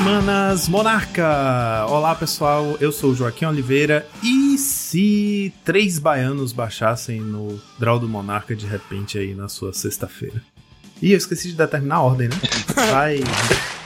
Manas 0.00 0.68
Monarca! 0.68 1.86
Olá 1.88 2.16
pessoal, 2.16 2.76
eu 2.80 2.90
sou 2.90 3.10
o 3.10 3.14
Joaquim 3.14 3.44
Oliveira 3.44 4.04
e 4.22 4.58
se 4.58 5.52
três 5.64 6.00
baianos 6.00 6.52
baixassem 6.52 7.20
no 7.20 7.60
Draw 7.78 8.00
do 8.00 8.08
Monarca 8.08 8.56
de 8.56 8.66
repente 8.66 9.16
aí 9.18 9.34
na 9.34 9.48
sua 9.48 9.72
sexta-feira? 9.72 10.42
Ih, 11.00 11.12
eu 11.12 11.16
esqueci 11.16 11.48
de 11.48 11.54
determinar 11.54 11.96
a 11.96 12.02
ordem, 12.02 12.28
né? 12.28 12.34
Vai. 12.90 13.20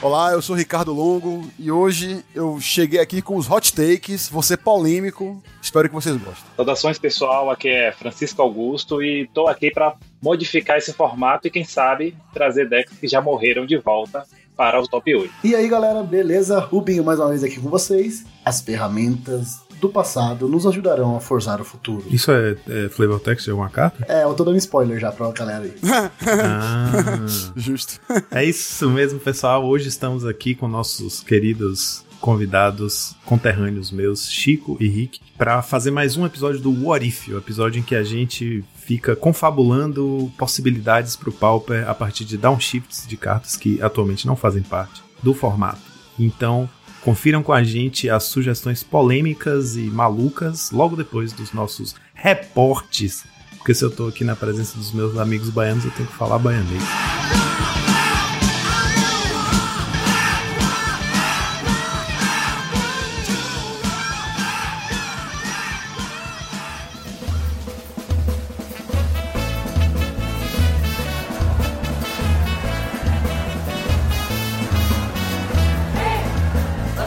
Olá, 0.01 0.31
eu 0.31 0.41
sou 0.41 0.55
Ricardo 0.55 0.91
Longo 0.93 1.47
e 1.59 1.71
hoje 1.71 2.23
eu 2.33 2.59
cheguei 2.59 2.99
aqui 2.99 3.21
com 3.21 3.35
os 3.35 3.49
hot 3.49 3.73
takes, 3.73 4.29
vou 4.29 4.41
ser 4.41 4.57
polêmico, 4.57 5.43
espero 5.61 5.89
que 5.89 5.95
vocês 5.95 6.15
gostem. 6.17 6.45
Saudações 6.55 6.97
pessoal, 6.97 7.51
aqui 7.51 7.69
é 7.69 7.91
Francisco 7.91 8.41
Augusto 8.41 9.03
e 9.03 9.29
tô 9.31 9.47
aqui 9.47 9.69
para 9.69 9.95
modificar 10.21 10.77
esse 10.77 10.91
formato 10.91 11.47
e 11.47 11.51
quem 11.51 11.63
sabe 11.63 12.15
trazer 12.33 12.67
decks 12.67 12.97
que 12.97 13.07
já 13.07 13.21
morreram 13.21 13.65
de 13.65 13.77
volta 13.77 14.25
para 14.59 14.77
o 14.77 14.85
top 14.85 15.15
8. 15.15 15.33
E 15.41 15.55
aí 15.55 15.69
galera, 15.69 16.03
beleza? 16.03 16.59
Rubinho 16.59 17.01
mais 17.01 17.17
uma 17.17 17.29
vez 17.29 17.45
aqui 17.45 17.61
com 17.61 17.69
vocês. 17.69 18.25
As 18.43 18.59
ferramentas 18.59 19.61
do 19.79 19.87
passado 19.87 20.49
nos 20.49 20.67
ajudarão 20.67 21.15
a 21.15 21.21
forjar 21.21 21.61
o 21.61 21.63
futuro. 21.63 22.03
Isso 22.11 22.29
é, 22.29 22.57
é 22.67 22.89
flavor 22.89 23.21
text 23.21 23.45
de 23.45 23.51
alguma 23.51 23.69
carta? 23.69 24.05
É, 24.05 24.25
eu 24.25 24.33
tô 24.33 24.43
dando 24.43 24.57
spoiler 24.57 24.99
já 24.99 25.13
pra 25.13 25.31
galera 25.31 25.63
aí. 25.63 25.73
Ah, 25.81 27.25
Justo. 27.55 28.01
é 28.29 28.43
isso 28.43 28.89
mesmo, 28.89 29.17
pessoal. 29.17 29.65
Hoje 29.65 29.87
estamos 29.87 30.25
aqui 30.25 30.53
com 30.53 30.67
nossos 30.67 31.21
queridos 31.21 32.03
convidados 32.19 33.15
conterrâneos 33.23 33.91
meus, 33.91 34.29
Chico 34.29 34.75
e 34.77 34.89
Rick, 34.89 35.21
para 35.37 35.61
fazer 35.61 35.89
mais 35.89 36.17
um 36.17 36.25
episódio 36.25 36.59
do 36.59 36.85
What 36.85 37.07
If, 37.07 37.29
o 37.29 37.37
episódio 37.37 37.79
em 37.79 37.83
que 37.83 37.95
a 37.95 38.03
gente 38.03 38.61
fica 38.89 39.15
confabulando 39.15 40.31
possibilidades 40.35 41.15
para 41.15 41.29
o 41.29 41.31
Pauper 41.31 41.87
a 41.87 41.93
partir 41.93 42.25
de 42.25 42.39
downshifts 42.39 43.05
de 43.07 43.15
cartas 43.15 43.55
que 43.55 43.79
atualmente 43.83 44.25
não 44.25 44.35
fazem 44.35 44.63
parte 44.63 45.03
do 45.21 45.31
formato. 45.31 45.79
Então, 46.17 46.67
confiram 47.03 47.43
com 47.43 47.53
a 47.53 47.61
gente 47.61 48.09
as 48.09 48.23
sugestões 48.23 48.81
polêmicas 48.81 49.75
e 49.75 49.81
malucas 49.81 50.71
logo 50.71 50.95
depois 50.95 51.31
dos 51.31 51.53
nossos 51.53 51.95
reportes. 52.15 53.25
Porque 53.57 53.75
se 53.75 53.85
eu 53.85 53.91
tô 53.91 54.07
aqui 54.07 54.23
na 54.23 54.35
presença 54.35 54.75
dos 54.75 54.91
meus 54.91 55.19
amigos 55.19 55.51
baianos, 55.51 55.85
eu 55.85 55.91
tenho 55.91 56.09
que 56.09 56.15
falar 56.15 56.39
baianês. 56.39 56.81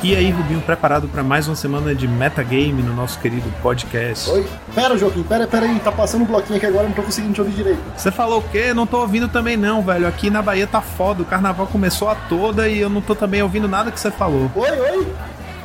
E 0.03 0.17
aí, 0.17 0.31
Rubinho, 0.31 0.61
preparado 0.61 1.06
para 1.06 1.22
mais 1.22 1.47
uma 1.47 1.55
semana 1.55 1.95
de 1.95 2.08
metagame 2.08 2.83
no 2.83 2.92
nosso 2.92 3.20
querido 3.20 3.48
podcast? 3.62 4.28
Oi? 4.31 4.45
Pera, 4.75 4.98
Joaquim, 4.98 5.22
pera, 5.22 5.47
pera 5.47 5.64
aí, 5.64 5.78
tá 5.78 5.92
passando 5.92 6.22
um 6.22 6.27
bloquinho 6.27 6.56
aqui 6.56 6.67
agora, 6.67 6.89
não 6.89 6.92
tô 6.92 7.03
conseguindo 7.03 7.33
te 7.33 7.41
ouvir 7.41 7.53
direito. 7.53 7.81
Você 7.97 8.11
falou 8.11 8.41
o 8.41 8.42
quê? 8.42 8.75
Não 8.75 8.84
tô 8.84 8.98
ouvindo 8.98 9.28
também 9.28 9.56
não, 9.56 9.80
velho. 9.80 10.08
Aqui 10.08 10.28
na 10.28 10.42
Bahia 10.42 10.67
tá 10.67 10.80
foda, 10.80 11.23
o 11.23 11.25
carnaval 11.25 11.69
começou 11.69 12.08
a 12.08 12.17
toda 12.17 12.69
e 12.69 12.80
eu 12.80 12.91
não 12.91 13.00
tô 13.00 13.14
também 13.14 13.42
ouvindo 13.42 13.69
nada 13.69 13.92
que 13.92 14.00
você 14.00 14.11
falou. 14.11 14.50
Oi, 14.56 14.70
oi? 14.70 15.06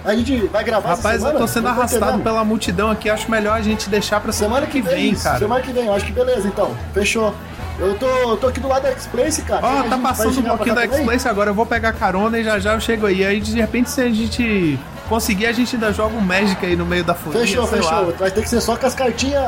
A 0.06 0.16
gente 0.16 0.38
vai 0.48 0.64
gravar 0.64 0.92
essa 0.92 0.98
Rapaz, 0.98 1.16
eu 1.16 1.28
semana? 1.28 1.40
tô 1.40 1.48
sendo 1.48 1.64
Não 1.64 1.72
arrastado 1.72 2.20
pela 2.20 2.44
multidão 2.44 2.92
aqui, 2.92 3.10
acho 3.10 3.30
melhor 3.32 3.58
a 3.58 3.62
gente 3.62 3.90
deixar 3.90 4.20
pra 4.20 4.32
Semana 4.32 4.68
que 4.68 4.82
vem, 4.82 5.16
cara. 5.16 5.40
Semana 5.40 5.62
que 5.62 5.74
vem, 5.74 5.88
eu 5.88 5.94
acho 5.94 6.06
que 6.06 6.12
beleza, 6.12 6.48
então. 6.48 6.76
Fechou. 6.94 7.34
Eu 7.80 7.96
tô, 7.96 8.08
eu 8.08 8.38
tô 8.38 8.48
aqui 8.48 8.60
do 8.60 8.68
lado 8.68 8.84
da 8.84 8.90
X-Place, 8.90 9.42
cara. 9.44 9.66
Ó, 9.66 9.80
A 9.82 9.84
tá 9.84 9.98
passando 10.00 10.40
um 10.40 10.44
pouquinho 10.44 10.74
da? 10.76 10.82
X-Place 10.84 11.28
agora, 11.28 11.52
eu 11.52 11.54
vou 11.54 11.66
pegar 11.66 11.94
carona 11.94 12.40
e 12.40 12.44
já 12.44 12.58
já 12.60 12.74
eu 12.74 12.80
chego 12.82 13.06
aí. 13.06 13.24
Aí 13.24 13.40
de 13.40 13.56
repente, 13.60 13.90
se 13.90 14.02
a 14.02 14.10
gente 14.10 14.80
conseguir, 15.08 15.46
a 15.46 15.52
gente 15.54 15.76
ainda 15.76 15.94
joga 15.94 16.18
um 16.18 16.20
Magic 16.22 16.66
aí 16.66 16.76
no 16.76 16.86
meio 16.86 17.04
da 17.04 17.14
folia, 17.14 17.40
Fechou, 17.42 17.66
fechou. 17.68 17.90
lá. 17.92 18.02
Vai 18.18 18.32
ter 18.32 18.42
que 18.42 18.50
ser 18.50 18.60
só 18.62 18.76
com 18.76 18.86
as 18.88 18.96
cartinhas. 18.96 19.42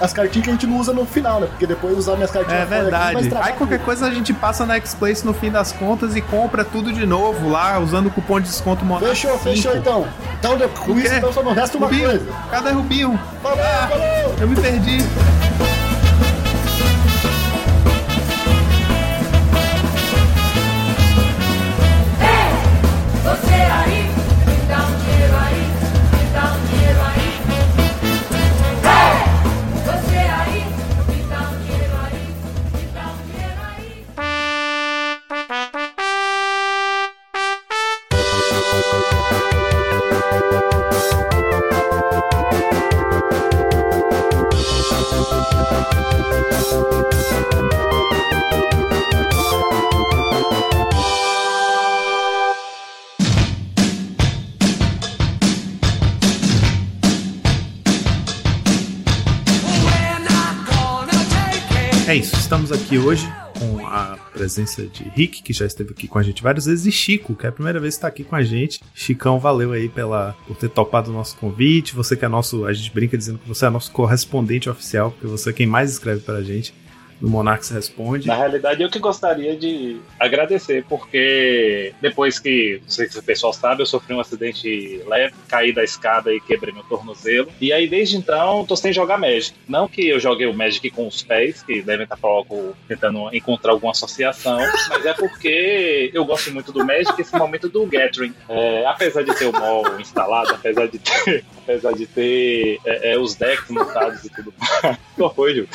As 0.00 0.12
cartinhas 0.12 0.44
que 0.44 0.50
a 0.50 0.52
gente 0.52 0.66
não 0.66 0.76
usa 0.78 0.92
no 0.92 1.06
final, 1.06 1.40
né? 1.40 1.46
Porque 1.46 1.66
depois 1.66 1.96
usar 1.96 2.14
minhas 2.16 2.30
cartinhas 2.30 2.60
É 2.60 2.62
aqui 2.62 2.70
vai 2.70 2.80
verdade. 2.82 3.20
estragar 3.22 3.48
Aí 3.48 3.54
qualquer 3.54 3.78
tudo. 3.78 3.84
coisa 3.86 4.06
a 4.06 4.10
gente 4.10 4.32
passa 4.34 4.66
na 4.66 4.74
X-Place 4.76 5.24
no 5.24 5.32
fim 5.32 5.50
das 5.50 5.72
contas 5.72 6.14
e 6.14 6.20
compra 6.20 6.62
tudo 6.62 6.92
de 6.92 7.06
novo 7.06 7.48
lá, 7.48 7.78
usando 7.78 8.06
o 8.08 8.10
cupom 8.10 8.38
de 8.38 8.48
desconto 8.48 8.84
Fechou, 9.00 9.30
5. 9.32 9.38
fechou 9.44 9.74
então. 9.76 10.06
Então, 10.38 10.58
com 10.68 10.92
O 10.92 10.98
isso, 10.98 11.14
então 11.14 11.32
só 11.32 11.42
não 11.42 11.52
resta 11.54 11.78
uma 11.78 11.86
Rubinho, 11.86 12.06
coisa. 12.10 12.26
cadê 12.50 12.70
Rubinho? 12.70 13.18
Falou, 13.42 13.58
falou! 13.58 14.34
Eu 14.40 14.46
me 14.48 14.56
perdi. 14.56 14.98
Você 23.24 23.73
aqui 62.94 62.98
hoje 62.98 63.32
com 63.58 63.84
a 63.86 64.16
presença 64.32 64.86
de 64.86 65.02
Rick, 65.08 65.42
que 65.42 65.52
já 65.52 65.66
esteve 65.66 65.90
aqui 65.90 66.06
com 66.06 66.18
a 66.18 66.22
gente 66.22 66.42
várias 66.42 66.66
vezes, 66.66 66.86
e 66.86 66.92
Chico, 66.92 67.34
que 67.34 67.44
é 67.44 67.48
a 67.48 67.52
primeira 67.52 67.80
vez 67.80 67.94
que 67.94 67.98
está 67.98 68.08
aqui 68.08 68.22
com 68.22 68.36
a 68.36 68.42
gente. 68.42 68.80
Chicão, 68.94 69.40
valeu 69.40 69.72
aí 69.72 69.88
pela, 69.88 70.36
por 70.46 70.56
ter 70.56 70.68
topado 70.68 71.10
o 71.10 71.14
nosso 71.14 71.36
convite. 71.36 71.94
Você 71.94 72.16
que 72.16 72.24
é 72.24 72.28
nosso, 72.28 72.64
a 72.64 72.72
gente 72.72 72.92
brinca 72.92 73.18
dizendo 73.18 73.38
que 73.38 73.48
você 73.48 73.66
é 73.66 73.70
nosso 73.70 73.90
correspondente 73.90 74.70
oficial, 74.70 75.10
porque 75.10 75.26
você 75.26 75.50
é 75.50 75.52
quem 75.52 75.66
mais 75.66 75.90
escreve 75.90 76.20
pra 76.20 76.42
gente 76.42 76.72
no 77.20 77.28
Monarchs 77.28 77.70
Responde. 77.70 78.26
Na 78.26 78.34
realidade, 78.34 78.82
eu 78.82 78.90
que 78.90 78.98
gostaria 78.98 79.56
de 79.56 80.00
agradecer, 80.18 80.84
porque 80.88 81.92
depois 82.00 82.38
que, 82.38 82.80
não 82.82 82.90
sei 82.90 83.08
se 83.08 83.18
o 83.18 83.22
pessoal 83.22 83.52
sabe, 83.52 83.82
eu 83.82 83.86
sofri 83.86 84.14
um 84.14 84.20
acidente 84.20 85.02
leve, 85.06 85.34
caí 85.48 85.72
da 85.72 85.82
escada 85.82 86.32
e 86.32 86.40
quebrei 86.40 86.72
meu 86.72 86.84
tornozelo. 86.84 87.48
E 87.60 87.72
aí, 87.72 87.88
desde 87.88 88.16
então, 88.16 88.64
tô 88.64 88.76
sem 88.76 88.92
jogar 88.92 89.18
Magic. 89.18 89.56
Não 89.68 89.88
que 89.88 90.08
eu 90.08 90.20
joguei 90.20 90.46
o 90.46 90.54
Magic 90.54 90.90
com 90.90 91.06
os 91.06 91.22
pés, 91.22 91.62
que 91.62 91.82
devem 91.82 92.04
estar 92.04 92.18
logo 92.22 92.74
tentando 92.88 93.34
encontrar 93.34 93.72
alguma 93.72 93.92
associação, 93.92 94.58
mas 94.88 95.06
é 95.06 95.12
porque 95.12 96.10
eu 96.12 96.24
gosto 96.24 96.52
muito 96.52 96.72
do 96.72 96.84
Magic 96.84 97.20
esse 97.20 97.36
momento 97.36 97.68
do 97.68 97.86
Gathering. 97.86 98.34
É, 98.48 98.86
apesar 98.86 99.22
de 99.22 99.34
ter 99.34 99.46
o 99.46 99.52
mall 99.52 100.00
instalado, 100.00 100.52
apesar 100.54 100.86
de 100.86 100.98
ter, 100.98 101.44
apesar 101.62 101.92
de 101.92 102.06
ter 102.06 102.80
é, 102.84 103.12
é, 103.12 103.18
os 103.18 103.34
decks 103.34 103.70
montados 103.70 104.24
e 104.24 104.30
tudo 104.30 104.52
mais. 104.58 104.98
Qual 105.16 105.34
foi, 105.34 105.54
Ju? 105.54 105.68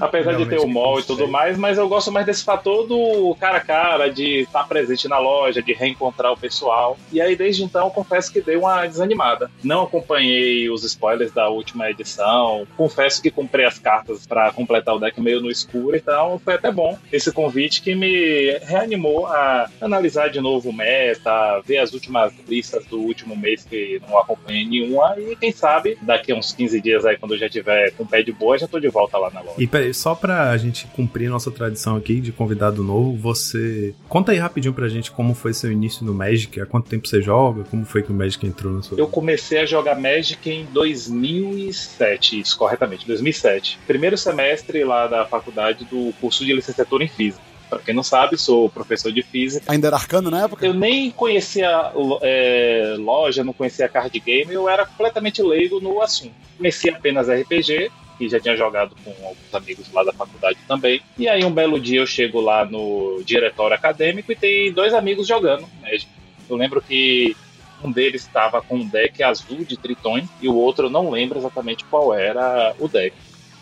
Apesar 0.00 0.34
de 0.34 0.46
ter 0.46 0.58
o 0.58 0.66
mall 0.66 1.00
e 1.00 1.02
tudo 1.02 1.28
mais, 1.28 1.56
mas 1.56 1.78
eu 1.78 1.88
gosto 1.88 2.12
mais 2.12 2.26
desse 2.26 2.44
fator 2.44 2.86
do 2.86 3.34
cara 3.38 3.58
a 3.58 3.60
cara, 3.60 4.08
de 4.08 4.40
estar 4.40 4.64
presente 4.64 5.08
na 5.08 5.18
loja, 5.18 5.62
de 5.62 5.72
reencontrar 5.72 6.32
o 6.32 6.36
pessoal. 6.36 6.96
E 7.12 7.20
aí, 7.20 7.36
desde 7.36 7.64
então, 7.64 7.90
confesso 7.90 8.32
que 8.32 8.40
dei 8.40 8.56
uma 8.56 8.86
desanimada. 8.86 9.50
Não 9.62 9.82
acompanhei 9.82 10.68
os 10.70 10.84
spoilers 10.84 11.32
da 11.32 11.48
última 11.48 11.90
edição. 11.90 12.66
Confesso 12.76 13.22
que 13.22 13.30
comprei 13.30 13.64
as 13.64 13.78
cartas 13.78 14.26
para 14.26 14.52
completar 14.52 14.94
o 14.94 14.98
deck 14.98 15.20
meio 15.20 15.40
no 15.40 15.50
escuro, 15.50 15.96
então 15.96 16.40
foi 16.44 16.54
até 16.54 16.70
bom 16.70 16.98
esse 17.12 17.32
convite 17.32 17.82
que 17.82 17.94
me 17.94 18.58
reanimou 18.62 19.26
a 19.26 19.68
analisar 19.80 20.28
de 20.28 20.40
novo 20.40 20.70
o 20.70 20.72
meta, 20.72 21.60
ver 21.64 21.78
as 21.78 21.92
últimas 21.92 22.32
listas 22.48 22.84
do 22.86 23.00
último 23.00 23.36
mês 23.36 23.64
que 23.64 24.00
não 24.08 24.18
acompanhei 24.18 24.66
nenhuma. 24.66 25.14
E 25.18 25.36
quem 25.36 25.52
sabe, 25.52 25.96
daqui 26.02 26.32
a 26.32 26.36
uns 26.36 26.52
15 26.52 26.80
dias 26.80 27.04
aí, 27.04 27.16
quando 27.16 27.34
eu 27.34 27.38
já 27.38 27.48
tiver 27.48 27.90
com 27.92 28.04
o 28.04 28.06
pé 28.06 28.22
de 28.22 28.32
boa, 28.32 28.58
já 28.58 28.66
tô 28.66 28.78
de 28.78 28.88
volta 28.88 29.18
lá 29.18 29.30
na 29.30 29.40
loja. 29.40 29.54
E 29.58 29.66
peraí, 29.66 29.85
só 29.92 30.14
pra 30.14 30.56
gente 30.56 30.86
cumprir 30.88 31.28
nossa 31.28 31.50
tradição 31.50 31.96
aqui 31.96 32.20
de 32.20 32.32
convidado 32.32 32.82
novo, 32.82 33.16
você. 33.16 33.94
Conta 34.08 34.32
aí 34.32 34.38
rapidinho 34.38 34.74
pra 34.74 34.88
gente 34.88 35.10
como 35.10 35.34
foi 35.34 35.52
seu 35.52 35.70
início 35.70 36.04
no 36.04 36.14
Magic, 36.14 36.60
há 36.60 36.66
quanto 36.66 36.88
tempo 36.88 37.06
você 37.06 37.22
joga, 37.22 37.64
como 37.64 37.84
foi 37.84 38.02
que 38.02 38.10
o 38.10 38.14
Magic 38.14 38.44
entrou 38.46 38.72
na 38.72 38.82
sua 38.82 38.98
Eu 38.98 39.08
comecei 39.08 39.60
a 39.60 39.66
jogar 39.66 39.98
Magic 39.98 40.48
em 40.48 40.64
2007, 40.66 42.40
isso 42.40 42.56
corretamente, 42.56 43.06
2007. 43.06 43.78
Primeiro 43.86 44.16
semestre 44.16 44.84
lá 44.84 45.06
da 45.06 45.24
faculdade 45.24 45.84
do 45.84 46.12
curso 46.20 46.44
de 46.44 46.52
licenciatura 46.52 47.04
em 47.04 47.08
Física. 47.08 47.56
Pra 47.68 47.80
quem 47.80 47.94
não 47.94 48.02
sabe, 48.02 48.38
sou 48.38 48.70
professor 48.70 49.10
de 49.12 49.22
física. 49.22 49.72
Ainda 49.72 49.88
era 49.88 49.96
arcano 49.96 50.30
na 50.30 50.44
época? 50.44 50.64
Eu 50.64 50.72
nem 50.72 51.10
conhecia 51.10 51.92
é, 52.22 52.94
loja, 52.96 53.42
não 53.42 53.52
conhecia 53.52 53.88
card 53.88 54.18
game, 54.20 54.52
eu 54.52 54.68
era 54.68 54.86
completamente 54.86 55.42
leigo 55.42 55.80
no 55.80 56.00
assunto. 56.00 56.32
Conhecia 56.56 56.92
apenas 56.92 57.28
RPG 57.28 57.90
que 58.18 58.28
já 58.28 58.40
tinha 58.40 58.56
jogado 58.56 58.96
com 59.04 59.10
alguns 59.10 59.54
amigos 59.54 59.92
lá 59.92 60.02
da 60.02 60.12
faculdade 60.12 60.58
também. 60.66 61.00
E 61.18 61.28
aí 61.28 61.44
um 61.44 61.52
belo 61.52 61.78
dia 61.78 62.00
eu 62.00 62.06
chego 62.06 62.40
lá 62.40 62.64
no 62.64 63.22
diretório 63.24 63.74
acadêmico 63.74 64.32
e 64.32 64.36
tem 64.36 64.72
dois 64.72 64.94
amigos 64.94 65.26
jogando 65.26 65.66
Magic. 65.80 66.08
Eu 66.48 66.56
lembro 66.56 66.80
que 66.80 67.36
um 67.82 67.90
deles 67.90 68.22
estava 68.22 68.62
com 68.62 68.76
um 68.76 68.86
deck 68.86 69.22
azul 69.22 69.64
de 69.64 69.76
tritões 69.76 70.28
e 70.40 70.48
o 70.48 70.54
outro 70.54 70.88
não 70.88 71.10
lembro 71.10 71.38
exatamente 71.38 71.84
qual 71.84 72.14
era 72.14 72.74
o 72.78 72.88
deck. 72.88 73.14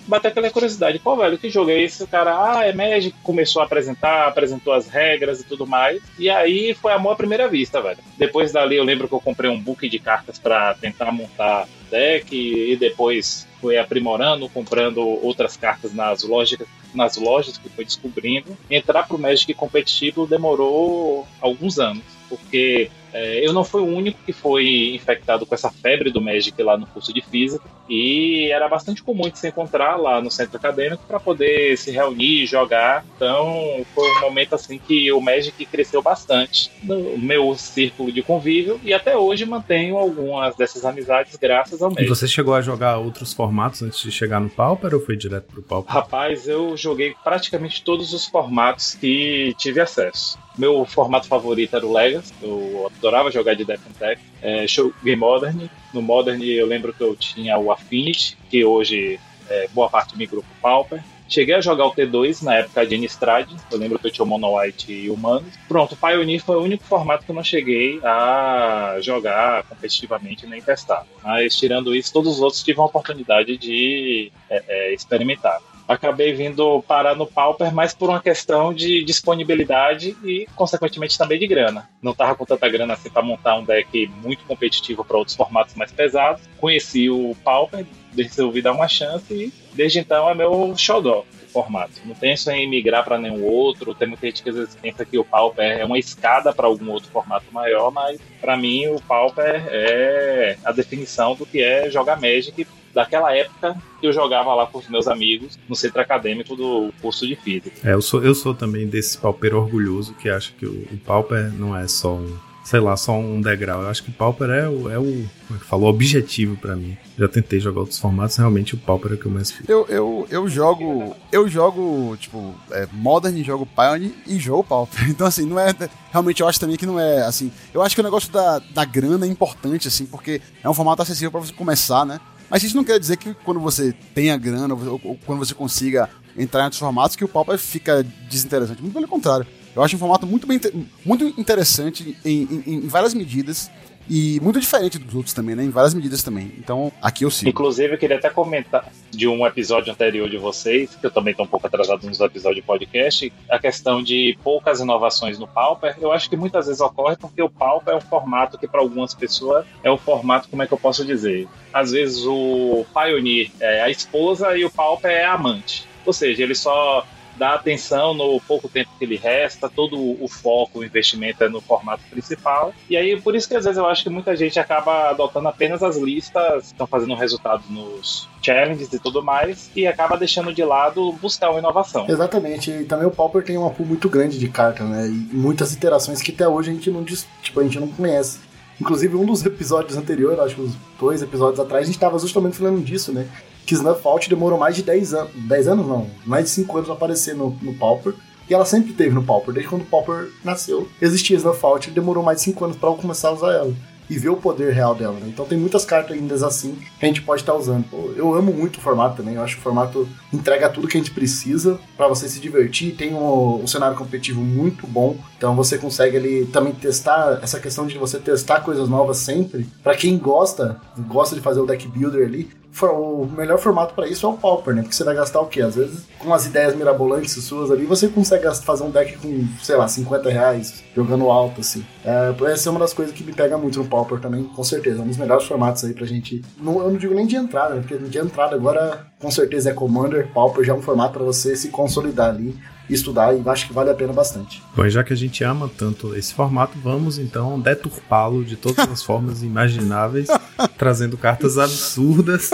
Bateu 0.07 0.31
aquela 0.31 0.51
curiosidade, 0.51 0.99
pô, 0.99 1.17
velho, 1.17 1.39
que 1.39 1.49
jogo 1.49 1.71
é 1.71 1.81
esse? 1.81 2.03
O 2.03 2.07
cara, 2.07 2.59
ah, 2.59 2.65
é 2.65 2.73
Magic, 2.73 3.17
começou 3.23 3.63
a 3.63 3.65
apresentar, 3.65 4.29
apresentou 4.29 4.73
as 4.73 4.89
regras 4.89 5.41
e 5.41 5.45
tudo 5.45 5.67
mais. 5.67 6.03
E 6.19 6.29
aí 6.29 6.75
foi 6.75 6.93
amor 6.93 7.13
à 7.13 7.17
primeira 7.17 7.49
vista, 7.49 7.81
velho. 7.81 7.99
Depois 8.19 8.53
dali 8.53 8.77
eu 8.77 8.85
lembro 8.85 9.09
que 9.09 9.15
eu 9.15 9.21
comprei 9.21 9.51
um 9.51 9.61
book 9.61 9.89
de 9.89 9.99
cartas 9.99 10.39
para 10.39 10.75
tentar 10.75 11.11
montar 11.11 11.67
deck 11.91 12.35
e 12.35 12.77
depois 12.77 13.47
foi 13.61 13.79
aprimorando, 13.79 14.49
comprando 14.49 15.01
outras 15.01 15.57
cartas 15.57 15.95
nas 15.95 16.23
lojas, 16.23 16.59
nas 16.95 17.17
lojas 17.17 17.57
que 17.57 17.71
foi 17.71 17.85
descobrindo. 17.85 18.57
Entrar 18.71 19.09
pro 19.09 19.19
Magic 19.19 19.55
competitivo 19.55 20.27
demorou 20.27 21.27
alguns 21.41 21.79
anos, 21.79 22.05
porque 22.29 22.91
é, 23.15 23.47
eu 23.47 23.53
não 23.53 23.63
fui 23.63 23.81
o 23.81 23.87
único 23.87 24.19
que 24.27 24.33
foi 24.33 24.93
infectado 24.93 25.47
com 25.47 25.55
essa 25.55 25.71
febre 25.71 26.11
do 26.11 26.21
Magic 26.21 26.61
lá 26.61 26.77
no 26.77 26.85
curso 26.85 27.15
de 27.15 27.21
física 27.21 27.65
e 27.89 28.51
era 28.51 28.69
bastante 28.69 29.05
comum 29.05 29.29
de 29.29 29.39
se 29.39 29.47
encontrar 29.47 29.97
lá 29.97 30.21
no 30.21 30.31
centro 30.31 30.57
acadêmico 30.57 31.05
para 31.07 31.21
poder 31.21 31.79
se 31.79 31.93
reunir, 31.93 32.45
jogar. 32.47 33.05
Então 33.15 33.85
foi 33.95 34.11
um 34.11 34.21
momento 34.21 34.55
assim 34.57 34.79
que 34.79 35.13
o 35.13 35.21
Magic 35.21 35.65
cresceu 35.67 36.03
bastante 36.03 36.73
no 36.83 37.17
meu 37.17 37.55
círculo 37.55 38.11
de 38.11 38.21
convívio 38.21 38.81
e 38.83 38.93
até 38.93 39.17
hoje 39.17 39.47
mantenho 39.47 39.97
algumas 39.97 40.57
dessas 40.57 40.85
amizades 40.85 41.37
graças 41.37 41.81
ao 41.83 41.93
E 41.93 41.95
Magic. 41.95 42.09
você 42.09 42.27
chegou 42.27 42.55
a 42.55 42.61
jogar 42.61 42.99
outros 42.99 43.33
formatos 43.33 43.81
antes 43.83 44.01
de 44.01 44.11
chegar 44.11 44.41
no 44.41 44.51
Pauper 44.51 44.93
ou 44.93 45.01
foi 45.01 45.17
direto 45.17 45.45
pro 45.53 45.63
Pauper? 45.63 45.95
Rapaz, 45.95 46.49
eu 46.49 46.77
joguei 46.77 47.15
praticamente 47.23 47.85
todos 47.85 48.13
os 48.13 48.27
formatos 48.27 48.95
que 48.95 49.55
tive 49.57 49.81
acesso. 49.81 50.37
Meu 50.57 50.85
formato 50.85 51.27
favorito 51.27 51.75
era 51.75 51.85
o 51.85 51.93
Legacy, 51.93 52.33
eu 52.41 52.87
adorava 53.05 53.31
jogar 53.31 53.55
de 53.55 53.65
Death 53.65 53.81
and 53.87 53.99
Tech. 53.99 54.23
É, 54.41 54.67
joguei 54.67 55.15
Modern, 55.15 55.69
no 55.93 56.01
Modern 56.01 56.43
eu 56.43 56.67
lembro 56.67 56.93
que 56.93 57.03
eu 57.03 57.15
tinha 57.15 57.59
o 57.59 57.71
Affinity, 57.71 58.37
que 58.49 58.65
hoje 58.65 59.21
é, 59.49 59.69
boa 59.73 59.91
parte 59.91 60.17
migrou 60.17 60.43
pro 60.43 60.61
Pauper. 60.63 61.03
Cheguei 61.27 61.55
a 61.55 61.61
jogar 61.61 61.87
o 61.87 61.95
T2 61.95 62.43
na 62.43 62.57
época 62.57 62.87
de 62.87 62.95
Innistrad, 62.95 63.49
eu 63.71 63.79
lembro 63.79 63.99
que 63.99 64.07
eu 64.07 64.11
tinha 64.11 64.25
o 64.25 64.29
Mono 64.29 64.59
White 64.59 64.93
e 64.93 65.11
Humanos. 65.11 65.55
Pronto, 65.67 65.95
o 65.95 65.97
Pioneer 65.97 66.43
foi 66.43 66.57
o 66.57 66.63
único 66.63 66.85
formato 66.85 67.25
que 67.25 67.31
eu 67.31 67.35
não 67.35 67.43
cheguei 67.43 67.99
a 68.05 68.99
jogar 69.01 69.65
competitivamente 69.65 70.47
nem 70.47 70.61
testar. 70.61 71.07
Mas 71.23 71.57
tirando 71.57 71.95
isso, 71.95 72.13
todos 72.13 72.35
os 72.35 72.41
outros 72.41 72.63
tive 72.63 72.79
a 72.79 72.85
oportunidade 72.85 73.57
de 73.57 74.31
é, 74.51 74.65
é, 74.69 74.95
experimentar 74.95 75.61
acabei 75.87 76.33
vindo 76.33 76.83
parar 76.83 77.15
no 77.15 77.27
Pauper, 77.27 77.73
mas 77.75 77.95
por 77.95 78.09
uma 78.09 78.21
questão 78.21 78.73
de 78.73 79.05
disponibilidade 79.05 80.17
e, 80.25 80.47
consequentemente, 80.55 81.19
também 81.19 81.39
de 81.39 81.47
grana. 81.47 81.89
Não 82.03 82.15
tava 82.15 82.35
com 82.35 82.45
tanta 82.45 82.69
grana 82.69 82.95
assim 82.95 83.11
para 83.11 83.23
montar 83.23 83.57
um 83.57 83.65
deck 83.65 84.11
muito 84.23 84.45
competitivo 84.45 85.05
para 85.05 85.17
outros 85.17 85.37
formatos 85.37 85.75
mais 85.75 85.93
pesados. 85.93 86.43
Conheci 86.59 87.11
o 87.11 87.37
Pauper, 87.45 87.87
resolvi 88.17 88.63
dar 88.63 88.73
uma 88.73 88.89
chance 88.89 89.33
e, 89.33 89.53
desde 89.75 89.99
então, 89.99 90.29
é 90.29 90.35
meu 90.35 90.75
xodó 90.77 91.25
formato. 91.55 91.93
Não 92.05 92.17
penso 92.17 92.51
em 92.51 92.69
migrar 92.69 93.05
para 93.05 93.17
nenhum 93.17 93.45
outro. 93.45 93.95
Tem 93.95 94.09
muita 94.09 94.27
gente 94.27 94.43
que 94.43 94.51
às 94.51 94.57
vezes 94.57 94.75
pensa 94.75 95.05
que 95.05 95.17
o 95.17 95.25
Pauper 95.25 95.79
é 95.79 95.85
uma 95.85 95.99
escada 95.99 96.53
para 96.53 96.67
algum 96.67 96.91
outro 96.91 97.09
formato 97.11 97.47
maior, 97.53 97.93
mas 97.93 98.21
para 98.41 98.57
mim 98.57 98.89
o 98.89 99.01
Pauper 99.01 99.65
é 99.69 100.59
a 100.65 100.73
definição 100.73 101.37
do 101.37 101.47
que 101.47 101.63
é 101.63 101.89
jogar 101.89 102.21
Magic 102.21 102.67
daquela 102.95 103.35
época 103.37 103.77
que 104.01 104.07
eu 104.07 104.13
jogava 104.13 104.55
lá 104.55 104.67
com 104.67 104.79
os 104.79 104.89
meus 104.89 105.09
amigos 105.09 105.59
no 105.69 105.75
centro 105.75 106.01
acadêmico 106.01 106.55
do 106.55 106.93
curso 107.03 107.27
de 107.27 107.37
física. 107.37 107.77
É, 107.83 107.93
eu 107.93 108.01
sou, 108.01 108.23
eu 108.23 108.35
sou 108.35 108.55
também 108.55 108.87
desse 108.87 109.19
pauper 109.19 109.55
orgulhoso 109.55 110.15
que 110.15 110.29
acha 110.29 110.53
que 110.57 110.65
o, 110.65 110.87
o 110.93 110.99
pauper 111.05 111.53
não 111.53 111.77
é 111.77 111.89
só 111.89 112.15
um, 112.15 112.39
sei 112.65 112.81
lá, 112.81 112.97
só 112.97 113.13
um 113.13 113.41
degrau. 113.41 113.83
Eu 113.83 113.89
acho 113.89 114.03
que 114.03 114.11
o 114.11 114.13
pauper 114.13 114.49
é 114.51 114.69
o, 114.69 114.91
é 114.91 114.99
o 114.99 115.05
como 115.47 115.59
é 115.59 115.59
que 115.59 115.67
falou, 115.67 115.91
objetivo 115.91 116.57
pra 116.57 116.75
mim. 116.75 116.97
Já 117.19 117.29
tentei 117.29 117.61
jogar 117.61 117.81
outros 117.81 117.99
formatos, 117.99 118.37
realmente 118.37 118.75
o 118.75 118.79
pauper 118.79 119.13
é 119.13 119.15
o 119.15 119.19
que 119.19 119.27
eu 119.27 119.31
mais 119.31 119.51
fico. 119.51 119.71
Eu, 119.71 119.87
eu, 119.89 120.27
eu 120.31 120.49
jogo. 120.49 121.15
Eu 121.31 121.47
jogo, 121.49 122.17
tipo, 122.17 122.55
é, 122.71 122.89
Modern, 122.93 123.43
jogo 123.45 123.67
Pioneer 123.67 124.13
e 124.27 124.39
jogo 124.39 124.65
Pauper. 124.65 125.09
Então, 125.15 125.27
assim, 125.27 125.47
não 125.47 125.61
é. 125.61 125.73
Realmente 126.11 126.41
eu 126.41 126.49
acho 126.49 126.59
também 126.59 126.77
que 126.77 126.87
não 126.87 126.99
é 126.99 127.23
assim. 127.23 127.53
Eu 127.73 127.83
acho 127.83 127.95
que 127.95 128.01
o 128.01 128.05
negócio 128.05 128.33
da, 128.33 128.59
da 128.59 128.85
grana 128.85 129.27
é 129.27 129.29
importante, 129.29 129.87
assim, 129.87 130.07
porque 130.07 130.41
é 130.63 130.69
um 130.69 130.75
formato 130.75 131.03
acessível 131.03 131.31
pra 131.31 131.41
você 131.41 131.53
começar, 131.53 132.05
né? 132.05 132.21
Mas 132.49 132.63
isso 132.63 132.77
não 132.77 132.85
quer 132.85 132.99
dizer 132.99 133.17
que 133.17 133.35
quando 133.35 133.61
você 133.61 133.93
tenha 134.15 134.37
grana, 134.37 134.75
ou, 134.75 135.01
ou 135.03 135.19
quando 135.25 135.39
você 135.39 135.55
consiga 135.55 136.09
entrar 136.37 136.63
em 136.63 136.65
outros 136.65 136.81
formatos, 136.81 137.17
que 137.17 137.25
o 137.25 137.29
Pauper 137.29 137.59
fica 137.59 138.05
desinteressante. 138.29 138.83
Muito 138.83 138.95
pelo 138.95 139.09
contrário. 139.09 139.47
Eu 139.75 139.83
acho 139.83 139.97
um 139.97 139.99
formato 139.99 140.27
muito, 140.27 140.47
bem, 140.47 140.61
muito 141.05 141.25
interessante 141.39 142.17
em, 142.25 142.63
em, 142.67 142.75
em 142.75 142.89
várias 142.89 143.15
medidas. 143.15 143.71
E 144.09 144.39
muito 144.41 144.61
diferente 144.61 144.99
dos 144.99 145.15
outros 145.15 145.33
também, 145.33 145.55
né? 145.55 145.65
Em 145.65 145.71
várias 145.71 145.95
medidas 145.95 146.23
também. 146.23 146.53
Então, 146.59 146.93
aqui 147.01 147.25
eu 147.25 147.31
sigo. 147.31 147.49
Inclusive, 147.49 147.95
eu 147.95 147.99
queria 147.99 148.17
até 148.17 148.29
comentar 148.29 148.91
de 149.11 149.27
um 149.27 149.47
episódio 149.47 149.93
anterior 149.93 150.29
de 150.29 150.37
vocês, 150.37 150.95
que 150.95 151.07
eu 151.07 151.11
também 151.11 151.31
estou 151.31 151.47
um 151.47 151.49
pouco 151.49 151.67
atrasado 151.67 152.07
nos 152.07 152.21
episódios 152.21 152.57
de 152.57 152.67
podcast, 152.67 153.33
a 153.49 153.59
questão 153.59 154.03
de 154.03 154.37
poucas 154.43 154.81
inovações 154.81 155.39
no 155.39 155.47
Pauper. 155.47 155.97
Eu 156.01 156.13
acho 156.13 156.29
que 156.29 156.37
muitas 156.37 156.67
vezes 156.67 156.81
ocorre 156.81 157.17
porque 157.17 157.43
o 157.43 157.49
Pauper 157.49 157.95
é 157.95 157.97
um 157.97 158.01
formato 158.01 158.59
que, 158.59 158.69
para 158.69 158.81
algumas 158.81 159.15
pessoas, 159.15 159.65
é 159.83 159.91
um 159.91 159.99
formato, 159.99 160.49
como 160.49 160.63
é 160.63 160.67
que 160.67 160.75
eu 160.75 160.79
posso 160.79 161.05
dizer? 161.05 161.49
Às 161.73 161.93
vezes 161.93 162.25
o 162.27 162.85
Pioneer 162.93 163.51
é 163.61 163.83
a 163.83 163.91
esposa 163.91 164.57
e 164.57 164.65
o 164.65 164.71
Pauper 164.71 165.11
é 165.11 165.25
a 165.25 165.35
amante. 165.35 165.87
Ou 166.05 166.13
seja, 166.13 166.43
ele 166.43 166.55
só 166.55 167.07
dá 167.37 167.55
atenção 167.55 168.15
no 168.15 168.41
pouco 168.41 168.69
tempo 168.69 168.91
que 168.99 169.05
ele 169.05 169.17
resta, 169.17 169.69
todo 169.69 169.97
o 169.97 170.29
foco, 170.29 170.81
o 170.81 170.85
investimento 170.85 171.45
é 171.45 171.49
no 171.49 171.61
formato 171.61 172.03
principal. 172.11 172.73
E 172.89 172.97
aí, 172.97 173.21
por 173.21 173.35
isso 173.35 173.49
que 173.49 173.55
às 173.55 173.65
vezes 173.65 173.79
eu 173.79 173.87
acho 173.87 174.03
que 174.03 174.11
muita 174.11 174.37
gente 174.37 174.59
acaba 174.59 175.11
adotando 175.11 175.49
apenas 175.49 175.83
as 175.83 175.97
listas, 175.97 176.67
estão 176.67 176.87
fazendo 176.87 177.15
resultado 177.15 177.63
nos 177.69 178.29
challenges 178.43 178.93
e 178.93 178.99
tudo 178.99 179.23
mais, 179.23 179.71
e 179.75 179.87
acaba 179.87 180.17
deixando 180.17 180.53
de 180.53 180.65
lado 180.65 181.13
buscar 181.13 181.51
uma 181.51 181.59
inovação. 181.59 182.07
Exatamente, 182.09 182.71
e 182.71 182.85
também 182.85 183.07
o 183.07 183.11
Pauper 183.11 183.43
tem 183.43 183.57
uma 183.57 183.71
pool 183.71 183.87
muito 183.87 184.09
grande 184.09 184.39
de 184.39 184.49
cartas, 184.49 184.87
né? 184.89 185.07
E 185.07 185.35
muitas 185.35 185.73
iterações 185.73 186.21
que 186.21 186.33
até 186.33 186.47
hoje 186.47 186.71
a 186.71 186.75
gente 186.75 186.91
não, 186.91 187.05
tipo, 187.05 187.61
a 187.61 187.63
gente 187.63 187.81
não 187.81 187.89
conhece. 187.89 188.39
Inclusive, 188.81 189.15
um 189.15 189.25
dos 189.25 189.45
episódios 189.45 189.97
anteriores, 189.97 190.41
acho 190.41 190.55
que 190.57 190.61
uns 190.61 190.77
dois 190.99 191.23
episódios 191.23 191.61
atrás, 191.61 191.83
a 191.83 191.87
gente 191.87 191.95
estava 191.95 192.19
justamente 192.19 192.57
falando 192.57 192.83
disso, 192.83 193.13
né? 193.13 193.29
Que 193.67 193.75
Snuff 193.75 194.07
Out 194.07 194.29
demorou 194.29 194.59
mais 194.59 194.77
de 194.77 194.83
10 194.83 195.15
anos. 195.15 195.33
10 195.35 195.69
anos 195.69 195.87
não, 195.87 196.07
mais 196.25 196.45
de 196.45 196.51
5 196.51 196.77
anos 196.77 196.87
pra 196.87 196.97
aparecer 196.97 197.35
no, 197.35 197.57
no 197.63 197.75
Pauper. 197.75 198.15
E 198.49 198.53
ela 198.53 198.65
sempre 198.67 198.93
teve 198.93 199.15
no 199.15 199.23
Pauper, 199.23 199.55
desde 199.55 199.71
quando 199.71 199.83
o 199.83 199.87
Pauper 199.87 200.31
nasceu. 200.45 200.89
Existia 201.01 201.37
Snuff 201.37 201.65
Out 201.65 201.89
e 201.89 201.93
demorou 201.93 202.23
mais 202.23 202.39
de 202.39 202.45
5 202.45 202.65
anos 202.65 202.77
eu 202.81 202.95
começar 202.95 203.29
a 203.29 203.33
usar 203.33 203.53
ela. 203.53 203.75
E 204.09 204.19
ver 204.19 204.29
o 204.29 204.37
poder 204.37 204.71
real 204.75 204.95
dela, 204.95 205.15
né? 205.15 205.27
Então 205.29 205.47
tem 205.47 205.57
muitas 205.57 205.87
cartas 205.87 206.15
ainda 206.15 206.35
assim 206.47 206.77
que 207.01 207.07
a 207.07 207.09
gente 207.09 207.23
pode 207.23 207.41
estar 207.41 207.55
usando. 207.55 207.85
Pô, 207.89 208.11
Eu 208.15 208.35
amo 208.35 208.53
muito 208.53 208.77
o 208.77 208.81
formato 208.83 209.17
também, 209.17 209.37
eu 209.37 209.43
acho 209.43 209.55
que 209.55 209.61
o 209.61 209.65
formato 209.65 210.07
entrega 210.31 210.69
tudo 210.69 210.87
que 210.87 210.99
a 210.99 211.01
gente 211.01 211.11
precisa 211.11 211.81
pra 211.97 212.07
você 212.07 212.29
se 212.29 212.39
divertir. 212.39 212.95
Tem 212.95 213.15
um, 213.15 213.63
um 213.63 213.67
cenário 213.67 213.97
competitivo 213.97 214.43
muito 214.43 214.87
bom, 214.87 215.17
então 215.39 215.57
você 215.57 215.79
consegue 215.79 216.19
ali 216.19 216.45
também 216.53 216.75
testar 216.75 217.41
essa 217.43 217.59
questão 217.59 217.87
de 217.87 217.97
você 217.97 218.19
testar 218.19 218.61
coisas 218.61 218.91
novas 218.91 219.17
sempre. 219.17 219.67
Pra 219.83 219.97
quem 219.97 220.19
gosta, 220.19 220.79
gosta 221.09 221.35
de 221.35 221.41
fazer 221.41 221.61
o 221.61 221.67
deck 221.67 221.89
builder 221.89 222.27
ali, 222.27 222.51
o 222.83 223.27
melhor 223.27 223.59
formato 223.59 223.95
pra 223.95 224.09
isso 224.09 224.27
é 224.27 224.29
o 224.29 224.35
Pauper, 224.35 224.75
né? 224.75 224.83
Porque 224.83 224.95
você 224.95 225.05
vai 225.05 225.15
gastar 225.15 225.41
o 225.41 225.47
quê? 225.47 225.63
Às 225.63 225.77
vezes, 225.77 226.05
com 226.19 226.33
as 226.35 226.47
ideias 226.47 226.75
mirabolantes 226.75 227.33
suas 227.45 227.71
ali, 227.71 227.85
você 227.85 228.09
consegue 228.09 228.53
fazer 228.57 228.83
um 228.83 228.91
deck 228.91 229.17
com, 229.19 229.47
sei 229.63 229.77
lá, 229.77 229.87
50 229.87 230.29
reais, 230.31 230.83
jogando 230.95 231.31
alto, 231.31 231.61
assim. 231.61 231.85
É, 232.05 232.35
essa 232.51 232.69
é 232.69 232.71
uma 232.71 232.81
das 232.81 232.93
coisas 232.93 233.15
que 233.15 233.23
me 233.23 233.33
pega 233.33 233.57
muito 233.57 233.79
no 233.79 233.87
Pauper 233.87 234.19
também, 234.21 234.45
com 234.45 234.65
certeza. 234.65 235.01
É 235.01 235.03
um 235.03 235.09
dos 235.09 235.17
melhores 235.17 235.47
formatos 235.47 235.85
aí 235.85 235.93
pra 235.93 236.07
gente. 236.07 236.43
Não, 236.59 236.81
eu 236.81 236.91
não 236.91 236.97
digo 236.97 237.15
nem 237.15 237.27
de 237.27 237.37
entrada, 237.37 237.75
né? 237.75 237.81
Porque 237.81 237.97
de 237.97 238.19
entrada 238.19 238.57
agora, 238.57 239.07
com 239.21 239.31
certeza, 239.31 239.71
é 239.71 239.75
Commander. 239.75 240.29
Pauper 240.33 240.65
já 240.65 240.73
é 240.73 240.77
um 240.77 240.83
formato 240.83 241.15
pra 241.15 241.25
você 241.25 241.55
se 241.55 241.69
consolidar 241.69 242.31
ali, 242.31 242.59
estudar, 242.89 243.35
e 243.35 243.43
acho 243.49 243.67
que 243.67 243.73
vale 243.73 243.91
a 243.91 243.95
pena 243.95 244.13
bastante. 244.13 244.63
Bom, 244.77 244.85
e 244.85 244.91
já 244.91 245.03
que 245.03 245.13
a 245.13 245.17
gente 245.17 245.43
ama 245.43 245.71
tanto 245.79 246.15
esse 246.15 246.35
formato, 246.35 246.79
vamos 246.79 247.19
então 247.19 247.59
deturpá-lo 247.59 248.45
de 248.45 248.57
todas 248.57 248.89
as 248.89 249.03
formas 249.03 249.43
imagináveis, 249.43 250.29
trazendo 250.77 251.17
cartas 251.17 251.59
absurdas. 251.59 252.51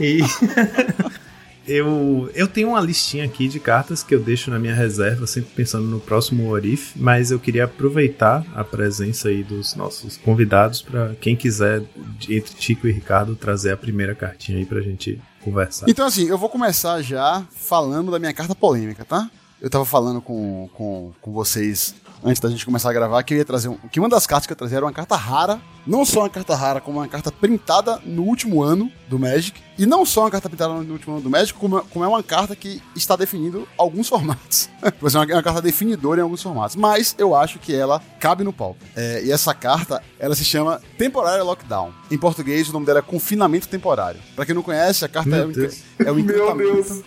E 0.00 0.20
eu, 1.66 2.30
eu 2.34 2.48
tenho 2.48 2.68
uma 2.68 2.80
listinha 2.80 3.24
aqui 3.24 3.48
de 3.48 3.60
cartas 3.60 4.02
que 4.02 4.14
eu 4.14 4.20
deixo 4.20 4.50
na 4.50 4.58
minha 4.58 4.74
reserva, 4.74 5.26
sempre 5.26 5.50
pensando 5.54 5.86
no 5.86 6.00
próximo 6.00 6.48
Orif, 6.50 6.92
mas 6.96 7.30
eu 7.30 7.38
queria 7.38 7.64
aproveitar 7.64 8.44
a 8.54 8.64
presença 8.64 9.28
aí 9.28 9.42
dos 9.42 9.74
nossos 9.74 10.16
convidados 10.16 10.82
para 10.82 11.14
quem 11.20 11.36
quiser, 11.36 11.82
entre 12.28 12.60
Chico 12.60 12.86
e 12.86 12.92
Ricardo, 12.92 13.34
trazer 13.34 13.72
a 13.72 13.76
primeira 13.76 14.14
cartinha 14.14 14.58
aí 14.58 14.66
pra 14.66 14.80
gente 14.80 15.20
conversar. 15.42 15.86
Então, 15.88 16.06
assim, 16.06 16.28
eu 16.28 16.38
vou 16.38 16.48
começar 16.48 17.00
já 17.02 17.44
falando 17.50 18.10
da 18.10 18.18
minha 18.18 18.32
carta 18.32 18.54
polêmica, 18.54 19.04
tá? 19.04 19.30
Eu 19.62 19.70
tava 19.70 19.84
falando 19.84 20.20
com, 20.20 20.68
com, 20.74 21.12
com 21.22 21.32
vocês 21.32 21.94
antes 22.24 22.40
da 22.40 22.50
gente 22.50 22.64
começar 22.64 22.90
a 22.90 22.92
gravar, 22.92 23.22
que 23.22 23.32
eu 23.32 23.38
ia 23.38 23.44
trazer 23.44 23.68
um, 23.68 23.76
que 23.92 24.00
uma 24.00 24.08
das 24.08 24.26
cartas 24.26 24.44
que 24.44 24.52
eu 24.52 24.56
trazer 24.56 24.74
era 24.76 24.84
uma 24.84 24.92
carta 24.92 25.14
rara, 25.14 25.60
não 25.86 26.04
só 26.04 26.20
uma 26.22 26.28
carta 26.30 26.56
rara, 26.56 26.80
como 26.80 26.98
uma 26.98 27.06
carta 27.06 27.30
printada 27.30 28.00
no 28.04 28.22
último 28.22 28.60
ano 28.60 28.90
do 29.08 29.20
Magic, 29.20 29.60
e 29.78 29.86
não 29.86 30.04
só 30.04 30.22
uma 30.22 30.32
carta 30.32 30.48
printada 30.48 30.74
no 30.74 30.92
último 30.92 31.14
ano 31.14 31.22
do 31.22 31.30
Magic, 31.30 31.56
como, 31.56 31.80
como 31.84 32.04
é 32.04 32.08
uma 32.08 32.24
carta 32.24 32.56
que 32.56 32.82
está 32.96 33.14
definindo 33.14 33.68
alguns 33.78 34.08
formatos. 34.08 34.68
Você 35.00 35.14
é 35.16 35.20
uma, 35.20 35.30
é 35.30 35.34
uma 35.36 35.42
carta 35.44 35.62
definidora 35.62 36.20
em 36.20 36.24
alguns 36.24 36.42
formatos, 36.42 36.74
mas 36.74 37.14
eu 37.16 37.32
acho 37.32 37.60
que 37.60 37.72
ela 37.72 38.02
cabe 38.18 38.42
no 38.42 38.52
palco. 38.52 38.80
É, 38.96 39.22
e 39.24 39.30
essa 39.30 39.54
carta, 39.54 40.02
ela 40.18 40.34
se 40.34 40.44
chama 40.44 40.82
Temporária 40.98 41.44
Lockdown. 41.44 41.92
Em 42.10 42.18
português, 42.18 42.68
o 42.68 42.72
nome 42.72 42.84
dela 42.84 42.98
é 42.98 43.02
Confinamento 43.02 43.68
Temporário. 43.68 44.20
Pra 44.34 44.44
quem 44.44 44.56
não 44.56 44.62
conhece, 44.62 45.04
a 45.04 45.08
carta 45.08 45.30
é 45.30 45.38
Meu 45.38 45.48
um, 45.48 45.52
Deus. 45.52 45.82
é 46.00 46.10
um 46.10 46.14
Meu. 46.22 46.56
Deus. 46.56 47.02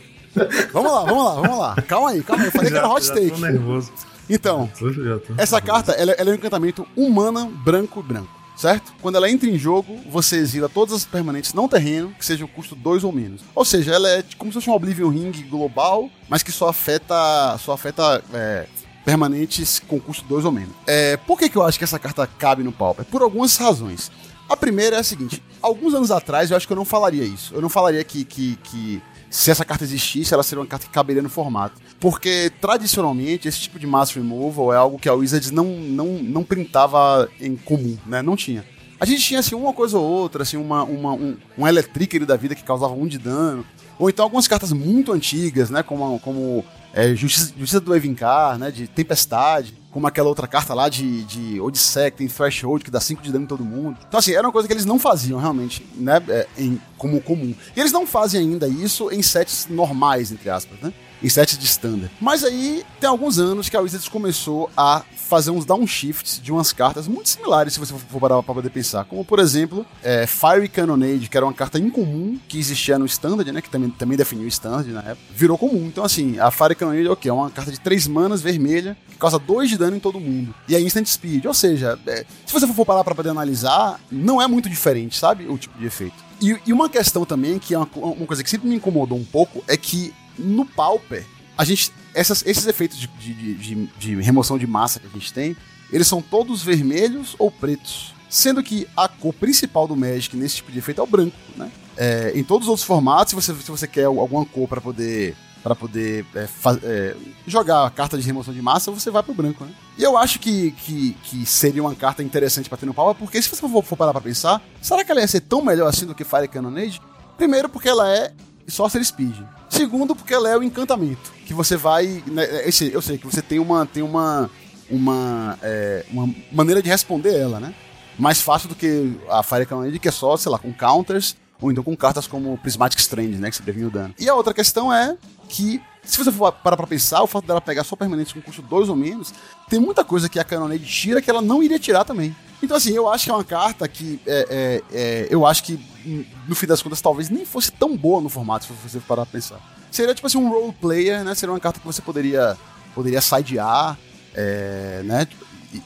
Vamos 0.73 0.91
lá, 0.91 1.03
vamos 1.05 1.23
lá, 1.25 1.33
vamos 1.35 1.57
lá. 1.57 1.75
Calma 1.87 2.09
aí, 2.11 2.23
calma 2.23 2.43
aí. 2.43 2.47
Eu 2.47 2.51
falei 2.51 2.71
que 2.71 2.77
era 2.77 2.89
hot 2.89 3.05
já 3.05 3.13
take. 3.13 3.31
tô 3.31 3.37
nervoso. 3.37 3.91
Então, 4.29 4.69
Tô- 4.77 4.91
já 4.91 5.19
tô 5.19 5.33
essa 5.37 5.61
carta, 5.61 5.91
ela, 5.93 6.11
ela 6.13 6.29
é 6.31 6.33
um 6.33 6.35
encantamento 6.35 6.87
humana, 6.95 7.45
branco 7.63 8.01
branco, 8.01 8.27
certo? 8.57 8.91
Quando 9.01 9.15
ela 9.17 9.29
entra 9.29 9.47
em 9.47 9.55
jogo, 9.57 9.99
você 10.09 10.37
exila 10.37 10.67
todas 10.67 10.95
as 10.95 11.05
permanentes 11.05 11.53
não 11.53 11.67
terreno, 11.67 12.11
que 12.17 12.25
seja 12.25 12.43
o 12.43 12.47
custo 12.47 12.73
2 12.75 13.03
ou 13.03 13.11
menos. 13.11 13.41
Ou 13.53 13.63
seja, 13.63 13.93
ela 13.93 14.09
é 14.09 14.23
como 14.37 14.51
se 14.51 14.55
fosse 14.55 14.69
um 14.69 14.73
Oblivion 14.73 15.09
Ring 15.09 15.31
global, 15.49 16.09
mas 16.27 16.41
que 16.41 16.51
só 16.51 16.69
afeta, 16.69 17.15
só 17.59 17.73
afeta 17.73 18.23
é, 18.33 18.65
permanentes 19.05 19.79
com 19.87 19.99
custo 19.99 20.25
2 20.27 20.43
ou 20.43 20.51
menos. 20.51 20.73
É, 20.87 21.17
por 21.17 21.37
que, 21.37 21.47
que 21.47 21.55
eu 21.57 21.63
acho 21.63 21.77
que 21.77 21.83
essa 21.83 21.99
carta 21.99 22.25
cabe 22.39 22.63
no 22.63 22.71
Pauper? 22.71 23.05
Por 23.05 23.21
algumas 23.21 23.55
razões. 23.57 24.11
A 24.49 24.57
primeira 24.57 24.95
é 24.95 24.99
a 24.99 25.03
seguinte: 25.03 25.41
alguns 25.61 25.93
anos 25.93 26.09
atrás 26.09 26.49
eu 26.49 26.57
acho 26.57 26.65
que 26.65 26.73
eu 26.73 26.77
não 26.77 26.85
falaria 26.85 27.23
isso. 27.23 27.53
Eu 27.53 27.61
não 27.61 27.69
falaria 27.69 28.03
que, 28.03 28.23
que, 28.25 28.55
que 28.63 29.01
se 29.35 29.51
essa 29.51 29.65
carta 29.65 29.83
existisse, 29.83 30.33
ela 30.33 30.43
seria 30.43 30.61
uma 30.61 30.67
carta 30.67 30.85
que 30.85 30.91
caberia 30.93 31.21
no 31.21 31.29
formato. 31.29 31.81
Porque, 31.99 32.49
tradicionalmente, 32.61 33.49
esse 33.49 33.59
tipo 33.59 33.77
de 33.77 33.85
mass 33.85 34.11
removal 34.11 34.73
é 34.73 34.77
algo 34.77 34.97
que 34.97 35.09
a 35.09 35.13
Wizards 35.13 35.51
não, 35.51 35.65
não, 35.65 36.05
não 36.23 36.43
printava 36.43 37.29
em 37.41 37.57
comum, 37.57 37.97
né? 38.05 38.21
Não 38.21 38.37
tinha. 38.37 38.65
A 38.97 39.05
gente 39.05 39.21
tinha, 39.21 39.41
assim, 39.41 39.53
uma 39.53 39.73
coisa 39.73 39.97
ou 39.97 40.05
outra, 40.05 40.43
assim, 40.43 40.55
uma, 40.55 40.83
uma, 40.83 41.11
um, 41.11 41.35
um 41.57 42.25
da 42.25 42.37
vida 42.37 42.55
que 42.55 42.63
causava 42.63 42.93
um 42.93 43.05
de 43.05 43.17
dano. 43.17 43.65
Ou 43.99 44.09
então 44.09 44.23
algumas 44.23 44.47
cartas 44.47 44.71
muito 44.71 45.11
antigas, 45.11 45.69
né? 45.69 45.83
Como, 45.83 46.17
como 46.21 46.63
é, 46.93 47.13
Justiça, 47.13 47.53
Justiça 47.57 47.81
do 47.81 47.93
Evincar, 47.93 48.57
né? 48.57 48.71
De 48.71 48.87
Tempestade. 48.87 49.77
Como 49.95 50.05
aquela 50.07 50.27
outra 50.27 50.45
carta 50.45 50.73
lá 50.73 50.89
de, 50.89 51.23
de 51.23 51.61
Odisseia, 51.61 52.11
que 52.11 52.17
tem 52.17 52.27
Threshold, 52.27 52.83
que 52.83 52.91
dá 52.91 52.99
5 52.99 53.21
de 53.21 53.31
dano 53.31 53.45
em 53.45 53.47
todo 53.47 53.63
mundo. 53.63 53.97
Então, 54.05 54.17
assim, 54.19 54.33
era 54.33 54.45
uma 54.45 54.51
coisa 54.51 54.67
que 54.67 54.73
eles 54.73 54.83
não 54.83 54.99
faziam 54.99 55.39
realmente, 55.39 55.87
né? 55.95 56.21
é, 56.27 56.45
em, 56.57 56.81
como 56.97 57.21
comum. 57.21 57.55
E 57.73 57.79
eles 57.79 57.93
não 57.93 58.05
fazem 58.05 58.41
ainda 58.41 58.67
isso 58.67 59.09
em 59.09 59.21
sets 59.21 59.67
normais, 59.69 60.33
entre 60.33 60.49
aspas, 60.49 60.77
né? 60.81 60.93
Em 61.23 61.29
sets 61.29 61.57
de 61.57 61.65
standard. 61.65 62.11
Mas 62.19 62.43
aí 62.43 62.83
tem 62.99 63.09
alguns 63.09 63.39
anos 63.39 63.69
que 63.69 63.77
a 63.77 63.81
Wizards 63.81 64.07
começou 64.07 64.69
a 64.75 65.03
fazer 65.25 65.49
uns 65.49 65.65
downshifts 65.65 66.39
de 66.41 66.51
umas 66.51 66.71
cartas 66.71 67.07
muito 67.07 67.29
similares, 67.29 67.73
se 67.73 67.79
você 67.79 67.93
for 67.93 68.19
parar 68.19 68.43
pra 68.43 68.53
poder 68.53 68.69
pensar. 68.69 69.05
Como, 69.05 69.25
por 69.25 69.39
exemplo, 69.39 69.85
é, 70.03 70.27
Fiery 70.27 70.69
Cannonade, 70.69 71.27
que 71.27 71.35
era 71.35 71.45
uma 71.45 71.53
carta 71.53 71.79
incomum 71.79 72.37
que 72.47 72.59
existia 72.59 72.99
no 72.99 73.05
standard, 73.05 73.51
né? 73.51 73.61
Que 73.61 73.69
também, 73.69 73.89
também 73.89 74.17
definiu 74.17 74.45
o 74.45 74.47
standard 74.47 74.91
na 74.91 74.99
época. 74.99 75.17
Virou 75.35 75.57
comum. 75.57 75.87
Então, 75.87 76.03
assim, 76.03 76.39
a 76.39 76.51
Fiery 76.51 76.75
Cannonade 76.75 77.07
é 77.07 77.11
o 77.11 77.15
quê? 77.15 77.29
É 77.29 77.33
uma 77.33 77.49
carta 77.49 77.71
de 77.71 77.79
3 77.79 78.07
manas 78.07 78.41
vermelha 78.41 78.95
que 79.09 79.17
causa 79.17 79.39
2 79.39 79.69
de 79.69 79.77
dano 79.77 79.97
em 79.97 79.99
todo 79.99 80.19
mundo. 80.19 80.53
E 80.67 80.75
é 80.75 80.79
instant 80.79 81.07
speed. 81.07 81.45
Ou 81.45 81.53
seja, 81.53 81.97
é, 82.05 82.25
se 82.45 82.53
você 82.53 82.67
for 82.67 82.85
parar 82.85 83.03
pra 83.03 83.15
poder 83.15 83.29
analisar, 83.29 83.99
não 84.11 84.41
é 84.41 84.47
muito 84.47 84.69
diferente, 84.69 85.17
sabe? 85.17 85.47
O 85.47 85.57
tipo 85.57 85.77
de 85.79 85.85
efeito. 85.85 86.15
E, 86.41 86.57
e 86.67 86.73
uma 86.73 86.89
questão 86.89 87.25
também, 87.25 87.57
que 87.57 87.73
é 87.73 87.77
uma, 87.77 87.87
uma 87.95 88.27
coisa 88.27 88.43
que 88.43 88.49
sempre 88.49 88.67
me 88.67 88.75
incomodou 88.75 89.17
um 89.17 89.23
pouco, 89.23 89.63
é 89.67 89.77
que 89.77 90.13
no 90.37 90.65
Pauper, 90.65 91.25
a 91.57 91.63
gente. 91.63 91.91
Essas, 92.13 92.43
esses 92.45 92.65
efeitos 92.65 92.97
de, 92.97 93.07
de, 93.07 93.33
de- 93.55 93.89
de- 93.97 94.21
remoção 94.21 94.57
de 94.57 94.65
massa 94.65 95.01
que 95.01 95.07
a 95.07 95.09
gente 95.09 95.33
tem, 95.33 95.55
eles 95.91 96.07
são 96.07 96.21
todos 96.21 96.63
vermelhos 96.63 97.35
ou 97.37 97.51
pretos. 97.51 98.13
Sendo 98.29 98.63
que 98.63 98.87
a 98.95 99.07
cor 99.09 99.33
principal 99.33 99.85
do 99.87 99.95
Magic 99.97 100.35
nesse 100.37 100.55
tipo 100.57 100.71
de 100.71 100.79
efeito 100.79 101.01
é 101.01 101.03
o 101.03 101.07
branco, 101.07 101.35
né? 101.57 101.69
É, 101.97 102.31
em 102.35 102.43
todos 102.43 102.67
os 102.67 102.69
outros 102.69 102.85
formatos, 102.87 103.29
se 103.31 103.35
você, 103.35 103.53
se 103.61 103.69
você 103.69 103.85
quer 103.87 104.05
alguma 104.05 104.45
cor 104.45 104.67
para 104.67 104.79
poder 104.81 105.35
para 105.61 105.73
poder 105.75 106.23
é, 106.35 106.47
é, 106.83 107.15
jogar 107.47 107.85
a 107.87 107.89
carta 107.89 108.15
de 108.17 108.23
remoção 108.23 108.53
de 108.53 108.61
massa, 108.61 108.91
você 108.91 109.09
vai 109.09 109.23
pro 109.23 109.33
branco, 109.33 109.65
né? 109.65 109.71
E 109.97 110.03
eu 110.03 110.15
acho 110.15 110.37
que, 110.39 110.71
que, 110.73 111.17
que 111.23 111.43
seria 111.45 111.81
uma 111.81 111.95
carta 111.95 112.21
interessante 112.21 112.69
pra 112.69 112.77
ter 112.77 112.85
no 112.85 112.93
pau, 112.93 113.15
porque 113.15 113.41
se 113.41 113.49
você 113.49 113.67
for, 113.67 113.83
for 113.83 113.95
parar 113.97 114.11
pra 114.11 114.21
pensar, 114.21 114.61
será 114.79 115.03
que 115.03 115.11
ela 115.11 115.21
ia 115.21 115.27
ser 115.27 115.39
tão 115.41 115.63
melhor 115.63 115.87
assim 115.89 116.05
do 116.05 116.13
que 116.13 116.23
Fire 116.23 116.47
Cannonade? 116.47 117.01
Primeiro, 117.35 117.67
porque 117.67 117.89
ela 117.89 118.07
é 118.07 118.31
Sorcerer 118.67 119.05
Speed. 119.05 119.35
Segundo, 119.69 120.15
porque 120.15 120.33
ela 120.33 120.49
é 120.49 120.57
o 120.57 120.63
encantamento. 120.63 121.33
Que 121.45 121.53
você 121.53 121.75
vai. 121.75 122.23
Né, 122.27 122.67
eu, 122.67 122.71
sei, 122.71 122.95
eu 122.95 123.01
sei 123.01 123.17
que 123.17 123.25
você 123.25 123.41
tem 123.41 123.59
uma. 123.59 123.85
Tem 123.85 124.03
uma. 124.03 124.49
Uma, 124.87 125.57
é, 125.63 126.05
uma 126.11 126.31
maneira 126.51 126.79
de 126.79 126.87
responder 126.87 127.33
ela, 127.33 127.59
né? 127.59 127.73
Mais 128.19 128.39
fácil 128.39 128.69
do 128.69 128.75
que 128.75 129.19
a 129.27 129.41
Fire 129.41 129.65
Cannonade, 129.65 129.97
que 129.97 130.07
é 130.07 130.11
só, 130.11 130.37
sei 130.37 130.51
lá, 130.51 130.59
com 130.59 130.71
counters, 130.71 131.35
ou 131.59 131.71
então 131.71 131.83
com 131.83 131.97
cartas 131.97 132.27
como 132.27 132.55
Prismatic 132.59 132.99
Strange, 132.99 133.39
né? 133.39 133.49
Que 133.49 133.55
você 133.55 133.63
previne 133.63 133.87
o 133.87 133.89
dano. 133.89 134.13
E 134.19 134.29
a 134.29 134.35
outra 134.35 134.53
questão 134.53 134.93
é 134.93 135.17
que, 135.49 135.81
se 136.05 136.17
você 136.17 136.31
for 136.31 136.51
parar 136.51 136.77
pra 136.77 136.87
pensar, 136.87 137.21
o 137.23 137.27
fato 137.27 137.45
dela 137.45 137.59
pegar 137.59 137.83
só 137.83 137.95
permanentes 137.95 138.31
com 138.31 138.41
custo 138.41 138.61
2 138.61 138.89
ou 138.89 138.95
menos, 138.95 139.33
tem 139.69 139.79
muita 139.79 140.03
coisa 140.03 140.29
que 140.29 140.39
a 140.39 140.43
Cannonade 140.43 140.85
tira 140.85 141.21
que 141.21 141.29
ela 141.29 141.41
não 141.41 141.63
iria 141.63 141.79
tirar 141.79 142.03
também. 142.03 142.35
Então, 142.61 142.77
assim, 142.77 142.93
eu 142.93 143.07
acho 143.09 143.25
que 143.25 143.31
é 143.31 143.33
uma 143.33 143.43
carta 143.43 143.87
que. 143.87 144.19
é, 144.25 144.47
é, 144.49 144.97
é, 144.97 145.27
eu 145.29 145.45
acho 145.45 145.63
que, 145.63 145.79
hum, 146.05 146.25
no 146.47 146.55
fim 146.55 146.67
das 146.67 146.81
contas, 146.81 147.01
talvez 147.01 147.29
nem 147.29 147.45
fosse 147.45 147.71
tão 147.71 147.95
boa 147.95 148.21
no 148.21 148.29
formato, 148.29 148.65
se 148.65 148.73
você 148.73 148.99
parar 148.99 149.25
pra 149.25 149.33
pensar. 149.33 149.59
Seria 149.91 150.13
tipo 150.13 150.27
assim 150.27 150.37
um 150.37 150.49
role 150.49 150.73
player, 150.73 151.23
né? 151.23 151.35
Seria 151.35 151.53
uma 151.53 151.59
carta 151.59 151.79
que 151.79 151.85
você 151.85 152.01
poderia, 152.01 152.57
poderia 152.93 153.21
sidear, 153.21 153.97
é, 154.33 155.01
né? 155.03 155.27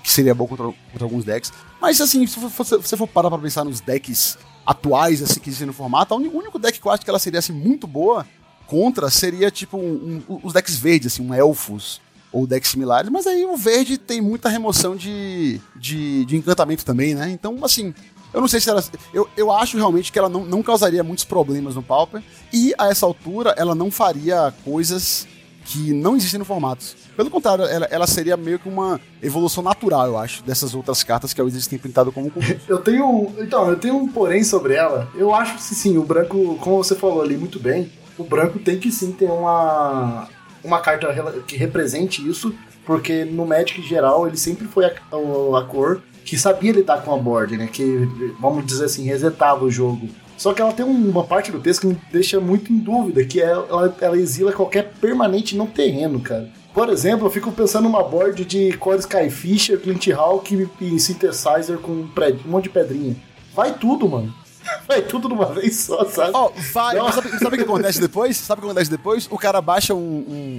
Que 0.04 0.12
seria 0.12 0.36
bom 0.36 0.48
contra, 0.48 0.66
contra 0.66 1.04
alguns 1.04 1.26
decks. 1.26 1.52
Mas, 1.82 2.00
assim, 2.02 2.26
se 2.28 2.40
você 2.40 2.98
for 2.98 3.08
parar 3.08 3.30
pra 3.30 3.40
pensar 3.40 3.64
nos 3.64 3.80
decks 3.80 4.38
atuais, 4.66 5.22
assim, 5.22 5.40
que 5.40 5.50
existem 5.50 5.68
no 5.68 5.74
formato, 5.74 6.14
o 6.14 6.18
único 6.18 6.60
deck 6.60 6.80
que 6.80 6.86
eu 6.86 6.92
acho 6.92 7.04
que 7.04 7.10
ela 7.10 7.20
seria, 7.20 7.40
assim, 7.40 7.54
muito 7.54 7.88
boa 7.88 8.26
contra 8.70 9.10
seria, 9.10 9.50
tipo, 9.50 9.78
um- 9.78 10.22
um- 10.30 10.40
os 10.44 10.54
decks 10.54 10.76
verdes, 10.78 11.12
assim, 11.14 11.28
um 11.28 11.34
Elfos 11.34 12.00
ou 12.32 12.46
decks 12.46 12.70
similares, 12.70 13.10
mas 13.10 13.26
aí 13.26 13.44
o 13.44 13.58
verde 13.58 13.98
tem 13.98 14.22
muita 14.22 14.48
remoção 14.50 14.96
de, 14.96 15.60
de, 15.76 16.24
de 16.26 16.38
encantamento 16.38 16.86
também, 16.86 17.16
né? 17.16 17.32
Então, 17.32 17.58
assim, 17.64 17.92
eu 18.32 18.40
não 18.40 18.48
sei 18.48 18.60
se 18.60 18.70
ela. 18.70 18.84
Eu, 19.12 19.28
eu 19.36 19.52
acho 19.52 19.76
realmente 19.76 20.12
que 20.12 20.20
ela 20.20 20.30
não, 20.30 20.46
não 20.46 20.62
causaria 20.62 21.04
muitos 21.04 21.26
problemas 21.26 21.74
no 21.74 21.82
Pauper, 21.82 22.22
e 22.54 22.72
a 22.78 22.90
essa 22.90 23.04
altura 23.08 23.56
ela 23.58 23.74
não 23.74 23.90
faria 23.90 24.54
coisas 24.64 25.28
que 25.66 25.92
não 25.92 26.16
existem 26.16 26.38
no 26.40 26.46
formato. 26.46 26.86
Pelo 27.16 27.30
contrário, 27.30 27.66
ela, 27.66 27.86
ela 27.92 28.08
seria 28.08 28.38
meio 28.38 28.58
que 28.60 28.70
uma 28.70 29.00
evolução 29.22 29.62
natural, 29.64 30.06
eu 30.08 30.18
acho, 30.18 30.42
dessas 30.44 30.74
outras 30.74 31.04
cartas 31.04 31.34
que 31.34 31.42
a 31.42 31.44
Wizards 31.44 31.68
tem 31.68 31.78
pintado 31.80 32.12
como. 32.12 32.32
Eu 32.68 32.78
tenho. 32.80 33.34
Então, 33.40 33.68
eu 33.70 33.76
tenho 33.76 33.98
um 33.98 34.08
porém 34.08 34.44
sobre 34.44 34.76
ela. 34.76 35.10
Eu 35.16 35.34
acho 35.34 35.56
que 35.56 35.62
sim, 35.64 35.98
o 35.98 36.04
branco, 36.04 36.58
como 36.62 36.78
você 36.84 36.96
falou 36.96 37.22
ali 37.22 37.36
muito 37.38 37.60
bem, 37.60 37.92
o 38.20 38.24
branco 38.24 38.60
tem 38.60 38.78
que 38.78 38.92
sim 38.92 39.12
ter 39.12 39.26
uma. 39.30 40.28
Uma 40.64 40.82
carta 40.82 41.08
que 41.48 41.56
represente 41.56 42.28
isso, 42.28 42.54
porque 42.86 43.24
no 43.24 43.46
Magic 43.46 43.82
geral 43.82 44.28
ele 44.28 44.36
sempre 44.36 44.68
foi 44.68 44.86
a, 44.86 45.16
o- 45.16 45.56
a 45.56 45.64
cor 45.64 46.02
que 46.26 46.38
sabia 46.38 46.74
lidar 46.74 47.02
com 47.02 47.16
a 47.16 47.18
board, 47.18 47.56
né? 47.56 47.68
Que, 47.72 48.08
vamos 48.42 48.66
dizer 48.66 48.84
assim, 48.86 49.06
resetava 49.06 49.64
o 49.64 49.72
jogo. 49.72 50.10
Só 50.38 50.54
que 50.54 50.62
ela 50.62 50.74
tem 50.74 50.86
um- 50.86 51.10
uma 51.10 51.24
parte 51.24 51.50
do 51.50 51.62
texto 51.62 51.82
que 51.82 51.88
me 51.88 51.98
deixa 52.12 52.42
muito 52.42 52.74
em 52.74 52.78
dúvida, 52.78 53.24
que 53.24 53.42
é 53.42 53.46
ela, 53.46 53.96
ela 54.02 54.18
exila 54.18 54.52
qualquer 54.52 54.92
permanente 55.00 55.56
não 55.56 55.66
terreno, 55.66 56.20
cara. 56.20 56.50
Por 56.74 56.90
exemplo, 56.90 57.26
eu 57.26 57.32
fico 57.32 57.52
pensando 57.54 57.84
numa 57.86 58.04
board 58.04 58.44
de 58.44 58.74
Core 58.74 59.00
Skyfisher, 59.00 59.80
Clint 59.80 60.08
Hawk 60.10 60.68
e 60.82 61.00
Synthesizer 61.00 61.78
com 61.80 61.92
um, 61.94 62.08
prédio, 62.08 62.42
um 62.46 62.52
monte 62.52 62.64
de 62.66 62.70
pedrinha. 62.70 63.16
Vai 63.56 63.74
tudo, 63.74 64.08
mano. 64.10 64.34
Vai 64.88 65.02
tudo 65.02 65.28
de 65.28 65.34
uma 65.34 65.46
vez 65.54 65.76
só, 65.78 66.04
sabe? 66.06 66.32
Ó, 66.34 66.52
vai. 66.74 66.96
Não. 66.96 67.06
mas 67.06 67.16
Sabe, 67.16 67.30
sabe 67.38 67.56
o 67.56 67.58
que 67.58 67.64
acontece 67.64 68.00
depois? 68.02 68.38
Sabe 68.38 68.60
o 68.60 68.64
que 68.64 68.70
acontece 68.70 68.90
depois? 68.90 69.28
O 69.30 69.38
cara 69.38 69.62
baixa 69.62 69.94
um, 69.94 69.98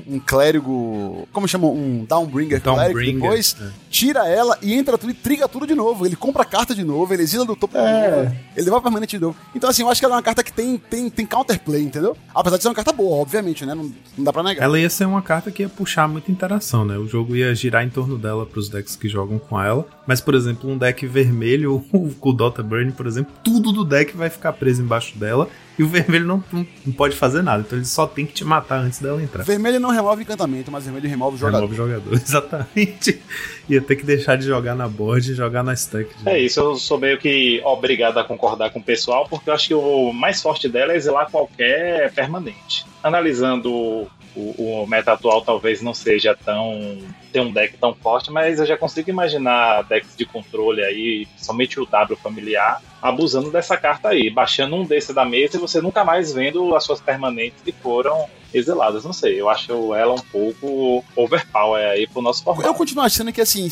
um, 0.08 0.14
um 0.14 0.20
clérigo. 0.20 1.26
Como 1.32 1.48
chama? 1.48 1.66
Um 1.68 2.04
Downbringer 2.04 2.60
clérigo 2.60 2.84
Downbringer, 2.84 3.20
depois, 3.22 3.56
é. 3.60 3.68
tira 3.90 4.28
ela 4.28 4.58
e 4.62 4.74
entra 4.74 4.96
tudo 4.96 5.10
e 5.10 5.14
triga 5.14 5.48
tudo 5.48 5.66
de 5.66 5.74
novo. 5.74 6.06
Ele 6.06 6.16
compra 6.16 6.42
a 6.42 6.46
carta 6.46 6.74
de 6.74 6.84
novo, 6.84 7.12
ele 7.12 7.22
exila 7.22 7.44
do 7.44 7.56
topo 7.56 7.76
É. 7.76 8.10
novo, 8.24 8.36
ele 8.56 8.66
leva 8.66 8.80
permanente 8.80 9.16
de 9.16 9.22
novo. 9.22 9.36
Então, 9.54 9.68
assim, 9.70 9.82
eu 9.82 9.88
acho 9.88 10.00
que 10.00 10.04
ela 10.04 10.14
é 10.14 10.18
uma 10.18 10.22
carta 10.22 10.42
que 10.42 10.52
tem, 10.52 10.76
tem, 10.78 11.10
tem 11.10 11.26
counterplay, 11.26 11.82
entendeu? 11.82 12.16
Apesar 12.34 12.56
de 12.56 12.62
ser 12.62 12.68
uma 12.68 12.74
carta 12.74 12.92
boa, 12.92 13.16
obviamente, 13.16 13.66
né? 13.66 13.74
Não, 13.74 13.90
não 14.16 14.24
dá 14.24 14.32
pra 14.32 14.42
negar. 14.42 14.64
Ela 14.64 14.78
ia 14.78 14.90
ser 14.90 15.06
uma 15.06 15.22
carta 15.22 15.50
que 15.50 15.62
ia 15.62 15.68
puxar 15.68 16.08
muita 16.08 16.30
interação, 16.30 16.84
né? 16.84 16.96
O 16.96 17.06
jogo 17.06 17.34
ia 17.34 17.54
girar 17.54 17.84
em 17.84 17.90
torno 17.90 18.16
dela 18.16 18.46
pros 18.46 18.68
decks 18.68 18.96
que 18.96 19.08
jogam 19.08 19.38
com 19.38 19.60
ela. 19.60 19.86
Mas, 20.06 20.20
por 20.20 20.34
exemplo, 20.34 20.70
um 20.70 20.78
deck 20.78 21.06
vermelho, 21.06 21.84
o 21.92 22.32
Dota 22.32 22.62
Burn, 22.62 22.92
por 22.92 23.06
exemplo, 23.06 23.32
tudo 23.42 23.72
do 23.72 23.84
deck 23.84 23.99
vai 24.04 24.30
ficar 24.30 24.52
preso 24.52 24.82
embaixo 24.82 25.16
dela. 25.18 25.48
E 25.78 25.82
o 25.82 25.88
vermelho 25.88 26.26
não, 26.26 26.44
não, 26.52 26.66
não 26.84 26.92
pode 26.92 27.16
fazer 27.16 27.42
nada. 27.42 27.62
Então 27.66 27.78
ele 27.78 27.86
só 27.86 28.06
tem 28.06 28.26
que 28.26 28.34
te 28.34 28.44
matar 28.44 28.80
antes 28.80 28.98
dela 28.98 29.22
entrar. 29.22 29.44
Vermelho 29.44 29.80
não 29.80 29.88
remove 29.88 30.22
encantamento, 30.22 30.70
mas 30.70 30.84
vermelho 30.84 31.08
remove 31.08 31.36
o 31.36 31.38
jogador. 31.38 31.60
Remove 31.60 31.74
o 31.74 31.86
jogador, 31.86 32.12
exatamente. 32.22 33.22
Ia 33.68 33.80
ter 33.80 33.96
que 33.96 34.04
deixar 34.04 34.36
de 34.36 34.44
jogar 34.44 34.74
na 34.74 34.86
board 34.86 35.32
e 35.32 35.34
jogar 35.34 35.62
na 35.62 35.72
stack. 35.72 36.10
É 36.26 36.38
isso, 36.38 36.60
eu 36.60 36.76
sou 36.76 36.98
meio 36.98 37.16
que 37.18 37.62
obrigado 37.64 38.18
a 38.18 38.24
concordar 38.24 38.70
com 38.70 38.78
o 38.78 38.82
pessoal, 38.82 39.26
porque 39.26 39.48
eu 39.48 39.54
acho 39.54 39.68
que 39.68 39.74
o 39.74 40.12
mais 40.12 40.42
forte 40.42 40.68
dela 40.68 40.92
é 40.92 40.96
exilar 40.96 41.30
qualquer 41.30 42.12
permanente. 42.12 42.84
Analisando 43.02 44.06
o, 44.36 44.82
o 44.82 44.86
meta 44.86 45.12
atual 45.12 45.42
talvez 45.42 45.82
não 45.82 45.94
seja 45.94 46.36
tão. 46.36 46.98
ter 47.32 47.40
um 47.40 47.52
deck 47.52 47.76
tão 47.78 47.94
forte, 47.94 48.30
mas 48.30 48.58
eu 48.58 48.66
já 48.66 48.76
consigo 48.76 49.10
imaginar 49.10 49.82
decks 49.84 50.16
de 50.16 50.24
controle 50.24 50.82
aí, 50.82 51.26
somente 51.36 51.80
o 51.80 51.86
W 51.86 52.16
familiar, 52.16 52.82
abusando 53.00 53.50
dessa 53.50 53.76
carta 53.76 54.08
aí, 54.08 54.30
baixando 54.30 54.76
um 54.76 54.84
desse 54.84 55.12
da 55.12 55.24
mesa 55.24 55.56
e 55.56 55.60
você 55.60 55.80
nunca 55.80 56.04
mais 56.04 56.32
vendo 56.32 56.74
as 56.74 56.84
suas 56.84 57.00
permanentes 57.00 57.60
que 57.64 57.72
foram 57.72 58.28
exiladas. 58.52 59.04
Não 59.04 59.12
sei, 59.12 59.40
eu 59.40 59.48
acho 59.48 59.94
ela 59.94 60.14
um 60.14 60.18
pouco 60.18 61.04
overpower 61.16 61.84
aí 61.90 62.06
pro 62.06 62.22
nosso 62.22 62.42
formato. 62.42 62.68
Eu 62.68 62.74
continuo 62.74 63.04
achando 63.04 63.32
que 63.32 63.40
assim. 63.40 63.68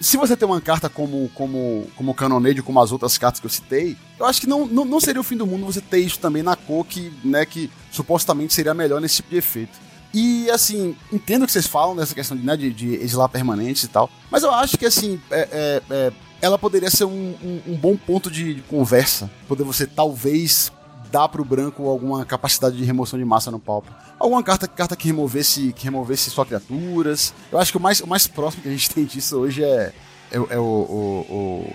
Se 0.00 0.16
você 0.16 0.36
tem 0.36 0.48
uma 0.48 0.60
carta 0.60 0.88
como 0.88 1.30
como 1.32 1.86
como 1.94 2.12
Cannonade, 2.12 2.60
como 2.60 2.80
as 2.80 2.90
outras 2.90 3.16
cartas 3.16 3.38
que 3.38 3.46
eu 3.46 3.50
citei, 3.50 3.96
eu 4.18 4.26
acho 4.26 4.40
que 4.40 4.48
não, 4.48 4.66
não, 4.66 4.84
não 4.84 4.98
seria 4.98 5.20
o 5.20 5.24
fim 5.24 5.36
do 5.36 5.46
mundo 5.46 5.64
você 5.64 5.80
ter 5.80 5.98
isso 5.98 6.18
também 6.18 6.42
na 6.42 6.56
cor 6.56 6.84
que, 6.84 7.12
né, 7.22 7.46
que 7.46 7.70
supostamente 7.92 8.52
seria 8.52 8.74
melhor 8.74 9.00
nesse 9.00 9.16
tipo 9.16 9.30
de 9.30 9.36
efeito. 9.36 9.78
E 10.14 10.50
assim, 10.50 10.96
entendo 11.12 11.42
o 11.42 11.46
que 11.46 11.52
vocês 11.52 11.66
falam 11.66 11.96
dessa 11.96 12.14
questão 12.14 12.36
de, 12.36 12.44
né, 12.44 12.56
de, 12.56 12.72
de 12.72 12.94
exilar 12.96 13.28
permanentes 13.28 13.84
e 13.84 13.88
tal, 13.88 14.10
mas 14.30 14.42
eu 14.42 14.50
acho 14.52 14.76
que 14.76 14.84
assim, 14.84 15.20
é, 15.30 15.48
é, 15.50 15.82
é, 15.90 16.12
ela 16.40 16.58
poderia 16.58 16.90
ser 16.90 17.04
um, 17.04 17.34
um, 17.42 17.60
um 17.68 17.76
bom 17.76 17.96
ponto 17.96 18.30
de, 18.30 18.54
de 18.54 18.62
conversa. 18.62 19.30
Poder 19.48 19.64
você 19.64 19.86
talvez 19.86 20.70
dar 21.10 21.28
pro 21.28 21.44
branco 21.44 21.86
alguma 21.88 22.24
capacidade 22.24 22.76
de 22.76 22.84
remoção 22.84 23.18
de 23.18 23.24
massa 23.24 23.50
no 23.50 23.58
palco. 23.58 23.88
Alguma 24.18 24.42
carta, 24.42 24.66
carta 24.66 24.96
que 24.96 25.06
removesse 25.06 25.72
que 25.72 25.84
removesse 25.84 26.30
só 26.30 26.44
criaturas. 26.44 27.34
Eu 27.50 27.58
acho 27.58 27.70
que 27.70 27.78
o 27.78 27.80
mais, 27.80 28.00
o 28.00 28.06
mais 28.06 28.26
próximo 28.26 28.62
que 28.62 28.68
a 28.68 28.72
gente 28.72 28.88
tem 28.92 29.04
disso 29.04 29.38
hoje 29.38 29.62
é, 29.62 29.92
é, 30.30 30.36
é 30.36 30.58
o, 30.58 30.62
o, 30.62 31.26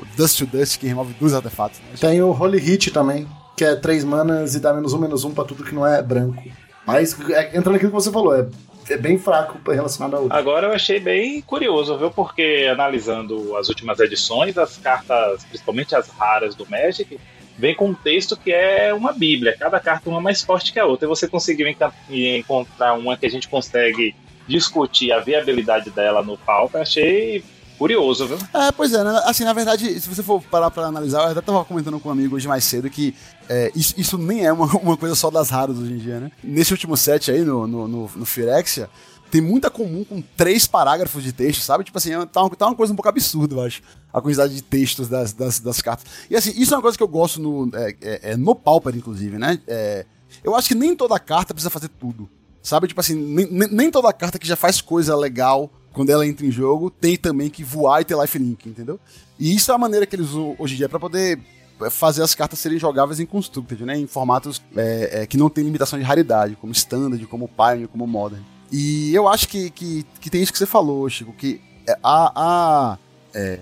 o 0.02 0.08
Dust 0.16 0.40
to 0.40 0.46
Dust, 0.46 0.78
que 0.78 0.88
remove 0.88 1.14
dois 1.20 1.34
artefatos. 1.34 1.80
né? 1.80 1.96
Tem 2.00 2.22
o 2.22 2.32
Holy 2.32 2.60
Hit 2.60 2.92
também, 2.92 3.28
que 3.56 3.64
é 3.64 3.76
3 3.76 4.04
manas 4.04 4.56
e 4.56 4.60
dá 4.60 4.74
menos 4.74 4.94
um, 4.94 4.98
menos 4.98 5.24
um 5.24 5.32
pra 5.32 5.44
tudo 5.44 5.64
que 5.64 5.74
não 5.74 5.86
é 5.86 6.02
branco. 6.02 6.44
Mas 6.88 7.20
é, 7.30 7.58
entra 7.58 7.74
naquilo 7.74 7.92
que 7.92 7.96
você 7.96 8.10
falou, 8.10 8.34
é, 8.34 8.48
é 8.90 8.98
bem 8.98 9.20
fraco 9.20 9.60
relacionado 9.70 10.16
a 10.16 10.20
outro. 10.22 10.38
Agora 10.38 10.68
eu 10.68 10.74
achei 10.74 11.02
bem 11.02 11.42
curioso, 11.42 11.98
viu? 11.98 12.10
Porque 12.10 12.66
analisando 12.72 13.58
as 13.58 13.68
últimas 13.68 14.00
edições, 14.00 14.58
as 14.58 14.78
cartas, 14.78 15.44
principalmente 15.44 15.94
as 15.94 16.08
raras 16.08 16.56
do 16.56 16.66
Magic, 16.66 17.20
vem 17.58 17.76
com 17.76 17.90
um 17.90 17.94
texto 17.94 18.38
que 18.38 18.54
é 18.54 18.94
uma 18.94 19.12
bíblia. 19.12 19.58
Cada 19.60 19.82
carta 19.82 20.10
uma 20.10 20.22
mais 20.22 20.42
forte 20.42 20.72
que 20.72 20.80
a 20.80 20.86
outra. 20.86 21.06
E 21.06 21.10
você 21.10 21.28
conseguiu 21.28 21.68
encontrar 22.10 22.94
uma 22.94 23.18
que 23.18 23.26
a 23.26 23.30
gente 23.30 23.50
consegue 23.50 24.16
discutir 24.48 25.12
a 25.12 25.20
viabilidade 25.20 25.90
dela 25.90 26.24
no 26.24 26.38
palco, 26.38 26.78
achei 26.78 27.44
curioso, 27.78 28.28
viu? 28.28 28.38
É, 28.54 28.72
pois 28.72 28.92
é, 28.94 29.04
né? 29.04 29.22
assim, 29.26 29.44
na 29.44 29.54
verdade, 29.54 30.00
se 30.00 30.10
você 30.10 30.24
for 30.24 30.42
parar 30.42 30.72
pra 30.72 30.86
analisar, 30.86 31.24
eu 31.24 31.32
até 31.32 31.42
tava 31.42 31.64
comentando 31.66 32.00
com 32.00 32.10
um 32.10 32.12
amigo 32.12 32.36
hoje 32.36 32.48
mais 32.48 32.64
cedo 32.64 32.90
que 32.90 33.14
é, 33.50 33.72
isso, 33.76 33.94
isso 33.98 34.18
nem 34.18 34.46
é 34.46 34.52
uma, 34.52 34.66
uma 34.78 34.98
coisa 34.98 35.16
só 35.16 35.30
das 35.30 35.50
raras 35.50 35.78
hoje 35.78 35.94
em 35.94 35.98
dia, 35.98 36.20
né? 36.20 36.32
Nesse 36.44 36.72
último 36.74 36.98
set 36.98 37.32
aí, 37.32 37.44
no, 37.44 37.68
no, 37.68 37.88
no, 37.88 38.12
no 38.16 38.26
Phyrexia, 38.26 38.90
tem 39.30 39.42
muita 39.42 39.70
comum 39.70 40.04
com 40.04 40.22
três 40.36 40.66
parágrafos 40.66 41.24
de 41.24 41.32
texto, 41.34 41.62
sabe? 41.62 41.84
Tipo 41.84 41.98
assim, 41.98 42.12
tá 42.32 42.44
uma, 42.44 42.50
tá 42.56 42.68
uma 42.68 42.76
coisa 42.76 42.94
um 42.94 42.96
pouco 42.96 43.10
absurda, 43.10 43.56
eu 43.56 43.62
acho. 43.62 43.82
A 44.14 44.22
quantidade 44.22 44.56
de 44.56 44.62
textos 44.62 45.08
das, 45.10 45.34
das, 45.34 45.60
das 45.60 45.82
cartas. 45.82 46.06
E 46.30 46.36
assim, 46.36 46.54
isso 46.56 46.74
é 46.74 46.78
uma 46.78 46.82
coisa 46.82 46.98
que 46.98 47.04
eu 47.04 47.08
gosto 47.08 47.42
no, 47.42 47.70
é, 47.74 47.96
é, 48.02 48.32
é 48.32 48.38
no 48.38 48.56
Pauper, 48.56 48.96
inclusive, 48.96 49.38
né? 49.38 49.60
É, 49.68 50.06
eu 50.44 50.56
acho 50.56 50.70
que 50.70 50.76
nem 50.76 50.96
toda 50.96 51.20
carta 51.20 51.54
precisa 51.54 51.70
fazer 51.70 51.90
tudo. 51.90 52.30
Sabe? 52.62 52.88
Tipo 52.88 53.00
assim, 53.00 53.16
nem- 53.16 53.48
nem 53.70 53.92
toda 53.92 54.12
carta 54.12 54.40
que 54.40 54.48
já 54.48 54.56
faz 54.56 54.82
coisa 54.82 55.16
legal 55.16 55.72
quando 55.98 56.12
ela 56.12 56.26
entra 56.28 56.46
em 56.46 56.52
jogo 56.52 56.92
tem 56.92 57.18
também 57.18 57.50
que 57.50 57.64
voar 57.64 58.02
e 58.02 58.06
ter 58.06 58.16
lifelink, 58.16 58.70
entendeu? 58.70 59.00
E 59.40 59.56
isso 59.56 59.72
é 59.72 59.76
a 59.76 59.78
maneira 59.80 60.06
que 60.06 60.16
eles 60.16 60.30
usam 60.30 60.56
hoje 60.60 60.76
em 60.76 60.78
dia 60.78 60.88
pra 60.88 61.00
poder 61.00 61.40
é, 61.82 61.90
fazer 61.90 62.22
as 62.22 62.36
cartas 62.36 62.60
serem 62.60 62.78
jogáveis 62.78 63.20
em 63.20 63.26
Constructed, 63.26 63.84
né? 63.84 63.98
Em 63.98 64.06
formatos 64.06 64.62
é, 64.76 65.24
é, 65.24 65.26
que 65.26 65.38
não 65.38 65.50
tem 65.50 65.64
limitação 65.64 65.98
de 65.98 66.06
raridade, 66.06 66.56
como 66.56 66.72
Standard, 66.72 67.26
como 67.26 67.48
Pioneer, 67.48 67.88
como 67.88 68.06
Modern. 68.06 68.44
E 68.72 69.14
eu 69.16 69.28
acho 69.28 69.48
que, 69.48 69.72
que, 69.72 70.06
que 70.22 70.30
tem 70.30 70.44
isso 70.44 70.52
que 70.52 70.60
você 70.60 70.68
falou, 70.68 71.10
Chico, 71.10 71.34
que 71.34 71.60
a, 72.04 72.32
a 72.36 72.98
é, 73.34 73.60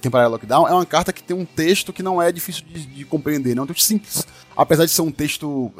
Temporary 0.00 0.30
Lockdown 0.30 0.68
é 0.68 0.74
uma 0.74 0.86
carta 0.86 1.12
que 1.12 1.24
tem 1.24 1.36
um 1.36 1.44
texto 1.44 1.92
que 1.92 2.04
não 2.04 2.22
é 2.22 2.30
difícil 2.30 2.64
de, 2.66 2.86
de 2.86 3.04
compreender, 3.04 3.56
não 3.56 3.62
é 3.62 3.64
um 3.64 3.66
texto 3.66 3.82
simples. 3.82 4.24
Apesar 4.56 4.84
de 4.84 4.92
ser 4.92 5.02
um 5.02 5.10
texto 5.10 5.72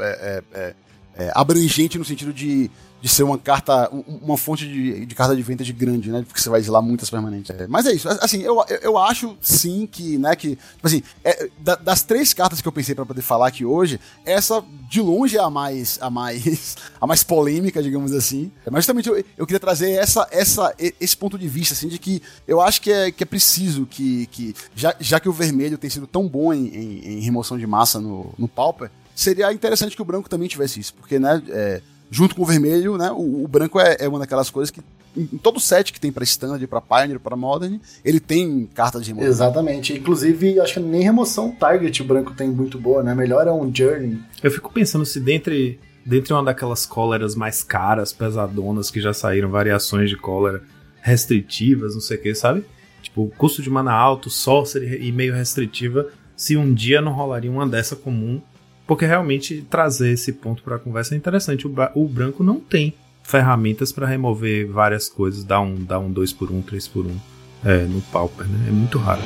abrangente 1.34 1.98
no 1.98 2.04
sentido 2.04 2.32
de, 2.32 2.68
de 3.04 3.10
ser 3.10 3.22
uma 3.22 3.36
carta, 3.36 3.90
um- 3.92 4.02
uma 4.22 4.38
fonte 4.38 4.66
de, 4.66 5.04
de 5.04 5.14
carta 5.14 5.36
de 5.36 5.42
vintage 5.42 5.74
grande, 5.74 6.10
né? 6.10 6.24
Porque 6.26 6.40
você 6.40 6.48
vai 6.48 6.58
exilar 6.58 6.80
muitas 6.80 7.10
permanentes. 7.10 7.50
É, 7.54 7.66
mas 7.66 7.84
é 7.84 7.92
isso. 7.92 8.08
Assim, 8.08 8.40
eu, 8.40 8.64
eu- 8.80 8.96
acho 8.96 9.36
sim 9.42 9.86
que, 9.86 10.16
né, 10.16 10.34
que, 10.34 10.56
tipo 10.56 10.86
assim, 10.86 11.02
é, 11.22 11.50
da- 11.58 11.74
das 11.74 12.02
três 12.02 12.32
cartas 12.32 12.62
que 12.62 12.66
eu 12.66 12.72
pensei 12.72 12.94
pra 12.94 13.04
poder 13.04 13.20
falar 13.20 13.48
aqui 13.48 13.62
hoje, 13.62 14.00
essa 14.24 14.64
de 14.88 15.02
longe 15.02 15.36
é 15.36 15.40
a 15.40 15.50
mais, 15.50 15.98
a 16.00 16.08
mais, 16.08 16.78
a 16.98 17.06
mais 17.06 17.22
polêmica, 17.22 17.82
digamos 17.82 18.10
assim. 18.12 18.50
Mas 18.70 18.84
justamente 18.84 19.06
eu, 19.10 19.22
eu 19.36 19.46
queria 19.46 19.60
trazer 19.60 19.90
essa, 19.90 20.26
essa, 20.30 20.74
esse 20.98 21.14
ponto 21.14 21.38
de 21.38 21.46
vista, 21.46 21.74
assim, 21.74 21.88
de 21.88 21.98
que 21.98 22.22
eu 22.48 22.58
acho 22.58 22.80
que 22.80 22.90
é, 22.90 23.12
que 23.12 23.22
é 23.22 23.26
preciso 23.26 23.84
que, 23.84 24.24
que 24.28 24.54
já, 24.74 24.94
já 24.98 25.20
que 25.20 25.28
o 25.28 25.32
vermelho 25.34 25.76
tem 25.76 25.90
sido 25.90 26.06
tão 26.06 26.26
bom 26.26 26.54
em, 26.54 26.68
em- 26.68 27.18
em 27.18 27.20
remoção 27.20 27.58
de 27.58 27.66
massa 27.66 28.00
no, 28.00 28.32
no 28.38 28.48
Pauper, 28.48 28.90
seria 29.14 29.52
interessante 29.52 29.94
que 29.94 30.00
o 30.00 30.06
branco 30.06 30.26
também 30.30 30.48
tivesse 30.48 30.80
isso, 30.80 30.94
porque, 30.94 31.18
né, 31.18 31.42
é, 31.50 31.82
junto 32.10 32.34
com 32.34 32.42
o 32.42 32.46
vermelho, 32.46 32.96
né, 32.96 33.10
o, 33.10 33.44
o 33.44 33.48
branco 33.48 33.80
é, 33.80 33.96
é 34.00 34.08
uma 34.08 34.18
daquelas 34.18 34.50
coisas 34.50 34.70
que 34.70 34.80
em, 35.16 35.28
em 35.32 35.38
todo 35.38 35.60
set 35.60 35.92
que 35.92 36.00
tem 36.00 36.12
pra 36.12 36.24
Standard, 36.24 36.66
pra 36.66 36.80
Pioneer, 36.80 37.20
pra 37.20 37.36
Modern, 37.36 37.78
ele 38.04 38.20
tem 38.20 38.68
cartas 38.74 39.02
de 39.02 39.10
remoção. 39.10 39.30
Exatamente. 39.30 39.92
Inclusive, 39.92 40.60
acho 40.60 40.74
que 40.74 40.80
nem 40.80 41.02
remoção 41.02 41.52
target 41.52 42.02
o 42.02 42.04
branco 42.04 42.34
tem 42.34 42.48
muito 42.48 42.78
boa, 42.78 43.02
né? 43.02 43.14
Melhor 43.14 43.46
é 43.46 43.52
um 43.52 43.72
Journey. 43.72 44.18
Eu 44.42 44.50
fico 44.50 44.72
pensando 44.72 45.06
se 45.06 45.20
dentre, 45.20 45.78
dentre 46.04 46.32
uma 46.32 46.42
daquelas 46.42 46.84
cóleras 46.84 47.34
mais 47.34 47.62
caras, 47.62 48.12
pesadonas, 48.12 48.90
que 48.90 49.00
já 49.00 49.12
saíram 49.12 49.50
variações 49.50 50.10
de 50.10 50.16
cólera 50.16 50.62
restritivas, 51.00 51.94
não 51.94 52.00
sei 52.00 52.16
o 52.16 52.22
que, 52.22 52.34
sabe? 52.34 52.64
Tipo, 53.02 53.30
custo 53.36 53.62
de 53.62 53.68
mana 53.68 53.92
alto, 53.92 54.30
sorcery 54.30 55.06
e 55.06 55.12
meio 55.12 55.34
restritiva, 55.34 56.08
se 56.34 56.56
um 56.56 56.72
dia 56.72 57.00
não 57.02 57.12
rolaria 57.12 57.50
uma 57.50 57.68
dessa 57.68 57.94
comum, 57.94 58.40
porque 58.86 59.06
realmente 59.06 59.62
trazer 59.68 60.12
esse 60.12 60.32
ponto 60.32 60.62
pra 60.62 60.78
conversa 60.78 61.14
é 61.14 61.18
interessante. 61.18 61.66
O, 61.66 61.74
o 61.94 62.08
branco 62.08 62.42
não 62.42 62.60
tem 62.60 62.94
ferramentas 63.22 63.90
pra 63.90 64.06
remover 64.06 64.68
várias 64.68 65.08
coisas, 65.08 65.44
dar 65.44 65.60
um, 65.60 65.82
dar 65.82 65.98
um 65.98 66.10
2 66.10 66.32
por 66.32 66.50
1 66.50 66.62
3 66.62 66.88
por 66.88 67.06
1 67.06 67.16
é, 67.64 67.78
no 67.84 68.00
Pauper, 68.02 68.46
né? 68.46 68.66
É 68.68 68.70
muito 68.70 68.98
raro. 68.98 69.22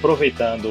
Aproveitando 0.00 0.66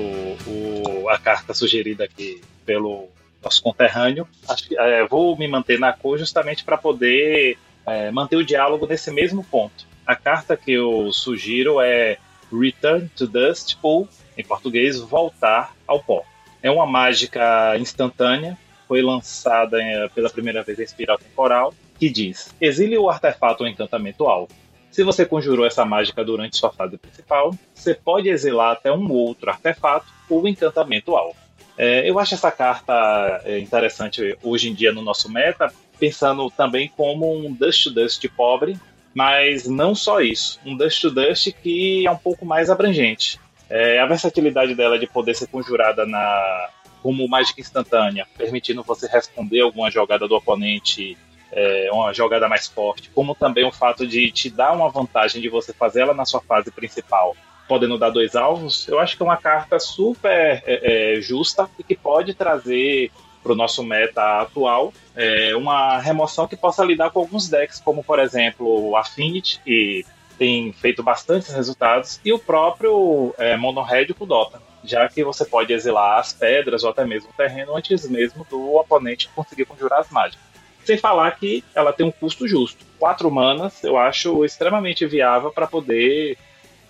o- 0.48 1.08
a 1.08 1.18
carta 1.20 1.54
sugerida 1.54 2.04
aqui 2.04 2.42
pelo 2.66 3.08
nosso 3.44 3.62
conterrâneo, 3.62 4.28
acho 4.48 4.68
que, 4.68 4.78
é, 4.78 5.06
vou 5.08 5.38
me 5.38 5.48
manter 5.48 5.80
na 5.80 5.94
cor 5.94 6.18
justamente 6.18 6.64
para 6.64 6.78
poder 6.78 7.58
é, 7.88 8.12
manter 8.12 8.36
o 8.36 8.46
diálogo 8.46 8.86
nesse 8.86 9.10
mesmo 9.10 9.44
ponto. 9.44 9.88
A 10.06 10.16
carta 10.16 10.56
que 10.58 10.72
eu 10.74 11.12
sugiro 11.12 11.80
é 11.82 12.18
Return 12.52 13.10
to 13.16 13.26
Dust 13.26 13.78
ou, 13.82 14.08
em 14.38 14.44
português, 14.44 15.00
Voltar 15.00 15.74
ao 15.88 16.00
Pó. 16.00 16.24
É 16.62 16.70
uma 16.70 16.86
mágica 16.86 17.76
instantânea, 17.80 18.56
foi 18.88 19.02
lançada 19.02 19.82
é, 19.82 20.08
pela 20.10 20.30
primeira 20.30 20.62
vez 20.62 20.78
em 20.80 20.84
Espiral 20.84 21.18
Temporal, 21.18 21.74
que 21.98 22.10
diz: 22.10 22.54
exile 22.62 22.96
o 22.98 23.10
artefato 23.10 23.64
ou 23.64 23.70
encantamento 23.70 24.26
alvo. 24.28 24.52
Se 24.92 25.04
você 25.04 25.26
conjurou 25.26 25.66
essa 25.66 25.86
mágica 25.86 26.24
durante 26.24 26.58
sua 26.58 26.72
fase 26.72 26.98
principal, 26.98 27.54
você 27.74 27.94
pode 27.94 28.30
exilar 28.30 28.72
até 28.72 28.92
um 28.92 29.12
outro 29.12 29.50
artefato 29.50 30.08
ou 30.30 30.48
encantamento 30.48 31.16
alvo. 31.16 31.36
É, 31.78 32.10
eu 32.10 32.20
acho 32.20 32.34
essa 32.34 32.52
carta 32.52 33.42
é, 33.46 33.58
interessante 33.60 34.38
hoje 34.44 34.70
em 34.70 34.74
dia 34.74 34.92
no 34.92 35.02
nosso 35.02 35.32
meta, 35.32 35.72
pensando 35.98 36.50
também 36.52 36.92
como 36.96 37.34
um 37.34 37.54
Dust 37.54 37.84
to 37.84 37.92
Dust 37.92 38.28
pobre, 38.36 38.78
mas 39.14 39.68
não 39.68 39.96
só 39.96 40.20
isso. 40.20 40.60
Um 40.66 40.76
Dust 40.76 41.02
to 41.02 41.12
Dust 41.12 41.54
que 41.64 42.06
é 42.06 42.12
um 42.12 42.18
pouco 42.18 42.46
mais 42.46 42.70
abrangente. 42.70 43.40
É, 43.70 44.00
a 44.00 44.06
versatilidade 44.08 44.76
dela 44.76 44.98
de 44.98 45.08
poder 45.08 45.36
ser 45.36 45.48
conjurada 45.48 46.06
na 46.06 46.70
como 47.02 47.26
mágica 47.30 47.62
instantânea, 47.62 48.28
permitindo 48.38 48.84
você 48.84 49.08
responder 49.08 49.62
alguma 49.62 49.90
jogada 49.90 50.28
do 50.28 50.36
oponente 50.36 51.18
é, 51.52 51.90
uma 51.92 52.14
jogada 52.14 52.48
mais 52.48 52.68
forte, 52.68 53.10
como 53.14 53.36
também 53.36 53.66
o 53.66 53.72
fato 53.72 54.06
de 54.06 54.32
te 54.32 54.50
dar 54.50 54.74
uma 54.74 54.90
vantagem 54.90 55.42
de 55.42 55.50
você 55.50 55.74
fazer 55.74 56.02
ela 56.02 56.14
na 56.14 56.26
sua 56.26 56.42
fase 56.42 56.72
principal, 56.72 57.36
podendo 57.68 57.98
dar 57.98 58.10
dois 58.10 58.36
alvos, 58.36 58.88
eu 58.88 59.00
acho 59.00 59.16
que 59.16 59.22
é 59.22 59.26
uma 59.26 59.38
carta 59.38 59.80
super 59.80 60.64
é, 60.66 61.16
é, 61.18 61.22
justa 61.22 61.70
e 61.78 61.84
que 61.84 61.96
pode 61.96 62.34
trazer 62.34 63.12
para 63.44 63.54
o 63.54 63.56
nosso 63.56 63.84
meta 63.84 64.42
atual 64.42 64.92
é, 65.16 65.56
uma 65.56 66.00
remoção 66.00 66.48
que 66.48 66.58
possa 66.58 66.84
lidar 66.84 67.12
com 67.12 67.20
alguns 67.20 67.48
decks, 67.48 67.80
como 67.80 68.04
por 68.04 68.20
exemplo 68.20 68.90
o 68.90 68.96
Affinity, 68.96 69.62
que 69.64 70.06
tem 70.38 70.72
feito 70.72 71.04
bastantes 71.04 71.54
resultados, 71.54 72.20
e 72.24 72.32
o 72.32 72.40
próprio 72.40 73.36
é, 73.38 73.58
Mono 73.58 73.82
Red 73.82 74.14
com 74.14 74.26
Dota, 74.26 74.62
já 74.84 75.08
que 75.10 75.24
você 75.24 75.44
pode 75.44 75.74
exilar 75.74 76.20
as 76.20 76.32
pedras 76.32 76.84
ou 76.84 76.90
até 76.90 77.06
mesmo 77.06 77.30
o 77.30 77.34
terreno 77.34 77.76
antes 77.76 78.10
mesmo 78.10 78.46
do 78.50 78.76
oponente 78.76 79.30
conseguir 79.36 79.66
conjurar 79.66 80.00
as 80.00 80.10
mágicas. 80.10 80.49
Sem 80.90 80.98
falar 80.98 81.30
que 81.38 81.64
ela 81.76 81.94
tem 81.94 82.04
um 82.04 82.12
custo 82.12 82.48
justo. 82.48 82.84
Quatro 82.98 83.30
manas 83.30 83.84
eu 83.84 83.96
acho 83.96 84.44
extremamente 84.44 85.06
viável 85.06 85.52
para 85.52 85.68
poder 85.68 86.36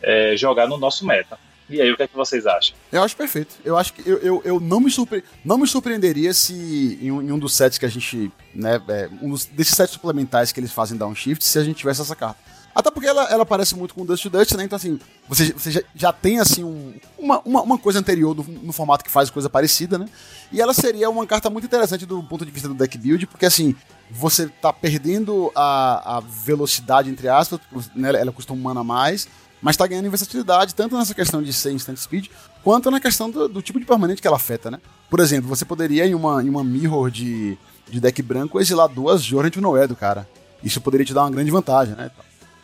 é, 0.01 0.37
jogar 0.37 0.69
no 0.69 0.77
nosso 0.77 1.05
meta. 1.05 1.37
E 1.69 1.81
aí, 1.81 1.91
o 1.91 1.97
que 1.97 2.03
é 2.03 2.07
que 2.07 2.15
vocês 2.15 2.47
acham? 2.47 2.77
Eu 2.93 3.03
acho 3.03 3.13
perfeito. 3.17 3.55
Eu 3.61 3.77
acho 3.77 3.91
que 3.91 4.09
eu, 4.09 4.17
eu, 4.19 4.41
eu 4.45 4.59
não, 4.61 4.79
me 4.79 4.89
surpre... 4.89 5.21
não 5.43 5.57
me 5.57 5.67
surpreenderia 5.67 6.33
se 6.33 6.97
em 7.01 7.11
um, 7.11 7.21
em 7.21 7.29
um 7.33 7.37
dos 7.37 7.53
sets 7.53 7.77
que 7.77 7.85
a 7.85 7.89
gente. 7.89 8.31
Né, 8.55 8.81
é, 8.87 9.09
um 9.21 9.31
dos, 9.31 9.43
desses 9.43 9.75
sets 9.75 9.91
suplementares 9.91 10.53
que 10.53 10.61
eles 10.61 10.71
fazem 10.71 10.97
downshift, 10.97 11.43
se 11.43 11.59
a 11.59 11.63
gente 11.65 11.75
tivesse 11.75 11.99
essa 11.99 12.15
carta. 12.15 12.39
Até 12.73 12.91
porque 12.91 13.07
ela, 13.07 13.23
ela 13.25 13.45
parece 13.45 13.75
muito 13.75 13.93
com 13.93 14.05
Dust 14.05 14.23
to 14.23 14.29
Dust, 14.29 14.53
né? 14.53 14.63
Então, 14.63 14.75
assim, 14.75 14.99
você, 15.27 15.51
você 15.51 15.71
já, 15.71 15.81
já 15.95 16.13
tem, 16.13 16.39
assim, 16.39 16.63
um, 16.63 16.93
uma, 17.17 17.39
uma, 17.39 17.61
uma 17.61 17.77
coisa 17.77 17.99
anterior 17.99 18.33
do, 18.33 18.43
no 18.43 18.71
formato 18.71 19.03
que 19.03 19.11
faz 19.11 19.29
coisa 19.29 19.49
parecida, 19.49 19.97
né? 19.97 20.07
E 20.51 20.61
ela 20.61 20.73
seria 20.73 21.09
uma 21.09 21.25
carta 21.25 21.49
muito 21.49 21.65
interessante 21.65 22.05
do 22.05 22.21
ponto 22.23 22.45
de 22.45 22.51
vista 22.51 22.67
do 22.67 22.73
deck 22.73 22.97
build, 22.97 23.27
porque, 23.27 23.45
assim, 23.45 23.75
você 24.09 24.47
tá 24.47 24.71
perdendo 24.73 25.51
a, 25.55 26.17
a 26.17 26.19
velocidade, 26.19 27.09
entre 27.09 27.27
aspas, 27.27 27.59
né? 27.95 28.09
ela 28.09 28.31
custa 28.31 28.53
um 28.53 28.57
mana 28.57 28.81
a 28.81 28.83
mais, 28.83 29.27
mas 29.61 29.77
tá 29.77 29.85
ganhando 29.85 30.09
versatilidade, 30.09 30.73
tanto 30.73 30.97
nessa 30.97 31.13
questão 31.13 31.43
de 31.43 31.51
ser 31.51 31.71
instant 31.71 31.97
speed, 31.97 32.27
quanto 32.63 32.89
na 32.89 32.99
questão 32.99 33.29
do, 33.29 33.47
do, 33.47 33.61
tipo 33.61 33.79
de 33.79 33.85
permanente 33.85 34.21
que 34.21 34.27
ela 34.27 34.37
afeta, 34.37 34.71
né? 34.71 34.79
Por 35.09 35.19
exemplo, 35.19 35.49
você 35.49 35.65
poderia, 35.65 36.05
em 36.05 36.15
uma, 36.15 36.41
em 36.41 36.49
uma 36.49 36.63
mirror 36.63 37.11
de, 37.11 37.57
de 37.89 37.99
deck 37.99 38.21
branco, 38.21 38.59
exilar 38.59 38.87
duas 38.87 39.21
Jorrent 39.21 39.57
Noé 39.57 39.87
do 39.87 39.95
cara. 39.95 40.27
Isso 40.63 40.81
poderia 40.81 41.05
te 41.05 41.13
dar 41.13 41.23
uma 41.23 41.31
grande 41.31 41.51
vantagem, 41.51 41.95
né? 41.95 42.09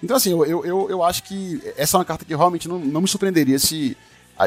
Então, 0.06 0.15
assim, 0.18 0.32
eu, 0.32 0.65
eu, 0.65 0.89
eu 0.89 1.04
acho 1.04 1.24
que 1.24 1.62
essa 1.76 1.98
é 1.98 2.00
uma 2.00 2.06
carta 2.06 2.24
que 2.24 2.36
realmente 2.36 2.70
não, 2.70 2.80
não 2.80 3.02
me 3.02 3.08
surpreenderia 3.08 3.60
se, 3.60 3.98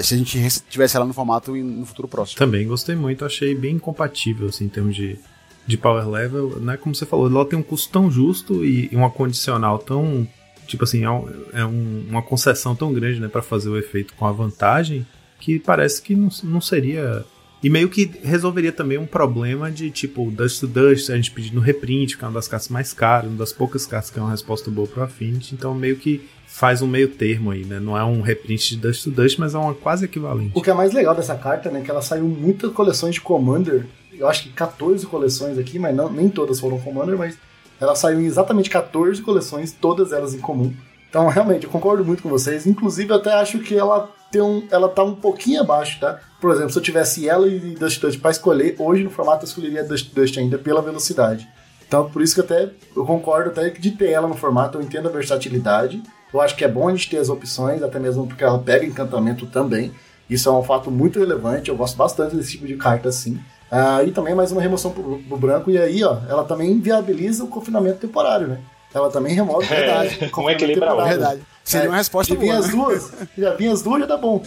se 0.03 0.15
a 0.15 0.17
gente 0.17 0.63
tivesse 0.71 0.97
ela 0.97 1.05
no 1.05 1.13
formato 1.13 1.55
no 1.55 1.85
futuro 1.85 2.09
próximo. 2.09 2.39
Também 2.39 2.67
gostei 2.67 2.95
muito, 2.95 3.25
achei 3.25 3.55
bem 3.55 3.79
compatível, 3.79 4.49
assim, 4.49 4.67
em 4.67 4.69
termos 4.69 4.95
de, 4.95 5.19
de 5.67 5.77
power 5.77 6.09
level, 6.09 6.61
né? 6.61 6.77
Como 6.77 6.95
você 6.95 7.05
falou, 7.05 7.29
ela 7.29 7.45
tem 7.45 7.59
um 7.59 7.63
custo 7.63 7.91
tão 7.91 8.11
justo 8.11 8.65
e, 8.65 8.89
e 8.91 8.97
uma 8.97 9.11
condicional 9.11 9.79
tão 9.79 10.27
tipo 10.69 10.85
assim, 10.85 11.03
é, 11.03 11.11
um, 11.11 11.29
é 11.53 11.65
um, 11.65 12.07
uma 12.11 12.23
concessão 12.23 12.77
tão 12.77 12.93
grande, 12.93 13.19
né, 13.19 13.27
para 13.27 13.43
fazer 13.43 13.71
o 13.71 13.79
efeito 13.79 14.13
com 14.15 14.27
a 14.27 14.33
vantagem, 14.33 15.05
que 15.41 15.59
parece 15.59 16.01
que 16.01 16.15
não, 16.15 16.29
não 16.45 16.61
seria. 16.61 17.25
E 17.63 17.69
meio 17.69 17.89
que 17.89 18.11
resolveria 18.23 18.71
também 18.71 18.99
um 18.99 19.07
problema 19.07 19.71
de 19.71 19.91
tipo 19.91 20.31
Dust 20.31 20.61
to 20.61 20.67
Dust, 20.67 21.11
a 21.11 21.17
gente 21.17 21.31
pedindo 21.31 21.61
reprint, 21.61 22.17
que 22.17 22.25
é 22.25 22.29
uma 22.29 22.35
das 22.35 22.47
cartas 22.47 22.69
mais 22.69 22.93
caras, 22.93 23.29
uma 23.29 23.39
das 23.39 23.53
poucas 23.53 23.85
cartas 23.85 24.11
que 24.11 24.19
é 24.19 24.23
uma 24.23 24.31
resposta 24.31 24.71
boa 24.71 24.87
pro 24.87 25.03
Affinity, 25.03 25.55
então 25.55 25.75
meio 25.75 25.97
que 25.97 26.29
faz 26.47 26.83
um 26.83 26.87
meio 26.87 27.09
termo 27.09 27.51
aí, 27.51 27.65
né? 27.65 27.81
Não 27.81 27.97
é 27.97 28.05
um 28.05 28.21
reprint 28.21 28.71
de 28.71 28.77
Dust 28.77 29.05
to 29.05 29.11
Dust, 29.11 29.39
mas 29.39 29.55
é 29.55 29.59
uma 29.59 29.75
quase 29.75 30.05
equivalente. 30.05 30.53
O 30.55 30.63
que 30.63 30.71
é 30.71 30.75
mais 30.75 30.93
legal 30.93 31.15
dessa 31.15 31.35
carta, 31.35 31.71
né, 31.71 31.81
que 31.83 31.91
ela 31.91 32.03
saiu 32.03 32.29
muitas 32.29 32.73
coleções 32.73 33.17
de 33.17 33.21
Commander, 33.21 33.87
eu 34.13 34.29
acho 34.29 34.45
que 34.45 34.51
14 34.51 35.05
coleções 35.07 35.59
aqui, 35.59 35.79
mas 35.79 35.95
não, 35.95 36.11
nem 36.11 36.29
todas 36.29 36.61
foram 36.61 36.79
Commander, 36.79 37.19
mas 37.19 37.37
ela 37.81 37.95
saiu 37.95 38.21
em 38.21 38.27
exatamente 38.27 38.71
14 38.71 39.21
coleções, 39.23 39.73
todas 39.73 40.13
elas 40.13 40.35
em 40.35 40.39
comum. 40.39 40.73
Então, 41.09 41.29
realmente, 41.29 41.65
eu 41.65 41.71
concordo 41.71 42.05
muito 42.05 42.23
com 42.23 42.29
vocês. 42.29 42.67
Inclusive, 42.67 43.11
eu 43.11 43.17
até 43.17 43.33
acho 43.33 43.61
que 43.61 43.75
ela 43.75 44.11
tem 44.31 44.41
um, 44.41 44.67
ela 44.71 44.89
tá 44.89 45.03
um 45.03 45.15
pouquinho 45.15 45.61
abaixo, 45.61 45.99
tá? 46.01 46.21
Por 46.41 46.51
exemplo, 46.51 46.71
se 46.71 46.79
eu 46.79 46.83
tivesse 46.83 47.29
ela 47.29 47.49
e 47.49 47.59
Dust 47.75 48.01
Dust 48.01 48.21
para 48.21 48.31
escolher, 48.31 48.77
hoje 48.79 49.03
no 49.03 49.11
formato 49.11 49.45
eu 49.45 49.49
escolheria 49.49 49.85
Dust 49.85 50.39
ainda 50.39 50.59
pela 50.59 50.83
velocidade. 50.83 51.49
Então, 51.87 52.09
por 52.11 52.21
isso 52.21 52.35
que 52.35 52.41
até 52.41 52.71
eu 52.95 53.05
concordo 53.05 53.51
até 53.51 53.71
de 53.71 53.91
ter 53.93 54.11
ela 54.11 54.29
no 54.29 54.35
formato, 54.35 54.79
eu 54.79 54.83
entendo 54.83 55.09
a 55.09 55.13
versatilidade. 55.13 56.03
Eu 56.33 56.41
acho 56.41 56.55
que 56.55 56.65
é 56.65 56.69
bom 56.69 56.89
a 56.89 56.91
gente 56.91 57.09
ter 57.09 57.17
as 57.17 57.31
opções, 57.31 57.83
até 57.83 57.99
mesmo 57.99 58.27
porque 58.27 58.45
ela 58.45 58.59
pega 58.59 58.85
encantamento 58.85 59.47
também. 59.47 59.93
Isso 60.29 60.49
é 60.49 60.53
um 60.53 60.63
fato 60.63 60.91
muito 60.91 61.19
relevante, 61.19 61.71
eu 61.71 61.77
gosto 61.77 61.97
bastante 61.97 62.37
desse 62.37 62.53
tipo 62.53 62.67
de 62.67 62.77
carta 62.77 63.09
assim. 63.09 63.41
Ah, 63.71 64.03
e 64.03 64.13
também 64.13 64.35
mais 64.35 64.53
uma 64.53 64.61
remoção 64.61 64.91
pro, 64.91 65.19
pro 65.19 65.37
branco, 65.39 65.71
e 65.71 65.79
aí, 65.79 66.05
ó, 66.05 66.19
ela 66.29 66.45
também 66.45 66.79
viabiliza 66.79 67.45
o 67.45 67.49
confinamento 67.49 67.99
temporário, 67.99 68.47
né? 68.47 68.59
Ela 68.95 69.11
também 69.11 69.35
remove 69.35 69.67
É, 69.67 69.69
verdade. 69.69 70.31
equilíbrio 70.51 70.85
É 71.01 71.09
verdade. 71.09 71.43
Seria 71.63 71.91
uma 71.91 71.99
resposta 71.99 72.33
Já 72.33 72.41
vinha 72.41 72.55
boa, 72.55 72.65
as 72.65 72.73
né? 72.73 72.73
duas, 72.83 73.13
já 73.37 73.55
vinha 73.55 73.73
as 73.73 73.83
duas, 73.83 74.01
já 74.01 74.07
tá 74.07 74.17
bom. 74.17 74.43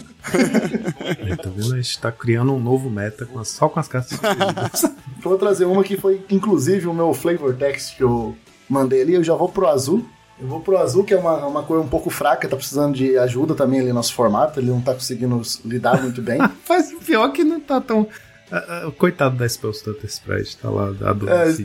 É, 1.20 1.36
tá 1.36 1.48
vendo? 1.54 1.74
A 1.74 1.76
gente 1.76 1.98
tá 2.00 2.10
criando 2.10 2.52
um 2.52 2.58
novo 2.58 2.90
meta 2.90 3.28
as- 3.36 3.48
só 3.48 3.68
com 3.68 3.78
as 3.78 3.86
cartas. 3.86 4.18
vou 5.22 5.38
trazer 5.38 5.64
uma 5.64 5.84
que 5.84 5.96
foi, 5.96 6.24
inclusive, 6.28 6.88
o 6.88 6.94
meu 6.94 7.14
flavor 7.14 7.54
text 7.54 7.96
que 7.96 8.02
eu 8.02 8.36
mandei 8.68 9.02
ali. 9.02 9.14
Eu 9.14 9.22
já 9.22 9.34
vou 9.34 9.48
pro 9.48 9.68
azul. 9.68 10.04
Eu 10.40 10.48
vou 10.48 10.58
pro 10.60 10.76
azul, 10.76 11.04
que 11.04 11.14
é 11.14 11.16
uma, 11.16 11.46
uma 11.46 11.62
cor 11.62 11.78
um 11.78 11.86
pouco 11.86 12.10
fraca, 12.10 12.48
tá 12.48 12.56
precisando 12.56 12.96
de 12.96 13.16
ajuda 13.16 13.54
também 13.54 13.78
ali 13.78 13.90
no 13.90 13.94
nosso 13.94 14.12
formato. 14.14 14.58
Ele 14.58 14.70
não 14.70 14.80
tá 14.80 14.92
conseguindo 14.92 15.40
lidar 15.64 16.02
muito 16.02 16.20
bem. 16.20 16.40
Faz 16.64 16.92
pior 17.06 17.28
que 17.30 17.44
não 17.44 17.60
tá 17.60 17.80
tão. 17.80 18.08
Ah, 18.50 18.86
ah, 18.88 18.92
coitado 18.98 19.36
da 19.36 19.48
Spell 19.48 19.72
Stutter 19.72 20.06
Sprite, 20.10 20.56
tá 20.56 20.68
lá 20.68 20.88
É, 21.00 21.08
adormecido. 21.08 21.58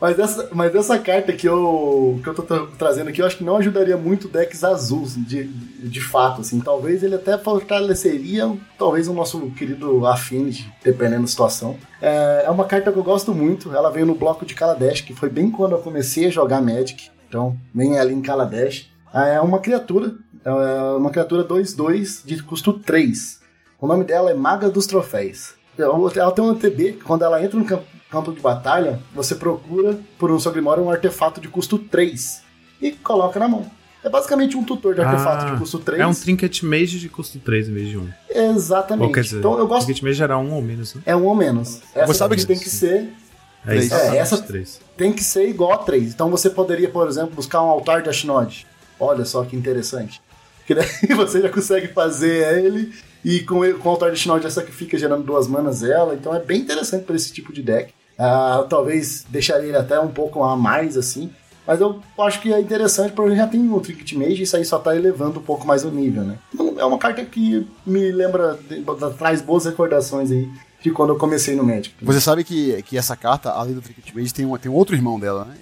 Mas, 0.00 0.18
essa, 0.18 0.48
mas 0.52 0.74
essa 0.74 0.98
carta 0.98 1.32
que 1.32 1.46
eu, 1.46 2.18
que 2.22 2.28
eu 2.28 2.34
tô 2.34 2.42
tra- 2.42 2.66
trazendo 2.78 3.08
aqui, 3.08 3.20
eu 3.20 3.26
acho 3.26 3.36
que 3.36 3.44
não 3.44 3.56
ajudaria 3.58 3.96
muito 3.96 4.28
decks 4.28 4.64
azuis, 4.64 5.14
de, 5.14 5.44
de 5.44 6.00
fato, 6.00 6.40
assim. 6.40 6.58
Talvez 6.60 7.02
ele 7.02 7.16
até 7.16 7.36
fortaleceria, 7.36 8.50
talvez, 8.78 9.08
o 9.08 9.12
nosso 9.12 9.50
querido 9.50 10.06
Affinity, 10.06 10.72
dependendo 10.82 11.22
da 11.22 11.28
situação. 11.28 11.76
É, 12.00 12.44
é 12.46 12.50
uma 12.50 12.64
carta 12.64 12.90
que 12.90 12.98
eu 12.98 13.04
gosto 13.04 13.34
muito, 13.34 13.74
ela 13.74 13.90
veio 13.90 14.06
no 14.06 14.14
bloco 14.14 14.46
de 14.46 14.54
Kaladesh, 14.54 15.02
que 15.02 15.14
foi 15.14 15.28
bem 15.28 15.50
quando 15.50 15.72
eu 15.72 15.78
comecei 15.78 16.26
a 16.26 16.30
jogar 16.30 16.60
Magic. 16.62 17.10
Então, 17.28 17.56
vem 17.74 17.98
ali 17.98 18.14
em 18.14 18.22
Kaladesh. 18.22 18.88
É 19.12 19.40
uma 19.40 19.58
criatura, 19.58 20.14
é 20.44 20.50
uma 20.96 21.10
criatura 21.10 21.44
2-2 21.44 22.24
de 22.24 22.42
custo 22.42 22.72
3. 22.72 23.40
O 23.80 23.86
nome 23.86 24.04
dela 24.04 24.30
é 24.30 24.34
Maga 24.34 24.70
dos 24.70 24.86
Troféus. 24.86 25.54
Ela 25.78 26.32
tem 26.32 26.44
um 26.44 26.54
TB, 26.54 27.00
quando 27.04 27.24
ela 27.24 27.42
entra 27.42 27.58
no 27.58 27.64
campo, 27.64 27.84
campo 28.10 28.32
de 28.32 28.40
batalha, 28.40 29.00
você 29.14 29.34
procura 29.34 29.98
por 30.18 30.30
um 30.30 30.38
Sogrimório 30.38 30.82
um 30.82 30.90
artefato 30.90 31.40
de 31.40 31.48
custo 31.48 31.78
3 31.78 32.42
e 32.82 32.90
coloca 32.92 33.38
na 33.38 33.46
mão. 33.48 33.70
É 34.02 34.08
basicamente 34.08 34.56
um 34.56 34.64
tutor 34.64 34.94
de 34.94 35.02
artefato 35.02 35.44
Ah, 35.46 35.50
de 35.50 35.58
custo 35.58 35.78
3. 35.78 36.00
É 36.00 36.06
um 36.06 36.14
Trinket 36.14 36.62
Mage 36.62 36.98
de 36.98 37.08
custo 37.10 37.38
3 37.38 37.68
em 37.68 37.74
vez 37.74 37.88
de 37.90 37.98
1. 37.98 38.08
Exatamente. 38.30 39.06
Ou 39.06 39.12
quer 39.12 39.20
dizer, 39.22 39.38
então 39.38 39.58
eu 39.58 39.66
gosto. 39.66 39.84
Trinket 39.86 40.02
Mage 40.04 40.22
era 40.22 40.38
1 40.38 40.52
ou 40.54 40.62
menos, 40.62 40.94
né? 40.94 41.02
É 41.04 41.14
um 41.14 41.24
ou 41.26 41.34
menos. 41.34 41.80
Essa 41.94 42.06
Você 42.06 42.18
sabe 42.18 42.36
que- 42.36 42.46
tem 42.46 42.58
que 42.58 42.68
ser 42.70 43.12
É 43.66 43.76
isso. 43.76 43.94
É, 43.94 44.16
essa- 44.16 44.38
3. 44.40 44.80
tem 44.96 45.12
que 45.12 45.22
ser 45.22 45.46
igual 45.48 45.72
a 45.72 45.78
3. 45.78 46.14
Então 46.14 46.30
você 46.30 46.48
poderia, 46.48 46.88
por 46.88 47.06
exemplo, 47.06 47.34
buscar 47.34 47.62
um 47.62 47.68
altar 47.68 48.00
de 48.02 48.08
Ashnod. 48.08 48.66
Olha 48.98 49.24
só 49.26 49.44
que 49.44 49.54
interessante. 49.54 50.20
Que 50.66 50.74
daí 50.74 50.86
você 51.14 51.42
já 51.42 51.50
consegue 51.50 51.88
fazer 51.88 52.64
ele 52.64 52.90
e 53.22 53.40
com, 53.40 53.62
ele- 53.62 53.74
com 53.74 53.86
o 53.86 53.92
altar 53.92 54.08
de 54.10 54.16
Ashnod 54.16 54.46
essa 54.46 54.62
que 54.62 54.72
fica 54.72 54.96
gerando 54.96 55.24
duas 55.24 55.46
manas 55.46 55.82
ela. 55.82 56.14
Então 56.14 56.34
é 56.34 56.38
bem 56.40 56.60
interessante 56.62 57.04
para 57.04 57.16
esse 57.16 57.30
tipo 57.34 57.52
de 57.52 57.62
deck. 57.62 57.92
Ah, 58.22 58.66
talvez 58.68 59.24
deixaria 59.30 59.68
ele 59.68 59.76
até 59.78 59.98
um 59.98 60.08
pouco 60.08 60.42
a 60.44 60.54
mais 60.54 60.96
assim. 60.96 61.30
Mas 61.66 61.80
eu 61.80 62.00
acho 62.18 62.40
que 62.42 62.52
é 62.52 62.60
interessante 62.60 63.12
porque 63.12 63.34
já 63.34 63.46
tem 63.46 63.72
o 63.72 63.80
Trinket 63.80 64.12
Mage 64.14 64.40
e 64.40 64.42
isso 64.42 64.56
aí 64.56 64.64
só 64.64 64.78
tá 64.78 64.94
elevando 64.94 65.38
um 65.38 65.42
pouco 65.42 65.66
mais 65.66 65.84
o 65.84 65.90
nível, 65.90 66.22
né? 66.24 66.38
Então, 66.52 66.74
é 66.78 66.84
uma 66.84 66.98
carta 66.98 67.24
que 67.24 67.66
me 67.86 68.10
lembra, 68.12 68.58
traz 69.16 69.40
boas 69.40 69.64
recordações 69.64 70.30
aí 70.30 70.48
de 70.82 70.90
quando 70.90 71.10
eu 71.10 71.16
comecei 71.16 71.54
no 71.54 71.62
Magic. 71.64 71.94
Você 72.02 72.20
sabe 72.20 72.42
que, 72.44 72.82
que 72.82 72.98
essa 72.98 73.14
carta, 73.16 73.50
além 73.50 73.74
do 73.74 73.80
Trinket 73.80 74.12
Mage, 74.14 74.34
tem 74.34 74.44
um, 74.44 74.56
tem 74.58 74.70
um 74.70 74.74
outro 74.74 74.94
irmão 74.96 75.18
dela, 75.18 75.44
né? 75.44 75.54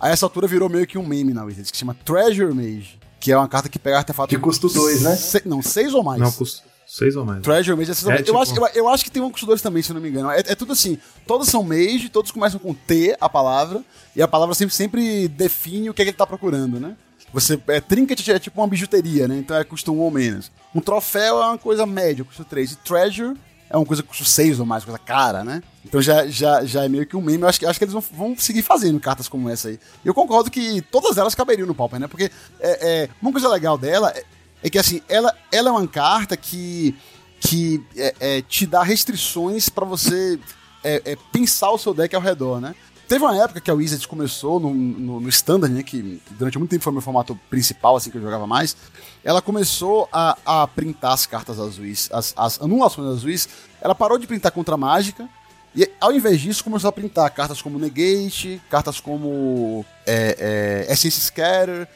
A 0.00 0.10
essa 0.10 0.26
altura 0.26 0.46
virou 0.48 0.68
meio 0.68 0.86
que 0.86 0.98
um 0.98 1.06
meme 1.06 1.32
na 1.32 1.44
Wizards, 1.44 1.70
que 1.70 1.76
se 1.76 1.80
chama 1.80 1.96
Treasure 2.04 2.52
Mage, 2.52 2.98
que 3.20 3.30
é 3.30 3.36
uma 3.36 3.46
carta 3.48 3.68
que 3.68 3.78
pega 3.78 3.98
artefato... 3.98 4.30
De 4.30 4.38
custo 4.38 4.68
dois, 4.68 5.02
né? 5.02 5.14
Se- 5.14 5.46
não, 5.46 5.62
seis 5.62 5.94
ou 5.94 6.02
mais. 6.02 6.20
Não, 6.20 6.32
custo 6.32 6.62
6 6.92 7.16
ou 7.16 7.24
mais. 7.24 7.40
Treasure 7.42 7.74
Mage 7.74 7.90
é 7.90 7.94
seis 7.94 8.04
ou 8.04 8.10
É, 8.10 8.14
mais. 8.16 8.20
eu, 8.28 8.34
tipo- 8.34 8.64
acho, 8.64 8.76
eu, 8.76 8.82
eu 8.84 8.88
acho 8.88 9.02
que 9.04 9.10
tem 9.10 9.22
um 9.22 9.30
custo 9.30 9.46
dois 9.46 9.62
também, 9.62 9.82
se 9.82 9.90
eu 9.90 9.94
não 9.94 10.00
me 10.02 10.10
engano. 10.10 10.30
É, 10.30 10.40
é 10.40 10.54
tudo 10.54 10.74
assim, 10.74 10.98
todos 11.26 11.48
são 11.48 11.62
Mage, 11.62 12.10
todos 12.10 12.30
começam 12.30 12.60
com 12.60 12.74
T, 12.74 13.16
a 13.18 13.28
palavra, 13.30 13.82
e 14.14 14.20
a 14.20 14.28
palavra 14.28 14.54
sempre, 14.54 14.74
sempre 14.74 15.26
define 15.26 15.88
o 15.88 15.94
que, 15.94 16.02
é 16.02 16.04
que 16.04 16.10
ele 16.10 16.16
tá 16.18 16.26
procurando, 16.26 16.78
né? 16.78 16.94
Você, 17.32 17.58
é, 17.68 17.80
trinket 17.80 18.28
é 18.28 18.38
tipo 18.38 18.60
uma 18.60 18.66
bijuteria, 18.68 19.26
né? 19.26 19.38
Então 19.38 19.56
é 19.56 19.64
custo 19.64 19.90
um 19.90 20.00
ou 20.00 20.10
menos. 20.10 20.52
Um 20.74 20.80
troféu 20.82 21.42
é 21.42 21.46
uma 21.46 21.56
coisa 21.58 21.86
média, 21.86 22.24
custo 22.24 22.44
3. 22.44 22.72
E 22.72 22.76
treasure 22.76 23.38
é 23.70 23.76
uma 23.78 23.86
coisa 23.86 24.02
que 24.02 24.08
custa 24.10 24.24
6 24.24 24.60
ou 24.60 24.66
mais, 24.66 24.84
coisa 24.84 24.98
cara, 24.98 25.42
né? 25.42 25.62
Então 25.82 26.02
já, 26.02 26.26
já, 26.26 26.62
já 26.62 26.84
é 26.84 26.88
meio 26.90 27.06
que 27.06 27.16
um 27.16 27.22
meme. 27.22 27.42
Eu 27.42 27.48
acho 27.48 27.58
que, 27.58 27.64
acho 27.64 27.78
que 27.78 27.84
eles 27.86 27.94
vão, 27.94 28.02
vão 28.12 28.36
seguir 28.36 28.60
fazendo 28.60 29.00
cartas 29.00 29.28
como 29.28 29.48
essa 29.48 29.68
aí. 29.68 29.80
E 30.04 30.08
eu 30.08 30.12
concordo 30.12 30.50
que 30.50 30.82
todas 30.82 31.16
elas 31.16 31.34
caberiam 31.34 31.66
no 31.66 31.74
Pauper, 31.74 31.98
né? 31.98 32.06
Porque 32.06 32.30
é, 32.60 33.04
é, 33.04 33.08
uma 33.22 33.32
coisa 33.32 33.48
legal 33.48 33.78
dela 33.78 34.10
é, 34.10 34.22
é 34.62 34.70
que, 34.70 34.78
assim, 34.78 35.02
ela, 35.08 35.34
ela 35.50 35.68
é 35.68 35.72
uma 35.72 35.86
carta 35.86 36.36
que, 36.36 36.94
que 37.40 37.82
é, 37.96 38.14
é, 38.20 38.42
te 38.42 38.66
dá 38.66 38.82
restrições 38.82 39.68
pra 39.68 39.84
você 39.84 40.38
é, 40.84 41.02
é, 41.04 41.16
pensar 41.32 41.70
o 41.70 41.78
seu 41.78 41.92
deck 41.92 42.14
ao 42.14 42.22
redor, 42.22 42.60
né? 42.60 42.74
Teve 43.08 43.24
uma 43.24 43.36
época 43.36 43.60
que 43.60 43.70
a 43.70 43.74
Wizards 43.74 44.06
começou 44.06 44.58
no, 44.58 44.72
no, 44.72 45.20
no 45.20 45.28
Standard, 45.28 45.74
né? 45.74 45.82
Que 45.82 46.18
durante 46.30 46.58
muito 46.58 46.70
tempo 46.70 46.82
foi 46.82 46.92
meu 46.92 47.02
formato 47.02 47.38
principal, 47.50 47.96
assim, 47.96 48.10
que 48.10 48.16
eu 48.16 48.22
jogava 48.22 48.46
mais. 48.46 48.74
Ela 49.22 49.42
começou 49.42 50.08
a, 50.10 50.38
a 50.46 50.66
printar 50.66 51.12
as 51.12 51.26
cartas 51.26 51.60
azuis, 51.60 52.08
as, 52.10 52.32
as 52.36 52.60
anulações 52.62 53.08
azuis. 53.08 53.48
Ela 53.82 53.94
parou 53.94 54.18
de 54.18 54.26
printar 54.26 54.50
contra 54.52 54.76
a 54.76 54.78
mágica. 54.78 55.28
E 55.74 55.90
ao 56.00 56.12
invés 56.12 56.40
disso, 56.40 56.64
começou 56.64 56.88
a 56.88 56.92
printar 56.92 57.30
cartas 57.34 57.60
como 57.60 57.78
Negate, 57.78 58.60
cartas 58.70 59.00
como 59.00 59.84
é, 60.06 60.86
é, 60.88 60.92
Essence 60.92 61.20
Scatter, 61.20 61.88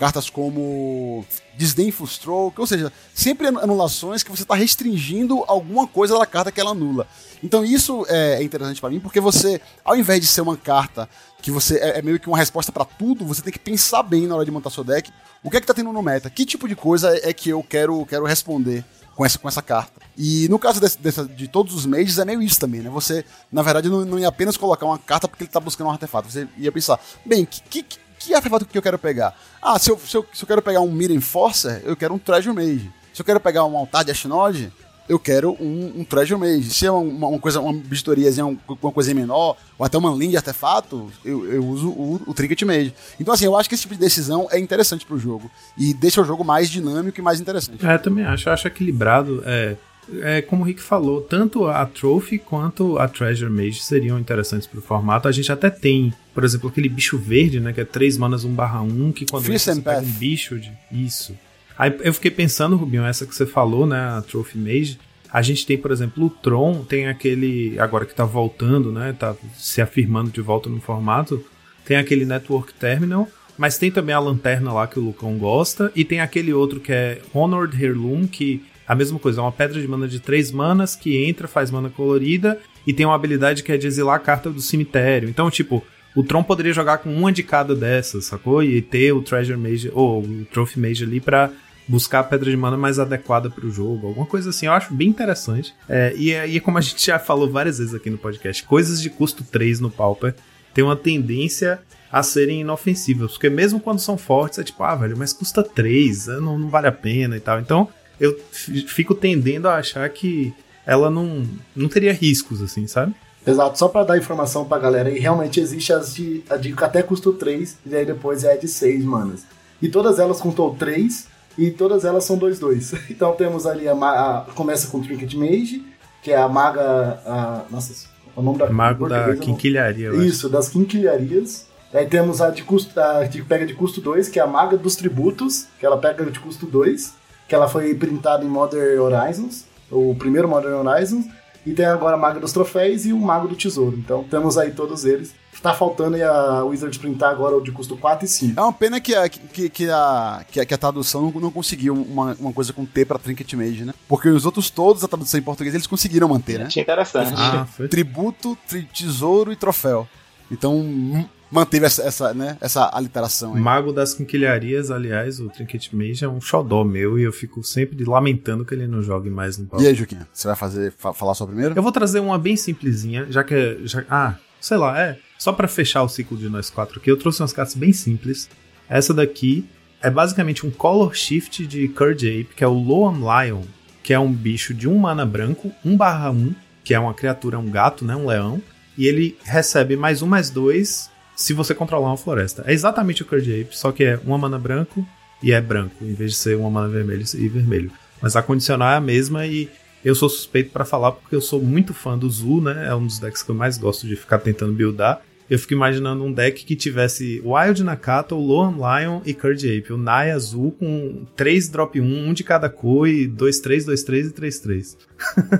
cartas 0.00 0.30
como 0.30 1.26
Disdainful 1.58 2.06
Stroke, 2.06 2.58
ou 2.58 2.66
seja, 2.66 2.90
sempre 3.12 3.48
anulações 3.48 4.22
que 4.22 4.30
você 4.30 4.44
está 4.44 4.54
restringindo 4.54 5.44
alguma 5.46 5.86
coisa 5.86 6.18
da 6.18 6.24
carta 6.24 6.50
que 6.50 6.58
ela 6.58 6.70
anula. 6.70 7.06
Então 7.44 7.62
isso 7.62 8.06
é 8.08 8.42
interessante 8.42 8.80
para 8.80 8.88
mim, 8.88 8.98
porque 8.98 9.20
você, 9.20 9.60
ao 9.84 9.94
invés 9.94 10.18
de 10.18 10.26
ser 10.26 10.40
uma 10.40 10.56
carta 10.56 11.06
que 11.42 11.50
você 11.50 11.76
é, 11.76 11.98
é 11.98 12.02
meio 12.02 12.18
que 12.18 12.28
uma 12.28 12.38
resposta 12.38 12.72
para 12.72 12.86
tudo, 12.86 13.26
você 13.26 13.42
tem 13.42 13.52
que 13.52 13.58
pensar 13.58 14.02
bem 14.02 14.26
na 14.26 14.34
hora 14.34 14.44
de 14.44 14.50
montar 14.50 14.70
seu 14.70 14.82
deck. 14.82 15.12
O 15.44 15.50
que 15.50 15.58
é 15.58 15.60
que 15.60 15.66
tá 15.66 15.74
tendo 15.74 15.92
no 15.92 16.02
meta? 16.02 16.30
Que 16.30 16.46
tipo 16.46 16.66
de 16.66 16.74
coisa 16.74 17.14
é 17.22 17.30
que 17.34 17.50
eu 17.50 17.62
quero, 17.62 18.06
quero 18.06 18.24
responder 18.24 18.82
com 19.14 19.26
essa, 19.26 19.38
com 19.38 19.48
essa 19.48 19.60
carta? 19.60 20.00
E 20.16 20.48
no 20.48 20.58
caso 20.58 20.80
desse, 20.80 20.98
dessa, 20.98 21.26
de 21.26 21.46
todos 21.46 21.74
os 21.74 21.84
mages 21.84 22.18
é 22.18 22.24
meio 22.24 22.40
isso 22.40 22.58
também, 22.58 22.80
né? 22.80 22.88
Você, 22.88 23.22
na 23.52 23.60
verdade, 23.60 23.90
não, 23.90 24.06
não 24.06 24.18
ia 24.18 24.28
apenas 24.28 24.56
colocar 24.56 24.86
uma 24.86 24.98
carta 24.98 25.28
porque 25.28 25.44
ele 25.44 25.50
tá 25.50 25.60
buscando 25.60 25.88
um 25.88 25.90
artefato. 25.90 26.30
Você 26.30 26.48
ia 26.56 26.72
pensar, 26.72 26.98
bem, 27.26 27.44
que, 27.44 27.60
que, 27.82 27.98
que 28.20 28.34
artefato 28.34 28.66
que 28.66 28.76
eu 28.76 28.82
quero 28.82 28.98
pegar? 28.98 29.34
Ah, 29.60 29.78
se 29.78 29.90
eu, 29.90 29.98
se 29.98 30.16
eu, 30.16 30.26
se 30.32 30.44
eu 30.44 30.46
quero 30.46 30.60
pegar 30.60 30.80
um 30.80 30.92
Mirror 30.92 31.16
Enforcer, 31.16 31.82
eu 31.84 31.96
quero 31.96 32.14
um 32.14 32.18
Treasure 32.18 32.54
Mage. 32.54 32.90
Se 33.14 33.22
eu 33.22 33.24
quero 33.24 33.40
pegar 33.40 33.64
um 33.64 33.76
altar 33.76 34.04
de 34.04 34.10
Ashnod, 34.10 34.70
eu 35.08 35.18
quero 35.18 35.56
um, 35.58 36.00
um 36.00 36.04
Treasure 36.04 36.38
Mage. 36.38 36.70
Se 36.70 36.86
é 36.86 36.90
uma, 36.92 37.26
uma 37.26 37.38
coisa, 37.38 37.60
uma 37.60 37.72
bijuteriazinha, 37.72 38.46
uma 38.46 38.92
coisa 38.92 39.12
menor, 39.14 39.56
ou 39.78 39.84
até 39.84 39.98
uma 39.98 40.10
linha 40.12 40.32
de 40.32 40.36
artefato, 40.36 41.10
eu, 41.24 41.50
eu 41.50 41.64
uso 41.64 41.88
o, 41.88 42.20
o 42.26 42.34
Trinket 42.34 42.62
Mage. 42.62 42.94
Então, 43.18 43.34
assim, 43.34 43.46
eu 43.46 43.56
acho 43.56 43.68
que 43.68 43.74
esse 43.74 43.82
tipo 43.82 43.94
de 43.94 44.00
decisão 44.00 44.46
é 44.50 44.58
interessante 44.58 45.04
pro 45.04 45.18
jogo. 45.18 45.50
E 45.76 45.92
deixa 45.94 46.20
o 46.20 46.24
jogo 46.24 46.44
mais 46.44 46.68
dinâmico 46.70 47.18
e 47.18 47.22
mais 47.22 47.40
interessante. 47.40 47.84
É, 47.84 47.98
também 47.98 48.24
acho. 48.24 48.48
Eu 48.48 48.52
acho 48.52 48.68
equilibrado. 48.68 49.42
É, 49.44 49.76
é, 50.22 50.42
como 50.42 50.62
o 50.62 50.66
Rick 50.66 50.80
falou, 50.80 51.20
tanto 51.20 51.66
a 51.66 51.84
Trophy 51.86 52.38
quanto 52.38 52.98
a 52.98 53.08
Treasure 53.08 53.50
Mage 53.50 53.82
seriam 53.82 54.18
interessantes 54.18 54.66
pro 54.66 54.80
formato. 54.80 55.28
A 55.28 55.32
gente 55.32 55.50
até 55.50 55.70
tem, 55.70 56.12
por 56.34 56.44
exemplo, 56.44 56.68
aquele 56.68 56.88
bicho 56.88 57.18
verde, 57.18 57.60
né? 57.60 57.72
Que 57.72 57.80
é 57.80 57.84
3 57.84 58.18
manas 58.18 58.44
1 58.44 58.52
barra 58.52 58.82
1, 58.82 59.12
que 59.12 59.26
quando 59.26 59.44
Fierce 59.44 59.74
você 59.74 59.80
pega 59.80 60.00
um 60.00 60.10
bicho 60.12 60.58
de. 60.58 60.72
Isso. 60.92 61.36
Aí 61.78 61.96
eu 62.00 62.12
fiquei 62.12 62.30
pensando, 62.30 62.76
Rubinho, 62.76 63.04
essa 63.04 63.26
que 63.26 63.34
você 63.34 63.46
falou, 63.46 63.86
né? 63.86 63.98
A 63.98 64.22
Trophy 64.22 64.58
Mage. 64.58 64.98
A 65.32 65.42
gente 65.42 65.64
tem, 65.64 65.78
por 65.78 65.92
exemplo, 65.92 66.26
o 66.26 66.30
Tron, 66.30 66.84
tem 66.84 67.06
aquele. 67.06 67.78
Agora 67.78 68.04
que 68.04 68.14
tá 68.14 68.24
voltando, 68.24 68.90
né? 68.90 69.14
Tá 69.18 69.34
se 69.56 69.80
afirmando 69.80 70.30
de 70.30 70.40
volta 70.40 70.68
no 70.68 70.80
formato. 70.80 71.44
Tem 71.84 71.96
aquele 71.96 72.24
Network 72.24 72.74
Terminal. 72.74 73.28
Mas 73.56 73.76
tem 73.76 73.90
também 73.90 74.14
a 74.14 74.18
lanterna 74.18 74.72
lá 74.72 74.86
que 74.86 74.98
o 74.98 75.02
Lucão 75.02 75.36
gosta. 75.36 75.92
E 75.94 76.04
tem 76.04 76.20
aquele 76.20 76.52
outro 76.52 76.80
que 76.80 76.92
é 76.92 77.20
Honored 77.32 77.76
Heirloom, 77.80 78.26
que 78.26 78.64
a 78.90 78.94
mesma 78.96 79.20
coisa, 79.20 79.40
é 79.40 79.42
uma 79.44 79.52
pedra 79.52 79.80
de 79.80 79.86
mana 79.86 80.08
de 80.08 80.18
3 80.18 80.50
manas 80.50 80.96
que 80.96 81.24
entra, 81.24 81.46
faz 81.46 81.70
mana 81.70 81.88
colorida. 81.88 82.58
E 82.84 82.92
tem 82.92 83.06
uma 83.06 83.14
habilidade 83.14 83.62
que 83.62 83.70
é 83.70 83.76
de 83.76 83.86
exilar 83.86 84.16
a 84.16 84.18
carta 84.18 84.50
do 84.50 84.60
cemitério. 84.60 85.28
Então, 85.28 85.48
tipo, 85.48 85.80
o 86.16 86.24
Tron 86.24 86.42
poderia 86.42 86.72
jogar 86.72 86.98
com 86.98 87.08
uma 87.08 87.30
de 87.30 87.44
cada 87.44 87.72
dessas, 87.72 88.24
sacou? 88.24 88.64
E 88.64 88.82
ter 88.82 89.12
o 89.12 89.22
Treasure 89.22 89.56
Mage, 89.56 89.92
ou 89.94 90.24
o 90.24 90.44
Trophy 90.46 90.80
Mage 90.80 91.04
ali 91.04 91.20
pra 91.20 91.52
buscar 91.86 92.18
a 92.18 92.24
pedra 92.24 92.50
de 92.50 92.56
mana 92.56 92.76
mais 92.76 92.98
adequada 92.98 93.48
pro 93.48 93.70
jogo, 93.70 94.08
alguma 94.08 94.26
coisa 94.26 94.50
assim. 94.50 94.66
Eu 94.66 94.72
acho 94.72 94.92
bem 94.92 95.06
interessante. 95.06 95.72
É, 95.88 96.12
e 96.16 96.34
aí, 96.34 96.58
como 96.58 96.76
a 96.76 96.80
gente 96.80 97.06
já 97.06 97.20
falou 97.20 97.48
várias 97.48 97.78
vezes 97.78 97.94
aqui 97.94 98.10
no 98.10 98.18
podcast, 98.18 98.64
coisas 98.64 99.00
de 99.00 99.08
custo 99.08 99.44
3 99.44 99.78
no 99.78 99.88
Pauper 99.88 100.34
tem 100.74 100.82
uma 100.82 100.96
tendência 100.96 101.80
a 102.10 102.24
serem 102.24 102.62
inofensivas, 102.62 103.32
porque 103.32 103.48
mesmo 103.48 103.78
quando 103.78 104.00
são 104.00 104.18
fortes, 104.18 104.58
é 104.58 104.64
tipo, 104.64 104.82
ah, 104.82 104.96
velho, 104.96 105.16
mas 105.16 105.32
custa 105.32 105.62
3, 105.62 106.26
não, 106.26 106.58
não 106.58 106.68
vale 106.68 106.88
a 106.88 106.92
pena 106.92 107.36
e 107.36 107.40
tal. 107.40 107.60
Então, 107.60 107.88
eu 108.20 108.38
fico 108.86 109.14
tendendo 109.14 109.66
a 109.68 109.76
achar 109.76 110.08
que 110.10 110.52
ela 110.86 111.10
não, 111.10 111.44
não 111.74 111.88
teria 111.88 112.12
riscos, 112.12 112.60
assim, 112.62 112.86
sabe? 112.86 113.14
Exato, 113.46 113.78
só 113.78 113.88
pra 113.88 114.04
dar 114.04 114.18
informação 114.18 114.64
pra 114.66 114.78
galera, 114.78 115.10
e 115.10 115.18
realmente 115.18 115.58
existe 115.60 115.92
as 115.92 116.14
de, 116.14 116.42
a 116.50 116.56
de 116.56 116.74
até 116.76 117.02
custo 117.02 117.32
3, 117.32 117.78
e 117.86 117.96
aí 117.96 118.04
depois 118.04 118.44
é 118.44 118.52
a 118.52 118.56
de 118.56 118.68
6 118.68 119.02
manas. 119.04 119.44
E 119.80 119.88
todas 119.88 120.18
elas 120.18 120.38
contou 120.40 120.74
3, 120.74 121.26
e 121.56 121.70
todas 121.70 122.04
elas 122.04 122.24
são 122.24 122.38
2-2. 122.38 122.98
Então 123.10 123.32
temos 123.34 123.66
ali 123.66 123.88
a, 123.88 123.92
a- 123.94 124.46
Começa 124.54 124.88
com 124.88 125.00
Trinket 125.00 125.34
Mage, 125.34 125.82
que 126.22 126.30
é 126.30 126.36
a 126.36 126.48
maga. 126.48 126.82
A, 127.24 127.64
nossa, 127.70 128.08
o 128.36 128.42
nome 128.42 128.58
da 128.58 128.68
Mago 128.70 129.08
da 129.08 129.28
não- 129.28 129.36
quinquilharia, 129.38 130.10
acho. 130.10 130.22
Isso, 130.22 130.48
das 130.48 130.68
quinquilharias. 130.68 131.66
Aí 131.94 132.06
temos 132.06 132.40
a 132.40 132.50
de 132.50 132.62
custo, 132.62 132.98
a 133.00 133.26
que 133.26 133.42
pega 133.42 133.66
de 133.66 133.74
custo 133.74 134.00
2, 134.02 134.28
que 134.28 134.38
é 134.38 134.42
a 134.42 134.46
Maga 134.46 134.76
dos 134.76 134.94
Tributos, 134.96 135.66
que 135.78 135.84
ela 135.86 135.96
pega 135.98 136.24
de 136.26 136.38
custo 136.38 136.66
2, 136.66 137.14
que 137.50 137.54
ela 137.56 137.68
foi 137.68 137.92
printada 137.96 138.44
em 138.44 138.48
Modern 138.48 139.00
Horizons, 139.00 139.64
o 139.90 140.14
primeiro 140.14 140.48
Modern 140.48 140.86
Horizons, 140.86 141.26
e 141.66 141.72
tem 141.72 141.84
agora 141.84 142.14
a 142.14 142.18
Maga 142.18 142.38
dos 142.38 142.52
Troféus 142.52 143.04
e 143.04 143.12
o 143.12 143.18
Mago 143.18 143.48
do 143.48 143.56
Tesouro. 143.56 143.98
Então 143.98 144.22
temos 144.22 144.56
aí 144.56 144.70
todos 144.70 145.04
eles. 145.04 145.34
Tá 145.60 145.74
faltando 145.74 146.14
aí 146.16 146.22
a 146.22 146.62
Wizard 146.64 146.96
printar 146.98 147.30
agora 147.32 147.54
o 147.56 147.60
de 147.60 147.70
custo 147.72 147.94
4 147.96 148.24
e 148.24 148.28
5. 148.28 148.58
É 148.58 148.62
uma 148.62 148.72
pena 148.72 148.98
que 149.00 149.14
a, 149.14 149.28
que, 149.28 149.68
que 149.68 149.90
a, 149.90 150.42
que 150.50 150.60
a, 150.60 150.64
que 150.64 150.72
a 150.72 150.78
tradução 150.78 151.22
não, 151.30 151.40
não 151.40 151.50
conseguiu 151.50 151.92
uma, 151.92 152.34
uma 152.40 152.52
coisa 152.52 152.72
com 152.72 152.86
T 152.86 153.04
pra 153.04 153.18
Trinket 153.18 153.52
Mage, 153.54 153.84
né? 153.84 153.92
Porque 154.08 154.28
os 154.30 154.46
outros 154.46 154.70
todos, 154.70 155.02
a 155.04 155.08
tradução 155.08 155.38
em 155.38 155.42
português, 155.42 155.74
eles 155.74 155.86
conseguiram 155.88 156.28
manter, 156.28 156.60
né? 156.60 156.66
Achei 156.66 156.82
interessante. 156.82 157.34
Ah, 157.36 157.66
foi. 157.66 157.88
Tributo, 157.88 158.56
tri- 158.66 158.84
tesouro 158.94 159.52
e 159.52 159.56
troféu. 159.56 160.08
Então, 160.50 160.76
hum, 160.76 161.26
manteve 161.50 161.86
essa, 161.86 162.02
essa, 162.02 162.34
né, 162.34 162.56
essa 162.60 162.88
aliteração 162.92 163.54
aí. 163.54 163.60
Mago 163.60 163.92
das 163.92 164.14
Quinquilharias, 164.14 164.90
aliás, 164.90 165.40
o 165.40 165.48
Trinket 165.48 165.92
Mage 165.92 166.24
é 166.24 166.28
um 166.28 166.40
xodó 166.40 166.84
meu 166.84 167.18
e 167.18 167.22
eu 167.22 167.32
fico 167.32 167.62
sempre 167.64 168.04
lamentando 168.04 168.64
que 168.64 168.74
ele 168.74 168.86
não 168.86 169.02
jogue 169.02 169.28
mais 169.30 169.58
no 169.58 169.66
palco. 169.66 169.84
E 169.84 169.88
aí, 169.88 169.94
Juquinha, 169.94 170.26
você 170.32 170.46
vai 170.48 170.56
fazer, 170.56 170.92
fa- 170.96 171.12
falar 171.12 171.34
só 171.34 171.44
primeiro? 171.46 171.74
Eu 171.76 171.82
vou 171.82 171.92
trazer 171.92 172.20
uma 172.20 172.38
bem 172.38 172.56
simplesinha, 172.56 173.26
já 173.30 173.42
que 173.42 173.54
é. 173.54 173.76
Já, 173.84 174.04
ah, 174.08 174.34
sei 174.60 174.76
lá, 174.76 174.98
é. 175.00 175.18
Só 175.38 175.52
pra 175.52 175.66
fechar 175.66 176.02
o 176.02 176.08
ciclo 176.08 176.36
de 176.36 176.48
nós 176.48 176.68
quatro 176.70 176.98
aqui, 177.00 177.10
eu 177.10 177.16
trouxe 177.16 177.40
umas 177.42 177.52
cartas 177.52 177.74
bem 177.74 177.92
simples. 177.92 178.48
Essa 178.88 179.14
daqui 179.14 179.66
é 180.02 180.10
basicamente 180.10 180.66
um 180.66 180.70
Color 180.70 181.14
Shift 181.14 181.66
de 181.66 181.88
Curd 181.88 182.26
Ape, 182.28 182.54
que 182.54 182.62
é 182.64 182.66
o 182.66 182.72
Loam 182.74 183.16
Lion, 183.18 183.62
que 184.02 184.12
é 184.12 184.18
um 184.18 184.32
bicho 184.32 184.72
de 184.74 184.88
1 184.88 184.98
mana 184.98 185.24
branco, 185.26 185.72
1 185.84 185.96
barra 185.96 186.30
1, 186.30 186.54
que 186.84 186.94
é 186.94 186.98
uma 187.00 187.14
criatura, 187.14 187.58
um 187.58 187.70
gato, 187.70 188.04
né? 188.04 188.14
Um 188.16 188.26
leão. 188.26 188.62
E 188.98 189.06
ele 189.06 189.36
recebe 189.44 189.96
mais 189.96 190.20
um, 190.22 190.26
mais 190.26 190.50
dois 190.50 191.09
se 191.40 191.54
você 191.54 191.74
controlar 191.74 192.08
uma 192.08 192.18
floresta. 192.18 192.62
É 192.66 192.72
exatamente 192.74 193.22
o 193.22 193.24
Curd 193.24 193.62
Ape, 193.62 193.74
só 193.74 193.90
que 193.90 194.04
é 194.04 194.20
uma 194.24 194.36
mana 194.36 194.58
branco 194.58 195.06
e 195.42 195.52
é 195.52 195.60
branco, 195.60 195.96
em 196.02 196.12
vez 196.12 196.32
de 196.32 196.36
ser 196.36 196.54
uma 196.54 196.68
mana 196.68 196.88
vermelho 196.88 197.24
e 197.34 197.48
vermelho. 197.48 197.90
Mas 198.20 198.36
a 198.36 198.42
condicional 198.42 198.90
é 198.90 198.96
a 198.96 199.00
mesma 199.00 199.46
e 199.46 199.66
eu 200.04 200.14
sou 200.14 200.28
suspeito 200.28 200.70
pra 200.70 200.84
falar 200.84 201.12
porque 201.12 201.34
eu 201.34 201.40
sou 201.40 201.62
muito 201.62 201.94
fã 201.94 202.18
do 202.18 202.28
Zu, 202.28 202.60
né? 202.60 202.88
É 202.88 202.94
um 202.94 203.06
dos 203.06 203.18
decks 203.18 203.42
que 203.42 203.50
eu 203.50 203.54
mais 203.54 203.78
gosto 203.78 204.06
de 204.06 204.16
ficar 204.16 204.38
tentando 204.38 204.74
buildar. 204.74 205.22
Eu 205.50 205.58
fico 205.58 205.74
imaginando 205.74 206.22
um 206.22 206.32
deck 206.32 206.64
que 206.64 206.76
tivesse 206.76 207.42
Wild 207.44 207.82
Nakata, 207.82 208.36
o 208.36 208.40
Loam 208.40 208.76
Lion 208.76 209.20
e 209.26 209.34
Curd 209.34 209.66
Ape. 209.66 209.92
O 209.92 209.98
Nai 209.98 210.30
azul 210.30 210.70
com 210.70 211.26
3 211.34 211.68
drop 211.68 212.00
1, 212.00 212.04
um 212.04 212.32
de 212.32 212.44
cada 212.44 212.70
cor 212.70 213.08
e 213.08 213.28
2-3, 213.28 213.86
2-3 213.86 214.28
e 214.28 214.32
3-3. 214.32 214.96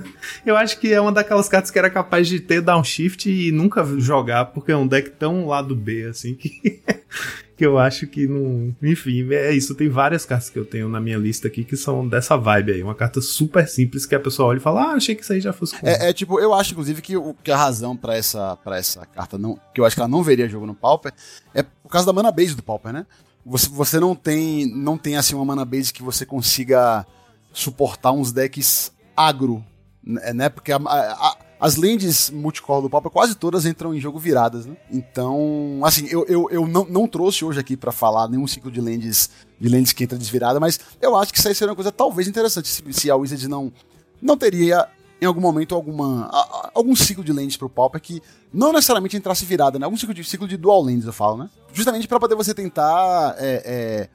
eu 0.45 0.55
acho 0.55 0.79
que 0.79 0.93
é 0.93 1.01
uma 1.01 1.11
daquelas 1.11 1.49
cartas 1.49 1.69
que 1.69 1.77
era 1.77 1.89
capaz 1.89 2.29
de 2.29 2.39
ter 2.39 2.61
downshift 2.61 3.29
e 3.29 3.51
nunca 3.51 3.83
jogar, 3.99 4.45
porque 4.45 4.71
é 4.71 4.77
um 4.77 4.87
deck 4.87 5.09
tão 5.09 5.45
lado 5.45 5.75
B, 5.75 6.05
assim, 6.05 6.35
que, 6.35 6.79
que 7.61 7.65
eu 7.67 7.77
acho 7.77 8.07
que 8.07 8.27
não. 8.27 8.75
Enfim, 8.81 9.31
é 9.31 9.51
isso. 9.53 9.75
Tem 9.75 9.87
várias 9.87 10.25
cartas 10.25 10.49
que 10.49 10.57
eu 10.57 10.65
tenho 10.65 10.89
na 10.89 10.99
minha 10.99 11.17
lista 11.19 11.47
aqui 11.47 11.63
que 11.63 11.77
são 11.77 12.07
dessa 12.07 12.35
vibe 12.35 12.71
aí. 12.71 12.81
Uma 12.81 12.95
carta 12.95 13.21
super 13.21 13.67
simples 13.67 14.03
que 14.03 14.15
a 14.15 14.19
pessoa 14.19 14.49
olha 14.49 14.57
e 14.57 14.59
fala: 14.59 14.81
Ah, 14.81 14.93
achei 14.93 15.13
que 15.13 15.21
isso 15.21 15.31
aí 15.31 15.39
já 15.39 15.53
fosse. 15.53 15.77
comum." 15.79 15.91
É, 15.91 16.09
é 16.09 16.13
tipo, 16.13 16.39
eu 16.39 16.55
acho, 16.55 16.71
inclusive, 16.71 17.03
que, 17.03 17.15
o, 17.15 17.35
que 17.35 17.51
a 17.51 17.57
razão 17.57 17.95
pra 17.95 18.17
essa, 18.17 18.57
pra 18.57 18.77
essa 18.77 19.05
carta, 19.05 19.37
não, 19.37 19.59
que 19.75 19.79
eu 19.79 19.85
acho 19.85 19.95
que 19.95 19.99
ela 20.01 20.09
não 20.09 20.23
veria 20.23 20.49
jogo 20.49 20.65
no 20.65 20.73
Pauper, 20.73 21.13
é 21.53 21.61
por 21.61 21.89
causa 21.89 22.07
da 22.07 22.13
mana 22.13 22.31
base 22.31 22.55
do 22.55 22.63
Pauper, 22.63 22.91
né? 22.91 23.05
Você, 23.45 23.69
você 23.69 23.99
não 23.99 24.15
tem, 24.15 24.65
não 24.75 24.97
tem 24.97 25.15
assim 25.15 25.35
uma 25.35 25.45
mana 25.45 25.63
base 25.63 25.93
que 25.93 26.01
você 26.01 26.25
consiga 26.25 27.05
suportar 27.53 28.11
uns 28.11 28.31
decks 28.31 28.91
agro, 29.15 29.63
né? 30.03 30.33
né? 30.33 30.49
Porque 30.49 30.71
a- 30.71 30.77
a- 30.77 31.27
a- 31.29 31.37
as 31.61 31.75
lands 31.75 32.31
multicolor 32.31 32.81
do 32.81 32.89
Pauper 32.89 33.11
quase 33.11 33.35
todas 33.35 33.67
entram 33.67 33.93
em 33.93 34.01
jogo 34.01 34.17
viradas, 34.17 34.65
né? 34.65 34.75
Então, 34.91 35.79
assim, 35.83 36.07
eu, 36.09 36.25
eu, 36.27 36.49
eu 36.49 36.67
não, 36.67 36.85
não 36.85 37.07
trouxe 37.07 37.45
hoje 37.45 37.59
aqui 37.59 37.77
pra 37.77 37.91
falar 37.91 38.27
nenhum 38.27 38.47
ciclo 38.47 38.71
de 38.71 38.81
lands, 38.81 39.29
de 39.59 39.69
lands 39.69 39.93
que 39.93 40.03
entra 40.03 40.17
desvirada, 40.17 40.59
mas 40.59 40.79
eu 40.99 41.15
acho 41.15 41.31
que 41.31 41.37
isso 41.37 41.47
aí 41.47 41.53
seria 41.53 41.69
uma 41.69 41.75
coisa 41.75 41.91
talvez 41.91 42.27
interessante 42.27 42.67
se, 42.67 42.81
se 42.91 43.11
a 43.11 43.15
Wizards 43.15 43.47
não, 43.47 43.71
não 44.19 44.35
teria 44.35 44.87
em 45.21 45.25
algum 45.27 45.39
momento 45.39 45.75
alguma 45.75 46.25
a- 46.33 46.71
algum 46.73 46.95
ciclo 46.95 47.23
de 47.23 47.31
lands 47.31 47.55
pro 47.55 47.69
Pauper 47.69 48.01
que 48.01 48.19
não 48.51 48.73
necessariamente 48.73 49.15
entrasse 49.15 49.45
virada, 49.45 49.77
né? 49.77 49.85
Algum 49.85 49.95
ciclo 49.97 50.15
de, 50.15 50.23
ciclo 50.23 50.47
de 50.47 50.57
dual 50.57 50.81
lands, 50.81 51.05
eu 51.05 51.13
falo, 51.13 51.37
né? 51.37 51.49
Justamente 51.71 52.07
pra 52.07 52.19
poder 52.19 52.33
você 52.33 52.55
tentar 52.55 53.35
é, 53.37 53.61
é, 53.63 54.09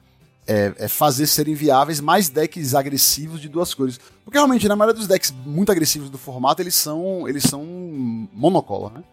é, 0.47 0.73
é 0.77 0.87
fazer 0.87 1.27
serem 1.27 1.53
viáveis 1.53 1.99
mais 1.99 2.29
decks 2.29 2.73
agressivos 2.73 3.41
de 3.41 3.49
duas 3.49 3.73
cores. 3.73 3.99
Porque 4.23 4.37
realmente, 4.37 4.67
na 4.67 4.75
maioria 4.75 4.97
dos 4.97 5.07
decks 5.07 5.33
muito 5.45 5.71
agressivos 5.71 6.09
do 6.09 6.17
formato, 6.17 6.61
eles 6.61 6.75
são 6.75 7.27
eles 7.27 7.43
são 7.43 7.63
monocolor, 8.33 8.91
né? 8.93 9.03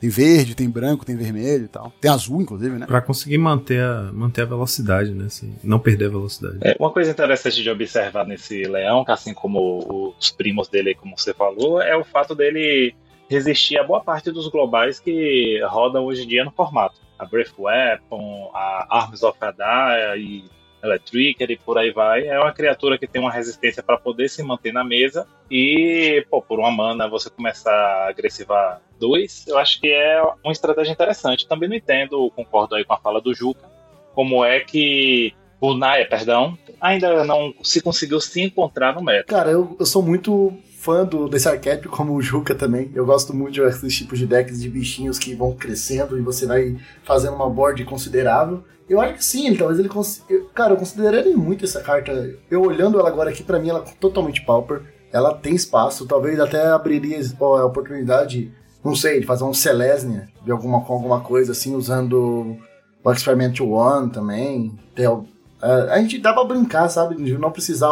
Tem 0.00 0.08
verde, 0.08 0.54
tem 0.54 0.70
branco, 0.70 1.04
tem 1.04 1.16
vermelho 1.16 1.64
e 1.64 1.68
tal. 1.68 1.92
Tem 2.00 2.08
azul, 2.08 2.40
inclusive, 2.40 2.78
né? 2.78 2.86
Pra 2.86 3.00
conseguir 3.00 3.36
manter 3.36 3.82
a, 3.82 4.10
manter 4.12 4.42
a 4.42 4.44
velocidade, 4.44 5.10
né? 5.10 5.24
Assim, 5.26 5.56
não 5.62 5.80
perder 5.80 6.06
a 6.06 6.10
velocidade. 6.10 6.58
É, 6.60 6.76
uma 6.78 6.92
coisa 6.92 7.10
interessante 7.10 7.60
de 7.60 7.68
observar 7.68 8.24
nesse 8.24 8.62
leão, 8.62 9.04
que 9.04 9.10
assim 9.10 9.34
como 9.34 10.14
os 10.16 10.30
primos 10.30 10.68
dele, 10.68 10.94
como 10.94 11.18
você 11.18 11.34
falou, 11.34 11.82
é 11.82 11.96
o 11.96 12.04
fato 12.04 12.34
dele 12.34 12.94
resistir 13.28 13.76
a 13.76 13.84
boa 13.84 14.00
parte 14.00 14.30
dos 14.30 14.48
globais 14.48 15.00
que 15.00 15.60
rodam 15.64 16.04
hoje 16.04 16.22
em 16.22 16.28
dia 16.28 16.44
no 16.44 16.52
formato. 16.52 17.00
A 17.18 17.26
Breath 17.26 17.52
Weapon, 17.58 18.52
a 18.54 18.86
Arms 18.88 19.24
of 19.24 19.36
Adar 19.40 20.16
e 20.16 20.44
Electricker 20.82 21.50
e 21.50 21.56
por 21.56 21.78
aí 21.78 21.90
vai. 21.90 22.26
É 22.26 22.38
uma 22.38 22.52
criatura 22.52 22.98
que 22.98 23.06
tem 23.06 23.20
uma 23.20 23.32
resistência 23.32 23.82
para 23.82 23.98
poder 23.98 24.28
se 24.28 24.42
manter 24.42 24.72
na 24.72 24.84
mesa. 24.84 25.26
E, 25.50 26.24
pô, 26.30 26.40
por 26.40 26.58
uma 26.58 26.70
mana 26.70 27.08
você 27.08 27.30
começar 27.30 27.72
a 27.72 28.08
agressivar 28.08 28.80
dois, 28.98 29.46
eu 29.46 29.58
acho 29.58 29.80
que 29.80 29.88
é 29.88 30.22
uma 30.44 30.52
estratégia 30.52 30.92
interessante. 30.92 31.48
Também 31.48 31.68
não 31.68 31.76
entendo, 31.76 32.30
concordo 32.34 32.74
aí 32.74 32.84
com 32.84 32.92
a 32.92 32.98
fala 32.98 33.20
do 33.20 33.34
Juca, 33.34 33.68
como 34.14 34.44
é 34.44 34.60
que 34.60 35.34
o 35.60 35.74
Naya, 35.74 36.06
perdão, 36.08 36.56
ainda 36.80 37.24
não 37.24 37.52
se 37.62 37.80
conseguiu 37.80 38.20
se 38.20 38.40
encontrar 38.40 38.94
no 38.94 39.02
meta. 39.02 39.24
Cara, 39.24 39.50
eu, 39.50 39.76
eu 39.78 39.86
sou 39.86 40.02
muito 40.02 40.56
fã 40.78 41.04
do, 41.04 41.28
desse 41.28 41.48
arquétipo, 41.48 41.88
como 41.94 42.14
o 42.14 42.22
Juca 42.22 42.54
também. 42.54 42.90
Eu 42.94 43.04
gosto 43.04 43.34
muito 43.34 43.60
desses 43.60 43.96
tipos 43.96 44.18
de 44.18 44.26
decks 44.26 44.60
de 44.60 44.68
bichinhos 44.68 45.18
que 45.18 45.34
vão 45.34 45.54
crescendo 45.54 46.16
e 46.16 46.22
você 46.22 46.46
vai 46.46 46.76
fazendo 47.02 47.34
uma 47.34 47.50
board 47.50 47.84
considerável. 47.84 48.62
Eu 48.88 49.00
acho 49.00 49.14
que 49.14 49.24
sim, 49.24 49.54
talvez 49.54 49.78
ele. 49.78 49.88
cons- 49.88 50.22
eu- 50.28 50.46
Cara, 50.54 50.72
eu 50.72 50.76
consideraria 50.76 51.36
muito 51.36 51.64
essa 51.64 51.80
carta. 51.80 52.10
Eu 52.50 52.62
olhando 52.62 52.98
ela 52.98 53.08
agora 53.08 53.30
aqui, 53.30 53.42
pra 53.42 53.58
mim, 53.58 53.68
ela 53.68 53.80
é 53.86 53.92
totalmente 54.00 54.44
pauper. 54.44 54.80
Ela 55.12 55.34
tem 55.34 55.54
espaço, 55.54 56.06
talvez 56.06 56.38
até 56.40 56.66
abriria 56.68 57.18
ó, 57.40 57.56
a 57.58 57.64
oportunidade, 57.66 58.52
não 58.84 58.94
sei, 58.94 59.20
de 59.20 59.26
fazer 59.26 59.44
um 59.44 59.54
Celestia 59.54 60.28
de 60.44 60.50
alguma, 60.50 60.82
com 60.84 60.92
alguma 60.92 61.20
coisa 61.20 61.52
assim, 61.52 61.74
usando 61.74 62.56
o 63.04 63.10
Experiment 63.12 63.58
One 63.60 64.10
também. 64.10 64.78
Tem, 64.94 65.06
é, 65.06 65.70
a 65.92 65.98
gente 65.98 66.18
dá 66.18 66.32
pra 66.32 66.44
brincar, 66.44 66.88
sabe? 66.90 67.14
De 67.22 67.36
não 67.38 67.50
precisar, 67.50 67.90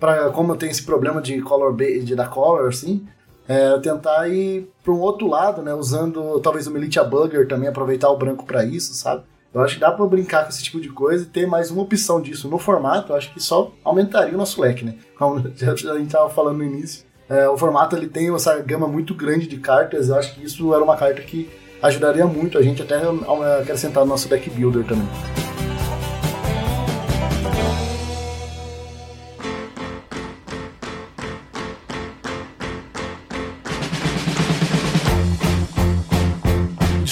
pra, 0.00 0.30
como 0.30 0.52
eu 0.52 0.56
tenho 0.56 0.70
esse 0.70 0.82
problema 0.82 1.20
de 1.22 1.40
color 1.40 1.76
de 1.76 2.14
da 2.16 2.26
color, 2.26 2.68
assim, 2.68 3.06
é, 3.48 3.78
tentar 3.78 4.28
ir 4.28 4.68
pra 4.82 4.92
um 4.92 4.98
outro 5.00 5.28
lado, 5.28 5.62
né? 5.62 5.72
Usando 5.72 6.40
talvez 6.40 6.66
o 6.66 6.70
Militia 6.72 7.04
Bugger 7.04 7.46
também, 7.46 7.68
aproveitar 7.68 8.10
o 8.10 8.16
branco 8.18 8.44
pra 8.44 8.64
isso, 8.64 8.92
sabe? 8.94 9.22
Eu 9.56 9.62
acho 9.62 9.76
que 9.76 9.80
dá 9.80 9.90
pra 9.90 10.04
brincar 10.04 10.42
com 10.42 10.50
esse 10.50 10.62
tipo 10.62 10.78
de 10.78 10.90
coisa 10.90 11.24
e 11.24 11.26
ter 11.26 11.46
mais 11.46 11.70
uma 11.70 11.80
opção 11.80 12.20
disso 12.20 12.46
no 12.46 12.58
formato. 12.58 13.10
Eu 13.10 13.16
acho 13.16 13.32
que 13.32 13.42
só 13.42 13.72
aumentaria 13.82 14.34
o 14.34 14.36
nosso 14.36 14.60
leque, 14.60 14.84
né? 14.84 14.96
Como 15.18 15.38
a 15.48 15.98
gente 15.98 16.10
tava 16.10 16.28
falando 16.28 16.58
no 16.58 16.64
início. 16.64 17.06
É, 17.26 17.48
o 17.48 17.56
formato 17.56 17.96
ele 17.96 18.06
tem 18.06 18.32
essa 18.34 18.58
gama 18.58 18.86
muito 18.86 19.14
grande 19.14 19.46
de 19.46 19.56
cartas. 19.56 20.10
Eu 20.10 20.16
acho 20.16 20.34
que 20.34 20.44
isso 20.44 20.74
era 20.74 20.84
uma 20.84 20.94
carta 20.94 21.22
que 21.22 21.48
ajudaria 21.82 22.26
muito 22.26 22.58
a 22.58 22.62
gente 22.62 22.82
até 22.82 22.96
a 22.96 23.58
acrescentar 23.62 24.04
no 24.04 24.10
nosso 24.10 24.28
deck 24.28 24.50
builder 24.50 24.84
também. 24.84 25.08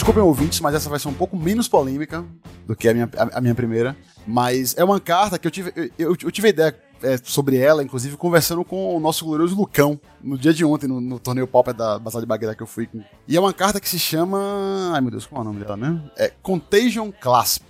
Desculpem 0.05 0.23
ouvintes, 0.23 0.61
mas 0.61 0.75
essa 0.75 0.91
vai 0.91 0.99
ser 0.99 1.09
um 1.09 1.15
pouco 1.15 1.35
menos 1.35 1.67
polêmica 1.67 2.23
do 2.67 2.77
que 2.77 2.87
a 2.91 2.93
minha, 2.93 3.09
a, 3.17 3.39
a 3.39 3.41
minha 3.41 3.55
primeira. 3.55 3.97
Mas 4.27 4.77
é 4.77 4.85
uma 4.85 5.01
carta 5.01 5.39
que 5.39 5.47
eu 5.47 5.51
tive, 5.51 5.73
eu, 5.75 5.91
eu- 6.11 6.17
eu 6.25 6.31
tive 6.31 6.49
a 6.49 6.51
ideia 6.51 6.79
é, 7.03 7.17
sobre 7.23 7.57
ela, 7.57 7.83
inclusive 7.83 8.15
conversando 8.19 8.63
com 8.67 8.95
o 8.95 9.01
nosso 9.01 9.25
glorioso 9.25 9.57
Lucão 9.57 9.99
no 10.23 10.37
dia 10.37 10.53
de 10.53 10.63
ontem, 10.63 10.87
no, 10.87 11.01
no 11.01 11.19
torneio 11.19 11.47
Pauper 11.47 11.73
da 11.73 11.99
Batalha 11.99 12.21
de 12.21 12.27
Bagdá 12.27 12.55
que 12.55 12.63
eu 12.63 12.67
fui. 12.67 12.87
E 13.27 13.35
é 13.35 13.41
uma 13.41 13.55
carta 13.55 13.81
que 13.81 13.89
se 13.89 13.99
chama. 13.99 14.93
Ai 14.93 15.01
meu 15.01 15.11
Deus, 15.11 15.25
qual 15.25 15.39
é 15.41 15.43
o 15.43 15.45
nome 15.51 15.61
dela 15.65 15.75
mesmo? 15.77 16.11
É 16.19 16.31
Contagion 16.43 17.11
Clasp. 17.11 17.63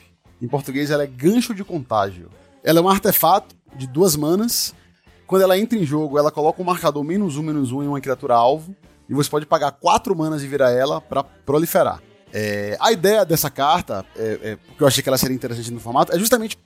Em 0.42 0.48
português 0.48 0.90
ela 0.90 1.04
é 1.04 1.06
gancho 1.06 1.54
de 1.54 1.62
contágio. 1.62 2.30
Ela 2.64 2.80
é 2.80 2.82
um 2.82 2.88
artefato 2.88 3.54
de 3.76 3.86
duas 3.86 4.16
manas. 4.16 4.74
Quando 5.24 5.42
ela 5.42 5.56
entra 5.56 5.78
em 5.78 5.84
jogo, 5.84 6.18
ela 6.18 6.32
coloca 6.32 6.60
um 6.60 6.64
marcador 6.64 7.04
menos 7.04 7.36
um, 7.36 7.44
menos 7.44 7.70
um 7.70 7.80
em 7.80 7.86
uma 7.86 8.00
criatura 8.00 8.34
alvo. 8.34 8.74
E 9.08 9.14
você 9.14 9.30
pode 9.30 9.46
pagar 9.46 9.70
quatro 9.70 10.16
manas 10.16 10.42
e 10.42 10.48
virar 10.48 10.72
ela 10.72 11.00
pra 11.00 11.22
proliferar. 11.22 12.02
É, 12.36 12.76
a 12.80 12.90
ideia 12.90 13.24
dessa 13.24 13.48
carta, 13.48 14.04
é, 14.16 14.38
é, 14.42 14.56
porque 14.56 14.82
eu 14.82 14.86
achei 14.88 15.02
que 15.02 15.08
ela 15.08 15.16
seria 15.16 15.36
interessante 15.36 15.70
no 15.70 15.78
formato, 15.78 16.12
é 16.12 16.18
justamente 16.18 16.58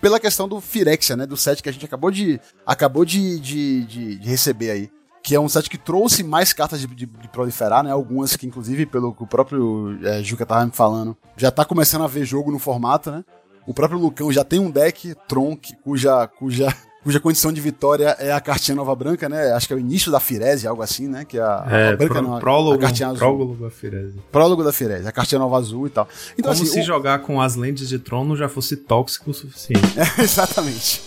pela 0.00 0.20
questão 0.20 0.46
do 0.48 0.60
Firexia, 0.60 1.16
né? 1.16 1.26
Do 1.26 1.36
set 1.36 1.60
que 1.60 1.68
a 1.68 1.72
gente 1.72 1.84
acabou 1.84 2.08
de, 2.10 2.40
acabou 2.64 3.04
de, 3.04 3.40
de, 3.40 3.84
de- 3.84 4.16
de 4.20 4.28
receber 4.28 4.70
aí. 4.70 4.90
Que 5.24 5.34
é 5.34 5.40
um 5.40 5.48
set 5.48 5.68
que 5.68 5.76
trouxe 5.76 6.22
mais 6.22 6.52
cartas 6.52 6.80
de, 6.80 6.86
de- 6.86 7.04
de 7.06 7.28
proliferar, 7.28 7.82
né? 7.82 7.90
Algumas 7.90 8.36
que, 8.36 8.46
inclusive, 8.46 8.86
pelo 8.86 9.12
que 9.12 9.24
o 9.24 9.26
próprio 9.26 9.98
é, 10.06 10.22
Juca 10.22 10.46
tava 10.46 10.64
me 10.64 10.70
falando, 10.72 11.16
já 11.36 11.50
tá 11.50 11.64
começando 11.64 12.04
a 12.04 12.06
ver 12.06 12.24
jogo 12.24 12.52
no 12.52 12.58
formato, 12.60 13.10
né? 13.10 13.24
O 13.66 13.74
próprio 13.74 13.98
Lucão 13.98 14.32
já 14.32 14.44
tem 14.44 14.60
um 14.60 14.70
deck 14.70 15.14
Tronk, 15.26 15.74
cuja, 15.82 16.28
cuja, 16.28 16.72
cuja 17.04 17.20
condição 17.20 17.52
de 17.52 17.60
vitória 17.60 18.16
é 18.18 18.32
a 18.32 18.40
cartinha 18.40 18.74
nova 18.74 18.94
branca, 18.94 19.28
né? 19.28 19.52
Acho 19.52 19.66
que 19.66 19.72
é 19.72 19.76
o 19.76 19.78
início 19.78 20.10
da 20.12 20.20
Firese, 20.20 20.66
algo 20.66 20.82
assim, 20.82 21.06
né? 21.08 21.24
Que 21.24 21.38
é 21.38 21.42
a, 21.42 21.66
É, 21.70 21.88
a 21.92 21.96
branca, 21.96 22.14
pró- 22.14 22.22
não, 22.22 22.38
prólogo, 22.40 22.74
a 22.76 22.78
cartinha 22.78 23.08
azul. 23.08 23.18
prólogo 23.18 23.54
da 23.56 23.70
Firese. 23.70 24.14
Prólogo 24.30 24.64
da 24.64 24.72
Firese, 24.72 25.06
a 25.08 25.12
cartinha 25.12 25.38
nova 25.38 25.56
azul 25.56 25.86
e 25.86 25.90
tal. 25.90 26.08
Então, 26.38 26.52
Como 26.52 26.62
assim, 26.64 26.72
se 26.72 26.80
o- 26.80 26.84
jogar 26.84 27.20
com 27.20 27.40
as 27.40 27.54
lentes 27.54 27.88
de 27.88 27.98
trono 27.98 28.36
já 28.36 28.48
fosse 28.48 28.76
tóxico 28.76 29.30
o 29.30 29.34
suficiente. 29.34 29.80
Exatamente. 30.20 31.00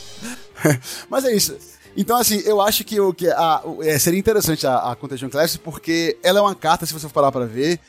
Mas 1.09 1.25
é 1.25 1.33
isso. 1.35 1.55
Então, 1.95 2.15
assim, 2.17 2.37
eu 2.45 2.61
acho 2.61 2.83
que, 2.85 2.99
o, 2.99 3.13
que 3.13 3.27
a, 3.29 3.61
é, 3.81 3.99
seria 3.99 4.19
interessante 4.19 4.65
a, 4.65 4.91
a 4.91 4.95
Contagion 4.95 5.29
Class, 5.29 5.57
porque 5.57 6.17
ela 6.23 6.39
é 6.39 6.41
uma 6.41 6.55
carta, 6.55 6.85
se 6.85 6.93
você 6.93 7.07
for 7.07 7.13
parar 7.13 7.31
pra 7.33 7.45
ver, 7.45 7.79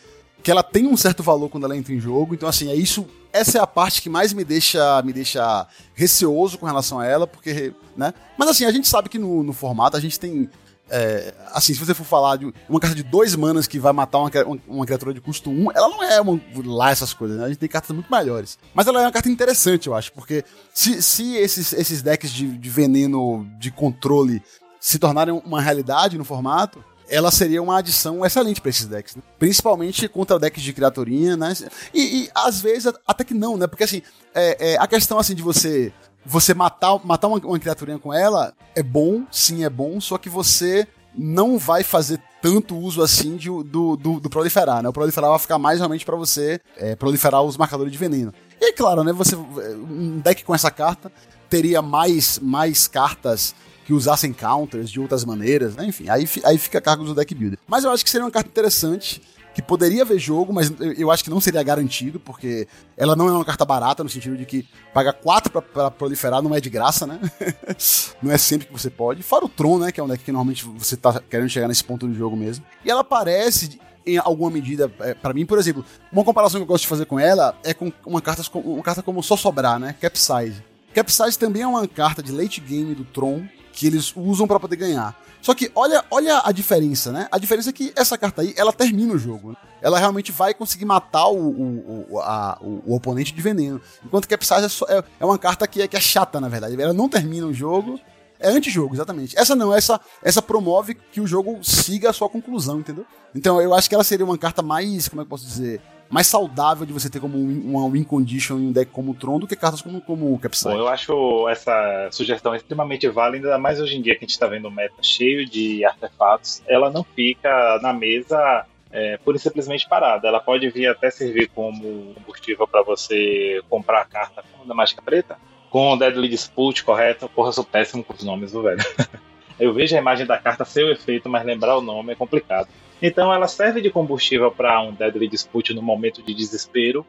que 0.43 0.51
ela 0.51 0.62
tem 0.62 0.87
um 0.88 0.97
certo 0.97 1.23
valor 1.23 1.49
quando 1.49 1.65
ela 1.65 1.77
entra 1.77 1.95
em 1.95 2.01
jogo. 2.01 2.35
Então, 2.35 2.49
assim, 2.49 2.69
é 2.69 2.75
isso. 2.75 3.07
Essa 3.33 3.59
é 3.59 3.61
a 3.61 3.66
parte 3.66 4.03
que 4.03 4.11
mais 4.11 4.33
me 4.33 4.45
deixa, 4.45 5.01
me 5.03 5.12
deixa 5.12 5.66
receoso 5.95 6.59
com 6.59 6.66
relação 6.66 7.01
a 7.01 7.07
ela, 7.07 7.27
porque, 7.27 7.73
né? 7.97 8.12
Mas, 8.37 8.49
assim, 8.49 8.64
a 8.64 8.71
gente 8.71 8.87
sabe 8.87 9.09
que 9.09 9.18
no, 9.18 9.42
no 9.42 9.53
formato 9.53 9.97
a 9.97 10.01
gente 10.01 10.21
tem. 10.21 10.51
é, 10.90 11.33
assim, 11.53 11.73
se 11.73 11.81
você 11.81 11.95
for 11.95 12.05
falar 12.05 12.37
de 12.37 12.53
uma 12.68 12.79
carta 12.79 12.95
de 12.95 13.03
dois 13.03 13.35
manas 13.35 13.66
que 13.66 13.79
vai 13.79 13.92
matar 13.92 14.18
uma, 14.18 14.31
uma, 14.68 14.85
criatura 14.85 15.14
de 15.14 15.21
custo 15.21 15.49
1, 15.49 15.73
ela 15.73 15.88
não 15.88 16.03
é 16.03 16.21
uma, 16.21 16.40
lá 16.64 16.90
essas 16.90 17.14
coisas, 17.14 17.38
né? 17.38 17.45
A 17.45 17.49
gente 17.49 17.59
tem 17.59 17.68
cartas 17.68 17.90
muito 17.95 18.12
melhores. 18.12 18.59
Mas 18.75 18.87
ela 18.87 19.01
é 19.01 19.07
uma 19.07 19.12
carta 19.12 19.31
interessante, 19.31 19.87
eu 19.87 19.95
acho, 19.95 20.12
porque 20.12 20.45
se, 20.75 21.01
se 21.01 21.35
esses, 21.37 21.73
esses 21.73 22.03
decks 22.03 22.31
de, 22.31 22.47
de 22.59 22.71
veneno 22.71 23.47
de 23.59 23.71
controle 23.71 24.42
se 24.79 24.99
tornarem 24.99 25.33
uma 25.47 25.61
realidade 25.62 26.18
no 26.18 26.25
formato, 26.25 26.85
ela 27.12 27.31
seria 27.31 27.62
uma 27.62 27.79
adição 27.79 28.25
excelente 28.25 28.59
pra 28.59 28.70
esses 28.70 28.87
decks, 28.87 29.14
né? 29.14 29.22
principalmente 29.38 30.09
contra 30.09 30.38
decks 30.38 30.62
de 30.62 30.72
criaturinha, 30.72 31.37
né? 31.37 31.53
E, 31.92 32.22
e, 32.22 32.31
às 32.35 32.62
vezes 32.62 32.90
até 33.07 33.22
que 33.22 33.35
não, 33.35 33.59
né? 33.59 33.66
Porque 33.66 33.85
assim, 33.85 34.01
é, 34.35 34.72
é, 34.72 34.79
a 34.79 34.87
questão 34.87 35.18
assim 35.18 35.35
de 35.35 35.42
você 35.42 35.92
você 36.25 36.55
matar, 36.55 37.05
matar 37.05 37.29
uma, 37.29 37.38
uma 37.38 37.59
criaturinha 37.59 37.98
com 37.98 38.14
ela 38.14 38.55
é 38.75 38.83
bom, 38.83 39.25
sim 39.31 39.62
é 39.62 39.68
bom, 39.68 40.01
só 40.01 40.16
que 40.16 40.31
você 40.31 40.87
não 41.14 41.59
vai 41.59 41.83
fazer 41.83 42.18
tanto 42.40 42.77
uso 42.77 43.03
assim 43.03 43.37
de, 43.37 43.48
do, 43.48 43.96
do, 43.96 44.18
do 44.18 44.31
proliferar, 44.31 44.83
né? 44.83 44.88
O 44.88 44.92
proliferar 44.92 45.29
vai 45.29 45.38
ficar 45.38 45.59
mais 45.59 45.81
realmente 45.81 46.07
pra 46.07 46.16
você 46.16 46.61
é, 46.79 46.96
proliferar 46.96 47.42
os 47.42 47.59
marcadores 47.59 47.92
de 47.92 47.98
veneno. 47.98 48.33
E 48.59 48.64
aí, 48.64 48.72
claro, 48.72 49.05
né? 49.05 49.12
Você 49.12 49.37
um 49.37 50.18
deck 50.20 50.44
com 50.44 50.55
essa 50.55 50.70
carta 50.70 51.12
teria 51.51 51.83
mais 51.83 52.38
mais 52.38 52.88
cartas 52.88 53.55
que 53.93 53.95
usassem 53.95 54.33
counters 54.33 54.91
de 54.91 54.99
outras 54.99 55.23
maneiras, 55.23 55.77
né? 55.77 55.85
enfim, 55.85 56.09
aí, 56.09 56.27
aí 56.45 56.57
fica 56.57 56.79
a 56.79 56.81
cargo 56.81 57.05
do 57.05 57.15
deck 57.15 57.35
builder. 57.35 57.59
Mas 57.67 57.85
eu 57.85 57.91
acho 57.91 58.03
que 58.03 58.11
seria 58.11 58.25
uma 58.25 58.31
carta 58.31 58.49
interessante, 58.49 59.21
que 59.55 59.61
poderia 59.61 60.03
ver 60.03 60.19
jogo, 60.19 60.51
mas 60.51 60.73
eu, 60.97 61.11
acho 61.11 61.23
que 61.23 61.29
não 61.29 61.41
seria 61.43 61.63
garantido, 61.63 62.19
porque 62.19 62.67
ela 62.97 63.15
não 63.15 63.29
é 63.29 63.33
uma 63.33 63.45
carta 63.45 63.67
barata, 63.67 64.03
no 64.03 64.09
sentido 64.09 64.35
de 64.35 64.47
que 64.47 64.67
pagar 64.95 65.13
4 65.13 65.53
pra, 65.53 65.61
pra 65.61 65.91
proliferar 65.91 66.41
não 66.41 66.55
é 66.55 66.61
de 66.61 66.71
graça, 66.71 67.07
né? 67.07 67.21
não 68.23 68.33
é 68.33 68.39
sempre 68.39 68.67
que 68.67 68.73
você 68.73 68.89
pode. 68.89 69.23
Fora 69.23 69.45
o 69.45 69.49
Tron, 69.49 69.79
né? 69.79 69.93
Que 69.93 70.01
é 70.01 70.03
um 70.03 70.09
deck 70.09 70.25
que 70.25 70.33
normalmente 70.33 70.65
você 70.65 70.97
tá 70.97 71.21
querendo 71.29 71.51
chegar 71.51 71.69
nesse 71.69 71.85
ponto 71.85 72.09
do 72.09 72.15
jogo 72.15 72.35
mesmo. 72.35 72.65
E 72.83 72.91
ela 72.91 73.05
parece 73.05 73.79
em 74.07 74.17
alguma 74.17 74.51
medida, 74.51 74.91
é, 75.01 75.13
pra 75.13 75.35
mim, 75.35 75.45
por 75.45 75.59
exemplo, 75.59 75.85
uma 76.11 76.25
comparação 76.25 76.59
que 76.59 76.63
eu 76.63 76.67
gosto 76.67 76.85
de 76.85 76.89
fazer 76.89 77.05
com 77.05 77.21
ela 77.21 77.55
é 77.63 77.75
com 77.75 77.93
uma 78.07 78.23
carta, 78.23 78.43
uma 78.55 78.83
carta 78.83 79.03
como 79.03 79.23
Só 79.23 79.37
Sobrar, 79.37 79.79
né? 79.79 79.95
Capsize. 80.01 80.63
Capsize 80.95 81.39
também 81.39 81.63
é 81.63 81.67
uma 81.67 81.87
carta 81.87 82.23
de 82.23 82.33
late 82.33 82.59
game 82.59 82.95
do 82.95 83.05
Tron 83.05 83.43
que 83.73 83.87
eles 83.87 84.13
usam 84.17 84.47
pra 84.47 84.61
poder 84.61 84.77
ganhar. 84.77 85.17
Só 85.41 85.55
que 85.55 85.73
olha, 85.75 86.05
olha 86.11 86.41
a 86.45 86.53
diferença, 86.53 87.11
né? 87.11 87.27
A 87.33 87.39
diferença 87.39 87.71
é 87.71 87.73
que 87.73 87.93
essa 87.97 88.17
carta 88.17 88.43
aí, 88.43 88.55
ela 88.57 88.73
termina 88.73 89.13
o 89.15 89.19
jogo. 89.19 89.51
né? 89.51 89.57
Ela 89.81 89.99
realmente 89.99 90.31
vai 90.31 90.55
conseguir 90.55 90.85
matar 90.85 91.27
o, 91.27 91.37
o, 91.37 92.07
o, 92.11 92.21
a- 92.21 92.59
o- 92.61 92.95
oponente 92.95 93.35
de 93.35 93.41
veneno. 93.43 93.81
Enquanto 94.05 94.29
que 94.29 94.37
Capsize 94.37 94.65
é, 94.67 94.69
só- 94.69 94.87
é, 94.89 95.03
é 95.19 95.25
uma 95.25 95.37
carta 95.39 95.67
que 95.67 95.83
é, 95.83 95.89
que 95.89 95.97
é 95.97 96.01
chata, 96.01 96.41
na 96.41 96.49
verdade. 96.49 96.81
Ela 96.81 96.93
não 96.93 97.09
termina 97.09 97.45
o 97.47 97.53
jogo, 97.53 97.99
é 98.39 98.49
antijogo, 98.51 98.95
exatamente. 98.95 99.37
Essa 99.37 99.57
não, 99.57 99.75
essa, 99.75 100.01
essa 100.23 100.41
promove 100.41 100.95
que 100.95 101.21
o 101.21 101.27
jogo 101.27 101.59
siga 101.65 102.11
a 102.11 102.13
sua 102.13 102.29
conclusão, 102.29 102.79
entendeu? 102.79 103.05
Então 103.35 103.61
eu 103.61 103.75
acho 103.75 103.89
que 103.89 103.95
ela 103.97 104.05
seria 104.05 104.25
uma 104.25 104.39
carta 104.39 104.63
mais, 104.63 105.09
como 105.09 105.23
é 105.23 105.25
que 105.25 105.27
eu 105.27 105.31
posso 105.31 105.47
dizer, 105.47 105.81
mais 106.12 106.27
saudável 106.27 106.85
de 106.85 106.92
você 106.92 107.09
ter 107.09 107.18
como 107.20 107.38
um- 107.38 107.62
uma 107.75 107.90
win 107.90 108.05
condition 108.05 108.59
em 108.59 108.66
um 108.68 108.72
deck 108.72 108.90
como 108.92 109.12
o 109.12 109.14
Tron 109.14 109.38
do 109.38 109.46
que 109.46 109.57
cartas 109.57 109.81
como, 109.81 110.01
como 110.03 110.33
o 110.35 110.38
Capsize. 110.38 110.68
Bom, 110.68 110.77
eu 110.79 110.87
acho 110.88 111.48
essa 111.48 112.09
sugestão 112.12 112.55
extremamente 112.55 113.09
válida, 113.09 113.46
ainda 113.48 113.59
mais 113.59 113.81
hoje 113.81 113.96
em 113.96 114.03
dia 114.03 114.12
que 114.14 114.18
a 114.25 114.27
gente 114.27 114.35
está 114.35 114.46
vendo 114.46 114.68
um 114.68 114.70
meta 114.70 115.03
cheio 115.03 115.46
de 115.48 115.83
artefatos. 115.87 116.63
Ela 116.69 116.90
não 116.90 117.02
fica 117.02 117.79
na 117.83 117.92
mesa 117.94 118.67
é, 118.90 119.17
pura 119.25 119.38
e 119.38 119.40
simplesmente 119.40 119.88
parada. 119.88 120.29
Ela 120.29 120.38
pode 120.38 120.69
vir 120.69 120.87
até 120.87 121.10
servir 121.10 121.48
como 121.48 122.13
combustível 122.15 122.69
para 122.69 122.83
você 122.83 123.63
comprar 123.71 124.02
a 124.02 124.04
carta 124.04 124.44
da 124.67 124.75
Mágica 124.75 125.00
Preta 125.00 125.38
com 125.71 125.94
o 125.94 125.96
Deadly 125.96 126.29
Dispute, 126.29 126.85
correto? 126.85 127.27
Porra, 127.31 127.48
eu 127.48 127.52
sou 127.54 127.65
péssimo 127.65 128.04
com 128.04 128.13
os 128.13 128.23
nomes, 128.23 128.52
do 128.52 128.60
velho. 128.63 128.79
Eu 129.60 129.73
vejo 129.73 129.94
a 129.94 129.98
imagem 129.98 130.27
da 130.27 130.38
carta, 130.38 130.65
seu 130.65 130.90
efeito, 130.90 131.29
mas 131.29 131.44
lembrar 131.44 131.77
o 131.77 131.81
nome 131.81 132.13
é 132.13 132.17
complicado. 132.17 132.69
Então 133.03 133.35
ela 133.35 133.48
serve 133.48 133.81
de 133.81 133.90
combustível 133.90 134.53
para 134.53 134.81
um 134.81 134.92
Deadly 134.92 135.27
Dispute 135.27 135.75
no 135.75 135.83
momento 135.83 136.23
de 136.23 136.33
desespero. 136.33 137.05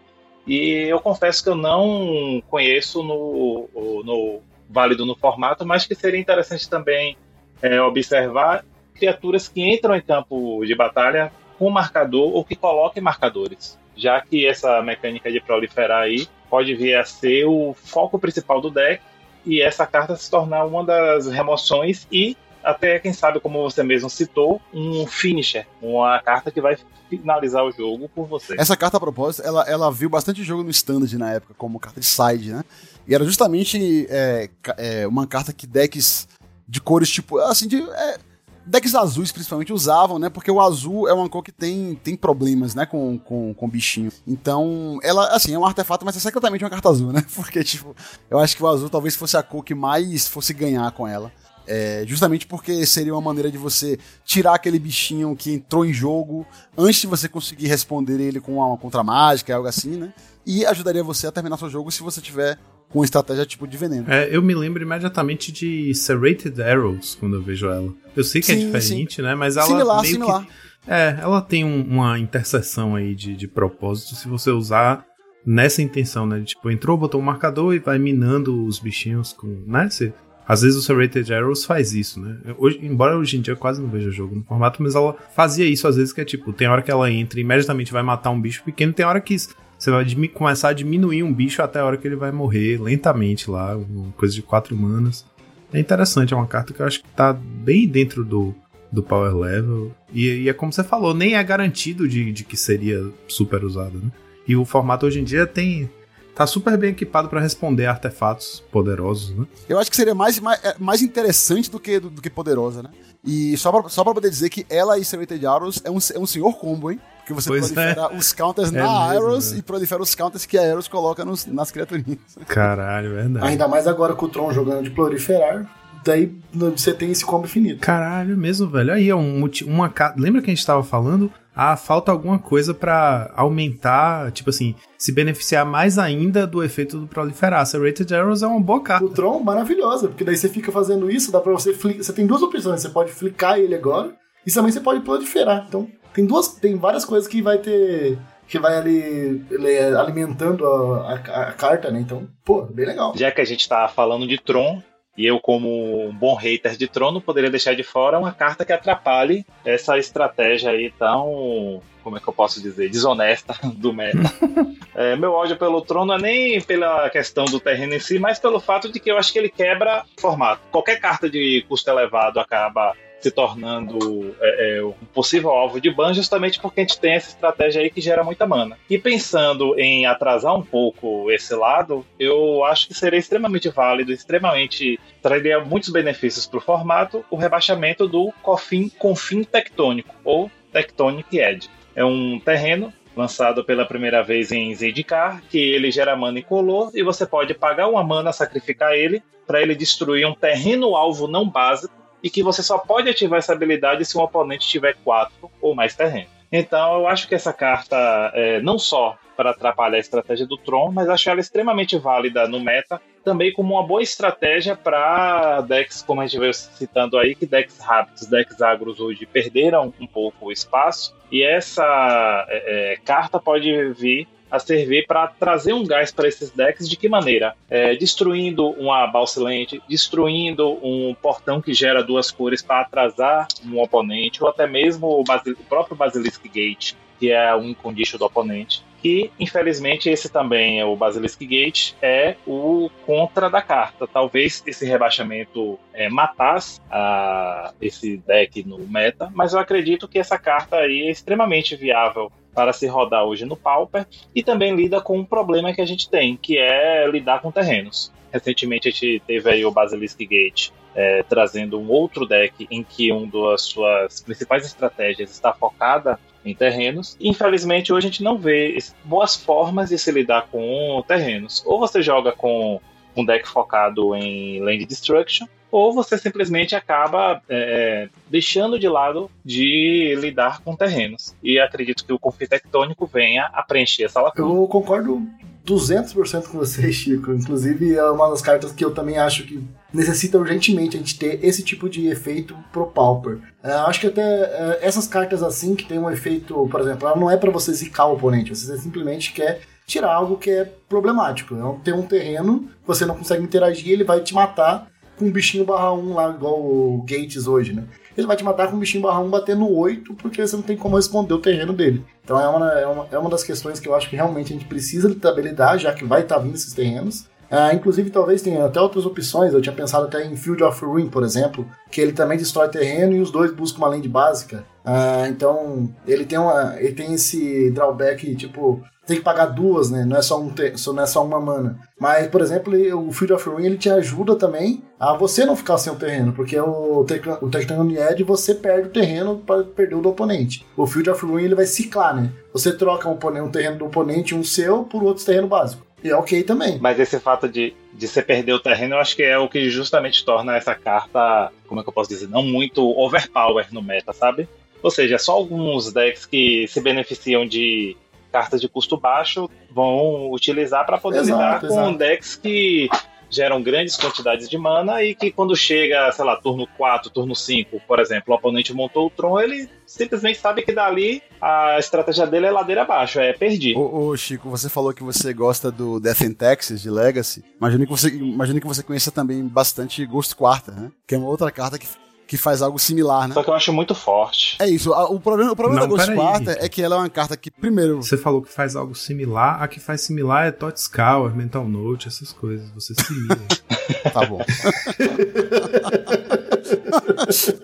E 0.45 0.87
eu 0.89 0.99
confesso 0.99 1.43
que 1.43 1.49
eu 1.49 1.55
não 1.55 2.41
conheço 2.49 3.03
no, 3.03 3.69
no 4.03 4.41
válido 4.67 5.05
no 5.05 5.15
formato, 5.15 5.65
mas 5.65 5.85
que 5.85 5.93
seria 5.93 6.19
interessante 6.19 6.67
também 6.67 7.15
é, 7.61 7.79
observar 7.79 8.65
criaturas 8.95 9.47
que 9.47 9.61
entram 9.61 9.95
em 9.95 10.01
campo 10.01 10.65
de 10.65 10.75
batalha 10.75 11.31
com 11.59 11.69
marcador 11.69 12.35
ou 12.35 12.43
que 12.43 12.55
coloquem 12.55 13.01
marcadores, 13.01 13.79
já 13.95 14.19
que 14.19 14.45
essa 14.45 14.81
mecânica 14.81 15.31
de 15.31 15.39
proliferar 15.39 16.03
aí 16.03 16.27
pode 16.49 16.73
vir 16.73 16.95
a 16.95 17.05
ser 17.05 17.45
o 17.45 17.73
foco 17.73 18.17
principal 18.17 18.59
do 18.59 18.69
deck 18.69 19.01
e 19.45 19.61
essa 19.61 19.85
carta 19.85 20.15
se 20.15 20.29
tornar 20.29 20.65
uma 20.65 20.83
das 20.83 21.27
remoções 21.27 22.07
e 22.11 22.35
até, 22.63 22.99
quem 22.99 23.13
sabe, 23.13 23.39
como 23.39 23.61
você 23.61 23.83
mesmo 23.83 24.09
citou, 24.09 24.61
um 24.73 25.05
finisher, 25.05 25.67
uma 25.81 26.21
carta 26.21 26.51
que 26.51 26.61
vai 26.61 26.77
finalizar 27.09 27.63
o 27.63 27.71
jogo 27.71 28.09
por 28.09 28.25
você. 28.27 28.55
Essa 28.59 28.77
carta, 28.77 28.97
a 28.97 28.99
propósito, 28.99 29.45
ela, 29.45 29.63
ela 29.69 29.91
viu 29.91 30.09
bastante 30.09 30.43
jogo 30.43 30.63
no 30.63 30.69
Standard 30.69 31.17
na 31.17 31.31
época, 31.33 31.53
como 31.57 31.79
carta 31.79 31.99
de 31.99 32.05
side, 32.05 32.51
né? 32.51 32.63
E 33.07 33.13
era 33.13 33.25
justamente 33.25 34.07
é, 34.09 34.49
é, 34.77 35.07
uma 35.07 35.27
carta 35.27 35.51
que 35.51 35.67
decks 35.67 36.27
de 36.67 36.79
cores 36.79 37.09
tipo. 37.09 37.37
Assim, 37.39 37.67
de. 37.67 37.81
É, 37.81 38.17
decks 38.65 38.95
azuis 38.95 39.31
principalmente 39.31 39.73
usavam, 39.73 40.17
né? 40.17 40.29
Porque 40.29 40.49
o 40.49 40.61
azul 40.61 41.07
é 41.07 41.13
uma 41.13 41.27
cor 41.29 41.43
que 41.43 41.51
tem, 41.51 41.95
tem 41.95 42.15
problemas, 42.15 42.73
né? 42.73 42.85
Com, 42.85 43.19
com, 43.19 43.53
com 43.53 43.69
bichinho. 43.69 44.11
Então, 44.25 44.99
ela, 45.03 45.27
assim, 45.35 45.53
é 45.53 45.59
um 45.59 45.65
artefato, 45.65 46.05
mas 46.05 46.15
é 46.15 46.19
secretamente 46.19 46.63
uma 46.63 46.69
carta 46.69 46.89
azul, 46.89 47.11
né? 47.11 47.23
Porque, 47.35 47.63
tipo, 47.63 47.95
eu 48.29 48.39
acho 48.39 48.55
que 48.55 48.63
o 48.63 48.67
azul 48.67 48.89
talvez 48.89 49.15
fosse 49.15 49.35
a 49.37 49.43
cor 49.43 49.63
que 49.63 49.75
mais 49.75 50.27
fosse 50.27 50.53
ganhar 50.53 50.89
com 50.91 51.07
ela. 51.07 51.31
É, 51.67 52.03
justamente 52.05 52.45
porque 52.45 52.85
seria 52.85 53.13
uma 53.13 53.21
maneira 53.21 53.49
de 53.49 53.57
você 53.57 53.97
tirar 54.25 54.55
aquele 54.55 54.77
bichinho 54.77 55.35
que 55.35 55.53
entrou 55.53 55.85
em 55.85 55.93
jogo 55.93 56.45
antes 56.77 57.01
de 57.01 57.07
você 57.07 57.29
conseguir 57.29 57.67
responder 57.67 58.19
ele 58.19 58.39
com 58.41 58.57
uma 58.57 58.77
contra-mágica, 58.77 59.55
algo 59.55 59.67
assim, 59.67 59.91
né? 59.97 60.13
E 60.45 60.65
ajudaria 60.65 61.03
você 61.03 61.25
a 61.27 61.31
terminar 61.31 61.57
seu 61.57 61.69
jogo 61.69 61.89
se 61.91 62.03
você 62.03 62.19
tiver 62.19 62.59
com 62.89 63.03
estratégia 63.03 63.45
tipo 63.45 63.65
de 63.65 63.77
veneno. 63.77 64.05
É, 64.11 64.27
eu 64.29 64.41
me 64.41 64.53
lembro 64.53 64.83
imediatamente 64.83 65.51
de 65.51 65.95
Serrated 65.95 66.61
Arrows 66.61 67.15
quando 67.19 67.37
eu 67.37 67.41
vejo 67.41 67.67
ela. 67.67 67.91
Eu 68.15 68.23
sei 68.23 68.41
que 68.41 68.51
é 68.51 68.55
Sim, 68.55 68.65
diferente, 68.65 69.21
né? 69.21 69.33
Mas 69.33 69.55
ela 69.57 69.65
Similar, 69.65 70.01
meio 70.01 70.13
similar. 70.13 70.45
que. 70.45 70.51
É, 70.85 71.17
ela 71.21 71.41
tem 71.41 71.63
um- 71.63 71.81
uma 71.87 72.19
interseção 72.19 72.95
aí 72.95 73.15
de, 73.15 73.35
de 73.37 73.47
propósito 73.47 74.15
se 74.15 74.27
você 74.27 74.51
usar 74.51 75.05
nessa 75.45 75.81
intenção, 75.81 76.25
né? 76.25 76.41
Tipo, 76.41 76.69
entrou, 76.69 76.97
botou 76.97 77.19
um 77.19 77.23
marcador 77.23 77.73
e 77.73 77.79
vai 77.79 77.97
minando 77.97 78.65
os 78.65 78.79
bichinhos 78.79 79.33
com. 79.33 79.47
né? 79.65 79.89
Você- 79.89 80.13
às 80.47 80.61
vezes 80.61 80.77
o 80.77 80.81
Serrated 80.81 81.33
Arrows 81.33 81.65
faz 81.65 81.93
isso, 81.93 82.19
né? 82.19 82.37
Hoje, 82.57 82.79
embora 82.81 83.17
hoje 83.17 83.37
em 83.37 83.41
dia 83.41 83.53
eu 83.53 83.57
quase 83.57 83.81
não 83.81 83.89
veja 83.89 84.11
jogo 84.11 84.35
no 84.35 84.43
formato, 84.43 84.81
mas 84.81 84.95
ela 84.95 85.15
fazia 85.35 85.65
isso 85.65 85.87
às 85.87 85.95
vezes, 85.95 86.13
que 86.13 86.21
é 86.21 86.25
tipo, 86.25 86.51
tem 86.51 86.67
hora 86.67 86.81
que 86.81 86.91
ela 86.91 87.09
entra 87.11 87.39
e 87.39 87.43
imediatamente 87.43 87.93
vai 87.93 88.03
matar 88.03 88.29
um 88.29 88.39
bicho 88.39 88.63
pequeno, 88.63 88.93
tem 88.93 89.05
hora 89.05 89.21
que 89.21 89.37
você 89.77 89.91
vai 89.91 90.05
começar 90.29 90.69
a 90.69 90.73
diminuir 90.73 91.23
um 91.23 91.33
bicho 91.33 91.61
até 91.61 91.79
a 91.79 91.85
hora 91.85 91.97
que 91.97 92.07
ele 92.07 92.15
vai 92.15 92.31
morrer 92.31 92.81
lentamente 92.81 93.49
lá, 93.49 93.75
uma 93.75 94.11
coisa 94.13 94.33
de 94.33 94.41
quatro 94.41 94.75
manas. 94.75 95.25
É 95.73 95.79
interessante, 95.79 96.33
é 96.33 96.37
uma 96.37 96.47
carta 96.47 96.71
que 96.71 96.79
eu 96.79 96.85
acho 96.85 97.01
que 97.01 97.09
tá 97.09 97.33
bem 97.33 97.87
dentro 97.87 98.23
do, 98.23 98.55
do 98.91 99.01
power 99.01 99.35
level. 99.35 99.91
E, 100.13 100.43
e 100.43 100.49
é 100.49 100.53
como 100.53 100.71
você 100.71 100.83
falou, 100.83 101.13
nem 101.13 101.35
é 101.35 101.43
garantido 101.43 102.07
de, 102.07 102.31
de 102.31 102.43
que 102.43 102.55
seria 102.55 103.03
super 103.27 103.63
usado, 103.65 103.97
né? 103.97 104.11
E 104.47 104.55
o 104.55 104.63
formato 104.63 105.05
hoje 105.05 105.19
em 105.19 105.23
dia 105.23 105.47
tem. 105.47 105.89
Tá 106.35 106.45
super 106.47 106.77
bem 106.77 106.91
equipado 106.91 107.29
para 107.29 107.39
responder 107.39 107.85
a 107.85 107.91
artefatos 107.91 108.63
poderosos, 108.71 109.35
né? 109.37 109.45
Eu 109.69 109.77
acho 109.79 109.89
que 109.89 109.95
seria 109.95 110.15
mais, 110.15 110.39
mais, 110.39 110.63
é, 110.63 110.75
mais 110.79 111.01
interessante 111.01 111.69
do 111.69 111.79
que, 111.79 111.99
do, 111.99 112.09
do 112.09 112.21
que 112.21 112.29
poderosa, 112.29 112.81
né? 112.83 112.89
E 113.23 113.55
só 113.57 113.71
pra, 113.71 113.89
só 113.89 114.03
pra 114.03 114.13
poder 114.13 114.29
dizer 114.29 114.49
que 114.49 114.65
ela 114.69 114.97
e 114.99 115.05
Serrated 115.05 115.45
Arrows 115.45 115.81
é 115.85 115.89
um, 115.91 115.97
é 116.13 116.19
um 116.19 116.25
senhor 116.25 116.53
combo, 116.57 116.91
hein? 116.91 116.99
Porque 117.19 117.33
você 117.33 117.47
Pois 117.47 117.71
prolifera 117.71 118.13
os 118.13 118.33
counters 118.33 118.67
É 118.73 118.77
na 118.77 118.83
mesmo, 118.83 118.95
Arrows 119.25 119.51
né? 119.53 119.59
e 119.59 119.61
prolifera 119.61 120.01
os 120.01 120.13
counters 120.13 120.45
que 120.45 120.57
a 120.57 120.71
Arrows 120.71 120.89
coloca 120.89 121.23
nos- 121.23 121.45
nas 121.45 121.71
criaturinhas. 121.71 122.19
Caralho, 122.47 123.11
é 123.13 123.21
verdade. 123.21 123.47
Ainda 123.47 123.65
mais 123.67 123.87
agora 123.87 124.13
com 124.13 124.25
o 124.25 124.29
Tron 124.29 124.51
jogando 124.51 124.83
de 124.83 124.89
proliferar, 124.89 125.65
daí 126.03 126.35
você 126.53 126.93
tem 126.93 127.11
esse 127.11 127.23
combo 127.23 127.45
infinito. 127.45 127.79
Caralho, 127.79 128.35
mesmo, 128.35 128.67
velho. 128.69 128.91
Aí 128.91 129.07
é 129.07 129.15
um, 129.15 129.49
uma. 129.67 129.87
ca- 129.87 130.13
Lembra 130.17 130.41
que 130.41 130.51
a 130.51 130.53
gente 130.53 130.65
tava 130.65 130.83
falando? 130.83 131.31
Ah, 131.55 131.75
falta 131.77 132.11
alguma 132.11 132.39
coisa 132.39 132.73
pra 132.73 133.31
aumentar, 133.35 134.31
tipo 134.31 134.49
assim, 134.49 134.73
se 134.97 135.11
beneficiar 135.11 135.65
mais 135.65 135.97
ainda 135.99 136.47
do 136.47 136.63
efeito 136.63 136.99
do 136.99 137.07
proliferar. 137.07 137.65
Serrated 137.65 138.13
Arrows 138.13 138.41
é 138.41 138.47
uma 138.47 138.59
boa 138.59 138.81
carta. 138.81 139.05
O 139.05 139.09
Tron, 139.09 139.39
maravilhosa, 139.39 140.07
porque 140.07 140.23
daí 140.23 140.35
você 140.35 140.49
fica 140.49 140.71
fazendo 140.71 141.09
isso, 141.11 141.31
dá 141.31 141.39
pra 141.39 141.51
você 141.53 141.71
Você 141.73 142.11
tem 142.13 142.25
duas 142.25 142.41
opções, 142.41 142.81
você 142.81 142.89
pode 142.89 143.11
flicar 143.11 143.59
ele 143.59 143.75
agora, 143.75 144.13
e 144.45 144.51
também 144.51 144.71
você 144.71 144.79
pode 144.79 145.01
proliferar. 145.01 145.65
Então, 145.67 145.87
tem 146.13 146.25
duas. 146.25 146.47
Tem 146.49 146.75
várias 146.77 147.05
coisas 147.05 147.27
que 147.27 147.41
vai 147.41 147.57
ter. 147.59 148.17
Que 148.47 148.59
vai 148.59 148.75
ali 148.77 149.43
ele- 149.49 149.79
alimentando 149.95 150.65
a, 150.65 151.13
a- 151.13 151.41
a 151.49 151.51
carta, 151.53 151.89
né? 151.89 151.99
Então, 152.01 152.27
pô, 152.43 152.63
bem 152.63 152.85
legal. 152.85 153.13
Já 153.15 153.31
que 153.31 153.39
a 153.41 153.45
gente 153.45 153.67
tá 153.69 153.87
falando 153.87 154.27
de 154.27 154.37
Tron, 154.37 154.81
e 155.17 155.25
eu, 155.25 155.39
como 155.39 156.07
um 156.07 156.13
bom 156.13 156.35
hater 156.35 156.75
de 156.75 156.87
Tron, 156.87 157.11
não 157.11 157.21
poderia 157.21 157.49
deixar 157.49 157.75
de 157.75 157.83
fora 157.83 158.19
uma 158.19 158.31
carta 158.31 158.65
que 158.65 158.73
atrapalhe 158.73 159.45
essa 159.63 159.97
estratégia 159.97 160.71
aí 160.71 160.91
tão. 160.97 161.81
Como 162.03 162.17
é 162.17 162.19
que 162.19 162.27
eu 162.27 162.33
posso 162.33 162.61
dizer? 162.61 162.89
Desonesta 162.89 163.55
do 163.75 163.93
meta. 163.93 164.19
É, 164.95 165.15
meu 165.15 165.31
ódio 165.31 165.57
pelo 165.57 165.81
Tron 165.81 166.05
não 166.05 166.13
é 166.13 166.21
nem 166.21 166.61
pela 166.61 167.09
questão 167.09 167.45
do 167.45 167.59
terreno 167.59 167.95
em 167.95 167.99
si, 167.99 168.19
mas 168.19 168.37
pelo 168.37 168.59
fato 168.59 168.91
de 168.91 168.99
que 168.99 169.09
eu 169.09 169.17
acho 169.17 169.33
que 169.33 169.39
ele 169.39 169.49
quebra 169.49 170.05
formato. 170.19 170.61
Qualquer 170.69 170.99
carta 170.99 171.27
de 171.27 171.65
custo 171.67 171.89
elevado 171.89 172.39
acaba 172.39 172.93
se 173.23 173.31
tornando 173.31 174.35
é, 174.41 174.77
é, 174.77 174.83
um 174.83 174.93
possível 175.13 175.49
alvo 175.49 175.79
de 175.79 175.89
ban 175.89 176.13
justamente 176.13 176.59
porque 176.59 176.81
a 176.81 176.83
gente 176.83 176.99
tem 176.99 177.13
essa 177.13 177.29
estratégia 177.29 177.81
aí 177.81 177.89
que 177.89 178.01
gera 178.01 178.23
muita 178.23 178.45
mana. 178.45 178.77
E 178.89 178.97
pensando 178.97 179.79
em 179.79 180.05
atrasar 180.05 180.53
um 180.53 180.61
pouco 180.61 181.31
esse 181.31 181.55
lado, 181.55 182.05
eu 182.19 182.65
acho 182.65 182.87
que 182.87 182.93
seria 182.93 183.17
extremamente 183.17 183.69
válido, 183.69 184.11
extremamente 184.11 184.99
traria 185.21 185.63
muitos 185.63 185.89
benefícios 185.89 186.45
para 186.45 186.57
o 186.57 186.61
formato 186.61 187.23
o 187.31 187.37
rebaixamento 187.37 188.07
do 188.07 188.33
confim, 188.41 188.89
confim 188.89 189.43
tectônico 189.43 190.13
ou 190.25 190.51
Tectonic 190.73 191.37
Edge. 191.37 191.69
É 191.95 192.03
um 192.03 192.39
terreno 192.39 192.91
lançado 193.15 193.63
pela 193.63 193.85
primeira 193.85 194.21
vez 194.21 194.51
em 194.51 194.73
Zendikar, 194.75 195.41
que 195.49 195.59
ele 195.59 195.91
gera 195.91 196.15
mana 196.15 196.39
incolor 196.39 196.91
e 196.93 197.03
você 197.03 197.25
pode 197.25 197.53
pagar 197.53 197.87
uma 197.87 198.03
mana, 198.03 198.33
sacrificar 198.33 198.93
ele 198.93 199.23
para 199.45 199.61
ele 199.61 199.75
destruir 199.75 200.25
um 200.25 200.33
terreno 200.33 200.95
alvo 200.95 201.27
não 201.27 201.47
básico 201.47 202.02
e 202.23 202.29
que 202.29 202.41
você 202.41 202.63
só 202.63 202.77
pode 202.77 203.09
ativar 203.09 203.39
essa 203.39 203.51
habilidade 203.51 204.05
se 204.05 204.17
um 204.17 204.21
oponente 204.21 204.67
tiver 204.67 204.95
quatro 205.03 205.51
ou 205.61 205.75
mais 205.75 205.93
terrenos. 205.93 206.31
Então 206.51 206.99
eu 206.99 207.07
acho 207.07 207.27
que 207.27 207.35
essa 207.35 207.51
carta, 207.51 208.31
é, 208.33 208.61
não 208.61 208.79
só 208.79 209.17
para 209.35 209.49
atrapalhar 209.49 209.97
a 209.97 209.99
estratégia 209.99 210.45
do 210.45 210.55
Tron, 210.55 210.91
mas 210.91 211.09
acho 211.09 211.29
ela 211.29 211.39
extremamente 211.39 211.97
válida 211.97 212.47
no 212.47 212.59
meta, 212.59 213.01
também 213.23 213.51
como 213.51 213.73
uma 213.73 213.85
boa 213.85 214.01
estratégia 214.01 214.75
para 214.75 215.61
decks, 215.61 216.03
como 216.03 216.21
a 216.21 216.27
gente 216.27 216.39
veio 216.39 216.53
citando 216.53 217.17
aí, 217.17 217.33
que 217.33 217.47
decks 217.47 217.79
rápidos, 217.79 218.27
decks 218.27 218.61
agros 218.61 218.99
hoje 218.99 219.25
perderam 219.25 219.91
um 219.99 220.05
pouco 220.05 220.45
o 220.45 220.51
espaço, 220.51 221.15
e 221.31 221.41
essa 221.41 222.45
é, 222.47 222.93
é, 222.93 222.97
carta 222.97 223.39
pode 223.39 223.89
vir 223.93 224.27
a 224.53 224.59
servir 224.59 225.07
para 225.07 225.27
trazer 225.27 225.73
um 225.73 225.83
gás 225.83 226.11
para 226.11 226.27
esses 226.27 226.51
decks 226.51 226.87
de 226.87 226.95
que 226.95 227.09
maneira? 227.09 227.55
É, 227.67 227.95
destruindo 227.95 228.69
uma 228.69 229.07
balsilente, 229.07 229.81
destruindo 229.89 230.77
um 230.85 231.15
portão 231.19 231.59
que 231.59 231.73
gera 231.73 232.03
duas 232.03 232.29
cores 232.29 232.61
para 232.61 232.81
atrasar 232.81 233.47
um 233.65 233.81
oponente, 233.81 234.43
ou 234.43 234.49
até 234.49 234.67
mesmo 234.67 235.07
o, 235.07 235.21
o 235.23 235.63
próprio 235.67 235.97
Basilisk 235.97 236.43
Gate, 236.53 236.93
que 237.19 237.31
é 237.31 237.55
um 237.55 237.73
condition 237.73 238.19
do 238.19 238.25
oponente. 238.25 238.83
E, 239.03 239.29
infelizmente, 239.39 240.07
esse 240.09 240.29
também 240.29 240.79
é 240.79 240.85
o 240.85 240.95
Basilisk 240.95 241.41
Gate, 241.41 241.93
é 242.01 242.35
o 242.47 242.89
contra 243.05 243.49
da 243.49 243.61
carta. 243.61 244.07
Talvez 244.07 244.63
esse 244.67 244.85
rebaixamento 244.85 245.77
é, 245.93 246.07
matasse 246.09 246.79
a- 246.89 247.73
esse 247.81 248.17
deck 248.17 248.63
no 248.63 248.77
meta, 248.87 249.29
mas 249.33 249.53
eu 249.53 249.59
acredito 249.59 250.07
que 250.07 250.19
essa 250.19 250.37
carta 250.37 250.77
aí 250.77 251.07
é 251.07 251.11
extremamente 251.11 251.75
viável 251.75 252.31
para 252.53 252.73
se 252.73 252.87
rodar 252.87 253.23
hoje 253.23 253.45
no 253.45 253.55
Pauper 253.55 254.05
e 254.33 254.43
também 254.43 254.75
lida 254.75 255.01
com 255.01 255.17
um 255.17 255.25
problema 255.25 255.73
que 255.73 255.81
a 255.81 255.85
gente 255.85 256.09
tem, 256.09 256.37
que 256.37 256.57
é 256.57 257.07
lidar 257.07 257.41
com 257.41 257.51
terrenos. 257.51 258.11
Recentemente 258.31 258.87
a 258.87 258.91
gente 258.91 259.21
teve 259.25 259.49
aí 259.49 259.65
o 259.65 259.71
Basilisk 259.71 260.19
Gate 260.19 260.71
é, 260.95 261.23
trazendo 261.23 261.79
um 261.79 261.89
outro 261.89 262.25
deck 262.25 262.67
em 262.69 262.83
que 262.83 263.11
uma 263.11 263.27
das 263.27 263.63
suas 263.63 264.21
principais 264.21 264.65
estratégias 264.65 265.31
está 265.31 265.53
focada 265.53 266.19
em 266.45 266.53
terrenos. 266.53 267.17
Infelizmente 267.19 267.93
hoje 267.93 268.07
a 268.07 268.09
gente 268.09 268.23
não 268.23 268.37
vê 268.37 268.77
boas 269.03 269.35
formas 269.35 269.89
de 269.89 269.97
se 269.97 270.11
lidar 270.11 270.47
com 270.51 271.03
terrenos. 271.07 271.63
Ou 271.65 271.79
você 271.79 272.01
joga 272.01 272.31
com 272.31 272.79
um 273.15 273.25
deck 273.25 273.47
focado 273.47 274.15
em 274.15 274.59
Land 274.61 274.85
Destruction, 274.85 275.45
ou 275.73 275.91
você 275.91 276.19
simplesmente 276.19 276.75
acaba 276.75 277.41
é, 277.49 278.07
deixando 278.29 278.77
de 278.77 278.87
lado 278.87 279.27
de 279.43 280.13
lidar 280.19 280.61
com 280.61 280.75
terrenos. 280.75 281.33
E 281.41 281.59
acredito 281.59 282.05
que 282.05 282.13
o 282.13 282.19
conflito 282.19 282.51
tectônico 282.51 283.07
venha 283.07 283.49
a 283.51 283.63
preencher 283.63 284.03
essa 284.03 284.21
lacuna. 284.21 284.53
Eu 284.53 284.67
concordo 284.67 285.27
200% 285.65 286.49
com 286.49 286.59
você, 286.59 286.89
Chico. 286.93 287.33
Inclusive, 287.33 287.95
é 287.95 288.05
uma 288.05 288.29
das 288.29 288.39
cartas 288.39 288.71
que 288.71 288.85
eu 288.85 288.93
também 288.93 289.17
acho 289.17 289.47
que 289.47 289.67
necessita 289.91 290.37
urgentemente 290.37 290.95
a 290.95 290.99
gente 290.99 291.17
ter 291.17 291.43
esse 291.43 291.63
tipo 291.63 291.89
de 291.89 292.05
efeito 292.07 292.55
pro 292.71 292.85
Pauper. 292.85 293.39
É, 293.63 293.71
acho 293.71 293.99
que 293.99 294.07
até 294.07 294.21
é, 294.21 294.79
essas 294.83 295.07
cartas 295.07 295.41
assim, 295.41 295.73
que 295.73 295.87
tem 295.87 295.97
um 295.97 296.11
efeito, 296.11 296.67
por 296.69 296.81
exemplo, 296.81 297.07
ela 297.07 297.17
não 297.17 297.31
é 297.31 297.35
para 297.35 297.49
você 297.49 297.73
zicar 297.73 298.05
o 298.05 298.13
oponente, 298.13 298.55
você 298.55 298.77
simplesmente 298.77 299.33
quer 299.33 299.61
tirar 299.87 300.13
algo 300.13 300.37
que 300.37 300.51
é 300.51 300.65
problemático. 300.87 301.81
Tem 301.83 301.95
um 301.95 302.05
terreno, 302.05 302.69
você 302.85 303.07
não 303.07 303.17
consegue 303.17 303.43
interagir, 303.43 303.91
ele 303.91 304.03
vai 304.03 304.21
te 304.21 304.35
matar 304.35 304.92
com 305.17 305.25
um 305.25 305.31
bichinho 305.31 305.65
barra 305.65 305.93
1 305.93 306.13
lá, 306.13 306.29
igual 306.29 306.59
o 306.59 307.03
Gates 307.07 307.47
hoje, 307.47 307.73
né? 307.73 307.83
Ele 308.17 308.27
vai 308.27 308.35
te 308.35 308.43
matar 308.43 308.69
com 308.69 308.75
um 308.75 308.79
bichinho 308.79 309.03
barra 309.03 309.19
1 309.19 309.29
batendo 309.29 309.69
8, 309.69 310.13
porque 310.15 310.45
você 310.45 310.55
não 310.55 310.63
tem 310.63 310.77
como 310.77 310.95
responder 310.95 311.33
o 311.33 311.39
terreno 311.39 311.73
dele. 311.73 312.05
Então 312.23 312.39
é 312.39 312.47
uma, 312.47 312.71
é 312.71 312.87
uma, 312.87 313.07
é 313.11 313.17
uma 313.17 313.29
das 313.29 313.43
questões 313.43 313.79
que 313.79 313.87
eu 313.87 313.95
acho 313.95 314.09
que 314.09 314.15
realmente 314.15 314.53
a 314.53 314.55
gente 314.55 314.67
precisa 314.67 315.09
de 315.09 315.27
habilidade, 315.27 315.83
já 315.83 315.93
que 315.93 316.05
vai 316.05 316.21
estar 316.21 316.37
vindo 316.37 316.55
esses 316.55 316.73
terrenos. 316.73 317.27
Ah, 317.55 317.71
inclusive, 317.71 318.09
talvez 318.09 318.41
tenha 318.41 318.65
até 318.65 318.81
outras 318.81 319.05
opções. 319.05 319.53
Eu 319.53 319.61
tinha 319.61 319.75
pensado 319.75 320.05
até 320.05 320.25
em 320.25 320.35
Field 320.35 320.63
of 320.63 320.83
Ruin, 320.83 321.07
por 321.07 321.21
exemplo, 321.23 321.67
que 321.91 322.01
ele 322.01 322.11
também 322.11 322.35
destrói 322.35 322.67
terreno 322.67 323.13
e 323.15 323.19
os 323.21 323.29
dois 323.29 323.53
buscam 323.53 323.77
uma 323.77 323.89
land 323.89 324.09
básica. 324.09 324.65
Ah, 324.83 325.27
então, 325.29 325.87
ele 326.07 326.25
tem, 326.25 326.39
uma, 326.39 326.75
ele 326.79 326.93
tem 326.93 327.13
esse 327.13 327.69
drawback, 327.69 328.35
tipo, 328.35 328.81
tem 329.05 329.17
que 329.17 329.23
pagar 329.23 329.45
duas, 329.45 329.91
né? 329.91 330.03
Não 330.03 330.17
é 330.17 330.21
só, 330.23 330.41
um 330.41 330.49
te- 330.49 330.73
não 330.87 331.03
é 331.03 331.05
só 331.05 331.23
uma 331.23 331.39
mana. 331.39 331.77
Mas, 331.99 332.25
por 332.27 332.41
exemplo, 332.41 332.73
o 332.97 333.11
Field 333.11 333.33
of 333.33 333.47
Ruin 333.47 333.65
ele 333.65 333.77
te 333.77 333.89
ajuda 333.89 334.35
também 334.35 334.83
a 334.99 335.13
você 335.15 335.45
não 335.45 335.55
ficar 335.55 335.77
sem 335.77 335.93
o 335.93 335.95
terreno, 335.95 336.33
porque 336.33 336.59
o, 336.59 337.03
Tec- 337.05 337.41
o 337.43 337.49
Tectoniad 337.49 338.23
você 338.23 338.55
perde 338.55 338.87
o 338.87 338.91
terreno 338.91 339.37
para 339.45 339.63
perder 339.63 339.95
o 339.95 340.01
do 340.01 340.09
oponente. 340.09 340.65
O 340.75 340.87
Field 340.87 341.09
of 341.11 341.23
Ruin 341.25 341.43
ele 341.43 341.55
vai 341.55 341.65
ciclar, 341.67 342.15
né? 342.15 342.31
Você 342.51 342.73
troca 342.73 343.07
um, 343.07 343.17
um 343.43 343.51
terreno 343.51 343.77
do 343.77 343.85
oponente, 343.85 344.33
um 344.35 344.43
seu, 344.43 344.83
por 344.85 345.03
outro 345.03 345.23
terreno 345.23 345.47
básico. 345.47 345.85
E 346.03 346.09
é 346.09 346.15
ok 346.15 346.43
também. 346.43 346.77
Mas 346.79 346.99
esse 346.99 347.19
fato 347.19 347.47
de, 347.47 347.73
de 347.93 348.07
você 348.07 348.21
perder 348.21 348.53
o 348.53 348.59
terreno, 348.59 348.95
eu 348.95 348.99
acho 348.99 349.15
que 349.15 349.23
é 349.23 349.37
o 349.37 349.47
que 349.47 349.69
justamente 349.69 350.25
torna 350.25 350.57
essa 350.57 350.75
carta, 350.75 351.51
como 351.67 351.79
é 351.79 351.83
que 351.83 351.89
eu 351.89 351.93
posso 351.93 352.09
dizer, 352.09 352.27
não 352.27 352.43
muito 352.43 352.83
overpower 352.99 353.67
no 353.71 353.81
meta, 353.81 354.11
sabe? 354.11 354.47
Ou 354.81 354.91
seja, 354.91 355.17
só 355.17 355.31
alguns 355.31 355.93
decks 355.93 356.25
que 356.25 356.67
se 356.67 356.81
beneficiam 356.81 357.45
de 357.45 357.95
cartas 358.31 358.59
de 358.59 358.67
custo 358.67 358.97
baixo 358.97 359.49
vão 359.71 360.31
utilizar 360.31 360.85
para 360.85 360.97
poder 360.97 361.19
Exato, 361.19 361.39
lidar 361.39 361.59
com 361.61 361.67
exato. 361.67 361.97
decks 361.97 362.35
que 362.35 362.89
geram 363.33 363.61
grandes 363.61 363.95
quantidades 363.95 364.49
de 364.49 364.57
mana 364.57 365.03
e 365.03 365.15
que 365.15 365.31
quando 365.31 365.55
chega, 365.55 366.11
sei 366.11 366.25
lá, 366.25 366.35
turno 366.35 366.67
4, 366.77 367.09
turno 367.09 367.35
5, 367.35 367.81
por 367.87 367.99
exemplo, 367.99 368.33
o 368.33 368.37
oponente 368.37 368.73
montou 368.73 369.07
o 369.07 369.09
Tron, 369.09 369.39
ele 369.39 369.69
simplesmente 369.85 370.39
sabe 370.39 370.61
que 370.63 370.71
dali 370.71 371.21
a 371.41 371.77
estratégia 371.77 372.25
dele 372.25 372.47
é 372.47 372.51
ladeira 372.51 372.83
abaixo, 372.83 373.19
é 373.19 373.33
perdi. 373.33 373.75
Ô, 373.75 374.07
ô, 374.07 374.17
Chico, 374.17 374.49
você 374.49 374.69
falou 374.69 374.93
que 374.93 375.03
você 375.03 375.33
gosta 375.33 375.71
do 375.71 375.99
Death 375.99 376.21
and 376.21 376.33
Taxes 376.33 376.81
de 376.81 376.89
Legacy. 376.89 377.43
Imagino 377.59 377.85
que 377.85 377.91
você, 377.91 378.09
imagino 378.09 378.59
que 378.61 378.67
você 378.67 378.83
conheça 378.83 379.11
também 379.11 379.45
bastante 379.47 380.05
Ghost 380.05 380.35
Quarta, 380.35 380.71
né? 380.71 380.91
Que 381.07 381.15
é 381.15 381.17
uma 381.17 381.27
outra 381.27 381.51
carta 381.51 381.77
que, 381.77 381.87
que 382.33 382.37
faz 382.37 382.63
algo 382.63 382.79
similar, 382.79 383.27
né? 383.27 383.35
Só 383.35 383.43
que 383.43 383.49
eu 383.51 383.53
acho 383.53 383.71
muito 383.71 383.93
forte. 383.93 384.57
É 384.59 384.67
isso. 384.67 384.89
O 384.91 385.19
problema, 385.19 385.51
o 385.51 385.55
problema 385.55 385.81
Não, 385.81 385.87
da 385.95 386.03
Ghost 386.03 386.09
Rick. 386.49 386.65
é 386.65 386.67
que 386.67 386.81
ela 386.81 386.95
é 386.95 386.97
uma 386.97 387.09
carta 387.09 387.37
que, 387.37 387.51
primeiro, 387.51 388.01
Você 388.01 388.17
falou 388.17 388.41
que 388.41 388.51
faz 388.51 388.75
algo 388.75 388.95
similar. 388.95 389.61
A 389.61 389.67
que 389.67 389.79
faz 389.79 390.01
similar 390.01 390.47
é 390.47 390.51
Tot 390.51 390.75
Scour, 390.81 391.35
Mental 391.35 391.67
Note, 391.69 392.07
essas 392.07 392.31
coisas. 392.31 392.71
Você 392.71 392.95
se 392.95 393.13
liga. 393.13 393.39
Tá 394.13 394.25
bom. 394.25 394.39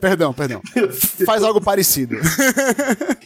perdão, 0.02 0.34
perdão. 0.34 0.62
Faz 1.26 1.44
algo 1.44 1.62
parecido. 1.62 2.16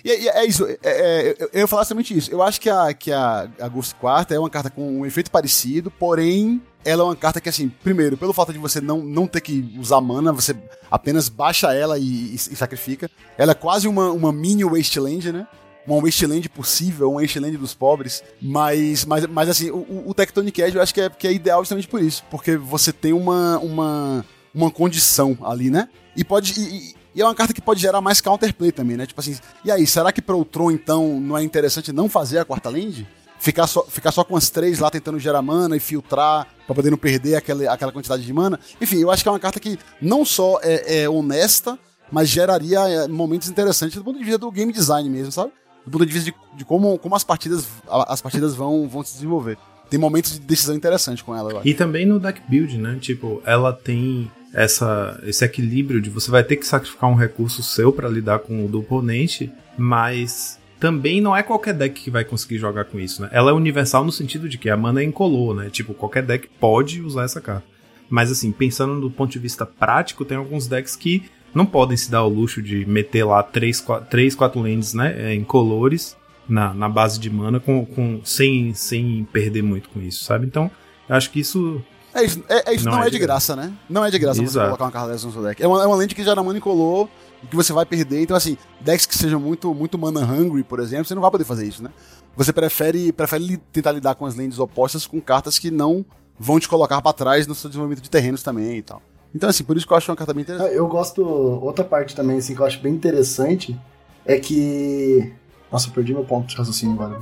e, 0.04 0.10
e 0.10 0.30
é 0.30 0.46
isso. 0.46 0.66
é- 0.66 0.78
é, 0.84 1.36
eu, 1.40 1.50
eu 1.54 1.60
ia 1.62 1.68
falar 1.68 1.86
somente 1.86 2.16
isso. 2.18 2.32
Eu 2.32 2.42
acho 2.42 2.60
que 2.62 2.70
a, 2.70 2.94
que 2.94 3.12
a, 3.12 3.48
a 3.60 3.68
Ghost 3.68 3.96
Quarta 3.96 4.34
é 4.36 4.40
uma 4.40 4.50
carta 4.50 4.70
com 4.70 5.00
um 5.00 5.06
efeito 5.06 5.32
parecido, 5.32 5.90
porém. 5.92 6.62
Ela 6.86 7.04
é 7.04 7.06
uma 7.06 7.16
carta 7.16 7.40
que, 7.40 7.48
assim, 7.50 7.70
primeiro, 7.70 8.18
pelo 8.18 8.34
fato 8.34 8.52
de 8.52 8.60
você 8.60 8.82
não, 8.82 9.02
não 9.02 9.26
ter 9.28 9.42
que 9.42 9.74
usar 9.80 10.02
mana, 10.02 10.34
você 10.34 10.56
apenas 10.92 11.30
baixa 11.30 11.74
ela 11.74 11.98
e, 11.98 12.04
e- 12.04 12.36
e 12.36 12.38
sacrifica. 12.56 13.10
Ela 13.38 13.52
é 13.54 13.56
quase 13.56 13.88
uma, 13.88 14.12
uma 14.12 14.34
mini 14.34 14.64
Wasteland, 14.66 15.32
né? 15.32 15.48
uma 15.86 16.02
Wasteland 16.02 16.48
possível, 16.50 17.12
uma 17.12 17.22
Wasteland 17.22 17.58
dos 17.58 17.74
pobres, 17.74 18.24
mas, 18.42 19.04
mas, 19.04 19.26
mas 19.28 19.50
assim, 19.50 19.70
o, 19.70 20.04
o- 20.08 20.14
Tectonic 20.14 20.62
Edge 20.62 20.78
eu 20.78 20.82
acho 20.82 20.94
que 20.94 21.02
é, 21.02 21.10
que 21.10 21.28
é 21.28 21.34
ideal 21.34 21.62
justamente 21.62 21.90
por 21.90 22.02
isso, 22.02 22.24
porque 22.32 22.56
você 22.56 22.94
tem 22.94 23.12
uma, 23.12 23.58
uma, 23.60 24.26
uma 24.56 24.72
condição 24.72 25.38
ali, 25.44 25.70
né? 25.70 25.90
E 26.16 26.24
pode. 26.24 26.54
E- 26.58 26.96
e 27.16 27.22
é 27.22 27.26
uma 27.26 27.36
carta 27.36 27.54
que 27.54 27.62
pode 27.62 27.80
gerar 27.82 28.00
mais 28.02 28.20
counterplay 28.22 28.72
também, 28.72 28.96
né? 28.98 29.06
Tipo 29.06 29.20
assim, 29.22 29.38
e 29.64 29.70
aí, 29.72 29.86
será 29.86 30.12
que 30.12 30.22
pro 30.22 30.44
Tron, 30.46 30.72
então, 30.72 31.20
não 31.20 31.38
é 31.38 31.44
interessante 31.44 31.92
não 31.94 32.10
fazer 32.10 32.40
a 32.40 32.46
quarta 32.46 32.70
land? 32.70 33.06
Ficar 33.44 33.68
só, 33.68 33.84
ficar 33.84 34.14
só 34.14 34.24
com 34.24 34.38
as 34.38 34.50
três 34.50 34.80
lá 34.80 34.90
tentando 34.90 35.20
gerar 35.20 35.42
mana 35.42 35.76
e 35.76 35.80
filtrar 35.82 36.48
pra 36.66 36.74
poder 36.74 36.90
não 36.90 36.98
perder 36.98 37.36
aquela, 37.36 37.74
aquela 37.74 37.92
quantidade 37.92 38.24
de 38.24 38.32
mana. 38.32 38.58
Enfim, 38.80 39.00
eu 39.00 39.12
acho 39.12 39.22
que 39.22 39.28
é 39.28 39.32
uma 39.34 39.40
carta 39.40 39.60
que 39.60 39.78
não 40.02 40.24
só 40.24 40.62
é, 40.64 41.02
é 41.02 41.10
honesta, 41.10 41.78
mas 42.10 42.30
geraria 42.30 42.80
é, 42.88 43.06
momentos 43.06 43.50
interessantes 43.50 43.98
do 43.98 44.04
ponto 44.06 44.18
de 44.18 44.24
vista 44.24 44.38
do 44.38 44.50
game 44.50 44.72
design 44.72 45.10
mesmo, 45.10 45.30
sabe? 45.30 45.52
Do 45.86 45.92
ponto 45.92 46.06
de 46.06 46.14
vista 46.14 46.32
de, 46.32 46.58
de 46.58 46.64
como, 46.64 46.98
como 46.98 47.18
as 47.18 47.26
partidas, 47.26 47.68
as 48.08 48.22
partidas 48.22 48.56
vão, 48.56 48.88
vão 48.88 49.04
se 49.04 49.16
desenvolver. 49.16 49.58
Tem 49.90 50.00
momentos 50.00 50.36
de 50.36 50.40
decisão 50.40 50.74
interessante 50.74 51.22
com 51.22 51.36
ela, 51.36 51.52
eu 51.52 51.58
acho. 51.58 51.68
E 51.68 51.74
também 51.74 52.06
no 52.06 52.22
deck 52.22 52.42
build, 52.48 52.78
né? 52.78 52.98
Tipo, 53.02 53.42
ela 53.46 53.74
tem 53.74 54.32
essa, 54.54 55.20
esse 55.26 55.44
equilíbrio 55.44 56.00
de 56.00 56.10
você 56.10 56.32
vai 56.32 56.46
ter 56.46 56.56
que 56.56 56.66
sacrificar 56.66 57.10
um 57.10 57.16
recurso 57.16 57.62
seu 57.62 57.92
pra 57.92 58.08
lidar 58.08 58.40
com 58.40 58.64
o 58.64 58.70
do 58.70 58.80
oponente, 58.80 59.52
mas 59.78 60.58
também 60.84 61.22
não 61.22 61.34
é 61.34 61.42
qualquer 61.42 61.74
deck 61.74 62.02
que 62.02 62.12
vai 62.12 62.26
conseguir 62.26 62.58
jogar 62.58 62.84
com 62.84 63.00
isso, 63.00 63.22
né? 63.22 63.30
Ela 63.32 63.52
é 63.52 63.54
universal 63.54 64.04
no 64.04 64.12
sentido 64.12 64.50
de 64.50 64.58
que 64.58 64.70
a 64.70 64.76
mana 64.76 65.00
é 65.00 65.06
incolor, 65.06 65.56
né? 65.56 65.70
Tipo, 65.70 65.94
qualquer 65.94 66.24
deck 66.24 66.50
pode 66.60 67.02
usar 67.02 67.24
essa 67.24 67.40
carta. 67.40 67.64
Mas 68.10 68.30
assim, 68.30 68.52
pensando 68.52 69.00
do 69.00 69.10
ponto 69.10 69.32
de 69.32 69.40
vista 69.40 69.66
prático, 69.66 70.26
tem 70.26 70.36
alguns 70.36 70.68
decks 70.68 70.98
que 70.98 71.24
não 71.56 71.66
podem 71.66 71.96
se 71.96 72.12
dar 72.12 72.18
ao 72.18 72.28
luxo 72.28 72.62
de 72.62 72.86
meter 72.86 73.24
lá 73.24 73.42
3, 73.42 73.80
4, 73.80 74.10
3, 74.10 74.36
4 74.36 74.60
lands, 74.60 74.94
né? 74.94 75.16
é, 75.18 75.34
Incolores 75.34 76.18
na, 76.50 76.74
na 76.74 76.90
base 76.90 77.18
de 77.18 77.30
mana 77.30 77.62
com, 77.62 77.86
com, 77.86 78.20
sem, 78.22 78.74
sem 78.74 79.26
perder 79.32 79.64
muito 79.64 79.88
com 79.88 80.02
isso, 80.02 80.26
sabe? 80.26 80.46
Então, 80.46 80.70
acho 81.08 81.32
que 81.32 81.40
isso 81.40 81.82
É 82.14 82.24
isso, 82.24 82.44
é, 82.48 82.72
é 82.72 82.76
isso 82.76 82.86
não, 82.86 82.94
Não 82.94 83.04
é, 83.04 83.08
é 83.08 83.10
de 83.10 83.18
de 83.18 83.20
graça, 83.20 83.56
né? 83.56 83.74
Não 83.90 84.06
é 84.06 84.12
de 84.12 84.20
graça 84.20 84.40
você 84.40 84.44
Exato. 84.44 84.68
colocar 84.68 84.86
uma 84.86 84.92
carta 84.92 85.12
dessa 85.12 85.26
no 85.26 85.34
seu 85.34 85.42
deck. 85.42 85.62
É 85.62 85.68
uma, 85.68 85.84
é 85.84 85.88
uma 85.88 85.96
lente 85.96 86.14
que 86.14 86.24
gera 86.24 86.44
mana 86.44 86.58
incolor, 86.58 87.08
que 87.50 87.56
você 87.56 87.74
vai 87.74 87.86
perder. 87.86 88.22
Então, 88.22 88.38
assim, 88.38 88.58
decks 88.80 89.06
que 89.06 89.18
sejam 89.18 89.40
muito, 89.40 89.74
muito 89.74 89.98
mana 89.98 90.22
hungry, 90.22 90.64
por 90.64 90.80
exemplo, 90.80 91.06
você 91.06 91.16
não 91.16 91.22
vai 91.22 91.32
poder 91.32 91.44
fazer 91.44 91.66
isso, 91.66 91.82
né? 91.82 91.90
Você 92.36 92.54
prefere, 92.54 93.12
prefere 93.12 93.58
tentar 93.72 93.92
lidar 93.92 94.16
com 94.16 94.26
as 94.26 94.36
lentes 94.36 94.60
opostas 94.60 95.06
com 95.06 95.20
cartas 95.20 95.58
que 95.60 95.70
não 95.72 96.06
vão 96.40 96.60
te 96.60 96.68
colocar 96.68 97.02
pra 97.02 97.14
trás 97.14 97.48
no 97.48 97.56
seu 97.56 97.70
desenvolvimento 97.70 98.04
de 98.04 98.10
terrenos 98.10 98.44
também 98.44 98.78
e 98.78 98.82
tal. 98.82 99.02
Então, 99.36 99.50
assim, 99.50 99.64
por 99.64 99.76
isso 99.76 99.88
que 99.88 99.94
eu 99.94 99.98
acho 99.98 100.12
uma 100.12 100.16
carta 100.16 100.34
bem 100.34 100.44
interessante. 100.44 100.72
Ah, 100.72 100.76
Eu 100.76 100.88
gosto. 100.88 101.24
Outra 101.24 101.84
parte 101.84 102.16
também, 102.16 102.38
assim, 102.38 102.54
que 102.54 102.62
eu 102.62 102.66
acho 102.66 102.80
bem 102.82 102.94
interessante 102.94 103.80
é 104.26 104.38
que. 104.40 105.34
Nossa, 105.74 105.90
eu 105.90 105.92
perdi 105.94 106.14
meu 106.14 106.24
ponto 106.24 106.48
de 106.48 106.56
raciocínio 106.56 106.94
agora. 107.02 107.20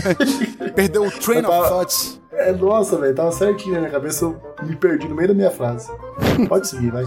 Perdeu 0.74 1.04
o 1.06 1.10
Train 1.10 1.42
tava- 1.42 1.60
of 1.60 1.68
Thoughts. 1.68 2.20
É, 2.32 2.50
nossa, 2.50 2.96
velho, 2.98 3.14
tava 3.14 3.30
certinho 3.30 3.74
na 3.74 3.80
minha 3.80 3.90
cabeça, 3.92 4.24
eu 4.24 4.40
me 4.62 4.74
perdi 4.74 5.06
no 5.06 5.14
meio 5.14 5.28
da 5.28 5.34
minha 5.34 5.50
frase. 5.50 5.90
Pode 6.48 6.66
seguir, 6.68 6.90
vai. 6.90 7.04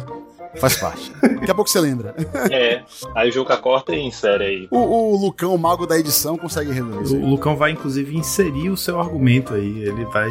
Faz 0.58 0.78
parte. 0.78 1.12
Daqui 1.22 1.50
a 1.52 1.56
pouco 1.56 1.70
você 1.70 1.80
lembra. 1.82 2.16
É, 2.52 2.84
aí 3.16 3.30
o 3.30 3.32
Juca 3.34 3.58
corta 3.58 3.94
e 3.94 4.00
insere 4.00 4.44
aí. 4.46 4.68
O, 4.72 4.78
o 4.78 5.18
Lucão, 5.18 5.54
o 5.54 5.58
mago 5.58 5.86
da 5.88 5.98
edição, 5.98 6.38
consegue 6.38 6.72
resolver 6.72 7.02
isso. 7.02 7.18
O. 7.18 7.26
Lucão 7.32 7.58
vai, 7.58 7.72
inclusive, 7.72 8.16
inserir 8.16 8.70
o 8.70 8.78
seu 8.78 8.98
argumento 9.00 9.54
aí. 9.56 9.82
Ele 9.84 10.06
vai 10.06 10.30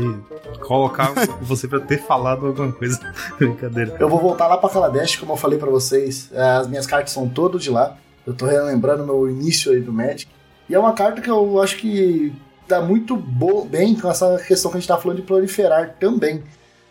colocar 0.61 1.12
você 1.42 1.66
pra 1.68 1.80
ter 1.80 1.98
falado 2.07 2.46
alguma 2.46 2.72
coisa. 2.72 3.00
Brincadeira. 3.38 3.96
Eu 4.00 4.09
vou 4.09 4.20
voltar 4.20 4.46
lá 4.46 4.57
pra 4.57 4.70
Kaladesh, 4.70 5.16
como 5.16 5.32
eu 5.32 5.36
falei 5.36 5.59
pra 5.59 5.68
vocês. 5.68 6.30
As 6.32 6.68
minhas 6.68 6.86
cartas 6.86 7.12
são 7.12 7.28
todas 7.28 7.61
de 7.62 7.70
lá. 7.70 7.96
Eu 8.26 8.32
tô 8.32 8.46
relembrando 8.46 9.05
meu 9.05 9.28
início 9.28 9.72
aí 9.72 9.80
do 9.80 9.92
Magic. 9.92 10.30
E 10.69 10.75
é 10.75 10.79
uma 10.79 10.93
carta 10.93 11.21
que 11.21 11.31
eu 11.31 11.61
acho 11.61 11.77
que 11.77 12.33
dá 12.67 12.81
muito 12.81 13.17
bem 13.69 13.95
com 13.95 14.09
essa 14.11 14.39
questão 14.39 14.71
que 14.71 14.77
a 14.79 14.81
gente 14.81 14.89
tá 14.89 14.97
falando 14.97 15.19
de 15.19 15.23
proliferar 15.23 15.97
também. 16.01 16.43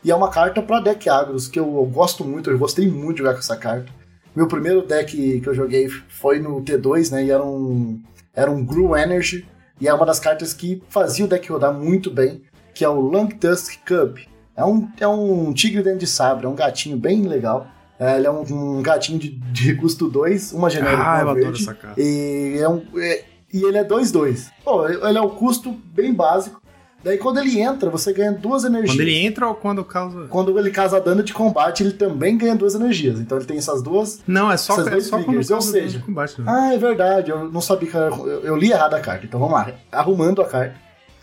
E 0.03 0.11
é 0.11 0.15
uma 0.15 0.29
carta 0.29 0.61
pra 0.61 0.79
deck 0.79 1.09
agros, 1.09 1.47
que 1.47 1.59
eu, 1.59 1.65
eu 1.65 1.85
gosto 1.85 2.23
muito, 2.25 2.49
eu 2.51 2.57
gostei 2.59 2.87
muito 2.87 3.13
de 3.13 3.19
jogar 3.19 3.33
com 3.33 3.39
essa 3.39 3.55
carta. 3.55 3.87
Meu 4.35 4.47
primeiro 4.47 4.81
deck 4.85 5.39
que 5.39 5.47
eu 5.47 5.53
joguei 5.53 5.87
foi 6.09 6.39
no 6.39 6.61
T2, 6.61 7.11
né? 7.11 7.23
E 7.25 7.31
era 7.31 7.43
um, 7.43 8.01
era 8.35 8.51
um 8.51 8.63
Gru 8.65 8.95
Energy. 8.97 9.45
E 9.79 9.87
é 9.87 9.93
uma 9.93 10.05
das 10.05 10.19
cartas 10.19 10.53
que 10.53 10.81
fazia 10.89 11.25
o 11.25 11.27
deck 11.27 11.49
rodar 11.51 11.73
muito 11.73 12.11
bem, 12.11 12.41
que 12.73 12.83
é 12.85 12.89
o 12.89 12.99
Long 12.99 13.27
Tusk 13.27 13.73
Cub. 13.87 14.17
É 14.55 14.63
um, 14.63 14.87
é 14.99 15.07
um 15.07 15.51
tigre 15.53 15.81
dentro 15.81 15.99
de 15.99 16.07
sabre, 16.07 16.45
é 16.45 16.49
um 16.49 16.55
gatinho 16.55 16.95
bem 16.97 17.23
legal. 17.23 17.67
É, 17.99 18.17
ele 18.17 18.27
é 18.27 18.31
um, 18.31 18.41
um 18.77 18.81
gatinho 18.83 19.17
de, 19.19 19.29
de 19.29 19.75
custo 19.75 20.07
2, 20.09 20.53
uma 20.53 20.69
genérica 20.69 21.01
Ah, 21.03 21.19
eu 21.19 21.25
uma 21.25 21.31
adoro 21.31 21.45
verde. 21.45 21.61
essa 21.63 21.73
carta. 21.73 21.99
E, 22.01 22.57
é 22.59 22.67
um, 22.69 22.83
é- 22.97 23.23
e 23.53 23.63
ele 23.63 23.77
é 23.77 23.83
2-2. 23.83 24.49
Pô, 24.63 24.87
ele 24.87 25.17
é 25.17 25.21
um 25.21 25.29
custo 25.29 25.71
bem 25.93 26.13
básico. 26.13 26.61
Daí 27.03 27.17
quando 27.17 27.37
ele 27.37 27.59
entra, 27.59 27.89
você 27.89 28.13
ganha 28.13 28.31
duas 28.31 28.63
energias. 28.63 28.91
Quando 28.95 29.01
ele 29.01 29.17
entra 29.25 29.47
ou 29.49 29.55
quando 29.55 29.83
causa. 29.83 30.25
Quando 30.29 30.57
ele 30.57 30.71
causa 30.71 31.01
dano 31.01 31.21
de 31.21 31.33
combate, 31.33 31.83
ele 31.83 31.91
também 31.91 32.37
ganha 32.37 32.55
duas 32.55 32.75
energias. 32.75 33.19
Então 33.19 33.37
ele 33.37 33.45
tem 33.45 33.57
essas 33.57 33.81
duas. 33.83 34.21
Não, 34.25 34.49
é 34.49 34.55
só, 34.55 34.73
Essas 34.79 34.87
é 34.87 34.99
só 35.01 35.17
quando 35.17 35.25
triggers, 35.25 35.51
ou 35.51 35.61
seja- 35.61 35.97
de 35.99 36.03
combate. 36.05 36.39
né? 36.39 36.45
Ah, 36.47 36.73
é 36.73 36.77
verdade. 36.77 37.29
Eu 37.29 37.51
não 37.51 37.59
sabia 37.59 37.89
que 37.89 37.97
era, 37.97 38.07
eu, 38.07 38.27
eu 38.45 38.55
li 38.55 38.71
errado 38.71 38.93
a 38.93 39.01
carta. 39.01 39.25
Então 39.25 39.37
vamos 39.37 39.53
lá. 39.53 39.71
Arrumando 39.91 40.41
a 40.41 40.45
carta. 40.45 40.75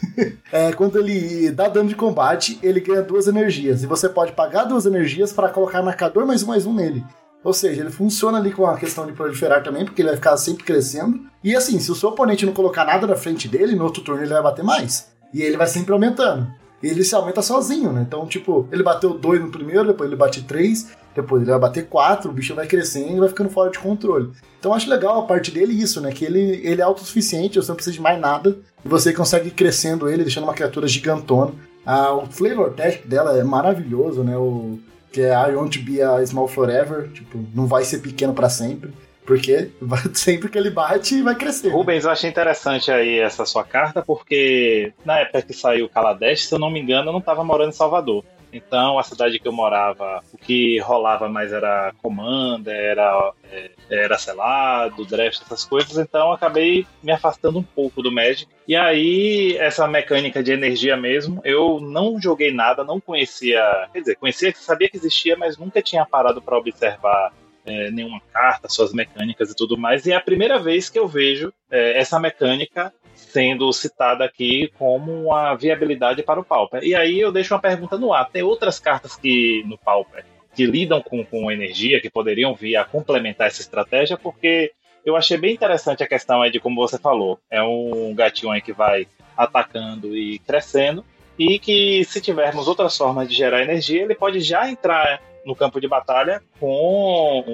É, 0.52 0.72
quando 0.72 0.98
ele 0.98 1.50
dá 1.50 1.68
dano 1.68 1.88
de 1.88 1.94
combate, 1.94 2.58
ele 2.62 2.80
ganha 2.80 3.02
duas 3.02 3.26
energias. 3.28 3.82
E 3.82 3.86
você 3.86 4.08
pode 4.08 4.32
pagar 4.32 4.64
duas 4.64 4.84
energias 4.86 5.32
para 5.32 5.48
colocar 5.48 5.82
marcador 5.82 6.26
mais 6.26 6.42
um 6.42 6.46
mais 6.46 6.66
um 6.66 6.72
nele. 6.74 7.04
Ou 7.42 7.52
seja, 7.52 7.80
ele 7.80 7.90
funciona 7.90 8.38
ali 8.38 8.52
com 8.52 8.66
a 8.66 8.76
questão 8.76 9.06
de 9.06 9.12
proliferar 9.12 9.62
também, 9.62 9.84
porque 9.84 10.02
ele 10.02 10.08
vai 10.08 10.16
ficar 10.16 10.36
sempre 10.36 10.64
crescendo. 10.64 11.20
E 11.42 11.56
assim, 11.56 11.78
se 11.80 11.90
o 11.90 11.94
seu 11.94 12.10
oponente 12.10 12.44
não 12.44 12.52
colocar 12.52 12.84
nada 12.84 13.06
na 13.06 13.16
frente 13.16 13.48
dele, 13.48 13.74
no 13.74 13.84
outro 13.84 14.02
turno 14.02 14.22
ele 14.22 14.32
vai 14.32 14.42
bater 14.42 14.64
mais. 14.64 15.10
E 15.32 15.42
ele 15.42 15.56
vai 15.56 15.66
sempre 15.66 15.92
aumentando. 15.92 16.46
E 16.82 16.86
ele 16.86 17.04
se 17.04 17.14
aumenta 17.14 17.42
sozinho, 17.42 17.92
né? 17.92 18.04
Então, 18.06 18.26
tipo, 18.26 18.68
ele 18.72 18.82
bateu 18.82 19.14
2 19.14 19.40
no 19.40 19.50
primeiro, 19.50 19.86
depois 19.86 20.08
ele 20.08 20.16
bate 20.16 20.42
3, 20.42 20.90
depois 21.14 21.42
ele 21.42 21.50
vai 21.50 21.60
bater 21.60 21.86
4, 21.86 22.30
o 22.30 22.32
bicho 22.32 22.54
vai 22.54 22.66
crescendo 22.66 23.16
e 23.16 23.20
vai 23.20 23.28
ficando 23.28 23.50
fora 23.50 23.70
de 23.70 23.78
controle. 23.78 24.30
Então 24.58 24.74
acho 24.74 24.88
legal 24.88 25.18
a 25.18 25.26
parte 25.26 25.50
dele 25.50 25.72
isso, 25.72 26.00
né? 26.00 26.12
Que 26.12 26.24
ele, 26.24 26.60
ele 26.64 26.80
é 26.80 26.84
autossuficiente, 26.84 27.56
você 27.56 27.68
não 27.68 27.76
precisa 27.76 27.94
de 27.94 28.02
mais 28.02 28.20
nada. 28.20 28.58
E 28.84 28.88
você 28.88 29.12
consegue 29.12 29.48
ir 29.48 29.52
crescendo 29.52 30.08
ele, 30.08 30.22
deixando 30.22 30.44
uma 30.44 30.54
criatura 30.54 30.86
gigantona. 30.86 31.52
Ah, 31.84 32.12
o 32.12 32.26
flavor 32.26 32.72
test 32.72 33.06
dela 33.06 33.36
é 33.36 33.42
maravilhoso, 33.42 34.22
né? 34.22 34.36
O, 34.36 34.78
que 35.12 35.22
é 35.22 35.32
I 35.32 35.54
want 35.54 35.72
to 35.74 35.82
be 35.82 36.00
a 36.00 36.24
small 36.26 36.48
forever. 36.48 37.08
Tipo, 37.12 37.38
não 37.54 37.66
vai 37.66 37.84
ser 37.84 37.98
pequeno 37.98 38.34
pra 38.34 38.48
sempre. 38.48 38.90
Porque 39.24 39.70
sempre 40.14 40.48
que 40.48 40.58
ele 40.58 40.70
bate, 40.70 41.22
vai 41.22 41.34
crescer. 41.34 41.68
Rubens, 41.68 42.04
eu 42.04 42.10
achei 42.10 42.28
interessante 42.28 42.90
aí 42.90 43.18
essa 43.18 43.44
sua 43.44 43.62
carta, 43.62 44.02
porque 44.02 44.92
na 45.04 45.20
época 45.20 45.42
que 45.42 45.52
saiu 45.52 45.86
o 45.86 45.88
Kaladesh, 45.88 46.48
se 46.48 46.54
eu 46.54 46.58
não 46.58 46.70
me 46.70 46.80
engano, 46.80 47.08
eu 47.08 47.12
não 47.12 47.20
estava 47.20 47.44
morando 47.44 47.70
em 47.70 47.72
Salvador. 47.72 48.24
Então, 48.52 48.98
a 48.98 49.02
cidade 49.02 49.38
que 49.38 49.46
eu 49.46 49.52
morava, 49.52 50.22
o 50.32 50.38
que 50.38 50.78
rolava 50.80 51.28
mais 51.28 51.52
era 51.52 51.92
comanda, 52.02 52.72
era, 52.72 53.32
é, 53.50 53.70
era 53.88 54.18
selado, 54.18 55.04
draft, 55.04 55.42
essas 55.42 55.64
coisas. 55.64 55.96
Então, 55.98 56.32
acabei 56.32 56.86
me 57.02 57.12
afastando 57.12 57.58
um 57.58 57.62
pouco 57.62 58.02
do 58.02 58.12
Magic. 58.12 58.50
E 58.66 58.76
aí, 58.76 59.56
essa 59.58 59.86
mecânica 59.86 60.42
de 60.42 60.52
energia 60.52 60.96
mesmo, 60.96 61.40
eu 61.44 61.80
não 61.80 62.20
joguei 62.20 62.52
nada, 62.52 62.84
não 62.84 63.00
conhecia. 63.00 63.88
Quer 63.92 64.00
dizer, 64.00 64.16
conhecia, 64.16 64.54
sabia 64.54 64.88
que 64.88 64.96
existia, 64.96 65.36
mas 65.36 65.56
nunca 65.56 65.82
tinha 65.82 66.04
parado 66.04 66.40
para 66.42 66.58
observar 66.58 67.32
é, 67.70 67.90
nenhuma 67.90 68.20
carta, 68.32 68.68
suas 68.68 68.92
mecânicas 68.92 69.50
e 69.50 69.56
tudo 69.56 69.78
mais. 69.78 70.06
E 70.06 70.12
é 70.12 70.16
a 70.16 70.20
primeira 70.20 70.58
vez 70.58 70.88
que 70.88 70.98
eu 70.98 71.06
vejo 71.06 71.52
é, 71.70 71.98
essa 71.98 72.18
mecânica 72.18 72.92
sendo 73.14 73.72
citada 73.72 74.24
aqui 74.24 74.72
como 74.78 75.12
uma 75.12 75.54
viabilidade 75.54 76.22
para 76.22 76.40
o 76.40 76.44
Pauper. 76.44 76.82
E 76.82 76.94
aí 76.94 77.20
eu 77.20 77.30
deixo 77.30 77.54
uma 77.54 77.60
pergunta 77.60 77.96
no 77.96 78.12
ar. 78.12 78.28
Tem 78.30 78.42
outras 78.42 78.78
cartas 78.80 79.14
que 79.14 79.62
no 79.66 79.78
Pauper 79.78 80.24
que 80.54 80.66
lidam 80.66 81.00
com, 81.00 81.24
com 81.24 81.50
energia, 81.50 82.00
que 82.00 82.10
poderiam 82.10 82.54
vir 82.54 82.76
a 82.76 82.84
complementar 82.84 83.46
essa 83.46 83.60
estratégia, 83.60 84.16
porque 84.16 84.72
eu 85.04 85.16
achei 85.16 85.36
bem 85.36 85.54
interessante 85.54 86.02
a 86.02 86.08
questão 86.08 86.42
aí 86.42 86.50
de 86.50 86.60
como 86.60 86.80
você 86.80 86.98
falou. 86.98 87.38
É 87.50 87.62
um 87.62 88.12
gatinho 88.14 88.52
aí 88.52 88.60
que 88.60 88.72
vai 88.72 89.06
atacando 89.36 90.16
e 90.16 90.38
crescendo, 90.40 91.04
e 91.38 91.58
que 91.58 92.04
se 92.04 92.20
tivermos 92.20 92.68
outras 92.68 92.96
formas 92.96 93.28
de 93.28 93.34
gerar 93.34 93.62
energia, 93.62 94.02
ele 94.02 94.14
pode 94.14 94.40
já 94.40 94.68
entrar 94.68 95.22
no 95.44 95.54
campo 95.54 95.80
de 95.80 95.88
batalha 95.88 96.42
com 96.58 97.44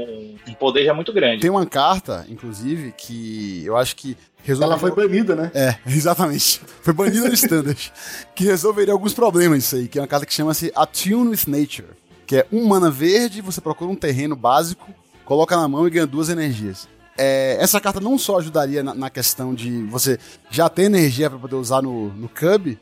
um, 0.49 0.55
poder 0.55 0.85
já 0.85 0.95
muito 0.95 1.13
grande. 1.13 1.41
Tem 1.41 1.51
uma 1.51 1.67
carta, 1.67 2.27
inclusive, 2.29 2.93
que 2.93 3.65
eu 3.65 3.77
acho 3.77 3.95
que 3.97 4.17
resolve. 4.43 4.73
Ela 4.73 4.79
foi 4.79 4.95
banida, 4.95 5.35
né? 5.35 5.51
É, 5.55 5.77
exatamente. 5.87 6.61
Foi 6.83 6.93
banida 6.93 7.29
no 7.29 7.35
Standard. 7.35 7.93
que 8.35 8.45
resolveria 8.45 8.93
alguns 8.93 9.15
problemas 9.15 9.65
isso 9.65 9.77
aí, 9.77 9.89
que 9.89 9.99
é 9.99 10.03
uma 10.03 10.09
carta 10.09 10.27
que 10.27 10.35
chama-se 10.35 10.73
Attune 10.75 11.31
with 11.31 11.45
Nature. 11.47 11.89
Que 12.27 12.37
é 12.39 12.47
um 12.53 12.67
mana 12.67 12.91
verde, 12.91 13.41
você 13.41 13.61
procura 13.61 13.91
um 13.91 13.95
terreno 13.95 14.35
básico, 14.35 14.93
coloca 15.25 15.57
na 15.57 15.69
mão 15.69 15.87
e 15.87 15.91
ganha 15.91 16.07
duas 16.07 16.29
energias. 16.29 16.89
É, 17.19 17.57
essa 17.61 17.81
carta 17.81 18.01
não 18.01 18.19
só 18.19 18.39
ajudaria 18.39 18.83
na, 18.83 18.95
na 18.95 19.09
questão 19.09 19.55
de 19.55 19.85
você 19.85 20.19
já 20.51 20.69
ter 20.69 20.83
energia 20.83 21.31
para 21.31 21.39
poder 21.39 21.55
usar 21.55 21.81
no, 21.83 22.09
no 22.09 22.29
Cub, 22.29 22.77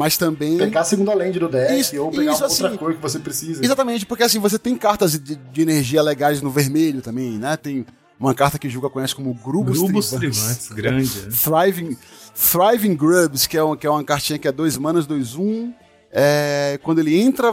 mas 0.00 0.16
também. 0.16 0.56
Pegar 0.56 0.80
a 0.80 0.84
segunda 0.84 1.12
land 1.12 1.38
do 1.38 1.46
deck 1.46 1.78
Isso, 1.78 2.02
ou 2.02 2.10
pegar 2.10 2.32
isso, 2.32 2.42
uma 2.42 2.48
outra 2.48 2.68
assim, 2.68 2.76
cor 2.78 2.94
que 2.94 3.02
você 3.02 3.18
precisa. 3.18 3.62
Exatamente, 3.62 4.06
porque 4.06 4.22
assim, 4.22 4.38
você 4.38 4.58
tem 4.58 4.74
cartas 4.74 5.12
de, 5.12 5.36
de 5.36 5.60
energia 5.60 6.00
legais 6.00 6.40
no 6.40 6.50
vermelho 6.50 7.02
também, 7.02 7.32
né? 7.32 7.54
Tem 7.58 7.84
uma 8.18 8.34
carta 8.34 8.58
que 8.58 8.66
Juga 8.66 8.88
conhece 8.88 9.14
como 9.14 9.34
Grubos, 9.34 9.76
Grubos 9.78 10.08
Trivantes. 10.08 10.68
Trivantes, 10.68 10.68
grande. 10.70 11.18
é. 11.18 11.64
Thriving, 11.70 11.98
Thriving 12.34 12.96
Grubs, 12.96 13.46
que 13.46 13.58
é, 13.58 13.62
um, 13.62 13.76
que 13.76 13.86
é 13.86 13.90
uma 13.90 14.02
cartinha 14.02 14.38
que 14.38 14.48
é 14.48 14.52
2 14.52 14.78
manas, 14.78 15.06
2 15.06 15.34
1. 15.34 15.42
Um. 15.42 15.74
É, 16.10 16.80
quando 16.82 17.00
ele 17.00 17.20
entra. 17.20 17.52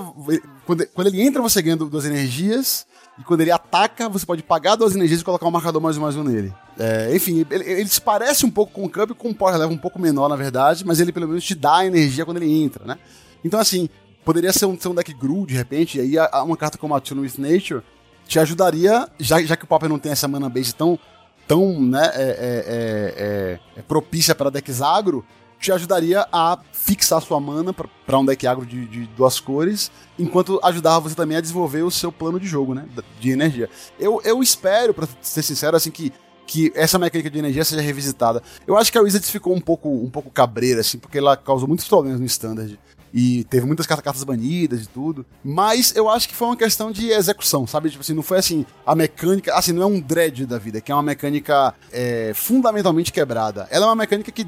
Quando, 0.65 0.87
quando 0.87 1.07
ele 1.07 1.21
entra, 1.21 1.41
você 1.41 1.61
ganha 1.61 1.75
duas 1.75 2.05
energias. 2.05 2.87
E 3.19 3.23
quando 3.23 3.41
ele 3.41 3.51
ataca, 3.51 4.07
você 4.07 4.25
pode 4.25 4.43
pagar 4.43 4.75
duas 4.75 4.95
energias 4.95 5.21
e 5.21 5.23
colocar 5.23 5.47
um 5.47 5.51
marcador 5.51 5.81
mais 5.81 5.97
um 5.97 6.01
mais 6.01 6.15
um 6.15 6.23
nele. 6.23 6.53
É, 6.77 7.15
enfim, 7.15 7.45
ele, 7.49 7.63
ele 7.63 7.87
se 7.89 7.99
parece 7.99 8.45
um 8.45 8.51
pouco 8.51 8.71
com 8.73 8.85
o 8.85 8.89
Cub, 8.89 9.15
com 9.15 9.29
um 9.29 9.33
power 9.33 9.55
level 9.57 9.73
um 9.75 9.77
pouco 9.77 9.99
menor, 9.99 10.29
na 10.29 10.35
verdade, 10.35 10.85
mas 10.85 10.99
ele 10.99 11.11
pelo 11.11 11.27
menos 11.27 11.43
te 11.43 11.55
dá 11.55 11.83
energia 11.85 12.23
quando 12.25 12.37
ele 12.37 12.51
entra, 12.63 12.85
né? 12.85 12.97
Então, 13.43 13.59
assim, 13.59 13.89
poderia 14.23 14.53
ser 14.53 14.65
um, 14.67 14.79
ser 14.79 14.89
um 14.89 14.93
deck 14.95 15.11
Gru, 15.15 15.47
de 15.47 15.55
repente, 15.55 15.97
e 15.97 16.01
aí 16.01 16.17
a- 16.19 16.29
a- 16.31 16.43
uma 16.43 16.55
carta 16.55 16.77
como 16.77 16.93
a 16.95 16.99
Tune 16.99 17.21
with 17.21 17.33
Nature 17.39 17.81
te 18.27 18.37
ajudaria, 18.39 19.07
já, 19.19 19.41
já 19.41 19.55
que 19.55 19.63
o 19.63 19.67
Pauper 19.67 19.89
não 19.89 19.97
tem 19.97 20.11
essa 20.11 20.27
mana 20.27 20.47
base 20.49 20.75
tão, 20.75 20.99
tão 21.47 21.81
né, 21.81 22.11
é, 22.13 22.21
é, 22.21 22.23
é, 22.23 23.13
é, 23.17 23.59
é 23.77 23.81
propícia 23.81 24.35
para 24.35 24.51
decks 24.51 24.81
agro, 24.81 25.25
te 25.59 25.71
ajudaria 25.71 26.27
a 26.31 26.59
fixar 26.71 27.21
sua 27.21 27.39
mana 27.39 27.73
para 27.73 28.19
um 28.19 28.25
deck 28.25 28.45
agro 28.47 28.65
de, 28.65 28.85
de 28.85 29.07
duas 29.07 29.39
cores, 29.39 29.91
enquanto 30.17 30.59
ajudava 30.63 31.09
você 31.09 31.15
também 31.15 31.37
a 31.37 31.41
desenvolver 31.41 31.83
o 31.83 31.91
seu 31.91 32.11
plano 32.11 32.39
de 32.39 32.47
jogo, 32.47 32.73
né, 32.73 32.85
de 33.19 33.31
energia. 33.31 33.69
Eu, 33.99 34.21
eu 34.23 34.41
espero, 34.41 34.93
para 34.93 35.07
ser 35.21 35.43
sincero, 35.43 35.75
assim, 35.75 35.91
que 35.91 36.13
que 36.47 36.71
essa 36.75 36.97
mecânica 36.97 37.29
de 37.29 37.37
energia 37.37 37.65
seja 37.65 37.81
revisitada. 37.81 38.41
Eu 38.65 38.77
acho 38.77 38.89
que 38.89 38.97
a 38.97 39.01
Wizards 39.01 39.29
ficou 39.29 39.53
um 39.53 39.59
pouco, 39.59 39.89
um 39.89 40.09
pouco 40.09 40.29
cabreira, 40.29 40.79
assim, 40.79 40.97
porque 40.97 41.17
ela 41.17 41.35
causou 41.35 41.67
muitos 41.67 41.85
problemas 41.85 42.21
no 42.21 42.25
Standard. 42.25 42.79
E 43.13 43.43
teve 43.45 43.65
muitas 43.65 43.85
carta- 43.85 44.01
cartas 44.03 44.23
banidas 44.23 44.83
e 44.83 44.87
tudo. 44.87 45.25
Mas 45.43 45.93
eu 45.95 46.09
acho 46.09 46.27
que 46.27 46.35
foi 46.35 46.47
uma 46.47 46.55
questão 46.55 46.91
de 46.91 47.09
execução, 47.09 47.67
sabe? 47.67 47.89
Tipo 47.89 48.01
assim, 48.01 48.13
não 48.13 48.23
foi 48.23 48.37
assim, 48.37 48.65
a 48.85 48.95
mecânica. 48.95 49.53
Assim, 49.55 49.73
não 49.73 49.83
é 49.83 49.85
um 49.85 49.99
dread 49.99 50.45
da 50.45 50.57
vida, 50.57 50.79
que 50.79 50.91
é 50.91 50.95
uma 50.95 51.03
mecânica 51.03 51.73
é, 51.91 52.31
fundamentalmente 52.33 53.11
quebrada. 53.11 53.67
Ela 53.69 53.85
é 53.85 53.89
uma 53.89 53.95
mecânica 53.95 54.31
que, 54.31 54.47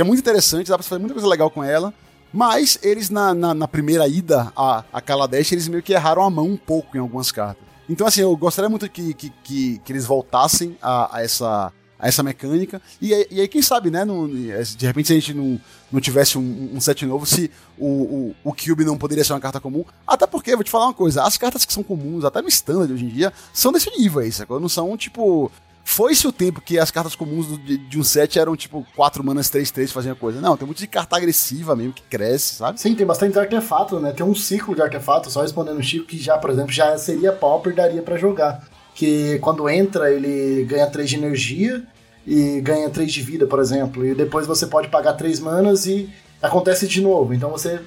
que 0.00 0.02
é 0.02 0.04
muito 0.04 0.20
interessante, 0.20 0.70
dá 0.70 0.78
pra 0.78 0.82
fazer 0.82 0.98
muita 0.98 1.12
coisa 1.12 1.28
legal 1.28 1.50
com 1.50 1.62
ela. 1.62 1.92
Mas 2.32 2.78
eles, 2.82 3.10
na, 3.10 3.34
na, 3.34 3.52
na 3.52 3.68
primeira 3.68 4.08
ida 4.08 4.50
a, 4.56 4.82
a 4.90 5.00
Kaladesh, 5.00 5.52
eles 5.52 5.68
meio 5.68 5.82
que 5.82 5.92
erraram 5.92 6.22
a 6.22 6.30
mão 6.30 6.46
um 6.46 6.56
pouco 6.56 6.96
em 6.96 7.00
algumas 7.00 7.30
cartas. 7.30 7.62
Então, 7.88 8.06
assim, 8.06 8.22
eu 8.22 8.34
gostaria 8.36 8.70
muito 8.70 8.88
que, 8.88 9.12
que, 9.12 9.30
que, 9.42 9.78
que 9.84 9.92
eles 9.92 10.06
voltassem 10.06 10.76
a, 10.80 11.16
a 11.16 11.22
essa 11.22 11.72
a 11.98 12.08
essa 12.08 12.22
mecânica. 12.22 12.80
E, 13.02 13.10
e 13.30 13.40
aí, 13.42 13.46
quem 13.48 13.60
sabe, 13.60 13.90
né? 13.90 14.06
não- 14.06 14.26
de 14.26 14.86
repente, 14.86 15.08
se 15.08 15.12
a 15.12 15.16
gente 15.16 15.34
não, 15.34 15.60
não 15.92 16.00
tivesse 16.00 16.38
um, 16.38 16.70
um 16.72 16.80
set 16.80 17.04
novo, 17.04 17.26
se 17.26 17.50
o, 17.76 17.86
o, 17.86 18.34
o 18.42 18.54
Cube 18.54 18.86
não 18.86 18.96
poderia 18.96 19.22
ser 19.22 19.34
uma 19.34 19.40
carta 19.40 19.60
comum. 19.60 19.84
Até 20.06 20.26
porque, 20.26 20.54
vou 20.54 20.64
te 20.64 20.70
falar 20.70 20.86
uma 20.86 20.94
coisa, 20.94 21.22
as 21.24 21.36
cartas 21.36 21.66
que 21.66 21.74
são 21.74 21.82
comuns, 21.82 22.24
até 22.24 22.40
no 22.40 22.48
standard 22.48 22.90
hoje 22.90 23.04
em 23.04 23.08
dia, 23.08 23.30
são 23.52 23.70
desse 23.70 23.90
nível 23.98 24.22
aí, 24.22 24.32
sacou? 24.32 24.58
Não 24.58 24.68
são, 24.68 24.96
tipo. 24.96 25.52
Foi-se 25.84 26.26
o 26.26 26.32
tempo 26.32 26.60
que 26.60 26.78
as 26.78 26.90
cartas 26.90 27.14
comuns 27.14 27.46
de, 27.64 27.76
de 27.76 27.98
um 27.98 28.04
set 28.04 28.38
eram, 28.38 28.54
tipo, 28.56 28.86
4 28.94 29.24
manas, 29.24 29.48
3, 29.48 29.70
3 29.70 29.90
fazendo 29.90 30.16
coisa. 30.16 30.40
Não, 30.40 30.56
tem 30.56 30.66
muito 30.66 30.78
de 30.78 30.86
carta 30.86 31.16
agressiva 31.16 31.74
mesmo 31.74 31.92
que 31.92 32.02
cresce, 32.02 32.54
sabe? 32.54 32.80
Sim, 32.80 32.94
tem 32.94 33.06
bastante 33.06 33.38
artefato, 33.38 33.98
né? 33.98 34.12
Tem 34.12 34.24
um 34.24 34.34
ciclo 34.34 34.74
de 34.74 34.82
artefato, 34.82 35.30
só 35.30 35.42
respondendo 35.42 35.78
o 35.78 35.82
Chico, 35.82 36.06
que 36.06 36.18
já, 36.18 36.38
por 36.38 36.50
exemplo, 36.50 36.72
já 36.72 36.96
seria 36.96 37.32
pauper, 37.32 37.74
daria 37.74 38.02
pra 38.02 38.16
jogar. 38.16 38.68
Que 38.94 39.38
quando 39.40 39.68
entra, 39.68 40.12
ele 40.12 40.64
ganha 40.64 40.86
3 40.86 41.08
de 41.08 41.16
energia 41.16 41.82
e 42.26 42.60
ganha 42.60 42.88
3 42.90 43.12
de 43.12 43.22
vida, 43.22 43.46
por 43.46 43.58
exemplo. 43.58 44.04
E 44.06 44.14
depois 44.14 44.46
você 44.46 44.66
pode 44.66 44.88
pagar 44.88 45.14
3 45.14 45.40
manas 45.40 45.86
e 45.86 46.08
acontece 46.42 46.86
de 46.86 47.00
novo. 47.00 47.34
Então 47.34 47.50
você, 47.50 47.80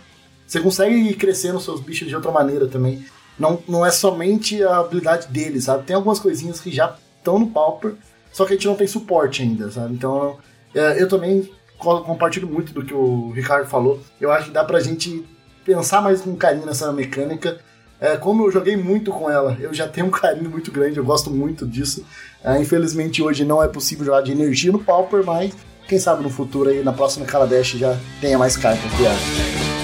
você 0.46 0.60
consegue 0.60 0.96
ir 0.96 1.16
crescendo 1.16 1.58
os 1.58 1.64
seus 1.64 1.80
bichos 1.80 2.08
de 2.08 2.16
outra 2.16 2.32
maneira 2.32 2.68
também. 2.68 3.06
Não, 3.38 3.62
não 3.68 3.86
é 3.86 3.92
somente 3.92 4.62
a 4.64 4.78
habilidade 4.78 5.28
dele, 5.28 5.60
sabe? 5.62 5.84
Tem 5.84 5.96
algumas 5.96 6.20
coisinhas 6.20 6.60
que 6.60 6.72
já 6.72 6.96
estão 7.24 7.40
no 7.40 7.48
pauper, 7.48 7.94
só 8.32 8.46
que 8.46 8.54
a 8.54 8.56
gente 8.56 8.68
não 8.68 8.76
tem 8.76 8.86
suporte 8.88 9.42
ainda, 9.42 9.72
sabe? 9.72 9.94
Então 9.94 10.38
é, 10.76 11.02
eu 11.02 11.08
também 11.08 11.50
co- 11.78 12.02
compartilho 12.02 12.48
muito 12.48 12.74
do 12.74 12.84
que 12.84 12.94
o 12.94 13.32
Ricardo 13.32 13.68
falou. 13.70 14.00
Eu 14.20 14.32
acho 14.32 14.48
que 14.48 14.52
dá 14.52 14.64
pra 14.64 14.80
gente 14.80 15.26
pensar 15.66 16.02
mais 16.02 16.22
com 16.22 16.36
carinho 16.36 16.66
nessa 16.66 16.92
mecânica. 16.92 17.60
É, 18.02 18.18
como 18.18 18.46
eu 18.46 18.52
joguei 18.52 18.76
muito 18.76 19.12
com 19.12 19.30
ela, 19.32 19.56
eu 19.62 19.74
já 19.74 19.88
tenho 19.88 20.08
um 20.08 20.12
carinho 20.12 20.50
muito 20.50 20.70
grande, 20.72 20.98
eu 20.98 21.06
gosto 21.06 21.30
muito 21.32 21.66
disso. 21.66 22.06
É, 22.44 22.60
infelizmente 22.60 23.24
hoje 23.24 23.46
não 23.46 23.64
é 23.64 23.68
possível 23.70 24.04
jogar 24.06 24.22
de 24.22 24.32
energia 24.34 24.72
no 24.74 24.80
Pauper, 24.84 25.24
mas 25.26 25.54
quem 25.88 25.98
sabe 26.00 26.22
no 26.24 26.30
futuro 26.30 26.70
aí, 26.70 26.84
na 26.84 26.92
próxima 26.92 27.26
Kaladesh 27.26 27.72
já 27.78 27.98
tenha 28.20 28.38
mais 28.38 28.58
cartas 28.58 28.92
criadas. 28.94 29.83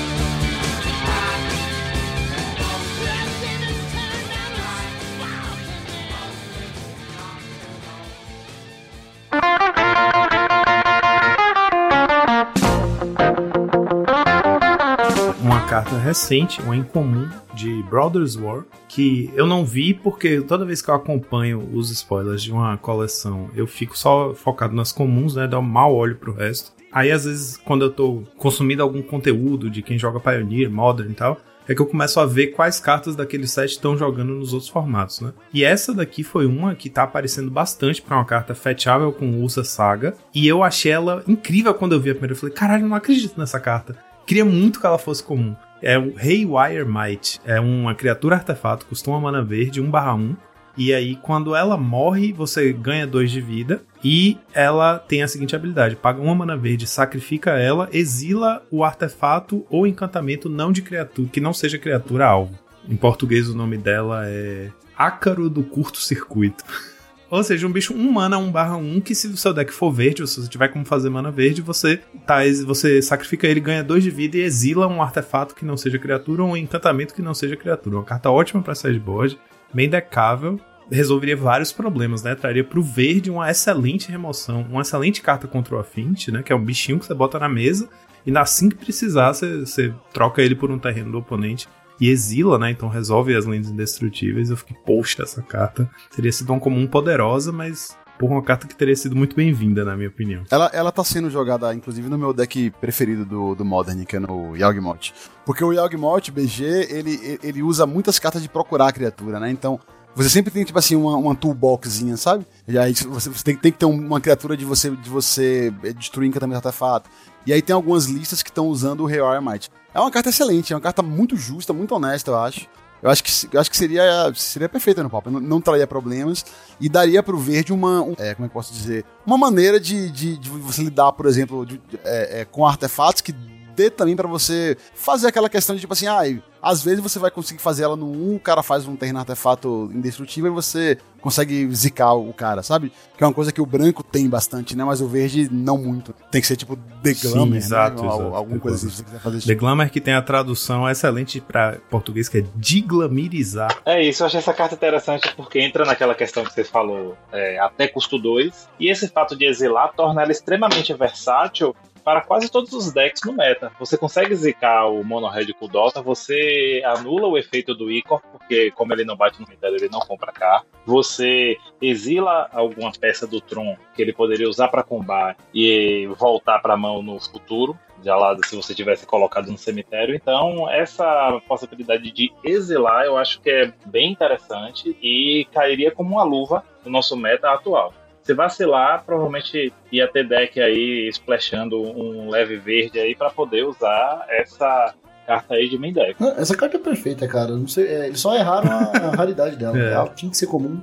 Recente, 16.09 16.59
uma 16.63 16.75
incomum 16.75 17.29
de 17.53 17.83
Brothers 17.83 18.35
War, 18.35 18.63
que 18.87 19.29
eu 19.35 19.45
não 19.45 19.63
vi 19.63 19.93
porque 19.93 20.41
toda 20.41 20.65
vez 20.65 20.81
que 20.81 20.89
eu 20.89 20.95
acompanho 20.95 21.69
os 21.71 21.91
spoilers 21.91 22.41
de 22.41 22.51
uma 22.51 22.75
coleção, 22.77 23.47
eu 23.55 23.67
fico 23.67 23.95
só 23.95 24.33
focado 24.33 24.75
nas 24.75 24.91
comuns, 24.91 25.35
né? 25.35 25.47
Dá 25.47 25.59
um 25.59 25.63
mau 25.63 25.93
olho 25.93 26.15
pro 26.15 26.33
resto. 26.33 26.71
Aí 26.91 27.11
às 27.11 27.25
vezes, 27.25 27.57
quando 27.57 27.85
eu 27.85 27.91
tô 27.91 28.23
consumindo 28.37 28.81
algum 28.81 29.03
conteúdo 29.03 29.69
de 29.69 29.83
quem 29.83 29.99
joga 29.99 30.19
Pioneer, 30.19 30.71
Modern 30.71 31.11
e 31.11 31.13
tal, 31.13 31.39
é 31.67 31.75
que 31.75 31.81
eu 31.81 31.85
começo 31.85 32.19
a 32.19 32.25
ver 32.25 32.47
quais 32.47 32.79
cartas 32.79 33.15
daquele 33.15 33.47
set 33.47 33.69
estão 33.69 33.95
jogando 33.95 34.33
nos 34.33 34.51
outros 34.51 34.71
formatos, 34.71 35.21
né? 35.21 35.31
E 35.53 35.63
essa 35.63 35.93
daqui 35.93 36.23
foi 36.23 36.47
uma 36.47 36.73
que 36.73 36.89
tá 36.89 37.03
aparecendo 37.03 37.51
bastante 37.51 38.01
pra 38.01 38.17
uma 38.17 38.25
carta 38.25 38.55
fetchável 38.55 39.11
com 39.11 39.39
Ursa 39.39 39.63
Saga, 39.63 40.15
e 40.33 40.47
eu 40.47 40.63
achei 40.63 40.91
ela 40.91 41.23
incrível 41.27 41.75
quando 41.75 41.93
eu 41.93 41.99
vi 41.99 42.09
a 42.09 42.13
primeira. 42.15 42.33
Eu 42.33 42.39
falei, 42.39 42.55
caralho, 42.55 42.85
eu 42.85 42.89
não 42.89 42.97
acredito 42.97 43.39
nessa 43.39 43.59
carta 43.59 44.09
Queria 44.29 44.45
muito 44.45 44.79
que 44.79 44.85
ela 44.85 44.99
fosse 44.99 45.23
comum. 45.23 45.55
É 45.81 45.97
o 45.97 46.13
Haywire 46.17 46.85
Might. 46.85 47.39
É 47.45 47.59
uma 47.59 47.95
criatura 47.95 48.35
artefato, 48.35 48.85
custa 48.85 49.09
uma 49.09 49.19
mana 49.19 49.41
verde, 49.41 49.81
1/1. 49.81 50.35
E 50.77 50.93
aí, 50.93 51.15
quando 51.17 51.55
ela 51.55 51.77
morre, 51.77 52.31
você 52.31 52.71
ganha 52.71 53.05
2 53.05 53.31
de 53.31 53.41
vida. 53.41 53.81
E 54.03 54.37
ela 54.53 54.97
tem 54.97 55.21
a 55.21 55.27
seguinte 55.27 55.55
habilidade: 55.55 55.95
paga 55.95 56.21
uma 56.21 56.35
mana 56.35 56.55
verde, 56.55 56.87
sacrifica 56.87 57.51
ela, 57.51 57.89
exila 57.91 58.63
o 58.71 58.83
artefato 58.83 59.65
ou 59.69 59.85
encantamento 59.85 60.47
não 60.47 60.71
de 60.71 60.81
criatura, 60.81 61.29
que 61.31 61.41
não 61.41 61.53
seja 61.53 61.77
criatura 61.77 62.25
alvo. 62.25 62.57
Em 62.87 62.95
português, 62.95 63.49
o 63.49 63.55
nome 63.55 63.77
dela 63.77 64.23
é 64.25 64.69
Ácaro 64.97 65.49
do 65.49 65.63
Curto 65.63 65.99
Circuito. 65.99 66.63
Ou 67.29 67.43
seja, 67.43 67.67
um 67.67 67.71
bicho 67.71 67.93
1 67.93 68.11
mana 68.11 68.37
1 68.37 68.51
barra 68.51 68.75
1, 68.75 69.01
que 69.01 69.13
se 69.13 69.27
o 69.27 69.37
seu 69.37 69.53
deck 69.53 69.71
for 69.71 69.91
verde, 69.91 70.21
ou 70.21 70.27
se 70.27 70.41
você 70.41 70.49
tiver 70.49 70.67
como 70.69 70.83
fazer 70.83 71.09
mana 71.09 71.29
verde, 71.29 71.61
você, 71.61 71.97
tá, 72.25 72.39
você 72.65 73.01
sacrifica 73.01 73.47
ele, 73.47 73.59
ganha 73.59 73.83
2 73.83 74.03
de 74.03 74.09
vida 74.09 74.37
e 74.37 74.41
exila 74.41 74.87
um 74.87 75.01
artefato 75.01 75.53
que 75.53 75.63
não 75.63 75.77
seja 75.77 75.99
criatura 75.99 76.43
ou 76.43 76.49
um 76.49 76.57
encantamento 76.57 77.13
que 77.13 77.21
não 77.21 77.33
seja 77.33 77.55
criatura. 77.55 77.97
Uma 77.97 78.03
carta 78.03 78.31
ótima 78.31 78.63
pra 78.63 78.73
sideboard, 78.73 79.37
bem 79.71 79.87
decável, 79.87 80.59
resolveria 80.91 81.37
vários 81.37 81.71
problemas, 81.71 82.23
né? 82.23 82.33
Traria 82.33 82.63
pro 82.63 82.81
verde 82.81 83.29
uma 83.29 83.49
excelente 83.49 84.09
remoção, 84.09 84.65
uma 84.69 84.81
excelente 84.81 85.21
carta 85.21 85.47
contra 85.47 85.75
o 85.75 85.79
Affinity, 85.79 86.31
né? 86.31 86.41
Que 86.41 86.51
é 86.51 86.55
um 86.55 86.63
bichinho 86.63 86.99
que 86.99 87.05
você 87.05 87.13
bota 87.13 87.37
na 87.37 87.47
mesa 87.47 87.87
e 88.25 88.37
assim 88.37 88.69
que 88.69 88.75
precisar, 88.75 89.33
você, 89.33 89.59
você 89.59 89.93
troca 90.13 90.41
ele 90.41 90.55
por 90.55 90.71
um 90.71 90.79
terreno 90.79 91.11
do 91.11 91.19
oponente 91.19 91.67
e 91.99 92.09
exila, 92.09 92.57
né? 92.57 92.71
Então 92.71 92.89
resolve 92.89 93.35
as 93.35 93.45
lentes 93.45 93.69
indestrutíveis. 93.69 94.49
Eu 94.49 94.57
fiquei, 94.57 94.77
poxa, 94.85 95.23
essa 95.23 95.41
carta 95.41 95.89
teria 96.15 96.31
sido 96.31 96.51
uma 96.53 96.59
comum 96.59 96.87
poderosa, 96.87 97.51
mas 97.51 97.97
por 98.19 98.29
uma 98.29 98.43
carta 98.43 98.67
que 98.67 98.75
teria 98.75 98.95
sido 98.95 99.15
muito 99.15 99.33
bem-vinda, 99.33 99.85
na 99.85 99.95
minha 99.95 100.09
opinião. 100.09 100.43
Ela, 100.51 100.69
ela 100.73 100.91
tá 100.91 101.03
sendo 101.05 101.29
jogada, 101.29 101.73
inclusive, 101.73 102.09
no 102.09 102.17
meu 102.17 102.33
deck 102.33 102.69
preferido 102.81 103.25
do, 103.25 103.55
do 103.55 103.63
Modern, 103.63 104.03
que 104.03 104.17
é 104.17 104.19
no 104.19 104.57
Yawgmoth. 104.57 105.13
Porque 105.45 105.63
o 105.63 105.71
Yawgmoth, 105.71 106.29
BG, 106.29 106.65
ele, 106.89 107.39
ele 107.41 107.63
usa 107.63 107.87
muitas 107.87 108.19
cartas 108.19 108.41
de 108.41 108.49
procurar 108.49 108.89
a 108.89 108.91
criatura, 108.91 109.39
né? 109.39 109.49
Então, 109.49 109.79
você 110.15 110.29
sempre 110.29 110.51
tem, 110.51 110.63
tipo 110.63 110.77
assim, 110.77 110.95
uma, 110.95 111.15
uma 111.15 111.35
toolboxzinha, 111.35 112.17
sabe? 112.17 112.45
E 112.67 112.77
aí 112.77 112.93
você, 112.93 113.29
você 113.29 113.43
tem, 113.43 113.55
tem, 113.55 113.71
que 113.71 113.77
ter 113.77 113.85
uma 113.85 114.19
criatura 114.19 114.57
de 114.57 114.65
você, 114.65 114.89
de 114.91 115.09
você 115.09 115.71
destruir 115.97 116.27
encantamento 116.27 116.57
artefato. 116.57 117.09
E 117.45 117.53
aí 117.53 117.61
tem 117.61 117.73
algumas 117.73 118.05
listas 118.05 118.43
que 118.43 118.49
estão 118.49 118.67
usando 118.67 119.01
o 119.01 119.07
Rare 119.07 119.43
Might. 119.43 119.69
É 119.93 119.99
uma 119.99 120.11
carta 120.11 120.29
excelente, 120.29 120.73
é 120.73 120.75
uma 120.75 120.81
carta 120.81 121.01
muito 121.01 121.35
justa, 121.35 121.73
muito 121.73 121.95
honesta, 121.95 122.31
eu 122.31 122.37
acho. 122.37 122.67
Eu 123.01 123.09
acho 123.09 123.23
que, 123.23 123.55
eu 123.55 123.61
acho 123.61 123.71
que 123.71 123.77
seria, 123.77 124.31
seria 124.35 124.67
perfeita 124.67 125.01
no 125.01 125.09
Pauper, 125.09 125.31
não, 125.31 125.39
não 125.39 125.61
traria 125.61 125.87
problemas 125.87 126.45
e 126.81 126.89
daria 126.89 127.23
pro 127.23 127.37
verde 127.37 127.71
uma, 127.71 128.01
um, 128.01 128.13
é, 128.17 128.35
como 128.35 128.45
é 128.45 128.49
que 128.49 128.53
posso 128.53 128.73
dizer, 128.73 129.05
uma 129.25 129.37
maneira 129.37 129.79
de, 129.79 130.11
de, 130.11 130.37
de 130.37 130.49
você 130.49 130.83
lidar, 130.83 131.13
por 131.13 131.25
exemplo, 131.25 131.65
de, 131.65 131.79
é, 132.03 132.41
é, 132.41 132.45
com 132.45 132.67
artefatos 132.67 133.21
que 133.21 133.31
dê 133.31 133.89
também 133.89 134.17
para 134.17 134.27
você 134.27 134.75
fazer 134.93 135.27
aquela 135.27 135.49
questão 135.49 135.75
de 135.75 135.79
tipo 135.79 135.93
assim, 135.93 136.07
ah, 136.07 136.19
às 136.61 136.83
vezes 136.83 137.01
você 137.01 137.19
vai 137.19 137.31
conseguir 137.31 137.61
fazer 137.61 137.83
ela 137.83 137.95
no 137.95 138.05
1, 138.05 138.35
o 138.35 138.39
cara 138.39 138.63
faz 138.63 138.87
um 138.87 138.95
terreno 138.95 139.19
artefato 139.19 139.89
indestrutível 139.93 140.51
e 140.51 140.55
você 140.55 140.97
consegue 141.19 141.69
zicar 141.73 142.13
o 142.13 142.33
cara, 142.33 142.63
sabe? 142.63 142.91
Que 143.17 143.23
é 143.23 143.27
uma 143.27 143.33
coisa 143.33 143.51
que 143.51 143.61
o 143.61 143.65
branco 143.65 144.03
tem 144.03 144.29
bastante, 144.29 144.75
né? 144.75 144.83
Mas 144.83 145.01
o 145.01 145.07
verde 145.07 145.49
não 145.51 145.77
muito. 145.77 146.13
Tem 146.31 146.41
que 146.41 146.47
ser 146.47 146.55
tipo 146.55 146.77
The 147.03 147.13
Glamour, 147.13 147.47
Sim, 147.47 147.57
exato, 147.57 148.01
né? 148.01 148.07
exato. 148.07 148.35
Alguma 148.35 148.59
coisa 148.59 148.77
assim, 148.77 148.89
se 148.89 148.97
você 148.97 149.03
quiser 149.03 149.19
fazer 149.19 149.41
The 149.41 149.55
Glamour 149.55 149.89
que 149.89 150.01
tem 150.01 150.13
a 150.13 150.21
tradução 150.21 150.89
excelente 150.89 151.41
para 151.41 151.77
português 151.89 152.29
que 152.29 152.39
é 152.39 152.45
diglamerizar. 152.55 153.77
É 153.85 154.01
isso, 154.01 154.23
eu 154.23 154.27
achei 154.27 154.39
essa 154.39 154.53
carta 154.53 154.75
interessante 154.75 155.33
porque 155.35 155.59
entra 155.59 155.85
naquela 155.85 156.15
questão 156.15 156.43
que 156.43 156.53
você 156.53 156.63
falou, 156.63 157.17
é, 157.31 157.59
até 157.59 157.87
custo 157.87 158.17
2, 158.17 158.69
e 158.79 158.89
esse 158.89 159.07
fato 159.07 159.35
de 159.35 159.45
exilar 159.45 159.93
torna 159.93 160.21
ela 160.21 160.31
extremamente 160.31 160.93
versátil 160.93 161.75
para 162.03 162.21
quase 162.21 162.49
todos 162.49 162.73
os 162.73 162.91
decks 162.91 163.21
no 163.25 163.33
meta. 163.33 163.71
Você 163.79 163.97
consegue 163.97 164.35
zicar 164.35 164.87
o 164.87 165.03
Mono 165.03 165.27
Red 165.27 165.53
com 165.53 165.65
o 165.65 165.67
Dota, 165.67 166.01
você 166.01 166.81
anula 166.85 167.27
o 167.27 167.37
efeito 167.37 167.75
do 167.75 167.91
Icor, 167.91 168.21
porque 168.31 168.71
como 168.71 168.93
ele 168.93 169.05
não 169.05 169.15
bate 169.15 169.39
no 169.39 169.45
cemitério, 169.45 169.77
ele 169.77 169.89
não 169.89 169.99
compra 169.99 170.31
cá. 170.31 170.63
Você 170.85 171.57
exila 171.81 172.49
alguma 172.51 172.91
peça 172.91 173.27
do 173.27 173.41
Tron 173.41 173.75
que 173.95 174.01
ele 174.01 174.13
poderia 174.13 174.49
usar 174.49 174.67
para 174.69 174.83
combate 174.83 175.39
e 175.53 176.07
voltar 176.17 176.59
para 176.59 176.73
a 176.73 176.77
mão 176.77 177.01
no 177.01 177.19
futuro. 177.19 177.77
Já 178.03 178.15
lá, 178.15 178.37
se 178.45 178.55
você 178.55 178.73
tivesse 178.73 179.05
colocado 179.05 179.51
no 179.51 179.57
cemitério. 179.57 180.15
Então, 180.15 180.69
essa 180.69 181.41
possibilidade 181.47 182.11
de 182.11 182.31
exilar 182.43 183.05
eu 183.05 183.17
acho 183.17 183.41
que 183.41 183.49
é 183.49 183.73
bem 183.85 184.11
interessante 184.11 184.97
e 185.01 185.45
cairia 185.51 185.91
como 185.91 186.15
uma 186.15 186.23
luva 186.23 186.63
no 186.85 186.91
nosso 186.91 187.17
meta 187.17 187.51
atual. 187.51 187.93
Se 188.29 188.33
vacilar, 188.35 189.03
provavelmente 189.03 189.73
ia 189.91 190.07
ter 190.07 190.27
deck 190.27 190.61
aí 190.61 191.09
splashando 191.09 191.81
um 191.81 192.29
leve 192.29 192.57
verde 192.57 192.99
aí 192.99 193.15
para 193.15 193.31
poder 193.31 193.65
usar 193.65 194.23
essa 194.29 194.93
carta 195.25 195.55
aí 195.55 195.67
de 195.67 195.79
main 195.79 195.91
deck. 195.91 196.15
Não, 196.21 196.29
Essa 196.37 196.55
carta 196.55 196.77
é 196.77 196.79
perfeita, 196.79 197.27
cara. 197.27 197.55
Não 197.55 197.67
sei, 197.67 197.87
é, 197.87 198.05
eles 198.05 198.19
só 198.19 198.35
erraram 198.35 198.69
a, 198.69 199.07
a 199.07 199.15
raridade 199.15 199.55
dela. 199.55 199.75
É. 199.81 199.93
Ela 199.93 200.09
tinha 200.09 200.29
que 200.29 200.37
ser 200.37 200.45
comum. 200.45 200.79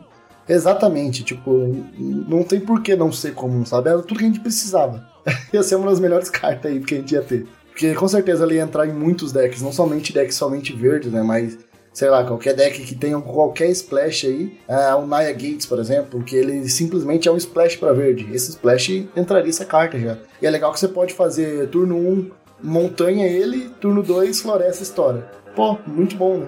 Exatamente, 0.48 1.22
tipo, 1.22 1.52
não 1.96 2.42
tem 2.42 2.58
por 2.58 2.82
que 2.82 2.96
não 2.96 3.12
ser 3.12 3.32
comum, 3.32 3.64
sabe? 3.64 3.90
Era 3.90 4.02
tudo 4.02 4.18
que 4.18 4.24
a 4.24 4.28
gente 4.28 4.40
precisava. 4.40 5.06
ia 5.54 5.62
ser 5.62 5.76
uma 5.76 5.88
das 5.88 6.00
melhores 6.00 6.28
cartas 6.28 6.72
aí 6.72 6.80
que 6.80 6.94
a 6.96 6.98
gente 6.98 7.14
ia 7.14 7.22
ter. 7.22 7.46
Porque 7.68 7.94
com 7.94 8.08
certeza 8.08 8.42
ela 8.42 8.54
ia 8.54 8.62
entrar 8.62 8.88
em 8.88 8.92
muitos 8.92 9.30
decks, 9.30 9.62
não 9.62 9.70
somente 9.70 10.12
decks 10.12 10.34
somente 10.34 10.72
verdes, 10.72 11.12
né? 11.12 11.22
Mas, 11.22 11.58
sei 11.96 12.10
lá, 12.10 12.22
qualquer 12.22 12.52
deck 12.52 12.82
que 12.82 12.94
tenha 12.94 13.18
qualquer 13.22 13.70
splash 13.70 14.26
aí. 14.26 14.54
É, 14.68 14.94
o 14.94 15.06
Naya 15.06 15.32
Gates, 15.32 15.64
por 15.64 15.78
exemplo, 15.78 16.22
que 16.22 16.36
ele 16.36 16.68
simplesmente 16.68 17.26
é 17.26 17.32
um 17.32 17.38
splash 17.38 17.76
pra 17.76 17.94
verde. 17.94 18.28
Esse 18.34 18.50
splash 18.50 19.08
entraria 19.16 19.48
essa 19.48 19.64
carta 19.64 19.98
já. 19.98 20.18
E 20.42 20.46
é 20.46 20.50
legal 20.50 20.70
que 20.74 20.78
você 20.78 20.88
pode 20.88 21.14
fazer 21.14 21.68
turno 21.68 21.96
1, 21.96 22.30
montanha 22.62 23.26
ele, 23.26 23.70
turno 23.80 24.02
2, 24.02 24.42
floresta 24.42 24.82
estoura. 24.82 25.32
Pô, 25.54 25.78
muito 25.86 26.16
bom, 26.16 26.36
né? 26.36 26.46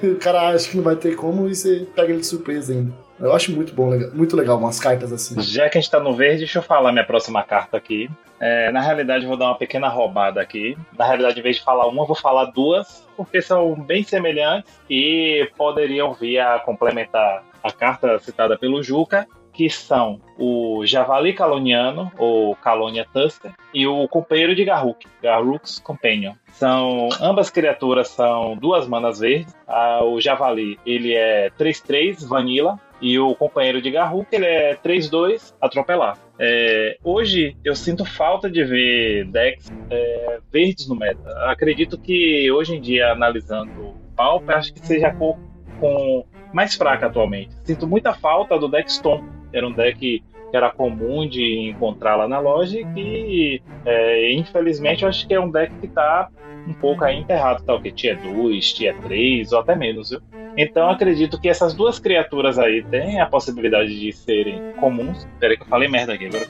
O 0.08 0.16
cara 0.16 0.48
acha 0.48 0.70
que 0.70 0.76
não 0.78 0.84
vai 0.84 0.96
ter 0.96 1.16
como 1.16 1.46
e 1.46 1.54
você 1.54 1.86
pega 1.94 2.10
ele 2.10 2.20
de 2.20 2.26
surpresa 2.26 2.72
ainda. 2.72 2.94
Eu 3.20 3.32
acho 3.32 3.52
muito 3.52 3.74
bom, 3.74 3.90
muito 4.12 4.36
legal 4.36 4.58
umas 4.58 4.78
cartas 4.78 5.12
assim. 5.12 5.40
Já 5.40 5.68
que 5.68 5.76
a 5.76 5.80
gente 5.80 5.90
tá 5.90 5.98
no 5.98 6.14
verde, 6.14 6.38
deixa 6.38 6.58
eu 6.58 6.62
falar 6.62 6.92
minha 6.92 7.04
próxima 7.04 7.42
carta 7.42 7.76
aqui. 7.76 8.08
É, 8.40 8.70
na 8.70 8.80
realidade, 8.80 9.24
eu 9.24 9.28
vou 9.28 9.36
dar 9.36 9.46
uma 9.46 9.58
pequena 9.58 9.88
roubada 9.88 10.40
aqui. 10.40 10.76
Na 10.96 11.04
realidade, 11.04 11.40
em 11.40 11.42
vez 11.42 11.56
de 11.56 11.62
falar 11.62 11.86
uma, 11.88 12.02
eu 12.02 12.06
vou 12.06 12.16
falar 12.16 12.46
duas, 12.46 13.04
porque 13.16 13.42
são 13.42 13.74
bem 13.74 14.04
semelhantes 14.04 14.72
e 14.88 15.50
poderiam 15.56 16.14
vir 16.14 16.38
a 16.38 16.60
complementar 16.60 17.42
a 17.62 17.72
carta 17.72 18.18
citada 18.20 18.56
pelo 18.56 18.82
Juca, 18.82 19.26
que 19.52 19.68
são 19.68 20.20
o 20.38 20.86
Javali 20.86 21.32
Caloniano, 21.32 22.12
ou 22.16 22.54
Calonia 22.54 23.04
Tusker, 23.12 23.50
e 23.74 23.88
o 23.88 24.06
companheiro 24.06 24.54
de 24.54 24.64
Garruk, 24.64 25.04
Garruk's 25.20 25.80
Companion. 25.80 26.34
São, 26.52 27.08
ambas 27.20 27.50
criaturas 27.50 28.06
são 28.06 28.56
duas 28.56 28.86
manas 28.86 29.18
verdes. 29.18 29.52
Ah, 29.66 30.04
o 30.04 30.20
Javali, 30.20 30.78
ele 30.86 31.12
é 31.12 31.50
3-3, 31.58 32.24
Vanilla, 32.24 32.78
e 33.00 33.18
o 33.18 33.34
companheiro 33.34 33.80
de 33.80 33.90
Garruk, 33.90 34.26
ele 34.32 34.46
é 34.46 34.76
3-2, 34.76 35.54
atropelar. 35.60 36.18
É, 36.38 36.98
hoje 37.02 37.56
eu 37.64 37.74
sinto 37.74 38.04
falta 38.04 38.50
de 38.50 38.64
ver 38.64 39.26
decks 39.26 39.72
é, 39.90 40.38
verdes 40.52 40.88
no 40.88 40.96
meta. 40.96 41.30
Acredito 41.50 41.98
que 41.98 42.50
hoje 42.50 42.76
em 42.76 42.80
dia, 42.80 43.12
analisando 43.12 43.70
o 43.80 43.94
Pauper, 44.16 44.56
acho 44.56 44.72
que 44.72 44.84
seja 44.84 45.08
a 45.08 45.14
cor 45.14 45.38
com 45.80 46.24
mais 46.52 46.74
fraca 46.74 47.06
atualmente. 47.06 47.50
Sinto 47.64 47.86
muita 47.86 48.14
falta 48.14 48.58
do 48.58 48.68
deck 48.68 48.92
Stone. 48.92 49.28
Era 49.52 49.66
um 49.66 49.72
deck 49.72 50.22
que 50.50 50.56
era 50.56 50.70
comum 50.70 51.28
de 51.28 51.68
encontrar 51.68 52.16
lá 52.16 52.26
na 52.26 52.38
loja 52.38 52.80
e 52.80 52.84
que, 52.94 53.62
é, 53.84 54.32
infelizmente, 54.32 55.02
eu 55.02 55.08
acho 55.08 55.26
que 55.26 55.34
é 55.34 55.40
um 55.40 55.50
deck 55.50 55.72
que 55.78 55.86
está 55.86 56.28
um 56.66 56.74
pouco 56.74 57.04
aí 57.04 57.18
enterrado, 57.18 57.64
tá? 57.64 57.74
O 57.74 57.80
que? 57.80 57.90
Tier 57.92 58.20
2, 58.20 58.72
Tier 58.72 58.98
3 59.00 59.52
ou 59.52 59.60
até 59.60 59.74
menos, 59.74 60.10
viu? 60.10 60.20
Então 60.58 60.90
acredito 60.90 61.40
que 61.40 61.48
essas 61.48 61.72
duas 61.72 62.00
criaturas 62.00 62.58
aí 62.58 62.82
têm 62.82 63.20
a 63.20 63.26
possibilidade 63.26 63.96
de 63.96 64.12
serem 64.12 64.72
comuns. 64.80 65.24
Peraí 65.38 65.56
que 65.56 65.62
eu 65.62 65.68
falei 65.68 65.88
merda 65.88 66.14
aqui. 66.14 66.26
Agora... 66.26 66.46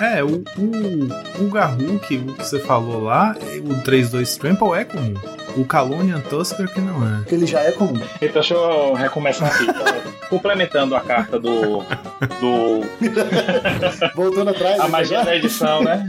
É, 0.00 0.24
o, 0.24 0.42
o, 0.58 1.44
o 1.44 1.50
Garruk, 1.50 2.16
o 2.16 2.34
que 2.34 2.44
você 2.44 2.58
falou 2.58 3.04
lá, 3.04 3.36
o 3.38 3.84
3-2 3.84 4.36
Trample 4.36 4.72
é 4.72 4.84
comum. 4.84 5.14
O 5.56 5.64
Calonian 5.64 6.20
Tusker 6.20 6.72
que 6.72 6.80
não 6.80 7.02
é. 7.02 7.24
Ele 7.32 7.46
já 7.46 7.60
é 7.60 7.72
comum. 7.72 8.00
Então 8.16 8.32
deixa 8.34 8.54
eu 8.54 8.94
recomeçar 8.94 9.48
aqui. 9.48 9.64
Então, 9.64 10.12
complementando 10.28 10.94
a 10.94 11.00
carta 11.00 11.38
do. 11.38 11.78
do 12.40 12.80
Voltando 14.14 14.50
atrás. 14.50 14.80
a 14.80 14.84
né, 14.84 14.90
magia 14.90 15.18
já? 15.18 15.24
da 15.24 15.36
edição, 15.36 15.82
né? 15.82 16.06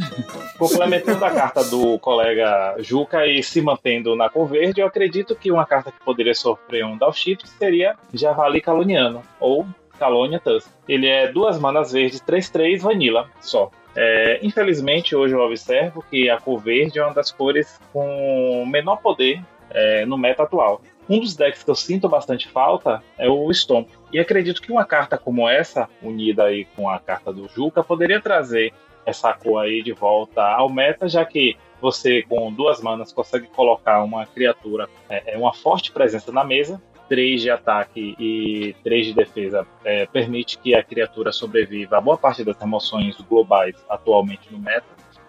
Complementando 0.58 1.24
a 1.24 1.32
carta 1.32 1.64
do 1.64 1.98
colega 2.00 2.76
Juca 2.80 3.26
e 3.26 3.42
se 3.42 3.62
mantendo 3.62 4.16
na 4.16 4.30
cor 4.30 4.48
verde, 4.48 4.82
eu 4.82 4.88
acredito 4.88 5.36
que 5.36 5.52
uma 5.52 5.66
carta 5.66 5.92
que 5.92 6.04
poderia 6.04 6.36
sofrer 6.36 6.86
um 6.86 6.98
downshift 6.98 7.48
seria 7.58 7.96
Javali 8.14 8.60
Caloniano, 8.60 9.22
ou 9.40 9.66
Calonia 9.98 10.40
Tusk. 10.40 10.70
Ele 10.88 11.08
é 11.08 11.32
duas 11.32 11.60
manas 11.60 11.92
verdes, 11.92 12.22
3-3 12.22 12.80
Vanilla 12.80 13.30
só. 13.42 13.72
É, 14.00 14.40
infelizmente, 14.44 15.16
hoje 15.16 15.34
eu 15.34 15.40
observo 15.40 16.06
que 16.08 16.30
a 16.30 16.40
cor 16.40 16.60
verde 16.60 17.00
é 17.00 17.04
uma 17.04 17.16
das 17.16 17.32
cores 17.32 17.80
com 17.92 18.64
menor 18.68 18.98
poder 18.98 19.42
é, 19.72 20.06
no 20.06 20.16
meta 20.20 20.44
atual. 20.44 20.84
Um 21.10 21.20
dos 21.20 21.36
decks 21.36 21.64
que 21.64 21.72
eu 21.72 21.76
sinto 21.76 22.08
bastante 22.08 22.48
falta 22.48 23.02
é 23.18 23.28
o 23.28 23.52
Stomp. 23.52 23.90
E 24.14 24.20
acredito 24.20 24.62
que 24.62 24.72
uma 24.72 24.86
carta 24.86 25.18
como 25.18 25.50
essa, 25.50 25.90
unida 26.00 26.44
aí 26.44 26.66
com 26.76 26.88
a 26.88 27.00
carta 27.00 27.34
do 27.34 27.48
Juca, 27.48 27.84
poderia 27.84 28.22
trazer 28.22 28.72
essa 29.04 29.34
cor 29.34 29.64
aí 29.64 29.82
de 29.82 29.94
volta 29.94 30.44
ao 30.44 30.70
meta, 30.70 31.10
já 31.10 31.26
que 31.26 31.58
você 31.82 32.22
com 32.22 32.54
duas 32.54 32.82
manas 32.82 33.12
consegue 33.12 33.48
colocar 33.48 34.04
uma 34.04 34.26
criatura, 34.28 34.88
é, 35.10 35.34
é 35.34 35.38
uma 35.38 35.54
forte 35.54 35.92
presença 35.92 36.32
na 36.32 36.44
mesa, 36.44 36.80
3 37.08 37.42
de 37.42 37.50
ataque 37.50 38.16
e 38.20 38.76
3 38.84 39.08
de 39.08 39.14
defesa 39.14 39.66
é, 39.84 40.06
permite 40.06 40.58
que 40.58 40.76
a 40.76 40.84
criatura 40.84 41.32
sobreviva 41.32 41.98
a 41.98 42.02
boa 42.02 42.18
parte 42.18 42.44
das 42.44 42.58
remoções 42.58 43.16
globais 43.22 43.76
atualmente 43.90 44.52
no 44.52 44.60
meta. 44.60 44.86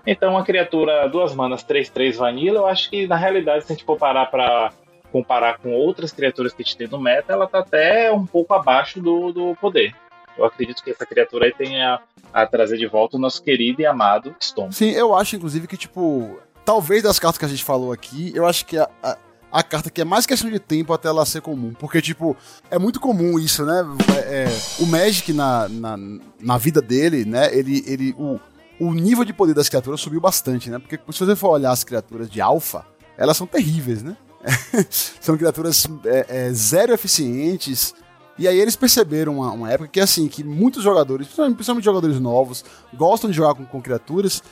Então, 0.07 0.33
uma 0.33 0.45
criatura 0.45 1.09
duas 1.09 1.35
manas 1.35 1.62
3-3 1.64 2.16
vanilla, 2.16 2.59
eu 2.61 2.66
acho 2.66 2.89
que 2.89 3.07
na 3.07 3.16
realidade, 3.16 3.64
se 3.64 3.72
a 3.72 3.74
gente 3.74 3.85
for 3.85 3.99
parar 3.99 4.26
para 4.26 4.72
comparar 5.12 5.59
com 5.59 5.72
outras 5.72 6.12
criaturas 6.12 6.53
que 6.53 6.62
a 6.62 6.64
gente 6.64 6.76
tem 6.76 6.89
no 6.89 6.99
meta, 6.99 7.33
ela 7.33 7.47
tá 7.47 7.61
até 7.61 8.12
um 8.12 8.26
pouco 8.26 8.55
abaixo 8.55 9.01
do, 9.01 9.33
do 9.33 9.55
poder. 9.57 9.95
Eu 10.37 10.45
acredito 10.45 10.83
que 10.83 10.91
essa 10.91 11.05
criatura 11.05 11.47
aí 11.47 11.53
tenha 11.53 12.01
a 12.33 12.47
trazer 12.47 12.79
de 12.79 12.87
volta 12.87 13.16
o 13.16 13.20
nosso 13.20 13.43
querido 13.43 13.83
e 13.83 13.87
amado 13.87 14.35
Storm. 14.41 14.70
Sim, 14.70 14.91
eu 14.91 15.14
acho, 15.14 15.37
inclusive, 15.37 15.66
que, 15.66 15.76
tipo, 15.76 16.39
talvez 16.64 17.03
das 17.03 17.18
cartas 17.18 17.39
que 17.39 17.45
a 17.45 17.49
gente 17.49 17.64
falou 17.64 17.93
aqui, 17.93 18.33
eu 18.35 18.47
acho 18.47 18.64
que 18.64 18.79
a, 18.79 18.89
a, 19.03 19.16
a 19.51 19.62
carta 19.62 19.90
que 19.90 20.01
é 20.01 20.05
mais 20.05 20.26
questão 20.26 20.51
de 20.51 20.59
tempo 20.59 20.92
até 20.92 21.09
ela 21.09 21.24
ser 21.24 21.40
comum. 21.40 21.72
Porque, 21.72 22.01
tipo, 22.03 22.36
é 22.70 22.78
muito 22.78 23.01
comum 23.01 23.38
isso, 23.38 23.64
né? 23.64 23.84
É, 24.14 24.44
é, 24.44 24.61
o 24.80 24.86
Magic, 24.86 25.32
na, 25.32 25.68
na, 25.68 25.96
na 26.40 26.59
vida 26.59 26.80
dele, 26.80 27.24
né? 27.24 27.55
Ele. 27.55 27.82
ele 27.86 28.14
o, 28.18 28.38
o 28.80 28.94
nível 28.94 29.24
de 29.24 29.32
poder 29.32 29.55
das 29.55 29.68
criaturas 29.68 30.01
subiu 30.01 30.20
bastante, 30.20 30.70
né? 30.70 30.78
Porque 30.78 30.96
se 31.12 31.18
você 31.18 31.34
for 31.34 31.51
olhar 31.51 31.72
as 31.72 31.82
criaturas 31.82 32.30
de 32.30 32.40
alfa, 32.40 32.86
elas 33.16 33.36
são 33.36 33.46
terríveis, 33.46 34.03
né? 34.03 34.16
são 35.20 35.36
criaturas 35.36 35.86
é, 36.05 36.26
é, 36.28 36.53
zero 36.53 36.92
eficientes. 36.92 37.94
E 38.38 38.46
aí 38.46 38.57
eles 38.57 38.76
perceberam 38.76 39.38
uma, 39.38 39.51
uma, 39.51 39.70
época 39.70 39.88
que 39.88 39.99
assim, 39.99 40.28
que 40.28 40.44
muitos 40.44 40.84
jogadores, 40.84 41.26
principalmente 41.26 41.84
jogadores 41.84 42.20
novos, 42.20 42.64
gostam 42.94 43.28
de 43.28 43.36
jogar 43.36 43.55
com, 43.55 43.64
com 43.64 43.82
criaturas. 43.82 44.42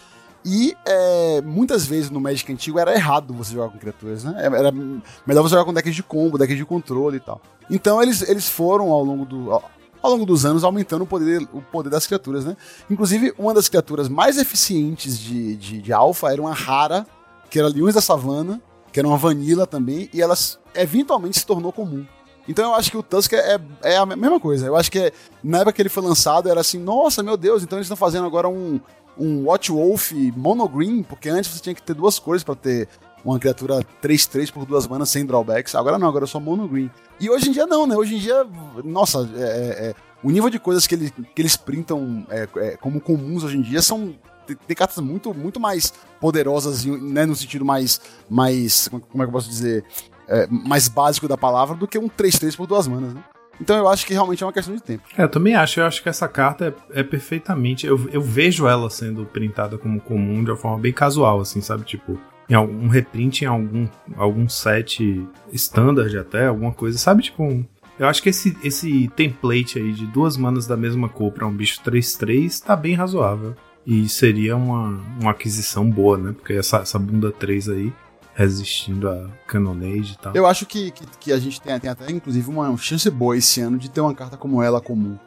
E 0.49 0.77
é, 0.85 1.43
muitas 1.43 1.85
vezes 1.85 2.09
no 2.09 2.21
Magic 2.21 2.51
antigo 2.53 2.79
era 2.79 2.95
errado 2.95 3.35
você 3.35 3.53
jogar 3.53 3.69
com 3.69 3.79
criaturas, 3.79 4.23
né? 4.23 4.33
Era 4.39 4.71
melhor 4.71 5.43
você 5.43 5.51
jogar 5.51 5.65
com 5.65 5.75
decks 5.75 5.93
de 5.93 6.05
combo, 6.05 6.39
decks 6.39 6.57
de 6.57 6.65
controle 6.65 7.17
e 7.17 7.21
tal. 7.21 7.43
Então 7.69 8.01
eles, 8.01 8.23
eles 8.23 8.49
foram 8.49 8.93
ao 8.93 9.03
longo 9.03 9.25
do. 9.25 9.51
Ao 9.51 10.11
longo 10.13 10.25
dos 10.25 10.47
anos, 10.47 10.63
aumentando 10.63 11.03
o 11.03 11.07
poder, 11.07 11.43
o 11.53 11.61
poder 11.61 11.91
das 11.91 12.07
criaturas, 12.07 12.45
né? 12.45 12.57
Inclusive, 12.89 13.35
uma 13.37 13.53
das 13.53 13.69
criaturas 13.69 14.09
mais 14.09 14.39
eficientes 14.39 15.19
de, 15.19 15.57
de, 15.57 15.83
de 15.83 15.93
Alpha 15.93 16.31
era 16.31 16.41
uma 16.41 16.55
rara, 16.55 17.05
que 17.51 17.59
era 17.59 17.67
Leões 17.67 17.97
da 17.97 18.01
Savana, 18.01 18.63
que 18.93 19.01
era 19.01 19.09
uma 19.09 19.17
vanilla 19.17 19.67
também, 19.67 20.09
e 20.15 20.23
elas 20.23 20.61
eventualmente 20.77 21.41
se 21.41 21.47
tornou 21.47 21.73
comum. 21.73 22.07
Então 22.47 22.67
eu 22.67 22.75
acho 22.75 22.89
que 22.89 22.97
o 22.97 23.03
Tusk 23.03 23.33
é, 23.33 23.59
é 23.83 23.97
a 23.97 24.07
mesma 24.07 24.39
coisa. 24.39 24.67
Eu 24.67 24.77
acho 24.77 24.93
que 24.93 24.99
é, 25.01 25.13
na 25.43 25.59
época 25.59 25.73
que 25.73 25.83
ele 25.83 25.89
foi 25.89 26.05
lançado 26.05 26.49
era 26.49 26.61
assim, 26.61 26.79
nossa, 26.79 27.21
meu 27.21 27.37
Deus, 27.37 27.65
então 27.65 27.79
eles 27.79 27.87
estão 27.87 27.97
fazendo 27.97 28.27
agora 28.27 28.49
um, 28.49 28.81
um 29.19 29.45
Watch 29.45 29.71
Wolf 29.71 30.13
monogreen, 30.37 31.03
porque 31.03 31.29
antes 31.29 31.51
você 31.51 31.61
tinha 31.61 31.75
que 31.75 31.83
ter 31.83 31.95
duas 31.95 32.19
cores 32.19 32.45
para 32.45 32.55
ter 32.55 32.89
uma 33.25 33.39
criatura 33.39 33.85
3-3 34.03 34.53
por 34.53 34.65
duas 34.65 34.87
manas 34.87 35.09
sem 35.09 35.27
drawbacks. 35.27 35.75
Agora 35.75 35.99
não, 35.99 36.09
agora 36.09 36.25
é 36.25 36.29
só 36.29 36.39
monogreen. 36.39 36.91
E 37.19 37.29
hoje 37.29 37.49
em 37.49 37.53
dia 37.53 37.67
não, 37.67 37.87
né? 37.87 37.97
Hoje 37.97 38.17
em 38.17 38.19
dia, 38.19 38.47
nossa, 38.85 39.29
é, 39.37 39.41
é, 39.41 39.87
é 39.89 39.95
o 40.23 40.31
nível 40.31 40.49
de 40.49 40.59
coisas 40.59 40.87
que, 40.87 40.95
ele, 40.95 41.11
que 41.35 41.43
eles 41.43 41.57
printam 41.57 42.27
é, 42.31 42.49
é, 42.57 42.77
como 42.77 43.01
comuns 43.01 43.43
hoje 43.43 43.57
em 43.57 43.63
dia 43.63 43.83
são 43.83 44.15
tem, 44.47 44.77
cartas 44.77 44.99
muito, 44.99 45.35
muito 45.35 45.59
mais 45.59 45.93
poderosas, 46.21 46.85
né, 46.85 47.27
no 47.27 47.35
sentido 47.35 47.65
mais, 47.65 48.01
mais 48.31 48.89
como 48.89 49.23
é 49.23 49.27
que 49.27 49.29
eu 49.29 49.33
posso 49.33 49.49
dizer, 49.49 49.85
é, 50.29 50.47
mais 50.47 50.89
básico 50.89 51.27
da 51.27 51.37
palavra 51.37 51.77
do 51.77 51.89
que 51.89 51.99
um 51.99 52.09
3-3 52.09 52.57
por 52.57 52.67
duas 52.67 52.87
manas, 52.87 53.13
né? 53.13 53.25
Então 53.61 53.77
eu 53.77 53.89
acho 53.89 54.07
que 54.07 54.13
realmente 54.13 54.43
é 54.43 54.47
uma 54.47 54.53
questão 54.53 54.75
de 54.75 54.83
tempo. 54.83 55.05
É, 55.17 55.23
eu 55.23 55.29
também 55.29 55.55
acho. 55.55 55.81
Eu 55.81 55.87
acho 55.87 56.03
que 56.03 56.09
essa 56.09 56.29
carta 56.29 56.75
é, 56.91 57.01
é, 57.01 57.03
perfeitamente. 57.03 57.87
Eu, 57.87 58.09
eu 58.11 58.21
vejo 58.21 58.67
ela 58.67 58.91
sendo 58.91 59.25
printada 59.25 59.79
como 59.79 60.01
comum 60.01 60.45
de 60.45 60.51
uma 60.51 60.57
forma 60.57 60.79
bem 60.79 60.93
casual, 60.93 61.41
assim, 61.41 61.61
sabe? 61.61 61.85
Tipo, 61.85 62.19
em 62.49 62.55
algum 62.55 62.89
reprint 62.89 63.43
em 63.43 63.47
algum, 63.47 63.89
algum 64.17 64.49
set 64.49 65.27
standard 65.53 66.17
até, 66.17 66.47
alguma 66.47 66.73
coisa, 66.73 66.99
sabe? 66.99 67.23
Tipo, 67.23 67.45
um, 67.45 67.65
eu 67.99 68.07
acho 68.07 68.23
que 68.23 68.29
esse, 68.29 68.57
esse 68.63 69.09
template 69.17 69.79
aí 69.79 69.93
de 69.93 70.07
duas 70.07 70.37
manas 70.37 70.67
da 70.67 70.77
mesma 70.77 71.09
cor 71.09 71.33
pra 71.33 71.47
um 71.47 71.53
bicho 71.53 71.81
3-3 71.83 72.63
tá 72.63 72.77
bem 72.77 72.95
razoável. 72.95 73.55
E 73.87 74.09
seria 74.09 74.57
uma, 74.57 75.01
uma 75.21 75.31
aquisição 75.31 75.89
boa, 75.89 76.19
né? 76.19 76.33
Porque 76.33 76.55
essa, 76.55 76.79
essa 76.79 76.99
bunda 76.99 77.31
3 77.31 77.69
aí 77.69 77.93
resistindo 78.37 79.09
a 79.09 79.31
Canonade 79.47 80.13
e 80.13 80.19
tal. 80.19 80.35
Eu 80.35 80.47
acho 80.47 80.67
que, 80.67 80.91
que, 80.91 81.07
que 81.19 81.33
a 81.33 81.39
gente 81.39 81.59
tem, 81.59 81.81
tem, 81.81 81.89
até, 81.89 82.13
inclusive, 82.13 82.49
uma 82.51 82.77
chance 82.77 83.09
boa 83.11 83.35
esse 83.35 83.63
ano 83.63 83.79
de 83.79 83.91
ter 83.91 84.03
uma 84.03 84.15
carta 84.15 84.37
como 84.37 84.63
ela 84.63 84.79
comum. 84.79 85.19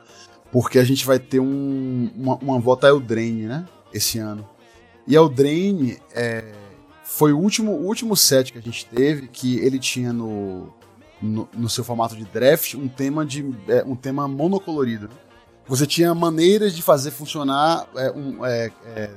Porque 0.52 0.78
a 0.78 0.84
gente 0.84 1.04
vai 1.06 1.18
ter 1.18 1.40
um, 1.40 2.12
uma, 2.16 2.36
uma 2.36 2.60
volta 2.60 2.88
Eldraine, 2.88 3.48
né? 3.48 3.66
Esse 3.92 4.20
ano. 4.20 4.48
E 5.08 5.16
Eldraine 5.16 5.98
é, 6.14 6.54
foi 7.04 7.34
o 7.34 7.40
último, 7.40 7.72
o 7.72 7.88
último 7.88 8.16
set 8.16 8.54
que 8.54 8.60
a 8.60 8.62
gente 8.62 8.86
teve 8.86 9.28
que 9.28 9.58
ele 9.58 9.80
tinha 9.80 10.14
no, 10.14 10.72
no, 11.20 11.50
no 11.52 11.68
seu 11.68 11.84
formato 11.84 12.16
de 12.16 12.26
draft 12.26 12.76
um 12.76 12.88
tema, 12.88 13.26
de, 13.26 13.44
é, 13.68 13.84
um 13.84 13.96
tema 13.96 14.28
monocolorido. 14.28 15.10
Você 15.68 15.88
tinha 15.88 16.14
maneiras 16.14 16.76
de 16.76 16.84
fazer 16.84 17.10
funcionar 17.10 17.88
é, 17.96 18.12
um, 18.12 18.46
é, 18.46 18.72
é 18.96 19.10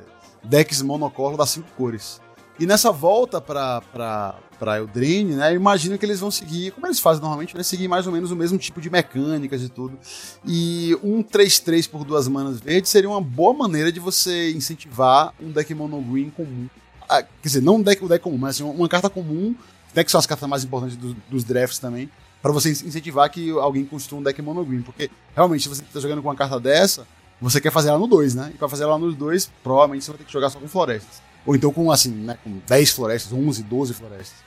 decks 0.42 0.80
monocolor 0.80 1.36
das 1.36 1.50
cinco 1.50 1.68
cores. 1.76 2.22
E 2.62 2.66
nessa 2.66 2.92
volta 2.92 3.40
pra, 3.40 3.80
pra, 3.92 4.36
pra 4.56 4.78
Eldraine, 4.78 5.34
né, 5.34 5.52
imagino 5.52 5.98
que 5.98 6.06
eles 6.06 6.20
vão 6.20 6.30
seguir, 6.30 6.70
como 6.70 6.86
eles 6.86 7.00
fazem 7.00 7.20
normalmente, 7.20 7.56
né, 7.56 7.64
seguir 7.64 7.88
mais 7.88 8.06
ou 8.06 8.12
menos 8.12 8.30
o 8.30 8.36
mesmo 8.36 8.56
tipo 8.56 8.80
de 8.80 8.88
mecânicas 8.88 9.64
e 9.64 9.68
tudo. 9.68 9.98
E 10.46 10.96
um 11.02 11.24
3-3 11.24 11.90
por 11.90 12.04
duas 12.04 12.28
manas 12.28 12.60
verdes 12.60 12.88
seria 12.88 13.10
uma 13.10 13.20
boa 13.20 13.52
maneira 13.52 13.90
de 13.90 13.98
você 13.98 14.52
incentivar 14.52 15.34
um 15.42 15.50
deck 15.50 15.74
mono 15.74 16.00
green 16.00 16.30
comum. 16.30 16.68
Ah, 17.08 17.24
quer 17.24 17.28
dizer, 17.42 17.62
não 17.62 17.78
um 17.78 17.82
deck, 17.82 18.04
um 18.04 18.06
deck 18.06 18.22
comum, 18.22 18.38
mas 18.38 18.54
assim, 18.54 18.62
uma 18.62 18.88
carta 18.88 19.10
comum, 19.10 19.56
deck 19.92 20.08
são 20.08 20.20
as 20.20 20.26
cartas 20.26 20.48
mais 20.48 20.62
importantes 20.62 20.96
do, 20.96 21.16
dos 21.28 21.42
drafts 21.42 21.80
também, 21.80 22.08
para 22.40 22.52
você 22.52 22.70
incentivar 22.70 23.28
que 23.28 23.50
alguém 23.50 23.84
construa 23.84 24.20
um 24.20 24.22
deck 24.22 24.40
mono 24.40 24.64
green. 24.64 24.82
Porque 24.82 25.10
realmente, 25.34 25.64
se 25.64 25.68
você 25.68 25.82
tá 25.82 25.98
jogando 25.98 26.22
com 26.22 26.28
uma 26.28 26.36
carta 26.36 26.60
dessa, 26.60 27.08
você 27.40 27.60
quer 27.60 27.72
fazer 27.72 27.88
ela 27.88 27.98
no 27.98 28.06
2, 28.06 28.36
né? 28.36 28.52
E 28.54 28.56
pra 28.56 28.68
fazer 28.68 28.84
ela 28.84 28.96
nos 28.96 29.16
dois, 29.16 29.50
provavelmente 29.64 30.04
você 30.04 30.12
vai 30.12 30.18
ter 30.18 30.24
que 30.26 30.32
jogar 30.32 30.48
só 30.48 30.60
com 30.60 30.68
florestas. 30.68 31.31
Ou 31.44 31.56
então 31.56 31.72
com, 31.72 31.90
assim, 31.90 32.10
né, 32.10 32.38
com 32.42 32.58
10 32.66 32.90
florestas, 32.90 33.32
11, 33.32 33.62
12 33.62 33.94
florestas. 33.94 34.38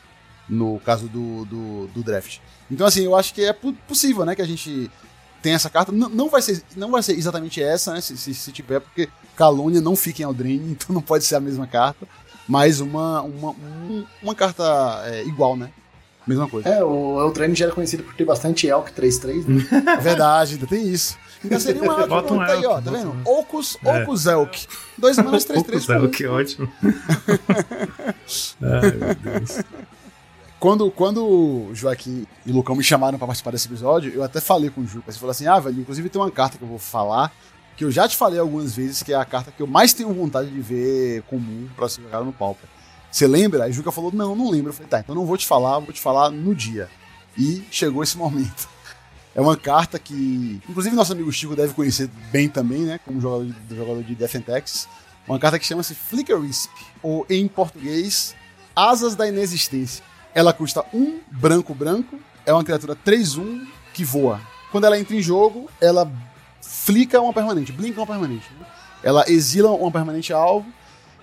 No 0.48 0.80
caso 0.80 1.08
do, 1.08 1.44
do, 1.46 1.88
do 1.88 2.04
draft. 2.04 2.38
Então, 2.70 2.86
assim, 2.86 3.04
eu 3.04 3.16
acho 3.16 3.34
que 3.34 3.44
é 3.44 3.54
possível, 3.54 4.26
né, 4.26 4.36
que 4.36 4.42
a 4.42 4.48
gente 4.48 4.92
tenha 5.42 5.56
essa 5.56 5.70
carta. 5.70 5.92
N 5.92 6.08
não, 6.10 6.30
vai 6.30 6.42
ser, 6.42 6.64
não 6.76 6.92
vai 6.92 7.02
ser 7.02 7.14
exatamente 7.14 7.62
essa, 7.62 7.94
né, 7.94 8.02
se, 8.02 8.16
se, 8.18 8.34
se 8.34 8.52
tiver, 8.52 8.80
porque 8.80 9.10
Calônia 9.36 9.82
não 9.82 9.96
fica 9.96 10.22
em 10.22 10.26
Aldrin, 10.26 10.72
então 10.72 10.94
não 10.94 11.02
pode 11.02 11.26
ser 11.26 11.36
a 11.36 11.40
mesma 11.40 11.68
carta. 11.68 12.08
Mas 12.48 12.80
uma, 12.80 13.22
uma, 13.24 13.52
uma, 13.52 14.06
uma 14.22 14.36
carta 14.36 14.64
é, 15.06 15.24
igual, 15.24 15.58
né? 15.58 15.72
Mesma 16.28 16.48
coisa. 16.48 16.68
É, 16.68 16.84
o 16.84 17.22
Eldraine 17.22 17.54
já 17.56 17.66
era 17.66 17.74
conhecido 17.74 18.04
por 18.04 18.16
ter 18.16 18.26
bastante 18.26 18.68
Elk 18.68 18.92
3-3, 18.92 19.46
né? 19.46 19.66
É 19.98 20.02
verdade, 20.02 20.56
ainda 20.56 20.68
tem 20.68 20.88
isso. 20.88 21.18
Então 21.44 21.60
seria 21.60 21.82
uma 21.84 21.94
ótima 22.02 22.08
Bota 22.08 22.34
um 22.34 22.38
tá 22.38 22.46
aí, 22.46 22.64
elk, 22.64 22.66
ó, 22.68 22.82
tá 22.82 22.92
vendo? 22.92 23.16
Ocus, 23.26 23.78
Ocus 23.84 24.26
Elk. 24.26 24.68
Dois 24.98 25.18
manas 25.18 25.46
3-3 25.46 25.54
Poucos 25.54 25.86
por 25.86 25.96
é 25.96 26.00
um. 26.00 26.06
o 26.06 26.10
que 26.10 26.26
ótimo. 26.26 26.72
Ai, 28.62 28.92
meu 28.92 29.16
Deus. 29.16 29.60
Quando, 30.60 30.90
quando 30.90 31.24
o 31.24 31.70
Joaquim 31.76 32.26
e 32.46 32.52
o 32.52 32.56
Lucão 32.56 32.76
me 32.76 32.84
chamaram 32.84 33.18
pra 33.18 33.28
participar 33.28 33.52
desse 33.52 33.68
episódio, 33.68 34.12
eu 34.14 34.24
até 34.24 34.42
falei 34.42 34.70
com 34.70 34.82
o 34.82 34.88
Ju. 34.88 35.04
Você 35.06 35.20
falou 35.20 35.32
assim: 35.32 35.46
ah, 35.46 35.60
velho, 35.60 35.80
inclusive 35.80 36.10
tem 36.10 36.20
uma 36.20 36.32
carta 36.32 36.58
que 36.58 36.64
eu 36.64 36.68
vou 36.68 36.80
falar, 36.80 37.32
que 37.78 37.84
eu 37.84 37.92
já 37.92 38.08
te 38.08 38.16
falei 38.16 38.40
algumas 38.40 38.76
vezes, 38.76 39.04
que 39.04 39.14
é 39.14 39.16
a 39.16 39.26
carta 39.26 39.52
que 39.52 39.62
eu 39.62 39.68
mais 39.68 39.94
tenho 39.94 40.12
vontade 40.14 40.50
de 40.50 40.62
ver 40.62 41.22
comum 41.24 41.68
pra 41.76 41.88
ser 41.88 42.02
jogada 42.02 42.24
no 42.24 42.34
Pauper. 42.34 42.68
Você 43.16 43.28
lembra? 43.28 43.64
Aí 43.64 43.72
Juca 43.72 43.94
falou: 43.94 44.12
não, 44.12 44.36
não 44.36 44.52
lembro. 44.52 44.72
Eu 44.72 44.74
falei: 44.74 44.90
tá, 44.90 45.00
então 45.00 45.16
não 45.16 45.26
vou 45.26 45.38
te 45.38 45.46
falar, 45.46 45.80
vou 45.80 45.94
te 45.94 46.02
falar 46.02 46.30
no 46.30 46.54
dia. 46.54 46.90
E 47.38 47.64
chegou 47.72 48.04
esse 48.04 48.18
momento. 48.20 48.68
É 49.34 49.40
uma 49.40 49.56
carta 49.56 49.98
que, 49.98 50.62
inclusive, 50.70 50.94
nosso 50.94 51.14
amigo 51.14 51.32
Chico 51.32 51.56
deve 51.56 51.74
conhecer 51.74 52.10
bem 52.30 52.50
também, 52.50 52.82
né? 52.82 53.00
Como 53.06 53.22
jogador 53.22 53.46
de, 53.46 53.76
jogador 53.76 54.04
de 54.04 54.16
Death 54.16 54.36
and 54.36 54.42
Taxes. 54.42 54.90
Uma 55.26 55.40
carta 55.40 55.58
que 55.58 55.66
chama-se 55.66 55.96
Flicker 55.96 56.38
Wisp, 56.38 56.70
ou 57.02 57.26
em 57.30 57.48
português, 57.48 58.36
Asas 58.76 59.16
da 59.16 59.26
Inexistência. 59.26 60.04
Ela 60.34 60.52
custa 60.52 60.84
um 60.94 61.20
branco 61.32 61.74
branco, 61.74 62.20
é 62.46 62.52
uma 62.52 62.66
criatura 62.66 62.98
3-1 62.98 63.66
que 63.94 64.04
voa. 64.04 64.42
Quando 64.74 64.84
ela 64.84 65.00
entra 65.00 65.16
em 65.16 65.22
jogo, 65.22 65.70
ela 65.80 66.12
flica 66.62 67.22
uma 67.22 67.32
permanente, 67.32 67.72
blinka 67.72 68.02
uma 68.02 68.08
permanente. 68.08 68.46
né? 68.60 68.66
Ela 69.02 69.24
exila 69.30 69.72
uma 69.72 69.92
permanente 69.92 70.34
alvo 70.34 70.66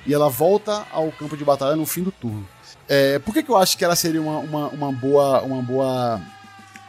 e 0.07 0.13
ela 0.13 0.29
volta 0.29 0.87
ao 0.93 1.11
campo 1.13 1.37
de 1.37 1.45
batalha 1.45 1.77
no 1.77 1.87
fim 1.87 2.03
do 2.03 2.11
turno. 2.11 2.47
É, 2.89 3.19
por 3.21 3.33
que, 3.33 3.43
que 3.43 3.51
eu 3.51 3.57
acho 3.57 3.79
que 3.79 3.85
ela 3.85 3.97
seria 3.97 4.21
uma, 4.21 4.39
uma, 4.39 4.69
uma 4.69 4.93
boa, 4.93 5.43
uma 5.43 5.63
boa 5.63 6.21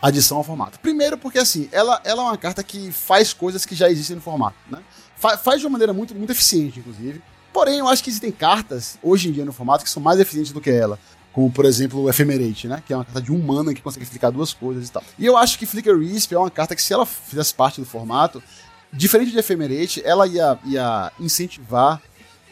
adição 0.01 0.37
ao 0.37 0.43
formato? 0.43 0.79
Primeiro, 0.79 1.17
porque 1.17 1.39
assim, 1.39 1.69
ela, 1.71 2.01
ela 2.03 2.23
é 2.23 2.25
uma 2.25 2.37
carta 2.37 2.63
que 2.63 2.91
faz 2.91 3.31
coisas 3.33 3.65
que 3.65 3.75
já 3.75 3.89
existem 3.89 4.15
no 4.15 4.21
formato. 4.21 4.55
Né? 4.69 4.79
Fa- 5.15 5.37
faz 5.37 5.59
de 5.59 5.65
uma 5.65 5.73
maneira 5.73 5.93
muito, 5.93 6.13
muito 6.15 6.31
eficiente, 6.31 6.79
inclusive. 6.79 7.21
Porém, 7.53 7.77
eu 7.77 7.87
acho 7.87 8.03
que 8.03 8.09
existem 8.09 8.31
cartas, 8.31 8.97
hoje 9.01 9.29
em 9.29 9.31
dia, 9.31 9.45
no 9.45 9.53
formato, 9.53 9.83
que 9.83 9.89
são 9.89 10.01
mais 10.01 10.19
eficientes 10.19 10.51
do 10.51 10.59
que 10.59 10.71
ela. 10.71 10.97
Como, 11.31 11.51
por 11.51 11.65
exemplo, 11.65 12.01
o 12.01 12.09
Ephemerate, 12.09 12.67
né? 12.67 12.81
Que 12.85 12.93
é 12.93 12.95
uma 12.95 13.05
carta 13.05 13.21
de 13.21 13.31
um 13.31 13.39
mana 13.39 13.73
que 13.73 13.81
consegue 13.81 14.03
explicar 14.03 14.31
duas 14.31 14.53
coisas 14.53 14.87
e 14.87 14.91
tal. 14.91 15.03
E 15.17 15.25
eu 15.25 15.37
acho 15.37 15.57
que 15.57 15.65
Flicker 15.65 15.95
Wisp 15.95 16.31
é 16.33 16.37
uma 16.37 16.49
carta 16.49 16.75
que, 16.75 16.81
se 16.81 16.93
ela 16.93 17.05
fizesse 17.05 17.53
parte 17.53 17.79
do 17.79 17.85
formato, 17.85 18.41
diferente 18.91 19.31
de 19.31 19.37
Ephemerate, 19.39 20.01
ela 20.03 20.27
ia, 20.27 20.57
ia 20.65 21.11
incentivar 21.19 22.01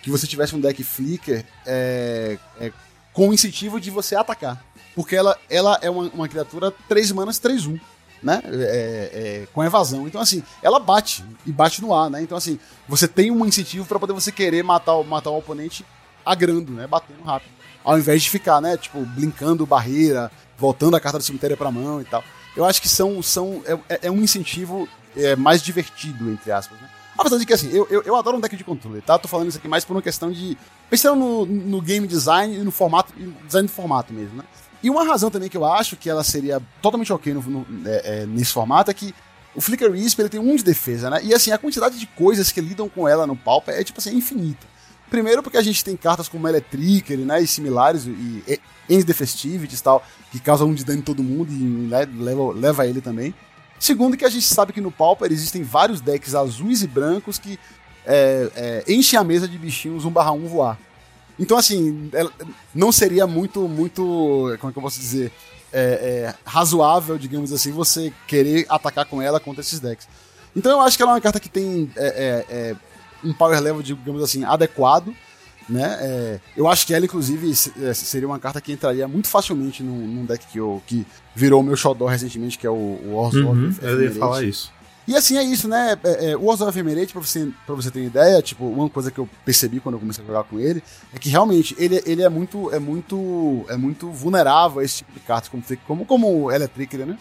que 0.02 0.10
você 0.10 0.26
tivesse 0.28 0.56
um 0.56 0.60
deck 0.60 0.84
Flicker 0.84 1.46
é, 1.66 2.38
é, 2.60 2.72
com 3.14 3.30
o 3.30 3.34
incentivo 3.34 3.80
de 3.80 3.90
você 3.92 4.16
atacar. 4.16 4.64
Porque 4.96 5.16
ela, 5.16 5.38
ela 5.50 5.80
é 5.82 5.90
uma, 5.90 6.04
uma 6.14 6.28
criatura 6.28 6.72
3 6.90 7.12
manas 7.12 7.40
3-1, 7.40 7.80
né? 8.22 8.42
É, 8.46 9.12
é, 9.44 9.48
com 9.54 9.64
evasão. 9.64 10.08
Então, 10.08 10.20
assim, 10.20 10.44
ela 10.62 10.80
bate 10.80 11.24
e 11.46 11.52
bate 11.52 11.82
no 11.82 11.94
ar, 11.94 12.10
né? 12.10 12.22
Então, 12.22 12.38
assim, 12.38 12.60
você 12.88 13.08
tem 13.08 13.32
um 13.32 13.46
incentivo 13.46 13.86
para 13.86 14.00
poder 14.00 14.14
você 14.14 14.32
querer 14.32 14.64
matar, 14.64 14.96
o- 14.96 15.04
matar 15.04 15.30
o 15.30 15.38
oponente 15.38 15.86
agrando, 16.26 16.72
né? 16.74 16.88
Batendo 16.88 17.24
rápido. 17.24 17.52
Ao 17.84 17.98
invés 17.98 18.22
de 18.22 18.30
ficar, 18.30 18.60
né? 18.62 18.76
Tipo, 18.78 19.00
blinkando 19.06 19.66
barreira, 19.66 20.30
voltando 20.58 20.96
a 20.96 21.00
carta 21.00 21.18
do 21.18 21.24
cemitério 21.24 21.56
pra 21.58 21.72
mão 21.72 22.02
e 22.02 22.06
tal. 22.06 22.24
Eu 22.56 22.66
acho 22.66 22.82
que 22.82 22.90
são, 22.90 23.24
são 23.24 23.64
é, 23.66 23.74
é- 23.96 24.00
é 24.08 24.12
um 24.12 24.22
incentivo 24.22 24.88
é, 25.16 25.36
mais 25.36 25.62
divertido, 25.62 26.30
entre 26.32 26.52
aspas, 26.52 26.80
né? 26.82 26.90
Apesar 27.22 27.38
de 27.38 27.46
que, 27.46 27.54
assim, 27.54 27.70
eu, 27.72 27.88
eu, 27.90 28.02
eu 28.04 28.16
adoro 28.16 28.38
um 28.38 28.40
deck 28.40 28.56
de 28.56 28.64
controle, 28.64 29.02
tá? 29.02 29.18
Tô 29.18 29.28
falando 29.28 29.48
isso 29.50 29.58
aqui 29.58 29.68
mais 29.68 29.86
por 29.86 29.96
uma 29.96 30.02
questão 30.02 30.32
de. 30.32 30.58
Pensando 30.90 31.16
no, 31.20 31.46
no 31.46 31.82
game 31.82 32.06
design 32.08 32.56
e 32.56 32.60
no 32.60 32.72
formato, 32.72 33.14
design 33.46 33.68
do 33.68 33.74
formato 33.74 34.14
mesmo, 34.14 34.38
né? 34.38 34.44
E 34.84 34.90
uma 34.90 35.04
razão 35.06 35.30
também 35.30 35.48
que 35.48 35.56
eu 35.58 35.66
acho 35.66 35.96
que 35.96 36.10
ela 36.10 36.24
seria 36.24 36.62
totalmente 36.82 37.14
ok 37.14 37.34
no, 37.34 37.42
no- 37.42 37.66
é, 37.88 38.22
é, 38.22 38.26
nesse 38.26 38.52
formato 38.52 38.90
é 38.90 38.94
que 38.94 39.14
o 39.56 39.62
Flicker 39.62 39.92
Wisp 39.92 40.20
ele 40.20 40.30
tem 40.30 40.40
um 40.40 40.56
de 40.56 40.64
defesa, 40.64 41.10
né? 41.10 41.20
E 41.24 41.34
assim, 41.34 41.52
a 41.52 41.58
quantidade 41.58 42.00
de 42.00 42.08
coisas 42.08 42.52
que 42.52 42.60
lidam 42.60 42.90
com 42.90 43.08
ela 43.08 43.28
no 43.28 43.36
Pauper 43.36 43.76
é, 43.76 43.84
tipo 43.84 44.00
assim, 44.00 44.16
infinita. 44.16 44.66
Primeiro 45.10 45.44
porque 45.44 45.58
a 45.58 45.62
gente 45.62 45.84
tem 45.84 45.96
cartas 45.98 46.30
como 46.30 46.48
Electricker, 46.48 47.18
né, 47.20 47.42
e 47.42 47.46
similares, 47.46 48.06
e, 48.06 48.10
e 48.48 48.60
End 48.90 49.04
the 49.04 49.14
Festivities 49.14 49.80
e 49.80 49.84
tal, 49.84 50.02
que 50.32 50.40
causam 50.40 50.70
um 50.70 50.74
de 50.74 50.86
dano 50.86 51.00
em 51.00 51.02
todo 51.02 51.22
mundo 51.22 51.52
e 51.52 51.54
né, 51.54 52.08
leva, 52.18 52.54
leva 52.54 52.88
ele 52.88 53.02
também. 53.02 53.36
Segundo 53.82 54.16
que 54.16 54.24
a 54.24 54.30
gente 54.30 54.46
sabe 54.46 54.72
que 54.72 54.80
no 54.80 54.92
Pauper 54.92 55.32
existem 55.32 55.64
vários 55.64 56.02
decks 56.02 56.36
azuis 56.36 56.84
e 56.84 56.88
brancos 56.88 57.40
que 57.40 57.60
é, 58.06 58.84
é, 58.88 58.94
enchem 58.94 59.18
a 59.18 59.24
mesa 59.24 59.48
de 59.48 59.58
bichinhos 59.58 60.06
1/1 60.06 60.46
voar. 60.48 60.78
Então, 61.40 61.58
assim, 61.58 62.08
ela- 62.14 62.32
não 62.76 62.92
seria 62.92 63.26
muito, 63.26 63.68
muito, 63.68 64.56
como 64.60 64.70
é 64.70 64.72
que 64.72 64.78
eu 64.78 64.84
posso 64.84 65.00
dizer, 65.00 65.32
é, 65.74 65.82
é, 66.30 66.36
razoável, 66.46 67.18
digamos 67.18 67.52
assim, 67.52 67.72
você 67.72 68.14
querer 68.28 68.68
atacar 68.70 69.06
com 69.06 69.20
ela 69.20 69.40
contra 69.40 69.62
esses 69.62 69.80
decks. 69.80 70.08
Então 70.56 70.72
eu 70.74 70.82
acho 70.82 70.96
que 70.96 71.02
ela 71.02 71.14
é 71.14 71.16
uma 71.16 71.22
carta 71.22 71.40
que 71.40 71.50
tem 71.50 71.92
é, 71.96 72.06
é, 72.06 72.56
é, 72.56 72.76
um 73.24 73.34
power 73.34 73.60
level, 73.60 73.82
digamos 73.82 74.22
assim, 74.22 74.44
adequado, 74.44 75.12
né? 75.70 75.98
É, 76.02 76.40
eu 76.56 76.68
acho 76.68 76.86
que 76.86 76.94
ela, 76.94 77.06
inclusive, 77.06 77.52
é, 77.82 77.94
seria 77.94 78.28
uma 78.28 78.40
carta 78.40 78.60
que 78.62 78.72
entraria 78.72 79.08
muito 79.08 79.28
facilmente 79.28 79.84
num, 79.84 80.08
num 80.08 80.26
deck 80.26 80.46
que, 80.48 80.58
eu, 80.58 80.82
que 80.86 81.06
virou 81.36 81.62
o 81.62 81.64
meu 81.64 81.76
xodó 81.76 82.06
recentemente, 82.08 82.58
que 82.58 82.68
é 82.68 82.70
o, 82.70 82.74
o 82.74 83.16
Orzhov 83.16 83.58
Uhum, 83.58 83.74
eu 83.82 84.04
ia 84.04 84.12
falar 84.12 84.44
isso. 84.44 84.72
E 85.08 85.16
assim 85.16 85.36
é 85.36 85.44
isso, 85.44 85.68
né? 85.68 85.98
É, 86.04 86.32
é, 86.32 86.38
o 86.38 86.46
Orzhov 86.46 86.70
Ephemerate, 86.70 87.12
pra 87.12 87.22
você, 87.22 87.50
pra 87.66 87.76
você 87.76 87.90
ter 87.90 88.04
ideia, 88.04 88.42
tipo, 88.42 88.66
uma 88.66 88.90
coisa 88.90 89.10
que 89.10 89.20
eu 89.20 89.28
percebi 89.44 89.80
quando 89.80 89.96
eu 89.96 90.00
comecei 90.00 90.24
a 90.24 90.28
jogar 90.28 90.44
com 90.44 90.60
ele, 90.60 90.84
é 91.14 91.20
que 91.20 91.30
realmente 91.30 91.76
ele, 91.78 92.02
ele 92.06 92.22
é 92.22 92.30
muito 92.30 92.74
é 92.74 92.80
muito 92.80 93.66
é 93.68 93.76
muito 93.76 94.10
vulnerável 94.12 94.80
a 94.80 94.84
esse 94.84 94.98
tipo 94.98 95.12
de 95.14 95.20
cartas, 95.22 95.50
como, 95.50 95.64
como, 95.88 96.06
como 96.06 96.44
o 96.44 96.52
Electric, 96.52 96.98
né? 96.98 97.18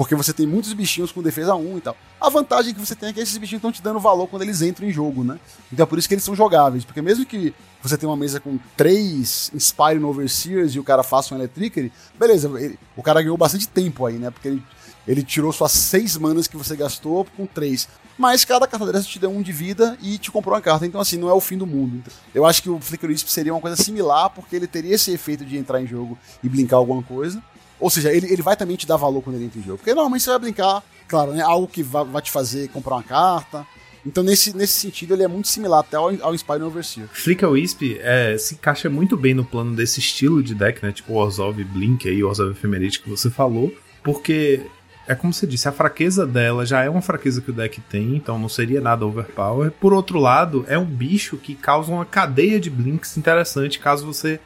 Porque 0.00 0.14
você 0.14 0.32
tem 0.32 0.46
muitos 0.46 0.72
bichinhos 0.72 1.12
com 1.12 1.20
defesa 1.22 1.54
1 1.54 1.76
e 1.76 1.80
tal. 1.82 1.94
A 2.18 2.30
vantagem 2.30 2.72
que 2.72 2.80
você 2.80 2.94
tem 2.94 3.10
é 3.10 3.12
que 3.12 3.20
esses 3.20 3.36
bichinhos 3.36 3.58
estão 3.58 3.70
te 3.70 3.82
dando 3.82 4.00
valor 4.00 4.26
quando 4.28 4.40
eles 4.40 4.62
entram 4.62 4.88
em 4.88 4.90
jogo, 4.90 5.22
né? 5.22 5.38
Então 5.70 5.84
é 5.84 5.86
por 5.86 5.98
isso 5.98 6.08
que 6.08 6.14
eles 6.14 6.24
são 6.24 6.34
jogáveis. 6.34 6.86
Porque 6.86 7.02
mesmo 7.02 7.26
que 7.26 7.52
você 7.82 7.98
tenha 7.98 8.08
uma 8.08 8.16
mesa 8.16 8.40
com 8.40 8.58
três 8.78 9.50
Inspiring 9.54 10.02
Overseers 10.02 10.74
e 10.74 10.78
o 10.78 10.82
cara 10.82 11.02
faça 11.02 11.34
um 11.34 11.36
Electric, 11.38 11.92
beleza, 12.18 12.48
ele- 12.58 12.78
o 12.96 13.02
cara 13.02 13.20
ganhou 13.20 13.36
bastante 13.36 13.68
tempo 13.68 14.06
aí, 14.06 14.14
né? 14.14 14.30
Porque 14.30 14.48
ele, 14.48 14.62
ele 15.06 15.22
tirou 15.22 15.52
suas 15.52 15.72
seis 15.72 16.16
manas 16.16 16.46
que 16.46 16.56
você 16.56 16.74
gastou 16.74 17.26
com 17.36 17.44
três. 17.44 17.86
Mas 18.16 18.42
cada 18.42 18.66
carta 18.66 18.90
dessa 18.90 19.06
te 19.06 19.18
deu 19.18 19.30
um 19.30 19.42
de 19.42 19.52
vida 19.52 19.98
e 20.00 20.16
te 20.16 20.30
comprou 20.30 20.54
uma 20.54 20.62
carta. 20.62 20.86
Então, 20.86 20.98
assim, 21.00 21.18
não 21.18 21.28
é 21.28 21.34
o 21.34 21.40
fim 21.40 21.58
do 21.58 21.66
mundo. 21.66 22.02
Eu 22.34 22.46
acho 22.46 22.62
que 22.62 22.70
o 22.70 22.80
Flicker 22.80 23.10
Wisp 23.10 23.28
seria 23.28 23.52
uma 23.52 23.60
coisa 23.60 23.76
similar, 23.76 24.30
porque 24.30 24.56
ele 24.56 24.66
teria 24.66 24.94
esse 24.94 25.10
efeito 25.10 25.44
de 25.44 25.58
entrar 25.58 25.82
em 25.82 25.86
jogo 25.86 26.18
e 26.42 26.48
brincar 26.48 26.76
alguma 26.76 27.02
coisa. 27.02 27.42
Ou 27.80 27.90
seja, 27.90 28.12
ele, 28.12 28.32
ele 28.32 28.42
vai 28.42 28.56
também 28.56 28.76
te 28.76 28.86
dar 28.86 28.96
valor 28.96 29.22
quando 29.22 29.36
ele 29.36 29.46
entra 29.46 29.58
em 29.58 29.62
jogo. 29.62 29.78
Porque 29.78 29.94
normalmente 29.94 30.22
você 30.22 30.30
vai 30.30 30.38
brincar, 30.38 30.82
claro, 31.08 31.32
né? 31.32 31.42
Algo 31.42 31.66
que 31.66 31.82
vai, 31.82 32.04
vai 32.04 32.22
te 32.22 32.30
fazer 32.30 32.68
comprar 32.68 32.96
uma 32.96 33.02
carta. 33.02 33.66
Então, 34.04 34.22
nesse, 34.22 34.56
nesse 34.56 34.74
sentido, 34.74 35.14
ele 35.14 35.22
é 35.22 35.28
muito 35.28 35.48
similar 35.48 35.80
até 35.80 35.96
ao, 35.96 36.10
ao 36.22 36.34
Inspiring 36.34 36.64
Overseer. 36.64 37.08
Flicker 37.12 37.48
Wisp 37.50 37.98
é, 38.00 38.36
se 38.38 38.54
encaixa 38.54 38.88
muito 38.88 39.16
bem 39.16 39.34
no 39.34 39.44
plano 39.44 39.74
desse 39.74 40.00
estilo 40.00 40.42
de 40.42 40.54
deck, 40.54 40.82
né? 40.82 40.92
Tipo 40.92 41.12
o 41.12 41.16
Orzhov 41.16 41.62
Blink 41.64 42.08
aí, 42.08 42.22
o 42.22 42.28
Orzhov 42.28 42.54
que 42.54 43.10
você 43.10 43.30
falou, 43.30 43.72
porque 44.02 44.66
é 45.06 45.14
como 45.14 45.32
você 45.32 45.46
disse, 45.46 45.68
a 45.68 45.72
fraqueza 45.72 46.26
dela 46.26 46.64
já 46.64 46.82
é 46.82 46.88
uma 46.88 47.02
fraqueza 47.02 47.40
que 47.40 47.50
o 47.50 47.52
deck 47.52 47.80
tem, 47.82 48.14
então 48.14 48.38
não 48.38 48.48
seria 48.48 48.80
nada 48.80 49.04
overpower. 49.04 49.70
Por 49.72 49.92
outro 49.92 50.18
lado, 50.18 50.64
é 50.68 50.78
um 50.78 50.84
bicho 50.84 51.36
que 51.36 51.54
causa 51.54 51.90
uma 51.90 52.04
cadeia 52.04 52.60
de 52.60 52.70
blinks 52.70 53.16
interessante 53.16 53.78
caso 53.78 54.06
você 54.06 54.38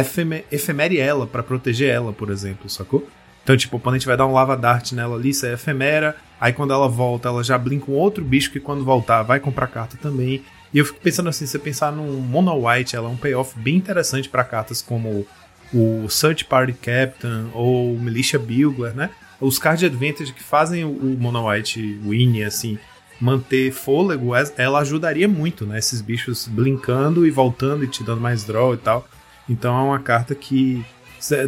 efeme- 0.00 0.44
efemere 0.50 0.98
ela 0.98 1.26
pra 1.26 1.42
proteger 1.42 1.90
ela, 1.90 2.12
por 2.12 2.30
exemplo, 2.30 2.68
sacou? 2.70 3.06
Então, 3.42 3.56
tipo, 3.56 3.74
o 3.76 3.78
oponente 3.78 4.06
vai 4.06 4.16
dar 4.16 4.26
um 4.26 4.32
lava 4.32 4.56
dart 4.56 4.92
nela 4.92 5.16
ali, 5.16 5.30
isso 5.30 5.44
é 5.44 5.54
efemera. 5.54 6.14
Aí 6.40 6.52
quando 6.52 6.72
ela 6.72 6.88
volta, 6.88 7.28
ela 7.28 7.42
já 7.42 7.58
blinka 7.58 7.90
um 7.90 7.94
outro 7.94 8.24
bicho 8.24 8.52
que 8.52 8.60
quando 8.60 8.84
voltar 8.84 9.22
vai 9.24 9.40
comprar 9.40 9.66
carta 9.66 9.96
também. 10.00 10.42
E 10.72 10.78
eu 10.78 10.84
fico 10.84 11.00
pensando 11.00 11.28
assim, 11.28 11.44
se 11.44 11.52
você 11.52 11.58
pensar 11.58 11.90
num 11.92 12.20
Mono 12.20 12.66
White, 12.68 12.94
ela 12.94 13.08
é 13.08 13.12
um 13.12 13.16
payoff 13.16 13.58
bem 13.58 13.76
interessante 13.76 14.28
pra 14.28 14.44
cartas 14.44 14.80
como 14.80 15.26
o 15.74 16.08
Search 16.08 16.44
Party 16.44 16.72
Captain 16.74 17.48
ou 17.52 17.98
Militia 17.98 18.38
Bugler, 18.38 18.94
né? 18.94 19.10
Os 19.40 19.58
card 19.58 19.84
advantage 19.84 20.32
que 20.32 20.42
fazem 20.42 20.84
o 20.84 21.16
Mono 21.18 21.48
White 21.48 22.00
win, 22.04 22.44
assim, 22.44 22.78
manter 23.20 23.72
fôlego, 23.72 24.36
es- 24.36 24.52
ela 24.56 24.78
ajudaria 24.80 25.26
muito, 25.26 25.66
né? 25.66 25.78
Esses 25.78 26.00
bichos 26.00 26.46
blinkando 26.46 27.26
e 27.26 27.30
voltando 27.30 27.82
e 27.82 27.88
te 27.88 28.04
dando 28.04 28.20
mais 28.20 28.44
draw 28.44 28.72
e 28.72 28.76
tal. 28.76 29.06
Então 29.48 29.76
é 29.78 29.82
uma 29.82 29.98
carta 29.98 30.34
que, 30.34 30.84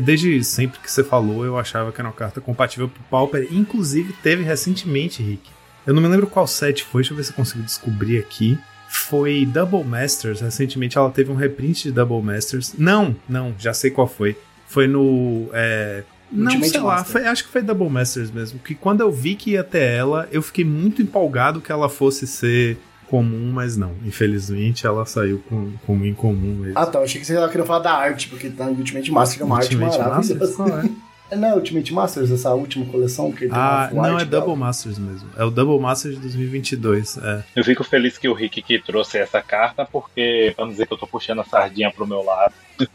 desde 0.03 0.43
sempre 0.45 0.79
que 0.81 0.91
você 0.91 1.03
falou, 1.05 1.45
eu 1.45 1.59
achava 1.59 1.93
que 1.93 2.01
era 2.01 2.09
uma 2.09 2.15
carta 2.15 2.41
compatível 2.41 2.89
pro 2.89 3.03
Pauper. 3.05 3.49
Inclusive, 3.51 4.13
teve 4.23 4.43
recentemente, 4.43 5.23
Rick. 5.23 5.51
Eu 5.87 5.93
não 5.95 6.03
me 6.03 6.09
lembro 6.09 6.27
qual 6.27 6.47
set 6.47 6.83
foi, 6.85 7.03
deixa 7.03 7.13
eu 7.13 7.17
ver 7.17 7.25
se 7.25 7.31
eu 7.31 7.37
consigo 7.37 7.63
descobrir 7.63 8.19
aqui. 8.19 8.59
Foi 8.89 9.45
Double 9.45 9.85
Masters. 9.85 10.41
Recentemente 10.41 10.97
ela 10.97 11.11
teve 11.11 11.31
um 11.31 11.35
reprint 11.35 11.83
de 11.85 11.93
Double 11.93 12.23
Masters. 12.23 12.75
Não, 12.79 13.15
não, 13.29 13.55
já 13.59 13.75
sei 13.75 13.91
qual 13.91 14.07
foi. 14.07 14.37
Foi 14.67 14.87
no. 14.87 15.49
É, 15.53 16.05
não, 16.31 16.47
Ultimate 16.47 16.71
sei 16.71 16.81
lá, 16.81 17.05
foi- 17.05 17.27
acho 17.27 17.45
que 17.45 17.51
foi 17.51 17.61
Double 17.63 17.89
Masters 17.91 18.31
mesmo. 18.31 18.59
Que 18.61 18.75
quando 18.75 19.01
eu 19.01 19.11
vi 19.11 19.35
que 19.35 19.51
ia 19.53 19.65
ter 19.65 19.83
ela, 19.83 20.29
eu 20.33 20.41
fiquei 20.43 20.65
muito 20.65 21.03
empolgado 21.03 21.61
que 21.61 21.71
ela 21.73 21.89
fosse 21.89 22.27
ser 22.27 22.79
comum, 23.05 23.53
mas 23.53 23.77
não. 23.77 23.93
Infelizmente 24.05 24.87
ela 24.87 25.05
saiu 25.07 25.43
com, 25.49 25.73
com 25.87 26.05
incomum 26.05 26.55
mesmo. 26.57 26.79
Ah, 26.79 26.87
tá. 26.87 26.99
Eu 26.99 27.05
achei 27.05 27.21
que 27.21 27.27
você 27.27 27.35
ia 27.35 27.49
querer 27.49 27.65
falar 27.65 27.81
da 27.81 27.93
arte, 27.93 28.29
porque 28.29 28.51
tá 28.51 28.67
no 28.67 28.73
Ultimate 28.73 29.11
Master, 29.11 29.37
que 29.39 29.43
é 29.43 29.47
uma 29.47 29.57
Ultimate 29.57 29.85
arte 29.85 29.99
Masters? 29.99 30.39
maravilhosa. 30.39 30.57
Qual 30.57 30.69
é? 30.81 30.91
É, 31.31 31.37
não 31.37 31.49
é 31.49 31.55
Ultimate 31.55 31.93
Masters, 31.93 32.31
essa 32.31 32.53
última 32.53 32.85
coleção 32.85 33.33
que 33.33 33.45
ele 33.45 33.53
Ah, 33.55 33.89
não, 33.93 34.19
é 34.19 34.27
tal? 34.27 34.41
Double 34.41 34.57
Masters 34.57 34.99
mesmo. 34.99 35.29
É 35.37 35.43
o 35.43 35.51
Double 35.51 35.81
Masters 35.81 36.17
de 36.17 36.21
2022. 36.21 37.17
É. 37.17 37.45
Eu 37.57 37.65
fico 37.65 37.83
feliz 37.83 38.19
que 38.19 38.29
o 38.29 38.35
Rick 38.35 38.61
que 38.61 38.79
trouxe 38.79 39.19
essa 39.19 39.41
carta, 39.41 39.87
porque, 39.91 40.55
não 40.59 40.69
dizer 40.69 40.87
que 40.87 40.93
eu 40.93 40.99
tô 40.99 41.07
puxando 41.07 41.41
a 41.41 41.45
sardinha 41.45 41.91
pro 41.91 42.07
meu 42.07 42.23
lado. 42.23 42.53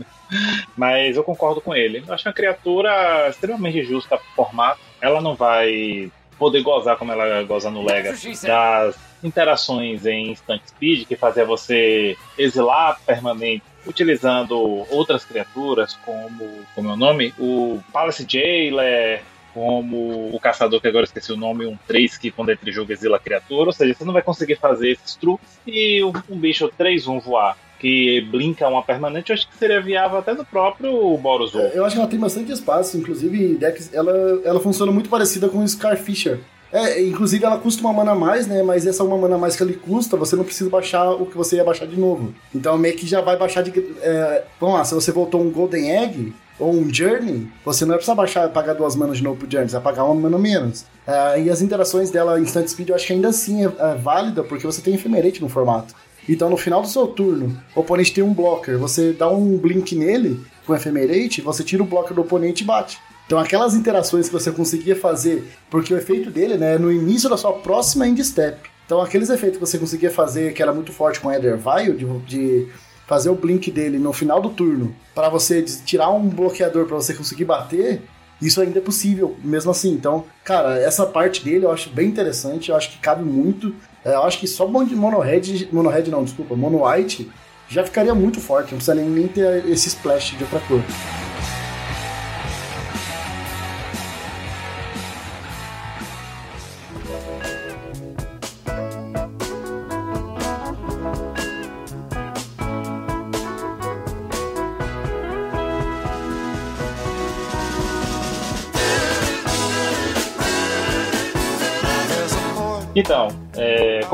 Mas 0.77 1.17
eu 1.17 1.23
concordo 1.23 1.59
com 1.59 1.75
ele. 1.75 2.03
Eu 2.07 2.13
acho 2.13 2.27
uma 2.27 2.33
criatura 2.33 3.27
extremamente 3.29 3.83
justa 3.83 4.15
pro 4.17 4.45
formato. 4.45 4.79
Ela 5.01 5.21
não 5.21 5.35
vai 5.35 6.11
poder 6.37 6.61
gozar 6.61 6.97
como 6.97 7.11
ela 7.11 7.41
goza 7.43 7.69
no 7.71 7.83
Legacy 7.83 8.45
das 8.45 8.95
interações 9.23 10.05
em 10.05 10.31
instant 10.31 10.61
speed 10.67 11.07
que 11.07 11.15
fazia 11.15 11.45
você 11.45 12.15
exilar 12.37 12.99
permanente 13.05 13.63
utilizando 13.85 14.85
outras 14.89 15.23
criaturas 15.23 15.97
como 16.05 16.65
como 16.75 16.89
é 16.89 16.93
o 16.93 16.97
nome 16.97 17.33
o 17.39 17.79
Palace 17.91 18.25
Jailer 18.27 19.21
como 19.53 20.29
o 20.33 20.39
caçador 20.39 20.79
que 20.79 20.87
agora 20.87 21.05
esqueci 21.05 21.31
o 21.31 21.37
nome 21.37 21.65
um 21.65 21.77
3 21.87 22.17
que 22.17 22.31
quando 22.31 22.51
entra 22.51 22.69
em 22.69 22.73
jogo 22.73 22.91
exila 22.91 23.19
criatura 23.19 23.69
ou 23.69 23.73
seja 23.73 23.93
você 23.93 24.05
não 24.05 24.13
vai 24.13 24.21
conseguir 24.21 24.55
fazer 24.55 24.91
esses 24.91 25.15
truques 25.15 25.59
e 25.65 26.03
um 26.03 26.37
bicho 26.37 26.71
3-1 26.77 27.21
voar 27.21 27.57
que 27.79 28.21
blinka 28.29 28.67
uma 28.67 28.83
permanente 28.83 29.31
eu 29.31 29.33
acho 29.35 29.47
que 29.47 29.57
seria 29.57 29.81
viável 29.81 30.19
até 30.19 30.33
no 30.33 30.45
próprio 30.45 31.17
Boros 31.17 31.53
Wolf. 31.53 31.73
Eu 31.73 31.85
acho 31.85 31.95
que 31.95 32.01
ela 32.01 32.09
tem 32.09 32.19
bastante 32.19 32.51
espaço, 32.51 32.97
inclusive 32.97 33.55
decks, 33.55 33.93
ela, 33.93 34.11
ela 34.43 34.59
funciona 34.59 34.91
muito 34.91 35.09
parecida 35.09 35.47
com 35.47 35.59
o 35.59 35.67
Scarfisher. 35.67 36.39
É, 36.71 37.01
inclusive 37.01 37.43
ela 37.43 37.57
custa 37.57 37.81
uma 37.81 37.91
mana 37.91 38.11
a 38.11 38.15
mais, 38.15 38.47
né? 38.47 38.61
Mas 38.61 38.85
essa 38.85 39.03
uma 39.03 39.17
mana 39.17 39.35
a 39.35 39.37
mais 39.37 39.55
que 39.55 39.63
ele 39.63 39.73
custa, 39.73 40.15
você 40.15 40.35
não 40.35 40.43
precisa 40.43 40.69
baixar 40.69 41.09
o 41.11 41.25
que 41.25 41.35
você 41.35 41.55
ia 41.55 41.63
baixar 41.63 41.87
de 41.87 41.99
novo. 41.99 42.33
Então 42.53 42.77
meio 42.77 42.95
que 42.95 43.07
já 43.07 43.21
vai 43.21 43.37
baixar 43.37 43.63
de. 43.63 43.71
É, 44.01 44.43
vamos 44.59 44.75
lá, 44.77 44.85
se 44.85 44.93
você 44.93 45.11
voltou 45.11 45.41
um 45.41 45.49
Golden 45.49 45.91
Egg 45.91 46.33
ou 46.59 46.73
um 46.73 46.93
Journey, 46.93 47.49
você 47.65 47.85
não 47.85 47.89
vai 47.89 47.97
precisar 47.97 48.15
baixar 48.15 48.49
pagar 48.49 48.73
duas 48.73 48.95
manas 48.95 49.17
de 49.17 49.23
novo 49.23 49.37
pro 49.37 49.49
Journey, 49.49 49.69
você 49.69 49.79
vai 49.79 49.83
pagar 49.83 50.03
uma 50.03 50.15
mana 50.15 50.37
menos. 50.37 50.85
É, 51.07 51.41
e 51.41 51.49
as 51.49 51.61
interações 51.61 52.11
dela 52.11 52.39
Instant 52.39 52.67
Speed 52.67 52.89
eu 52.89 52.95
acho 52.95 53.07
que 53.07 53.13
ainda 53.13 53.29
assim 53.29 53.65
é, 53.65 53.71
é 53.79 53.95
válida, 53.95 54.43
porque 54.43 54.65
você 54.65 54.81
tem 54.81 54.93
Ephemerate 54.93 55.41
no 55.41 55.49
formato. 55.49 55.95
Então, 56.27 56.47
no 56.47 56.57
final 56.57 56.83
do 56.83 56.87
seu 56.87 57.07
turno, 57.07 57.59
o 57.75 57.79
oponente 57.79 58.13
tem 58.13 58.23
um 58.23 58.33
blocker, 58.33 58.77
você 58.77 59.11
dá 59.11 59.27
um 59.27 59.57
blink 59.57 59.95
nele 59.95 60.39
com 60.63 60.75
Ephemerate, 60.75 61.41
você 61.41 61.63
tira 61.63 61.81
o 61.81 61.85
blocker 61.87 62.13
do 62.13 62.21
oponente 62.21 62.63
e 62.63 62.67
bate. 62.67 62.99
Então, 63.29 63.37
aquelas 63.37 63.75
interações 63.75 64.25
que 64.25 64.33
você 64.33 64.49
conseguia 64.51 64.95
fazer, 64.95 65.47
porque 65.69 65.93
o 65.93 65.97
efeito 65.99 66.31
dele 66.31 66.57
né, 66.57 66.73
é 66.73 66.77
no 66.79 66.91
início 66.91 67.29
da 67.29 67.37
sua 67.37 67.53
próxima 67.53 68.07
end 68.07 68.23
step. 68.25 68.57
Então, 68.87 68.99
aqueles 69.01 69.29
efeitos 69.29 69.59
que 69.59 69.63
você 69.67 69.77
conseguia 69.77 70.09
fazer, 70.09 70.51
que 70.51 70.63
era 70.63 70.73
muito 70.73 70.91
forte 70.91 71.19
com 71.19 71.31
Eder 71.31 71.55
Vial, 71.55 71.93
de, 71.95 72.05
de 72.25 72.67
fazer 73.07 73.29
o 73.29 73.35
blink 73.35 73.69
dele 73.69 73.99
no 73.99 74.11
final 74.11 74.41
do 74.41 74.49
turno 74.49 74.95
pra 75.13 75.29
você 75.29 75.61
tirar 75.61 76.09
um 76.09 76.27
bloqueador 76.27 76.87
pra 76.87 76.95
você 76.95 77.13
conseguir 77.13 77.45
bater, 77.45 78.01
isso 78.41 78.59
ainda 78.61 78.79
é 78.79 78.81
possível, 78.81 79.37
mesmo 79.43 79.69
assim. 79.69 79.91
Então, 79.93 80.25
cara, 80.43 80.79
essa 80.79 81.05
parte 81.05 81.45
dele 81.45 81.65
eu 81.65 81.71
acho 81.71 81.91
bem 81.91 82.07
interessante, 82.07 82.71
eu 82.71 82.75
acho 82.75 82.89
que 82.89 82.97
cabe 82.97 83.23
muito. 83.23 83.75
É, 84.03 84.15
eu 84.15 84.23
acho 84.23 84.39
que 84.39 84.47
só 84.47 84.65
Mon- 84.67 84.85
Mono 84.87 85.19
Red, 85.19 85.67
Mono 85.71 85.89
Red 85.89 86.05
não, 86.05 86.23
desculpa, 86.23 86.55
Mono 86.55 86.83
White 86.83 87.29
já 87.69 87.83
ficaria 87.83 88.15
muito 88.15 88.39
forte, 88.41 88.71
não 88.71 88.79
precisa 88.79 88.95
nem 88.95 89.27
ter 89.27 89.67
esse 89.69 89.87
splash 89.89 90.35
de 90.35 90.43
outra 90.43 90.59
cor. 90.61 90.81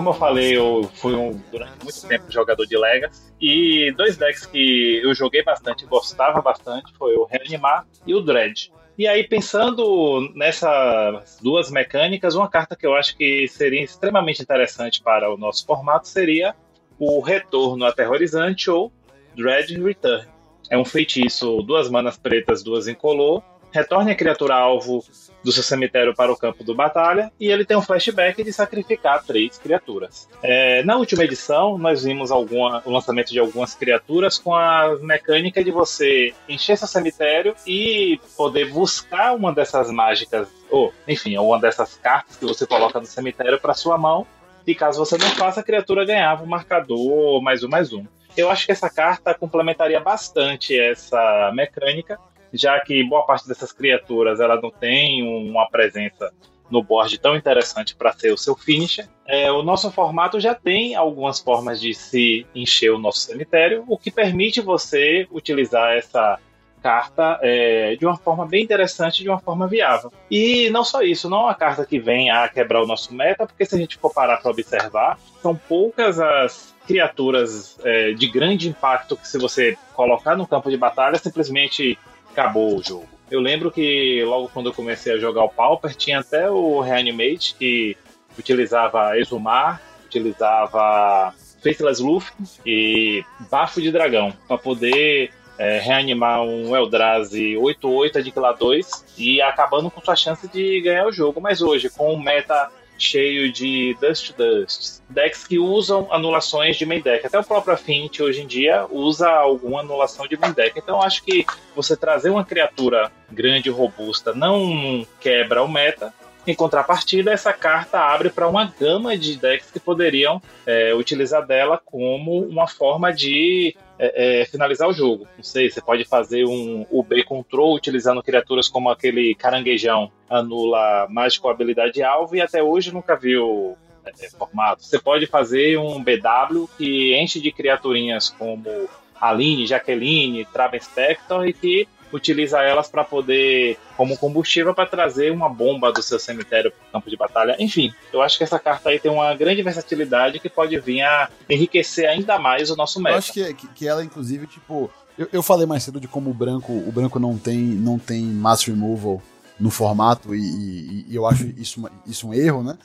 Como 0.06 0.16
eu 0.16 0.20
falei, 0.20 0.56
eu 0.56 0.88
fui 0.94 1.16
um, 1.16 1.32
durante 1.52 1.84
muito 1.84 2.08
tempo 2.08 2.32
jogador 2.32 2.68
de 2.68 2.78
Legacy. 2.78 3.34
E 3.42 3.92
dois 3.98 4.16
decks 4.16 4.46
que 4.46 5.02
eu 5.04 5.16
joguei 5.16 5.42
bastante, 5.42 5.84
gostava 5.88 6.42
bastante, 6.44 6.94
foi 6.94 7.16
o 7.16 7.26
Reanimar 7.26 7.88
e 8.06 8.14
o 8.14 8.22
Dread. 8.22 8.72
E 9.00 9.08
aí, 9.08 9.28
pensando 9.28 10.32
nessas 10.36 11.40
duas 11.42 11.72
mecânicas, 11.72 12.36
uma 12.36 12.48
carta 12.48 12.76
que 12.76 12.86
eu 12.86 12.94
acho 12.94 13.18
que 13.18 13.48
seria 13.48 13.84
extremamente 13.84 14.44
interessante 14.44 15.02
para 15.02 15.34
o 15.34 15.38
nosso 15.38 15.66
formato 15.66 16.08
seria 16.08 16.56
o 17.00 17.20
Retorno 17.20 17.84
Aterrorizante 17.84 18.70
ou 18.70 18.92
Dread 19.36 19.76
Return. 19.82 20.28
É 20.70 20.78
um 20.78 20.86
feitiço, 20.86 21.64
duas 21.64 21.90
manas 21.90 22.16
pretas, 22.16 22.62
duas 22.62 22.88
incolor. 22.88 23.42
Retorne 23.76 24.14
a 24.14 24.16
criatura 24.16 24.56
alvo 24.56 25.04
do 25.44 25.52
seu 25.52 25.62
cemitério 25.62 26.16
para 26.16 26.32
o 26.32 26.38
campo 26.38 26.64
do 26.64 26.74
batalha 26.74 27.30
e 27.38 27.52
ele 27.52 27.66
tem 27.66 27.76
um 27.76 27.82
flashback 27.82 28.42
de 28.42 28.54
sacrificar 28.54 29.22
três 29.26 29.58
criaturas. 29.58 30.30
É, 30.42 30.82
na 30.86 30.96
última 30.96 31.26
edição, 31.26 31.78
nós 31.78 32.06
vimos 32.06 32.32
alguma, 32.32 32.82
o 32.86 32.90
lançamento 32.90 33.34
de 33.34 33.40
algumas 33.40 33.76
criaturas 33.76 34.38
com 34.38 34.56
a 34.56 34.98
mecânica 35.02 35.62
de 35.62 35.72
você 35.72 36.34
encher 36.48 36.78
seu 36.78 36.88
cemitério 36.88 37.54
e 37.68 38.18
poder 38.38 38.72
buscar 38.72 39.36
uma 39.36 39.54
dessas 39.54 39.92
mágicas, 39.92 40.48
ou 40.72 40.94
enfim, 41.06 41.38
uma 41.38 41.60
dessas 41.60 41.98
cartas 41.98 42.38
que 42.38 42.46
você 42.46 42.66
coloca 42.66 42.98
no 42.98 43.06
cemitério 43.06 43.60
para 43.60 43.74
sua 43.74 43.98
mão. 43.98 44.26
E 44.66 44.74
caso 44.74 45.04
você 45.04 45.18
não 45.18 45.30
faça, 45.32 45.60
a 45.60 45.64
criatura 45.64 46.06
ganhava 46.06 46.44
um 46.44 46.48
marcador 46.48 47.42
mais 47.42 47.62
um 47.62 47.68
mais 47.68 47.92
um. 47.92 48.06
Eu 48.38 48.50
acho 48.50 48.66
que 48.66 48.72
essa 48.72 48.90
carta 48.90 49.34
complementaria 49.34 50.00
bastante 50.00 50.80
essa 50.80 51.52
mecânica 51.54 52.18
já 52.56 52.80
que 52.80 53.04
boa 53.04 53.26
parte 53.26 53.48
dessas 53.48 53.72
criaturas 53.72 54.40
ela 54.40 54.60
não 54.60 54.72
tem 54.72 55.24
uma 55.24 55.68
presença 55.70 56.32
no 56.70 56.82
board 56.82 57.18
tão 57.20 57.36
interessante 57.36 57.96
para 57.96 58.12
ser 58.14 58.32
o 58.34 58.38
seu 58.38 58.56
finisher. 58.56 59.08
É, 59.28 59.52
o 59.52 59.62
nosso 59.62 59.92
formato 59.92 60.40
já 60.40 60.56
tem 60.56 60.96
algumas 60.96 61.40
formas 61.40 61.80
de 61.80 61.94
se 61.94 62.46
encher 62.56 62.92
o 62.92 62.98
nosso 62.98 63.20
cemitério, 63.20 63.84
o 63.88 63.98
que 63.98 64.12
permite 64.12 64.62
você 64.62 65.28
utilizar 65.32 65.94
essa 65.94 66.40
carta 66.82 67.40
é, 67.42 67.96
de 67.96 68.06
uma 68.06 68.16
forma 68.16 68.46
bem 68.46 68.64
interessante, 68.64 69.24
de 69.24 69.30
uma 69.30 69.40
forma 69.40 69.68
viável. 69.68 70.14
E 70.30 70.70
não 70.70 70.84
só 70.84 71.02
isso, 71.02 71.28
não 71.28 71.40
é 71.40 71.44
uma 71.46 71.56
carta 71.56 71.84
que 71.84 71.98
vem 71.98 72.30
a 72.30 72.48
quebrar 72.48 72.84
o 72.84 72.86
nosso 72.86 73.12
meta, 73.12 73.48
porque 73.48 73.66
se 73.66 73.74
a 73.74 73.78
gente 73.80 73.98
for 73.98 74.14
parar 74.14 74.38
para 74.38 74.52
observar, 74.52 75.18
são 75.42 75.56
poucas 75.56 76.20
as 76.20 76.76
criaturas 76.86 77.80
é, 77.84 78.12
de 78.14 78.28
grande 78.28 78.70
impacto 78.70 79.18
que 79.18 79.28
se 79.28 79.40
você 79.40 79.76
colocar 79.96 80.36
no 80.36 80.46
campo 80.46 80.70
de 80.70 80.78
batalha, 80.78 81.18
simplesmente 81.18 81.98
acabou 82.36 82.78
o 82.78 82.84
jogo. 82.84 83.08
Eu 83.32 83.40
lembro 83.40 83.72
que 83.72 84.24
logo 84.24 84.50
quando 84.50 84.68
eu 84.68 84.74
comecei 84.74 85.14
a 85.14 85.18
jogar 85.18 85.44
o 85.46 85.50
Pauper, 85.50 85.96
tinha 85.96 86.20
até 86.20 86.50
o 86.50 86.82
Reanimate 86.82 87.56
que 87.58 87.98
utilizava 88.38 89.18
Exumar, 89.18 89.82
utilizava 90.06 91.34
Faithless 91.64 92.04
Luffy 92.04 92.36
e 92.66 93.24
Bafo 93.50 93.82
de 93.82 93.92
Dragão 93.92 94.34
para 94.48 94.58
poder 94.58 95.32
é, 95.58 95.80
reanimar 95.80 96.44
um 96.44 96.76
Eldrazi 96.76 97.54
8-8 97.54 98.18
Aniquilar 98.18 98.56
2 98.58 99.16
e 99.18 99.42
acabando 99.42 99.90
com 99.90 100.02
sua 100.02 100.16
chance 100.16 100.48
de 100.48 100.82
ganhar 100.82 101.08
o 101.08 101.12
jogo. 101.12 101.42
Mas 101.42 101.62
hoje, 101.62 101.90
com 101.90 102.14
o 102.14 102.22
meta 102.22 102.70
cheio 102.98 103.52
de 103.52 103.96
Dust 104.00 104.32
to 104.32 104.44
Dust, 104.44 105.02
decks 105.10 105.46
que 105.46 105.60
usam 105.60 106.08
anulações 106.12 106.78
de 106.78 106.86
main 106.86 107.02
deck. 107.02 107.26
Até 107.26 107.40
o 107.40 107.44
próprio 107.44 107.74
Affinity 107.74 108.24
hoje 108.24 108.42
em 108.42 108.48
dia 108.48 108.86
usa 108.90 109.30
alguma 109.30 109.82
anulação 109.82 110.28
de 110.28 110.38
main 110.38 110.54
deck. 110.54 110.78
Então 110.78 111.02
acho 111.02 111.24
que 111.24 111.46
você 111.76 111.96
trazer 111.96 112.30
uma 112.30 112.46
criatura 112.46 113.12
grande 113.32 113.70
e 113.70 113.72
robusta 113.72 114.34
não 114.34 115.06
quebra 115.20 115.64
o 115.64 115.68
meta. 115.68 116.14
Em 116.48 116.54
contrapartida, 116.54 117.32
essa 117.32 117.52
carta 117.52 118.00
abre 118.00 118.30
para 118.30 118.48
uma 118.48 118.72
gama 118.80 119.18
de 119.18 119.36
decks 119.36 119.72
que 119.72 119.80
poderiam 119.80 120.40
é, 120.66 120.94
utilizar 120.94 121.46
dela 121.46 121.82
como 121.84 122.42
uma 122.42 122.68
forma 122.68 123.12
de 123.12 123.76
é, 123.98 124.42
é, 124.42 124.46
finalizar 124.46 124.88
o 124.88 124.94
jogo. 124.94 125.28
Não 125.36 125.44
sei, 125.44 125.72
você 125.72 125.82
pode 125.82 126.06
fazer 126.06 126.46
um 126.46 126.86
UB 126.92 127.24
Control 127.24 127.76
utilizando 127.76 128.22
criaturas 128.22 128.68
como 128.68 128.92
aquele 128.92 129.34
caranguejão, 129.34 130.12
anula 130.30 131.08
mágico 131.10 131.50
habilidade 131.50 132.04
alvo 132.04 132.36
e 132.36 132.42
até 132.42 132.62
hoje 132.62 132.94
nunca 132.94 133.16
viu 133.16 133.76
é, 134.06 134.30
formato. 134.30 134.84
Você 134.84 135.00
pode 135.00 135.26
fazer 135.26 135.80
um 135.80 136.04
BW 136.04 136.68
que 136.78 137.16
enche 137.16 137.42
de 137.42 137.52
criaturinhas 137.52 138.30
como 138.30 138.88
Aline, 139.20 139.66
Jaqueline, 139.66 140.46
Traven 140.46 140.80
Spector 140.80 141.48
e 141.48 141.54
que 141.54 141.88
utiliza 142.16 142.62
elas 142.62 142.88
para 142.88 143.04
poder, 143.04 143.78
como 143.98 144.18
combustível, 144.18 144.74
para 144.74 144.86
trazer 144.88 145.32
uma 145.32 145.50
bomba 145.50 145.92
do 145.92 146.02
seu 146.02 146.18
cemitério 146.20 146.72
para 146.72 146.88
o 146.88 146.92
campo 146.94 147.10
de 147.10 147.18
batalha. 147.18 147.56
Enfim, 147.60 147.94
eu 148.14 148.22
acho 148.22 148.38
que 148.38 148.44
essa 148.44 148.58
carta 148.60 148.90
aí 148.90 149.00
tem 149.00 149.12
uma 149.12 149.34
grande 149.36 149.62
versatilidade 149.62 150.40
que 150.40 150.50
pode 150.50 150.78
vir 150.80 151.02
a 151.02 151.30
enriquecer 151.50 152.10
ainda 152.10 152.38
mais 152.40 152.72
o 152.72 152.76
nosso 152.76 153.00
meta. 153.02 153.16
Eu 153.16 153.20
acho 153.20 153.34
que, 153.34 153.54
que, 153.54 153.88
ela, 153.88 154.04
inclusive, 154.04 154.48
tipo. 154.48 154.90
Eu, 155.18 155.30
eu 155.32 155.42
falei 155.44 155.66
mais 155.66 155.84
cedo 155.84 156.00
de 156.00 156.08
como 156.08 156.30
o 156.30 156.34
branco, 156.34 156.72
o 156.74 156.92
branco 156.92 157.20
não 157.20 157.38
tem, 157.38 157.58
não 157.58 157.98
tem 157.98 158.22
mass 158.24 158.64
removal 158.66 159.22
no 159.58 159.70
formato, 159.72 160.36
e, 160.36 160.40
e- 160.42 161.06
e 161.10 161.16
eu 161.16 161.26
acho 161.26 161.46
isso, 161.58 161.82
isso 162.06 162.28
um 162.28 162.34
erro, 162.34 162.62
né? 162.64 162.78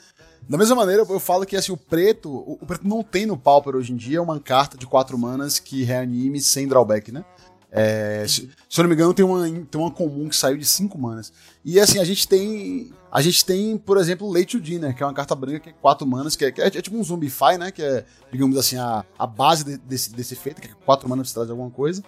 Da 0.47 0.57
mesma 0.57 0.75
maneira, 0.75 1.03
eu 1.07 1.19
falo 1.19 1.45
que 1.45 1.55
assim, 1.55 1.71
o 1.73 1.77
preto, 1.77 2.29
o, 2.29 2.57
o 2.61 2.65
preto 2.65 2.87
não 2.87 3.03
tem 3.03 3.25
no 3.25 3.37
Pauper 3.37 3.75
hoje 3.75 3.91
em 3.91 3.95
dia 3.97 4.21
uma 4.21 4.39
carta 4.39 4.77
de 4.77 4.87
quatro 4.87 5.17
manas 5.17 5.59
que 5.59 5.83
reanime 5.83 6.39
sem 6.39 6.67
drawback, 6.67 7.11
né? 7.11 7.23
É, 7.71 8.25
se, 8.27 8.49
se 8.69 8.79
eu 8.79 8.83
não 8.83 8.89
me 8.89 8.95
engano, 8.95 9.13
tem 9.13 9.23
uma, 9.23 9.43
tem 9.49 9.79
uma 9.81 9.89
comum 9.91 10.27
que 10.27 10.35
saiu 10.35 10.57
de 10.57 10.65
cinco 10.65 10.97
manas. 10.97 11.31
E 11.63 11.79
assim, 11.79 11.99
a 11.99 12.03
gente 12.03 12.27
tem. 12.27 12.91
A 13.09 13.21
gente 13.21 13.45
tem, 13.45 13.77
por 13.77 13.97
exemplo, 13.97 14.29
Late 14.31 14.57
to 14.57 14.59
Dinner, 14.61 14.95
que 14.95 15.03
é 15.03 15.05
uma 15.05 15.13
carta 15.13 15.35
branca 15.35 15.59
que 15.59 15.69
é 15.69 15.73
quatro 15.73 16.05
manas, 16.07 16.35
que 16.35 16.45
é, 16.45 16.51
que 16.51 16.61
é- 16.61 16.67
é 16.67 16.69
tipo 16.81 16.97
um 16.97 17.03
Zombify, 17.03 17.57
né? 17.57 17.71
Que 17.71 17.81
é, 17.83 18.05
digamos 18.31 18.57
assim, 18.57 18.77
a, 18.77 19.03
a 19.19 19.27
base 19.27 19.63
de- 19.65 19.77
desse, 19.77 20.11
desse 20.13 20.33
efeito, 20.33 20.61
que 20.61 20.67
é 20.67 20.71
quatro 20.85 21.07
manas 21.09 21.27
pra 21.27 21.29
você 21.29 21.33
trazer 21.33 21.51
alguma 21.51 21.69
coisa. 21.69 22.03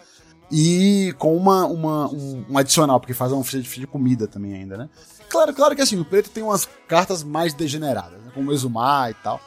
E 0.51 1.14
com 1.18 1.36
uma, 1.36 1.66
uma, 1.66 2.07
um, 2.11 2.45
um 2.49 2.57
adicional, 2.57 2.99
porque 2.99 3.14
faz 3.14 3.32
uma 3.32 3.43
ficha 3.43 3.61
de, 3.61 3.70
de 3.80 3.88
comida 3.88 4.28
também 4.28 4.53
ainda, 4.53 4.78
né? 4.78 4.89
Claro, 5.30 5.53
claro 5.53 5.76
que 5.76 5.81
assim, 5.81 5.99
o 5.99 6.06
preto 6.06 6.30
tem 6.30 6.44
umas 6.44 6.68
cartas 6.88 7.23
mais 7.23 7.53
degeneradas, 7.53 8.22
né? 8.22 8.31
como 8.34 8.52
Exumar 8.52 9.10
e 9.11 9.14
tal. 9.15 9.41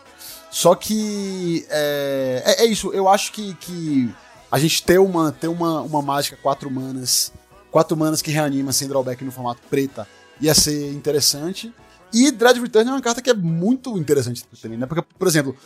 Só 0.50 0.74
que 0.74 1.64
é, 1.70 2.42
é, 2.44 2.64
é 2.64 2.66
isso, 2.66 2.90
eu 2.92 3.08
acho 3.08 3.32
que, 3.32 3.54
que 3.54 4.12
a 4.50 4.58
gente 4.58 4.82
ter 4.82 4.98
uma, 4.98 5.32
ter 5.32 5.48
uma, 5.48 5.82
uma 5.82 6.02
mágica 6.02 6.36
quatro 6.40 6.70
manas, 6.70 7.32
quatro 7.70 7.96
manas 7.96 8.22
que 8.22 8.30
reanima 8.30 8.72
sem 8.72 8.88
drawback 8.88 9.24
no 9.24 9.32
formato 9.32 9.60
preta 9.68 10.06
ia 10.40 10.54
ser 10.54 10.92
interessante. 10.92 11.72
E 12.12 12.30
Dread 12.30 12.60
Return 12.60 12.88
é 12.88 12.92
uma 12.92 13.02
carta 13.02 13.20
que 13.20 13.28
é 13.28 13.34
muito 13.34 13.98
interessante 13.98 14.44
também, 14.62 14.78
né? 14.78 14.86
Porque, 14.86 15.02
por 15.18 15.26
exemplo, 15.26 15.56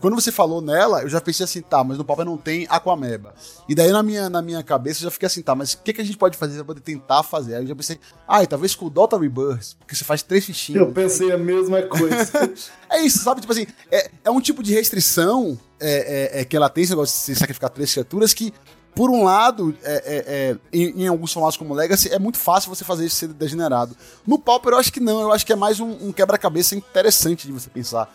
quando 0.00 0.14
você 0.14 0.32
falou 0.32 0.60
nela, 0.60 1.02
eu 1.02 1.08
já 1.08 1.20
pensei 1.20 1.44
assim, 1.44 1.62
tá, 1.62 1.84
mas 1.84 1.98
no 1.98 2.04
Pauper 2.04 2.24
não 2.24 2.36
tem 2.36 2.66
Aquameba. 2.68 3.34
E 3.68 3.74
daí 3.74 3.92
na 3.92 4.02
minha, 4.02 4.28
na 4.28 4.42
minha 4.42 4.62
cabeça 4.62 5.00
eu 5.00 5.04
já 5.04 5.10
fiquei 5.10 5.26
assim, 5.26 5.42
tá, 5.42 5.54
mas 5.54 5.74
o 5.74 5.78
que, 5.78 5.92
que 5.92 6.00
a 6.00 6.04
gente 6.04 6.16
pode 6.16 6.36
fazer 6.36 6.56
pra 6.56 6.64
poder 6.64 6.80
tentar 6.80 7.22
fazer? 7.22 7.56
Aí 7.56 7.62
eu 7.62 7.68
já 7.68 7.76
pensei, 7.76 7.98
ah, 8.26 8.44
talvez 8.46 8.74
com 8.74 8.86
o 8.86 8.90
Dota 8.90 9.18
Rebirth, 9.18 9.76
porque 9.78 9.94
você 9.94 10.04
faz 10.04 10.22
três 10.22 10.44
fichinhas. 10.44 10.82
Eu 10.82 10.92
pensei 10.92 11.30
a 11.32 11.38
mesma 11.38 11.82
coisa. 11.82 12.54
É 12.90 13.00
isso, 13.00 13.24
sabe? 13.24 13.40
Tipo 13.40 13.52
assim, 13.52 13.66
é, 13.90 14.08
é 14.22 14.30
um 14.30 14.40
tipo 14.40 14.62
de 14.62 14.72
restrição 14.72 15.58
é, 15.84 16.38
é- 16.38 16.40
é 16.40 16.44
que 16.44 16.56
ela 16.56 16.68
tem, 16.68 16.84
esse 16.84 16.92
negócio 16.92 17.14
de 17.14 17.20
se 17.24 17.34
sacrificar 17.36 17.70
três 17.70 17.92
criaturas, 17.92 18.32
que, 18.32 18.52
por 18.94 19.10
um 19.10 19.24
lado, 19.24 19.76
é, 19.82 19.94
é- 19.94 20.24
é, 20.26 20.56
em, 20.72 21.02
em 21.02 21.08
alguns 21.08 21.32
formatos 21.32 21.56
como 21.56 21.74
Legacy, 21.74 22.08
é 22.12 22.18
muito 22.18 22.38
fácil 22.38 22.74
você 22.74 22.84
fazer 22.84 23.06
isso 23.06 23.16
ser 23.16 23.28
degenerado. 23.28 23.96
No 24.26 24.38
Pauper 24.38 24.72
eu 24.72 24.78
acho 24.78 24.92
que 24.92 25.00
não, 25.00 25.20
eu 25.20 25.32
acho 25.32 25.44
que 25.44 25.52
é 25.52 25.56
mais 25.56 25.80
um, 25.80 25.90
um 26.08 26.12
quebra-cabeça 26.12 26.74
interessante 26.74 27.46
de 27.46 27.52
você 27.52 27.68
pensar. 27.68 28.12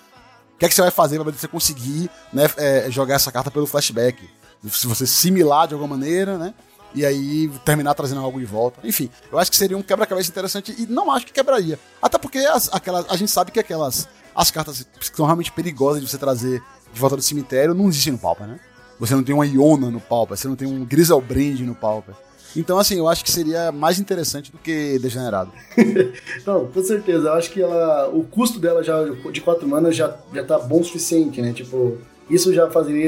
O 0.55 0.57
que 0.59 0.65
é 0.65 0.69
que 0.69 0.75
você 0.75 0.81
vai 0.81 0.91
fazer 0.91 1.21
pra 1.23 1.31
você 1.31 1.47
conseguir 1.47 2.09
né, 2.33 2.49
é, 2.57 2.91
jogar 2.91 3.15
essa 3.15 3.31
carta 3.31 3.49
pelo 3.49 3.65
flashback? 3.65 4.21
Se 4.69 4.87
você 4.87 5.07
similar 5.07 5.67
de 5.67 5.73
alguma 5.73 5.95
maneira, 5.95 6.37
né? 6.37 6.53
E 6.93 7.05
aí 7.05 7.47
terminar 7.63 7.93
trazendo 7.93 8.19
algo 8.19 8.39
de 8.39 8.45
volta. 8.45 8.79
Enfim, 8.85 9.09
eu 9.31 9.37
acho 9.37 9.49
que 9.51 9.55
seria 9.55 9.77
um 9.77 9.81
quebra-cabeça 9.81 10.29
interessante 10.29 10.75
e 10.77 10.85
não 10.87 11.11
acho 11.11 11.25
que 11.25 11.31
quebraria. 11.31 11.79
Até 12.01 12.17
porque 12.17 12.39
as, 12.39 12.67
aquelas, 12.73 13.05
a 13.09 13.15
gente 13.15 13.31
sabe 13.31 13.51
que 13.51 13.59
aquelas. 13.59 14.07
As 14.35 14.51
cartas 14.51 14.85
que 14.99 15.15
são 15.15 15.25
realmente 15.25 15.51
perigosas 15.51 16.01
de 16.01 16.07
você 16.09 16.17
trazer 16.17 16.63
de 16.93 16.99
volta 16.99 17.15
do 17.15 17.21
cemitério 17.21 17.73
não 17.73 17.87
existem 17.87 18.13
no 18.13 18.19
Pauper, 18.19 18.47
né? 18.47 18.59
você 18.99 19.15
não 19.15 19.23
tem 19.23 19.33
uma 19.33 19.45
Iona 19.45 19.89
no 19.89 20.01
Pauper, 20.01 20.37
você 20.37 20.47
não 20.47 20.55
tem 20.55 20.67
um 20.67 20.83
Griselbrand 20.83 21.61
no 21.61 21.73
Pauper. 21.73 22.13
Então, 22.55 22.77
assim, 22.77 22.97
eu 22.97 23.07
acho 23.07 23.23
que 23.23 23.31
seria 23.31 23.71
mais 23.71 23.99
interessante 23.99 24.51
do 24.51 24.57
que 24.57 24.97
Degenerado. 24.99 25.51
Não, 26.45 26.65
com 26.65 26.83
certeza. 26.83 27.27
Eu 27.27 27.33
acho 27.33 27.51
que 27.51 27.61
ela. 27.61 28.09
O 28.09 28.23
custo 28.23 28.59
dela 28.59 28.83
já 28.83 29.05
de 29.31 29.39
4 29.39 29.67
manas 29.67 29.95
já, 29.95 30.17
já 30.33 30.43
tá 30.43 30.57
bom 30.57 30.79
o 30.79 30.83
suficiente, 30.83 31.43
né? 31.43 31.53
Tipo, 31.53 31.99
isso 32.27 32.51
já, 32.51 32.67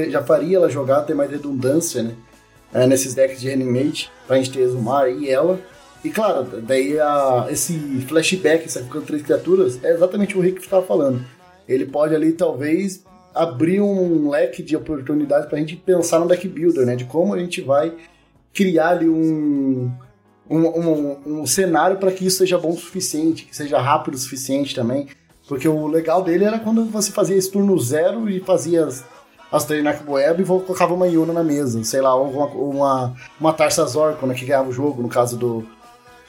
já 0.10 0.22
faria 0.22 0.58
ela 0.58 0.70
jogar, 0.70 1.02
ter 1.02 1.16
mais 1.16 1.32
redundância, 1.32 2.03
né? 2.03 2.14
É, 2.72 2.86
nesses 2.86 3.16
decks 3.16 3.41
de 3.41 3.48
Reanimate, 3.48 4.12
pra 4.28 4.38
gente 4.38 4.52
ter 4.52 4.62
Exumar 4.62 5.10
e 5.10 5.28
ela. 5.28 5.60
E 6.03 6.12
claro, 6.12 6.48
daí 6.62 6.99
a, 6.99 7.48
esse 7.49 7.74
flashback, 8.08 8.72
sacrificando 8.72 9.06
três 9.06 9.24
criaturas, 9.24 9.84
é 9.84 9.91
exatamente 9.91 10.38
o 10.38 10.41
Rick 10.41 10.60
que 10.60 10.66
estava 10.66 10.86
falando. 10.86 11.26
Ele 11.68 11.86
pode 11.86 12.14
ali, 12.14 12.32
talvez, 12.32 13.03
abrir 13.34 13.82
um 13.82 14.30
leque 14.30 14.62
de 14.62 14.76
oportunidades 14.76 15.48
pra 15.48 15.58
gente 15.58 15.76
pensar 15.76 16.20
no 16.20 16.28
deck 16.28 16.48
builder, 16.48 16.86
né? 16.86 16.95
De 16.95 17.06
como 17.06 17.34
a 17.34 17.40
gente 17.40 17.62
vai 17.62 17.94
criar 18.53 18.90
ali 18.90 19.08
um, 19.08 19.91
um, 20.49 20.60
um, 20.60 21.18
um 21.26 21.48
cenário 21.48 21.98
para 21.98 22.12
que 22.12 22.26
isso 22.26 22.40
seja 22.40 22.58
bom 22.58 22.72
o 22.72 22.78
suficiente, 22.78 23.45
que 23.45 23.56
seja 23.56 23.80
rápido 23.80 24.16
o 24.16 24.18
suficiente 24.18 24.76
também. 24.76 25.08
Porque 25.48 25.68
o 25.68 25.88
legal 25.88 26.24
dele 26.24 26.45
era 26.45 26.60
quando 26.60 26.86
você 26.86 27.12
fazia 27.12 27.36
esse 27.36 27.52
turno 27.52 27.78
zero 27.80 28.30
e 28.30 28.40
fazia 28.40 28.86
as, 28.86 29.03
as 29.52 29.66
Trainak 29.66 30.03
Boeb 30.03 30.41
e 30.41 30.45
colocava 30.45 30.94
uma 30.94 31.08
Yuna 31.08 31.34
na 31.34 31.44
mesa. 31.44 31.84
Sei 31.84 32.02
lá, 32.02 32.16
uma, 32.16 32.45
uma, 32.45 33.16
uma 33.40 33.53
Tarsa 33.53 33.86
Zorko, 33.86 34.26
né, 34.28 34.34
que 34.34 34.45
ganhava 34.45 34.70
o 34.70 34.74
jogo, 34.74 35.02
no 35.02 35.10
caso 35.10 35.38
do. 35.38 35.66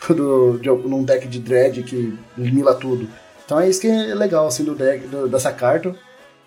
do 0.08 0.58
de, 0.58 0.68
num 0.68 1.04
deck 1.04 1.28
de 1.28 1.38
Dread 1.38 1.82
que 1.84 2.18
elimina 2.36 2.74
tudo. 2.74 3.08
Então 3.44 3.60
é 3.60 3.68
isso 3.68 3.80
que 3.80 3.86
é 3.86 4.14
legal 4.14 4.46
assim, 4.46 4.64
do 4.64 4.74
deck, 4.74 5.06
do, 5.06 5.28
dessa 5.28 5.52
carta. 5.52 5.94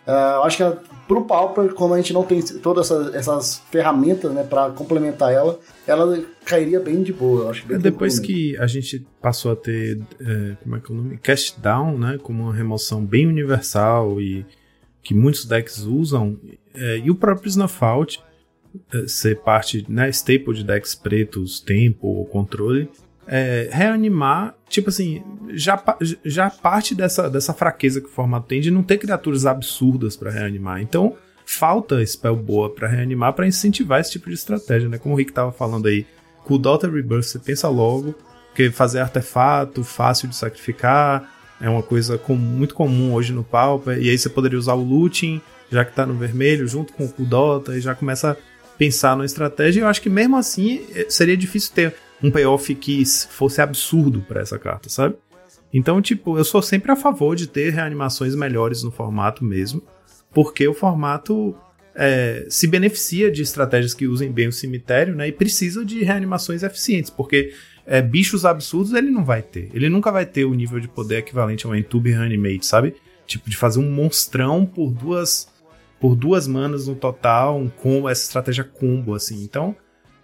Uh, 0.08 0.44
acho 0.44 0.58
que 0.58 0.64
ela, 0.64 0.82
pro 1.08 1.26
Pauper, 1.26 1.74
como 1.74 1.94
a 1.94 1.98
gente 1.98 2.14
não 2.14 2.24
tem 2.24 2.42
todas 2.42 2.92
essas, 2.92 3.16
essas 3.16 3.58
ferramentas 3.72 4.32
né, 4.32 4.44
para 4.44 4.70
complementar 4.70 5.32
ela, 5.32 5.60
ela 5.88 6.24
cairia 6.46 6.80
bem 6.80 7.02
de 7.02 7.12
boa. 7.12 7.50
Acho 7.50 7.66
bem 7.66 7.80
Depois 7.80 8.20
que 8.20 8.56
a 8.58 8.68
gente 8.68 9.06
passou 9.22 9.52
a 9.52 9.56
ter, 9.56 10.00
é, 10.20 10.56
como 10.64 10.76
é 10.76 10.80
que 10.80 10.92
é 10.92 10.94
o 10.94 10.98
nome? 10.98 11.18
Cast 11.18 11.60
Down, 11.60 11.98
né? 11.98 12.20
Como 12.22 12.44
uma 12.44 12.54
remoção 12.54 13.04
bem 13.04 13.26
universal 13.28 14.22
e 14.22 14.46
que 15.02 15.14
muitos 15.14 15.46
decks 15.46 15.82
usam, 15.82 16.38
é, 16.74 16.98
e 16.98 17.12
o 17.12 17.16
próprio 17.16 17.48
Snuffout 17.48 18.22
é, 18.94 19.08
ser 19.08 19.40
parte, 19.42 19.86
né, 19.88 20.10
staple 20.10 20.54
de 20.54 20.64
decks 20.64 20.96
pretos, 20.96 21.60
tempo 21.60 22.08
ou 22.08 22.26
controle, 22.26 22.90
é, 23.28 23.70
reanimar, 23.72 24.54
tipo 24.70 24.90
assim, 24.90 25.24
já, 25.54 25.82
já 26.24 26.50
parte 26.50 26.94
dessa, 26.94 27.30
dessa 27.30 27.54
fraqueza 27.54 28.00
que 28.02 28.08
o 28.08 28.12
formato 28.12 28.48
tem 28.48 28.62
de 28.62 28.70
não 28.72 28.84
ter 28.84 28.98
criaturas 28.98 29.46
absurdas 29.46 30.16
pra 30.16 30.32
reanimar. 30.32 30.82
Então, 30.82 31.16
falta 31.46 32.06
spell 32.06 32.36
boa 32.36 32.70
pra 32.70 32.88
reanimar 32.88 33.34
pra 33.34 33.48
incentivar 33.48 34.00
esse 34.02 34.12
tipo 34.12 34.30
de 34.30 34.36
estratégia, 34.36 34.90
né? 34.90 34.98
Como 34.98 35.16
o 35.16 35.18
Rick 35.18 35.32
tava 35.32 35.52
falando 35.52 35.88
aí, 35.88 36.06
com 36.44 36.56
o 36.56 36.58
Daughter 36.60 36.92
Rebirth 36.92 37.24
você 37.24 37.40
pensa 37.40 37.68
logo, 37.70 38.16
porque 38.50 38.72
fazer 38.72 39.00
artefato, 39.00 39.84
fácil 39.84 40.28
de 40.28 40.36
sacrificar, 40.36 41.32
é 41.60 41.70
uma 41.70 41.84
coisa 41.84 42.18
com- 42.18 42.36
muito 42.36 42.74
comum 42.76 43.14
hoje 43.14 43.34
no 43.34 43.44
Pauper, 43.44 43.98
e 43.98 44.10
aí 44.10 44.18
você 44.18 44.30
poderia 44.30 44.58
usar 44.60 44.74
o 44.74 44.84
Looting, 44.84 45.42
já 45.72 45.84
que 45.84 45.94
tá 45.94 46.06
no 46.06 46.14
vermelho, 46.14 46.68
junto 46.68 46.94
com 46.94 47.06
o 47.06 47.26
Dota, 47.26 47.76
e 47.76 47.82
já 47.82 47.96
começa 47.96 48.32
a 48.32 48.36
pensar 48.78 49.16
numa 49.16 49.26
estratégia, 49.26 49.80
e 49.80 49.84
eu 49.84 49.88
acho 49.88 50.02
que 50.02 50.10
mesmo 50.10 50.36
assim 50.38 50.86
eh, 50.94 51.06
seria 51.10 51.36
difícil 51.38 51.74
ter 51.74 51.96
um 52.22 52.32
payoff 52.32 52.74
que 52.76 53.04
fosse 53.30 53.62
absurdo 53.62 54.22
pra 54.22 54.42
essa 54.42 54.58
carta, 54.58 54.90
sabe? 54.90 55.16
Então, 55.74 56.02
tipo, 56.02 56.38
eu 56.38 56.46
sou 56.46 56.62
sempre 56.62 56.92
a 56.92 56.96
favor 56.96 57.36
de 57.36 57.48
ter 57.48 57.72
reanimações 57.72 58.34
melhores 58.34 58.84
no 58.84 58.92
formato 58.92 59.44
mesmo, 59.44 59.82
porque 60.34 60.68
o 60.68 60.74
formato 60.74 61.56
é, 61.94 62.46
se 62.50 62.68
beneficia 62.68 63.32
de 63.32 63.42
estratégias 63.42 63.94
que 63.94 64.08
usem 64.08 64.32
bem 64.32 64.48
o 64.48 64.54
cemitério, 64.54 65.16
né? 65.16 65.28
E 65.28 65.32
precisa 65.32 65.84
de 65.84 66.04
reanimações 66.04 66.64
eficientes, 66.64 67.10
porque 67.10 67.54
é, 67.86 68.02
bichos 68.02 68.46
absurdos 68.46 68.94
ele 68.94 69.10
não 69.10 69.24
vai 69.24 69.42
ter. 69.42 69.70
Ele 69.74 69.90
nunca 69.90 70.12
vai 70.12 70.26
ter 70.26 70.46
o 70.46 70.54
nível 70.54 70.80
de 70.80 70.88
poder 70.88 71.18
equivalente 71.18 71.66
a 71.66 71.70
um 71.70 71.76
Entube 71.76 72.12
Reanimate, 72.12 72.66
sabe? 72.66 72.96
Tipo, 73.28 73.50
de 73.50 73.58
fazer 73.58 73.80
um 73.80 73.90
monstrão 73.90 74.66
por 74.66 74.92
duas 74.92 75.54
por 76.00 76.16
duas 76.16 76.46
manas 76.48 76.88
no 76.88 76.96
total, 76.96 77.58
um 77.58 77.70
combo, 77.70 78.10
essa 78.10 78.24
estratégia 78.24 78.64
combo, 78.64 79.16
assim. 79.16 79.44
Então, 79.44 79.76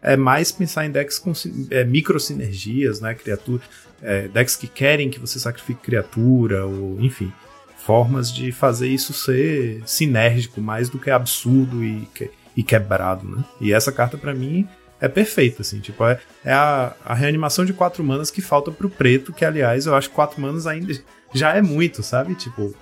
é 0.01 0.15
mais 0.17 0.51
pensar 0.51 0.85
em 0.85 0.91
decks 0.91 1.19
com 1.19 1.31
é, 1.69 1.83
micro 1.83 2.19
sinergias, 2.19 2.99
né? 3.01 3.13
Criatura, 3.13 3.61
é, 4.01 4.27
decks 4.27 4.55
que 4.55 4.67
querem 4.67 5.09
que 5.09 5.19
você 5.19 5.37
sacrifique 5.39 5.81
criatura, 5.81 6.65
ou 6.65 6.99
enfim, 6.99 7.31
formas 7.77 8.31
de 8.31 8.51
fazer 8.51 8.87
isso 8.87 9.13
ser 9.13 9.81
sinérgico 9.85 10.59
mais 10.61 10.89
do 10.89 10.97
que 10.99 11.09
absurdo 11.11 11.83
e, 11.83 12.07
que- 12.13 12.31
e 12.55 12.63
quebrado, 12.63 13.27
né? 13.27 13.43
E 13.59 13.73
essa 13.73 13.91
carta 13.91 14.17
pra 14.17 14.33
mim 14.33 14.67
é 14.99 15.07
perfeita, 15.07 15.61
assim, 15.63 15.79
tipo, 15.79 16.03
é, 16.05 16.19
é 16.45 16.53
a, 16.53 16.93
a 17.03 17.13
reanimação 17.15 17.65
de 17.65 17.73
quatro 17.73 18.03
manas 18.03 18.29
que 18.29 18.41
falta 18.41 18.71
pro 18.71 18.89
preto, 18.89 19.33
que 19.33 19.43
aliás 19.43 19.85
eu 19.87 19.95
acho 19.95 20.09
que 20.09 20.15
quatro 20.15 20.39
manas 20.39 20.67
ainda 20.67 20.93
já 21.33 21.55
é 21.55 21.61
muito, 21.61 22.03
sabe? 22.03 22.35
Tipo, 22.35 22.75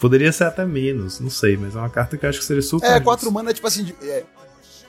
poderia 0.00 0.32
ser 0.32 0.44
até 0.44 0.64
menos, 0.64 1.20
não 1.20 1.30
sei, 1.30 1.56
mas 1.56 1.74
é 1.76 1.78
uma 1.78 1.90
carta 1.90 2.16
que 2.16 2.24
eu 2.24 2.30
acho 2.30 2.38
que 2.40 2.44
seria 2.44 2.62
super. 2.62 2.86
É, 2.90 3.00
quatro 3.00 3.30
mana 3.30 3.50
é 3.50 3.54
tipo 3.54 3.66
assim. 3.66 3.92
É, 4.02 4.24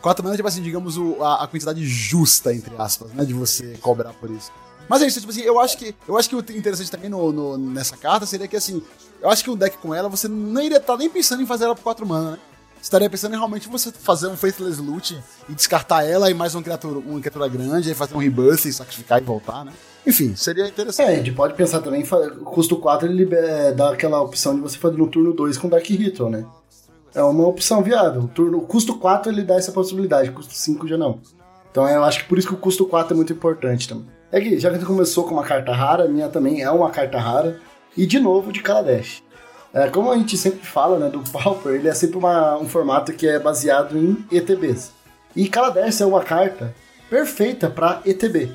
quatro 0.01 0.23
mana 0.23 0.35
é 0.35 0.37
tipo 0.37 0.47
assim, 0.47 0.61
digamos, 0.61 0.97
o- 0.97 1.21
a, 1.23 1.43
a 1.43 1.47
quantidade 1.47 1.85
justa, 1.85 2.53
entre 2.53 2.73
aspas, 2.77 3.11
né? 3.13 3.25
De 3.25 3.33
você 3.33 3.77
cobrar 3.81 4.13
por 4.13 4.29
isso. 4.29 4.51
Mas 4.87 5.01
é 5.03 5.07
isso, 5.07 5.19
tipo 5.19 5.31
assim, 5.31 5.41
eu 5.41 5.59
acho 5.59 5.77
que, 5.77 5.93
eu 6.07 6.17
acho 6.17 6.27
que 6.29 6.35
o 6.35 6.39
interessante 6.39 6.89
também 6.89 7.09
no, 7.09 7.31
no- 7.31 7.57
nessa 7.57 7.95
carta 7.95 8.25
seria 8.25 8.47
que 8.47 8.55
assim, 8.55 8.81
eu 9.21 9.29
acho 9.29 9.43
que 9.43 9.49
um 9.49 9.55
deck 9.55 9.77
com 9.77 9.93
ela, 9.93 10.09
você 10.09 10.27
não 10.27 10.61
iria 10.61 10.77
estar 10.77 10.97
nem 10.97 11.09
pensando 11.09 11.43
em 11.43 11.45
fazer 11.45 11.65
ela 11.65 11.75
por 11.75 11.83
quatro 11.83 12.05
mana, 12.07 12.31
né? 12.31 12.37
Estaria 12.81 13.09
pensando 13.09 13.33
em 13.33 13.37
realmente 13.37 13.67
você 13.67 13.91
fazer 13.91 14.27
um 14.27 14.37
Faithless 14.37 14.79
Loot 14.81 15.21
e 15.49 15.53
descartar 15.53 16.03
ela 16.05 16.31
e 16.31 16.33
mais 16.33 16.55
uma 16.55 16.63
criatura, 16.63 16.97
uma 16.99 17.19
criatura 17.19 17.47
grande, 17.49 17.89
aí 17.89 17.93
fazer 17.93 18.15
um 18.15 18.19
rebirth 18.19 18.65
e 18.65 18.71
sacrificar 18.73 19.21
e 19.21 19.25
voltar, 19.25 19.65
né? 19.65 19.73
Enfim, 20.07 20.33
seria 20.35 20.63
É, 20.63 20.65
a 20.65 20.69
interessante. 20.69 21.15
gente 21.17 21.33
pode 21.33 21.55
pensar 21.55 21.81
também, 21.81 22.05
custo 22.45 22.77
4 22.77 23.05
ele 23.05 23.15
libera, 23.17 23.73
dá 23.73 23.91
aquela 23.91 24.21
opção 24.21 24.55
de 24.55 24.61
você 24.61 24.77
fazer 24.77 24.95
no 24.97 25.07
turno 25.07 25.33
2 25.33 25.57
com 25.57 25.67
Dark 25.67 25.85
Ritual, 25.85 26.29
né? 26.29 26.45
É 27.19 27.23
uma 27.23 27.45
opção 27.45 27.83
viável. 27.83 28.21
O, 28.21 28.27
turno, 28.29 28.59
o 28.59 28.61
custo 28.61 28.97
4 28.97 29.29
ele 29.29 29.43
dá 29.43 29.55
essa 29.55 29.73
possibilidade, 29.73 30.31
custo 30.31 30.53
5 30.53 30.87
já 30.87 30.97
não. 30.97 31.19
Então 31.69 31.85
eu 31.87 32.01
acho 32.03 32.19
que 32.19 32.29
por 32.29 32.37
isso 32.37 32.47
que 32.47 32.53
o 32.53 32.57
custo 32.57 32.85
4 32.85 33.13
é 33.13 33.15
muito 33.17 33.33
importante 33.33 33.89
também. 33.89 34.05
É 34.31 34.39
que 34.39 34.57
já 34.57 34.69
que 34.69 34.75
gente 34.75 34.87
começou 34.87 35.25
com 35.25 35.31
uma 35.33 35.43
carta 35.43 35.73
rara, 35.73 36.07
minha 36.07 36.29
também 36.29 36.61
é 36.61 36.71
uma 36.71 36.89
carta 36.89 37.19
rara. 37.19 37.59
E 37.97 38.05
de 38.05 38.19
novo 38.19 38.53
de 38.53 38.61
Kaladesh. 38.61 39.21
É, 39.73 39.89
como 39.89 40.09
a 40.11 40.17
gente 40.17 40.37
sempre 40.37 40.65
fala, 40.65 40.97
né, 40.97 41.09
do 41.09 41.19
Pauper, 41.29 41.73
ele 41.73 41.89
é 41.89 41.93
sempre 41.93 42.17
uma- 42.17 42.57
um 42.57 42.69
formato 42.69 43.11
que 43.11 43.27
é 43.27 43.37
baseado 43.37 43.97
em 43.97 44.25
ETBs. 44.31 44.91
E 45.35 45.49
Kaladesh 45.49 45.99
é 45.99 46.05
uma 46.05 46.23
carta 46.23 46.73
perfeita 47.09 47.69
para 47.69 48.01
ETB. 48.05 48.49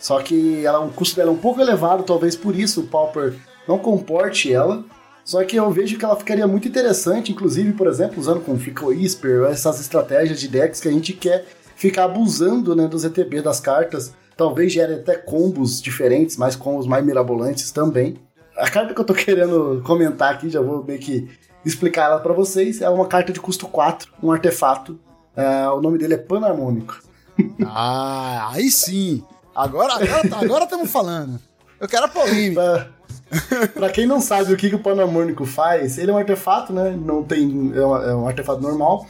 Só 0.00 0.20
que 0.22 0.64
ela, 0.64 0.80
o 0.80 0.90
custo 0.90 1.16
dela 1.16 1.28
é 1.30 1.34
um 1.34 1.36
pouco 1.36 1.60
elevado, 1.60 2.02
talvez 2.02 2.34
por 2.34 2.56
isso 2.56 2.80
o 2.80 2.86
Pauper 2.86 3.34
não 3.68 3.78
comporte 3.78 4.50
ela. 4.50 4.82
Só 5.24 5.44
que 5.44 5.56
eu 5.56 5.70
vejo 5.70 5.98
que 5.98 6.04
ela 6.04 6.16
ficaria 6.16 6.46
muito 6.46 6.66
interessante, 6.66 7.32
inclusive, 7.32 7.72
por 7.72 7.86
exemplo, 7.86 8.18
usando 8.18 8.40
com 8.40 8.58
Flickr 8.58 8.86
Whisper, 8.86 9.44
essas 9.44 9.80
estratégias 9.80 10.40
de 10.40 10.48
decks 10.48 10.80
que 10.80 10.88
a 10.88 10.92
gente 10.92 11.12
quer 11.12 11.46
ficar 11.76 12.04
abusando 12.04 12.74
né, 12.74 12.86
dos 12.86 13.04
ETB 13.04 13.42
das 13.42 13.60
cartas. 13.60 14.12
Talvez 14.36 14.72
gere 14.72 14.94
até 14.94 15.16
combos 15.16 15.80
diferentes, 15.80 16.36
mas 16.36 16.56
combos 16.56 16.86
mais 16.86 17.04
mirabolantes 17.04 17.70
também. 17.70 18.16
A 18.56 18.68
carta 18.70 18.92
que 18.94 19.00
eu 19.00 19.04
tô 19.04 19.14
querendo 19.14 19.82
comentar 19.84 20.34
aqui, 20.34 20.50
já 20.50 20.60
vou 20.60 20.84
meio 20.84 20.98
que 20.98 21.28
explicar 21.64 22.06
ela 22.06 22.20
pra 22.20 22.32
vocês, 22.32 22.80
é 22.80 22.88
uma 22.88 23.06
carta 23.06 23.32
de 23.32 23.40
custo 23.40 23.66
4, 23.66 24.12
um 24.22 24.32
artefato. 24.32 24.98
É, 25.36 25.68
o 25.68 25.80
nome 25.80 25.98
dele 25.98 26.14
é 26.14 26.18
Panharmônico. 26.18 27.00
Ah, 27.64 28.50
aí 28.52 28.70
sim. 28.70 29.24
Agora 29.54 29.94
agora 29.94 30.36
agora 30.44 30.64
estamos 30.64 30.90
falando. 30.90 31.40
Eu 31.78 31.88
quero 31.88 32.04
a 32.04 32.08
polêmica. 32.08 32.92
Pra, 33.74 33.88
quem 33.90 34.06
não 34.06 34.20
sabe 34.20 34.52
o 34.52 34.56
que, 34.56 34.68
que 34.68 34.74
o 34.74 34.80
Panharmônico 34.80 35.44
faz, 35.46 35.98
ele 35.98 36.10
é 36.10 36.14
um 36.14 36.18
artefato, 36.18 36.72
né? 36.72 36.90
Não 37.00 37.22
tem. 37.22 37.72
É, 37.74 37.84
uma- 37.84 38.04
é 38.04 38.14
um 38.14 38.26
artefato 38.26 38.60
normal. 38.60 39.06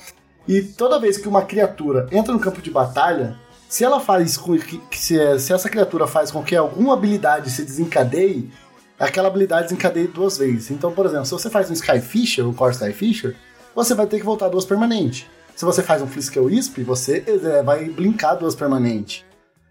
E 0.46 0.62
toda 0.62 1.00
vez 1.00 1.16
que 1.16 1.28
uma 1.28 1.42
criatura 1.42 2.06
entra 2.12 2.32
no 2.32 2.40
campo 2.40 2.60
de 2.60 2.70
batalha, 2.70 3.36
se 3.68 3.84
ela 3.84 4.00
faz 4.00 4.36
com 4.36 4.58
que, 4.58 4.80
se, 4.98 5.38
se 5.38 5.52
essa 5.52 5.68
criatura 5.68 6.06
faz 6.06 6.30
com 6.30 6.42
que 6.42 6.56
alguma 6.56 6.94
habilidade 6.94 7.50
se 7.50 7.62
desencadeie, 7.64 8.50
aquela 8.98 9.28
habilidade 9.28 9.64
desencadeie 9.64 10.06
duas 10.08 10.36
vezes. 10.38 10.70
Então, 10.70 10.92
por 10.92 11.06
exemplo, 11.06 11.24
se 11.26 11.32
você 11.32 11.48
faz 11.48 11.70
um 11.70 11.72
Skyfisher, 11.74 12.46
um 12.46 12.52
Core 12.52 12.72
Skyfisher, 12.74 13.36
você 13.74 13.94
vai 13.94 14.06
ter 14.06 14.18
que 14.18 14.24
voltar 14.24 14.48
duas 14.48 14.64
permanentes. 14.64 15.26
Se 15.54 15.64
você 15.64 15.82
faz 15.82 16.02
um 16.02 16.06
Flisker 16.06 16.42
Wisp, 16.42 16.78
você 16.82 17.22
é, 17.26 17.62
vai 17.62 17.84
blinkar 17.88 18.36
duas 18.38 18.54
permanentes. 18.54 19.24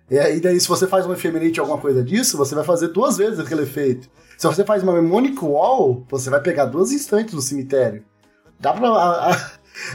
E 0.09 0.17
aí, 0.17 0.39
daí, 0.39 0.59
se 0.59 0.67
você 0.67 0.87
faz 0.87 1.05
um 1.05 1.13
Ephemerate 1.13 1.59
ou 1.59 1.65
alguma 1.65 1.81
coisa 1.81 2.03
disso, 2.03 2.37
você 2.37 2.55
vai 2.55 2.63
fazer 2.63 2.87
duas 2.89 3.17
vezes 3.17 3.39
aquele 3.39 3.63
efeito. 3.63 4.09
Se 4.39 4.47
você 4.47 4.63
faz 4.63 4.81
uma 4.83 4.93
Mnemonic 4.93 5.43
Wall, 5.43 6.05
você 6.09 6.29
vai 6.29 6.39
pegar 6.41 6.63
duas 6.63 6.93
instantes 6.93 7.33
no 7.33 7.41
cemitério. 7.41 8.03
Dá 8.57 8.71
pra. 8.71 8.87
a- 8.87 9.33
a- 9.33 9.49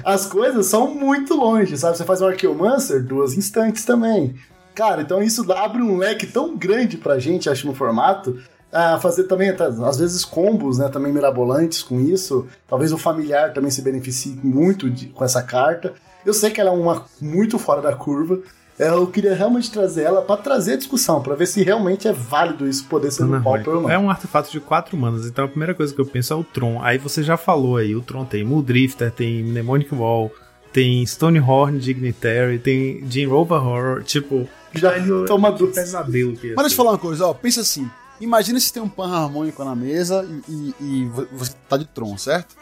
as 0.04 0.26
coisas 0.26 0.66
são 0.66 0.94
muito 0.94 1.34
longe, 1.34 1.76
sabe? 1.78 1.96
Você 1.96 2.04
faz 2.04 2.20
um 2.20 2.26
Archeomancer, 2.26 3.02
duas 3.02 3.32
instantes 3.38 3.86
também. 3.86 4.34
Cara, 4.74 5.00
então 5.00 5.22
isso 5.22 5.50
abre 5.50 5.80
um 5.80 5.96
leque 5.96 6.26
tão 6.26 6.56
grande 6.56 6.98
pra 6.98 7.18
gente, 7.18 7.48
acho, 7.48 7.66
no 7.66 7.74
formato. 7.74 8.38
a 8.76 8.98
fazer 8.98 9.24
também, 9.24 9.50
às 9.50 9.98
vezes, 9.98 10.24
combos, 10.24 10.78
né? 10.78 10.88
Também 10.88 11.12
mirabolantes 11.12 11.80
com 11.80 12.00
isso. 12.00 12.46
Talvez 12.66 12.92
o 12.92 12.98
familiar 12.98 13.52
também 13.54 13.70
se 13.70 13.80
beneficie 13.80 14.38
muito 14.42 14.90
de- 14.90 15.06
com 15.06 15.24
essa 15.24 15.40
carta. 15.42 15.94
Eu 16.26 16.34
sei 16.34 16.50
que 16.50 16.60
ela 16.60 16.70
é 16.70 16.72
uma 16.74 17.04
muito 17.20 17.56
fora 17.56 17.80
da 17.80 17.94
curva. 17.94 18.40
Eu 18.78 19.06
queria 19.06 19.34
realmente 19.34 19.70
trazer 19.70 20.02
ela 20.02 20.20
pra 20.22 20.36
trazer 20.36 20.72
a 20.72 20.76
discussão, 20.76 21.22
pra 21.22 21.34
ver 21.36 21.46
se 21.46 21.62
realmente 21.62 22.08
é 22.08 22.12
válido 22.12 22.66
isso 22.68 22.84
poder 22.86 23.12
ser 23.12 23.24
no 23.24 23.40
Pauper 23.40 23.68
ou 23.76 23.82
não. 23.82 23.90
É 23.90 23.96
um 23.98 24.10
artefato 24.10 24.50
de 24.50 24.58
quatro 24.58 24.96
manas, 24.96 25.26
então 25.26 25.44
a 25.44 25.48
primeira 25.48 25.72
coisa 25.74 25.94
que 25.94 26.00
eu 26.00 26.06
penso 26.06 26.32
é 26.32 26.36
o 26.36 26.42
Tron. 26.42 26.82
Aí 26.82 26.98
você 26.98 27.22
já 27.22 27.36
falou 27.36 27.76
aí, 27.76 27.94
o 27.94 28.02
Tron 28.02 28.24
tem 28.24 28.42
Muldrifter, 28.44 29.12
tem 29.12 29.44
Mnemonic 29.44 29.94
Wall, 29.94 30.30
tem 30.72 31.04
Stonehorn 31.06 31.78
Dignitary, 31.78 32.58
tem 32.58 33.04
Jim 33.08 33.26
Rover 33.26 33.62
Horror, 33.64 34.02
tipo... 34.02 34.48
Já 34.72 34.90
velho, 34.90 35.24
toma 35.26 35.52
duas. 35.52 35.72
pesadelo 35.74 36.32
que 36.36 36.48
ia 36.48 36.54
Mas 36.56 36.64
deixa 36.64 36.66
eu 36.66 36.70
ser. 36.70 36.76
falar 36.76 36.90
uma 36.90 36.98
coisa, 36.98 37.26
ó. 37.28 37.32
Pensa 37.34 37.60
assim. 37.60 37.88
Imagina 38.20 38.58
se 38.58 38.72
tem 38.72 38.82
um 38.82 38.88
pan 38.88 39.08
harmônico 39.08 39.62
na 39.64 39.76
mesa 39.76 40.26
e, 40.48 40.52
e- 40.52 40.74
e 40.80 41.04
vo- 41.06 41.28
você 41.32 41.52
tá 41.68 41.76
de 41.76 41.84
Tron, 41.84 42.18
certo? 42.18 42.56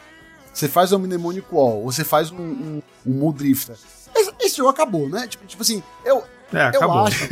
Você 0.52 0.68
faz 0.68 0.93
um 0.93 0.98
Mnemonic 0.98 1.47
Wall, 1.51 1.82
você 1.84 2.05
faz 2.05 2.30
um, 2.30 2.36
um, 2.36 2.82
um 3.06 3.12
Muldrifter. 3.12 3.76
Esse, 4.40 4.56
jogo 4.56 4.68
acabou, 4.68 5.09
né? 5.09 5.26
Tipo, 5.26 5.47
tipo 5.47 5.62
assim, 5.62 5.82
eu, 6.05 6.22
É, 6.52 6.70
eu 6.76 6.93
acho, 6.93 7.28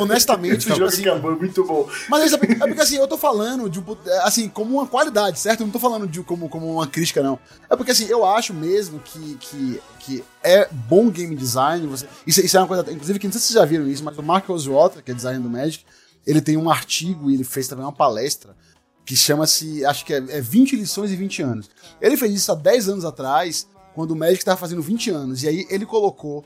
honestamente, 0.00 0.58
Esse 0.58 0.68
jogo 0.70 0.84
assim, 0.84 1.02
acabou, 1.02 1.32
é 1.32 1.36
muito 1.36 1.64
bom. 1.64 1.88
Mas 2.08 2.32
é, 2.32 2.36
é 2.36 2.38
porque 2.38 2.80
assim, 2.80 2.96
eu 2.96 3.06
tô 3.06 3.18
falando 3.18 3.68
de 3.68 3.78
um 3.78 3.84
é, 4.06 4.18
assim, 4.22 4.48
como 4.48 4.76
uma 4.76 4.86
qualidade, 4.86 5.38
certo? 5.38 5.60
Eu 5.60 5.66
não 5.66 5.72
tô 5.72 5.78
falando 5.78 6.06
de 6.06 6.22
como, 6.22 6.48
como 6.48 6.72
uma 6.72 6.86
crítica, 6.86 7.22
não. 7.22 7.38
É 7.68 7.76
porque 7.76 7.92
assim, 7.92 8.06
eu 8.06 8.24
acho 8.24 8.54
mesmo 8.54 9.00
que, 9.00 9.36
que, 9.36 9.80
que 10.00 10.24
é 10.42 10.68
bom 10.70 11.10
game 11.10 11.34
design. 11.34 11.86
Você, 11.86 12.06
isso, 12.26 12.40
isso 12.40 12.56
é 12.56 12.60
uma 12.60 12.66
coisa. 12.66 12.90
Inclusive, 12.90 13.18
que 13.18 13.26
não 13.26 13.32
sei 13.32 13.40
se 13.40 13.48
vocês 13.48 13.58
já 13.60 13.64
viram 13.64 13.86
isso, 13.86 14.02
mas 14.02 14.16
o 14.16 14.22
Mark 14.22 14.48
Oswater, 14.48 15.02
que 15.02 15.10
é 15.10 15.14
designer 15.14 15.42
do 15.42 15.50
Magic, 15.50 15.84
ele 16.26 16.40
tem 16.40 16.56
um 16.56 16.70
artigo 16.70 17.30
e 17.30 17.34
ele 17.34 17.44
fez 17.44 17.68
também 17.68 17.84
uma 17.84 17.92
palestra 17.92 18.56
que 19.04 19.14
chama-se, 19.14 19.84
acho 19.84 20.04
que 20.04 20.14
é, 20.14 20.16
é 20.16 20.40
20 20.40 20.76
lições 20.76 21.10
e 21.10 21.16
20 21.16 21.42
anos. 21.42 21.70
Ele 22.00 22.16
fez 22.16 22.32
isso 22.32 22.50
há 22.50 22.54
10 22.54 22.88
anos 22.88 23.04
atrás, 23.04 23.68
quando 23.94 24.10
o 24.12 24.16
Magic 24.16 24.38
estava 24.38 24.56
fazendo 24.58 24.82
20 24.82 25.10
anos. 25.10 25.42
E 25.42 25.48
aí 25.48 25.66
ele 25.70 25.86
colocou 25.86 26.44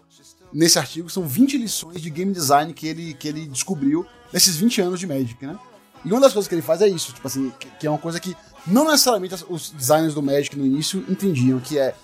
nesse 0.52 0.78
artigo, 0.78 1.08
são 1.10 1.26
20 1.26 1.58
lições 1.58 2.00
de 2.00 2.10
game 2.10 2.32
design 2.32 2.72
que 2.72 2.86
ele, 2.86 3.14
que 3.14 3.28
ele 3.28 3.46
descobriu 3.46 4.06
nesses 4.32 4.56
20 4.56 4.80
anos 4.82 5.00
de 5.00 5.06
Magic, 5.06 5.44
né? 5.46 5.58
E 6.04 6.10
uma 6.12 6.20
das 6.20 6.32
coisas 6.32 6.48
que 6.48 6.54
ele 6.54 6.62
faz 6.62 6.80
é 6.80 6.88
isso, 6.88 7.12
tipo 7.12 7.26
assim, 7.26 7.52
que, 7.58 7.68
que 7.80 7.86
é 7.86 7.90
uma 7.90 7.98
coisa 7.98 8.20
que 8.20 8.36
não 8.66 8.84
necessariamente 8.84 9.34
os 9.48 9.70
designers 9.70 10.14
do 10.14 10.22
Magic 10.22 10.56
no 10.56 10.64
início 10.64 11.04
entendiam, 11.08 11.58
que 11.60 11.78
é 11.78 11.94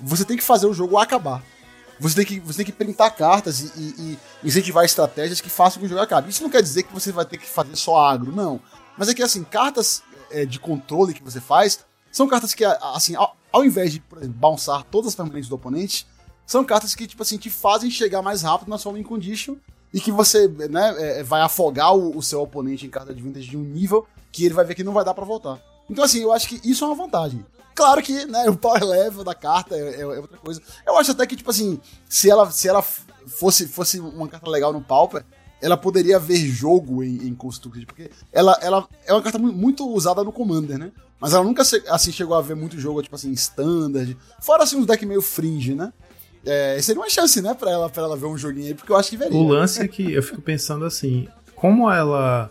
você 0.00 0.24
tem 0.24 0.36
que 0.36 0.42
fazer 0.42 0.66
o 0.66 0.72
jogo 0.74 0.96
acabar. 0.96 1.42
Você 2.00 2.16
tem 2.16 2.24
que, 2.24 2.40
você 2.40 2.56
tem 2.58 2.66
que 2.66 2.72
printar 2.72 3.14
cartas 3.14 3.60
e, 3.60 3.66
e- 3.76 4.18
e 4.42 4.48
incentivar 4.48 4.84
estratégias 4.84 5.40
que 5.40 5.48
façam 5.50 5.74
com 5.74 5.80
que 5.80 5.86
o 5.86 5.88
jogo 5.90 6.00
acabe. 6.00 6.30
Isso 6.30 6.42
não 6.42 6.50
quer 6.50 6.62
dizer 6.62 6.82
que 6.82 6.92
você 6.92 7.12
vai 7.12 7.24
ter 7.24 7.38
que 7.38 7.46
fazer 7.48 7.76
só 7.76 7.96
agro, 8.04 8.32
não. 8.34 8.60
Mas 8.98 9.08
é 9.08 9.14
que, 9.14 9.22
assim, 9.22 9.44
cartas 9.44 10.02
é, 10.30 10.44
de 10.44 10.58
controle 10.58 11.14
que 11.14 11.22
você 11.22 11.40
faz 11.40 11.80
são 12.12 12.28
cartas 12.28 12.54
que, 12.54 12.64
assim, 12.64 13.16
ao, 13.16 13.34
ao 13.50 13.64
invés 13.64 13.92
de, 13.92 14.00
por 14.00 14.18
exemplo, 14.18 14.36
bounçar 14.38 14.84
todas 14.84 15.08
as 15.08 15.14
permanentes 15.16 15.48
do 15.48 15.56
oponente, 15.56 16.06
são 16.46 16.62
cartas 16.64 16.94
que, 16.94 17.06
tipo 17.06 17.22
assim, 17.22 17.38
te 17.38 17.48
fazem 17.50 17.90
chegar 17.90 18.22
mais 18.22 18.42
rápido 18.42 18.68
na 18.68 18.78
sua 18.78 18.92
win 18.92 19.02
condition 19.02 19.56
e 19.92 20.00
que 20.00 20.12
você, 20.12 20.46
né, 20.48 20.94
é, 20.98 21.22
vai 21.22 21.40
afogar 21.40 21.96
o, 21.96 22.16
o 22.16 22.22
seu 22.22 22.40
oponente 22.42 22.86
em 22.86 22.90
carta 22.90 23.14
de 23.14 23.22
vintage 23.22 23.48
de 23.48 23.56
um 23.56 23.62
nível 23.62 24.06
que 24.30 24.44
ele 24.44 24.54
vai 24.54 24.64
ver 24.64 24.74
que 24.74 24.84
não 24.84 24.92
vai 24.92 25.04
dar 25.04 25.14
pra 25.14 25.24
voltar. 25.24 25.60
Então, 25.88 26.04
assim, 26.04 26.20
eu 26.22 26.32
acho 26.32 26.48
que 26.48 26.60
isso 26.68 26.84
é 26.84 26.86
uma 26.86 26.94
vantagem. 26.96 27.44
Claro 27.74 28.02
que, 28.02 28.26
né, 28.26 28.48
o 28.50 28.56
power 28.56 28.84
level 28.84 29.24
da 29.24 29.34
carta 29.34 29.74
é, 29.74 29.96
é- 29.96 30.00
é 30.00 30.06
outra 30.06 30.38
coisa. 30.38 30.60
Eu 30.86 30.96
acho 30.98 31.10
até 31.12 31.26
que, 31.26 31.36
tipo 31.36 31.50
assim, 31.50 31.80
se 32.08 32.30
ela, 32.30 32.50
se 32.50 32.68
ela 32.68 32.82
fosse, 33.26 33.66
fosse 33.68 34.00
uma 34.00 34.28
carta 34.28 34.50
legal 34.50 34.72
no 34.72 34.80
Pauper, 34.82 35.24
ela 35.62 35.76
poderia 35.76 36.18
ver 36.18 36.36
jogo 36.38 37.02
em, 37.02 37.28
em 37.28 37.34
Constructed, 37.34 37.86
porque 37.86 38.10
ela, 38.32 38.58
ela 38.60 38.86
é 39.06 39.12
uma 39.12 39.22
carta 39.22 39.38
mu- 39.38 39.52
muito 39.52 39.88
usada 39.88 40.22
no 40.24 40.32
Commander, 40.32 40.76
né? 40.76 40.90
Mas 41.20 41.32
ela 41.32 41.44
nunca 41.44 41.62
assim, 41.62 42.10
chegou 42.12 42.36
a 42.36 42.42
ver 42.42 42.56
muito 42.56 42.78
jogo, 42.80 43.00
tipo 43.02 43.14
assim, 43.14 43.30
standard. 43.32 44.16
Fora 44.40 44.64
assim, 44.64 44.76
uns 44.76 44.86
decks 44.86 45.06
meio 45.08 45.22
fringe, 45.22 45.74
né? 45.74 45.92
É, 46.44 46.82
seria 46.82 47.00
uma 47.00 47.08
chance, 47.08 47.40
né, 47.40 47.54
pra 47.54 47.70
ela, 47.70 47.88
pra 47.88 48.02
ela 48.02 48.16
ver 48.16 48.26
um 48.26 48.36
joguinho 48.36 48.66
aí, 48.66 48.74
porque 48.74 48.90
eu 48.90 48.96
acho 48.96 49.08
que 49.10 49.16
veria. 49.16 49.38
O 49.38 49.46
lance 49.46 49.80
é 49.80 49.86
que 49.86 50.12
eu 50.12 50.22
fico 50.22 50.42
pensando 50.42 50.84
assim, 50.84 51.28
como 51.54 51.88
ela 51.88 52.50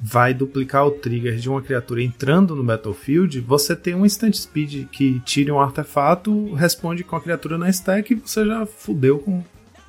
vai 0.00 0.34
duplicar 0.34 0.86
o 0.86 0.90
trigger 0.92 1.36
de 1.36 1.48
uma 1.48 1.62
criatura 1.62 2.02
entrando 2.02 2.54
no 2.56 2.64
Battlefield, 2.64 3.40
você 3.40 3.76
tem 3.76 3.94
um 3.94 4.04
instant 4.04 4.34
speed 4.34 4.88
que 4.90 5.20
tire 5.20 5.50
um 5.52 5.60
artefato, 5.60 6.52
responde 6.54 7.04
com 7.04 7.14
a 7.16 7.20
criatura 7.20 7.56
na 7.58 7.68
stack 7.70 8.12
e 8.12 8.16
você 8.16 8.44
já 8.44 8.66
fudeu 8.66 9.20
com. 9.20 9.42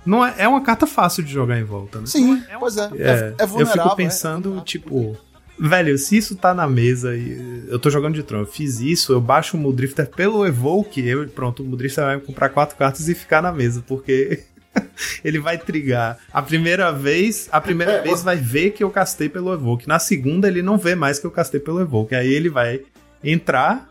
Não 0.09 0.25
é, 0.25 0.33
é 0.39 0.47
uma 0.47 0.61
carta 0.61 0.87
fácil 0.87 1.23
de 1.23 1.31
jogar 1.31 1.59
em 1.59 1.63
volta, 1.63 1.99
né? 1.99 2.07
Sim, 2.07 2.41
pois 2.59 2.75
é. 2.77 2.89
É, 2.95 3.11
É, 3.11 3.35
é 3.37 3.43
eu 3.43 3.65
fico 3.67 3.87
é- 3.89 3.95
pensando, 3.95 4.59
tipo, 4.61 5.15
velho, 5.59 5.95
se 5.99 6.17
isso 6.17 6.35
tá 6.35 6.51
na 6.53 6.67
mesa 6.67 7.15
e 7.15 7.65
eu 7.67 7.77
tô 7.77 7.89
jogando 7.91 8.15
de 8.15 8.23
Tron, 8.23 8.39
eu 8.39 8.45
fiz 8.47 8.79
isso, 8.79 9.13
eu 9.13 9.21
baixo 9.21 9.55
o 9.55 9.59
Muldrifter 9.59 10.09
pelo 10.09 10.47
Evoke, 10.47 11.05
eu, 11.05 11.27
pronto, 11.29 11.61
o 11.61 11.65
Muldrifter 11.65 12.03
vai 12.03 12.19
comprar 12.19 12.49
quatro 12.49 12.75
cartas 12.75 13.07
e 13.07 13.13
ficar 13.13 13.41
na 13.43 13.51
mesa, 13.51 13.83
porque 13.87 14.43
ele 15.23 15.37
vai 15.39 15.57
trigar. 15.57 16.17
A 16.33 16.41
primeira 16.41 16.91
vez, 16.91 17.47
a 17.51 17.61
primeira 17.61 17.93
É, 17.93 18.01
vez 18.01 18.23
vai 18.23 18.37
ver 18.37 18.71
que 18.71 18.83
eu 18.83 18.89
castei 18.89 19.29
pelo 19.29 19.53
Evoke, 19.53 19.87
na 19.87 19.99
segunda 19.99 20.47
ele 20.47 20.63
não 20.63 20.77
vê 20.77 20.95
mais 20.95 21.19
que 21.19 21.25
eu 21.27 21.31
castei 21.31 21.59
pelo 21.59 21.81
Evoke, 21.81 22.15
aí 22.15 22.33
ele 22.33 22.49
vai 22.49 22.81
entrar. 23.23 23.87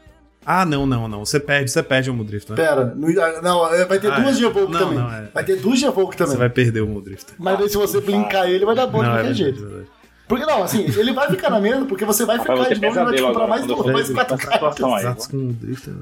Ah, 0.50 0.64
não, 0.64 0.86
não, 0.86 1.06
não. 1.06 1.26
Você 1.26 1.38
perde, 1.38 1.70
você 1.70 1.82
perde 1.82 2.08
o 2.10 2.14
Muldrifter. 2.14 2.56
Né? 2.56 2.64
Pera, 2.64 2.94
não, 2.96 3.42
não, 3.42 3.74
é, 3.74 3.84
vai 3.84 4.00
ter 4.00 4.10
Ah, 4.10 4.18
duas 4.20 4.34
é. 4.36 4.38
de 4.38 4.44
Evoke 4.46 4.72
Não, 4.72 4.80
também. 4.80 4.98
não, 4.98 5.12
é. 5.12 5.28
Vai 5.34 5.44
ter 5.44 5.56
duas 5.56 5.78
de 5.78 5.84
Evoke 5.84 6.16
também. 6.16 6.32
Você 6.32 6.38
vai 6.38 6.48
perder 6.48 6.80
o 6.80 6.86
Muldrifter. 6.86 7.34
Mas 7.38 7.60
aí 7.60 7.68
se 7.68 7.76
você 7.76 8.00
blinkar 8.00 8.48
ele, 8.48 8.64
vai 8.64 8.74
dar 8.74 8.86
bom 8.86 9.00
de 9.00 9.04
é 9.04 9.08
qualquer 9.08 9.22
verdade, 9.24 9.38
jeito. 9.38 9.58
é 9.62 9.66
verdade. 9.66 9.88
Porque 10.26 10.44
não, 10.44 10.62
assim, 10.62 10.84
ele 10.84 11.12
vai 11.14 11.30
ficar 11.30 11.48
na 11.48 11.58
mesa, 11.58 11.86
porque 11.86 12.04
você 12.04 12.26
vai 12.26 12.38
ficar 12.38 12.52
de 12.54 12.80
novo 12.80 13.00
e 13.00 13.04
vai 13.04 13.14
te 13.14 13.22
comprar 13.22 13.46
mais, 13.46 13.66
duas, 13.66 13.86
mais 13.92 14.10
quatro 14.10 14.36
cartas. 14.36 15.28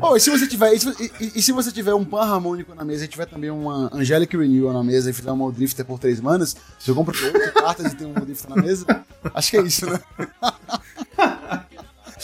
Oh, 0.00 0.16
e 0.16 0.20
se 0.20 0.30
você 0.30 0.46
tiver. 0.48 0.72
E, 0.74 0.80
se- 0.80 1.12
e- 1.20 1.32
e 1.36 1.42
se 1.42 1.52
você 1.52 1.70
tiver 1.70 1.94
um 1.94 2.04
pan 2.04 2.22
harmônico 2.22 2.74
na 2.74 2.84
mesa 2.84 3.04
e 3.04 3.08
tiver 3.08 3.26
também 3.26 3.50
uma 3.50 3.88
Angelic 3.92 4.36
Renewal 4.36 4.72
na 4.72 4.82
mesa 4.82 5.10
e 5.10 5.12
fizer 5.12 5.30
uma 5.30 5.52
Drifter 5.52 5.84
por 5.84 6.00
três 6.00 6.20
manas, 6.20 6.56
você 6.76 6.92
compra 6.92 7.14
oito 7.24 7.52
cartas 7.52 7.92
e 7.92 7.96
tem 7.96 8.06
um 8.08 8.14
Drifter 8.14 8.50
na 8.56 8.60
mesa, 8.62 8.84
acho 9.32 9.50
que 9.50 9.56
é 9.58 9.62
isso, 9.62 9.86
né? 9.88 10.00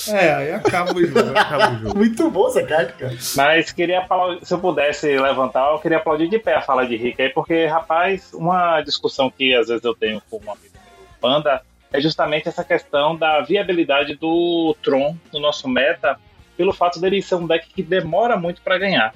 É, 0.08 0.32
aí 0.32 0.52
acaba 0.52 0.92
o 0.92 1.06
jogo, 1.06 1.38
acaba 1.38 1.70
o 1.74 1.78
jogo. 1.78 1.98
Muito 1.98 2.30
bom 2.30 2.48
essa 2.48 2.62
carta, 2.62 2.92
cara. 2.92 3.16
Mas 3.36 3.72
queria 3.72 3.98
aplaudir, 3.98 4.44
se 4.44 4.54
eu 4.54 4.58
pudesse 4.58 5.18
levantar, 5.18 5.70
eu 5.70 5.78
queria 5.78 5.98
aplaudir 5.98 6.28
de 6.28 6.38
pé 6.38 6.54
a 6.54 6.62
fala 6.62 6.86
de 6.86 6.96
Rick 6.96 7.20
aí, 7.20 7.28
porque, 7.28 7.66
rapaz, 7.66 8.32
uma 8.32 8.80
discussão 8.80 9.30
que 9.30 9.54
às 9.54 9.68
vezes 9.68 9.84
eu 9.84 9.94
tenho 9.94 10.22
com 10.30 10.36
um 10.36 10.50
amigo 10.50 10.72
meu, 10.72 11.06
Panda, 11.20 11.62
é 11.92 12.00
justamente 12.00 12.48
essa 12.48 12.64
questão 12.64 13.14
da 13.14 13.42
viabilidade 13.42 14.14
do 14.14 14.74
Tron 14.82 15.14
no 15.32 15.38
nosso 15.38 15.68
meta, 15.68 16.18
pelo 16.56 16.72
fato 16.72 16.98
dele 16.98 17.20
ser 17.20 17.34
um 17.34 17.46
deck 17.46 17.68
que 17.68 17.82
demora 17.82 18.36
muito 18.36 18.62
para 18.62 18.78
ganhar. 18.78 19.14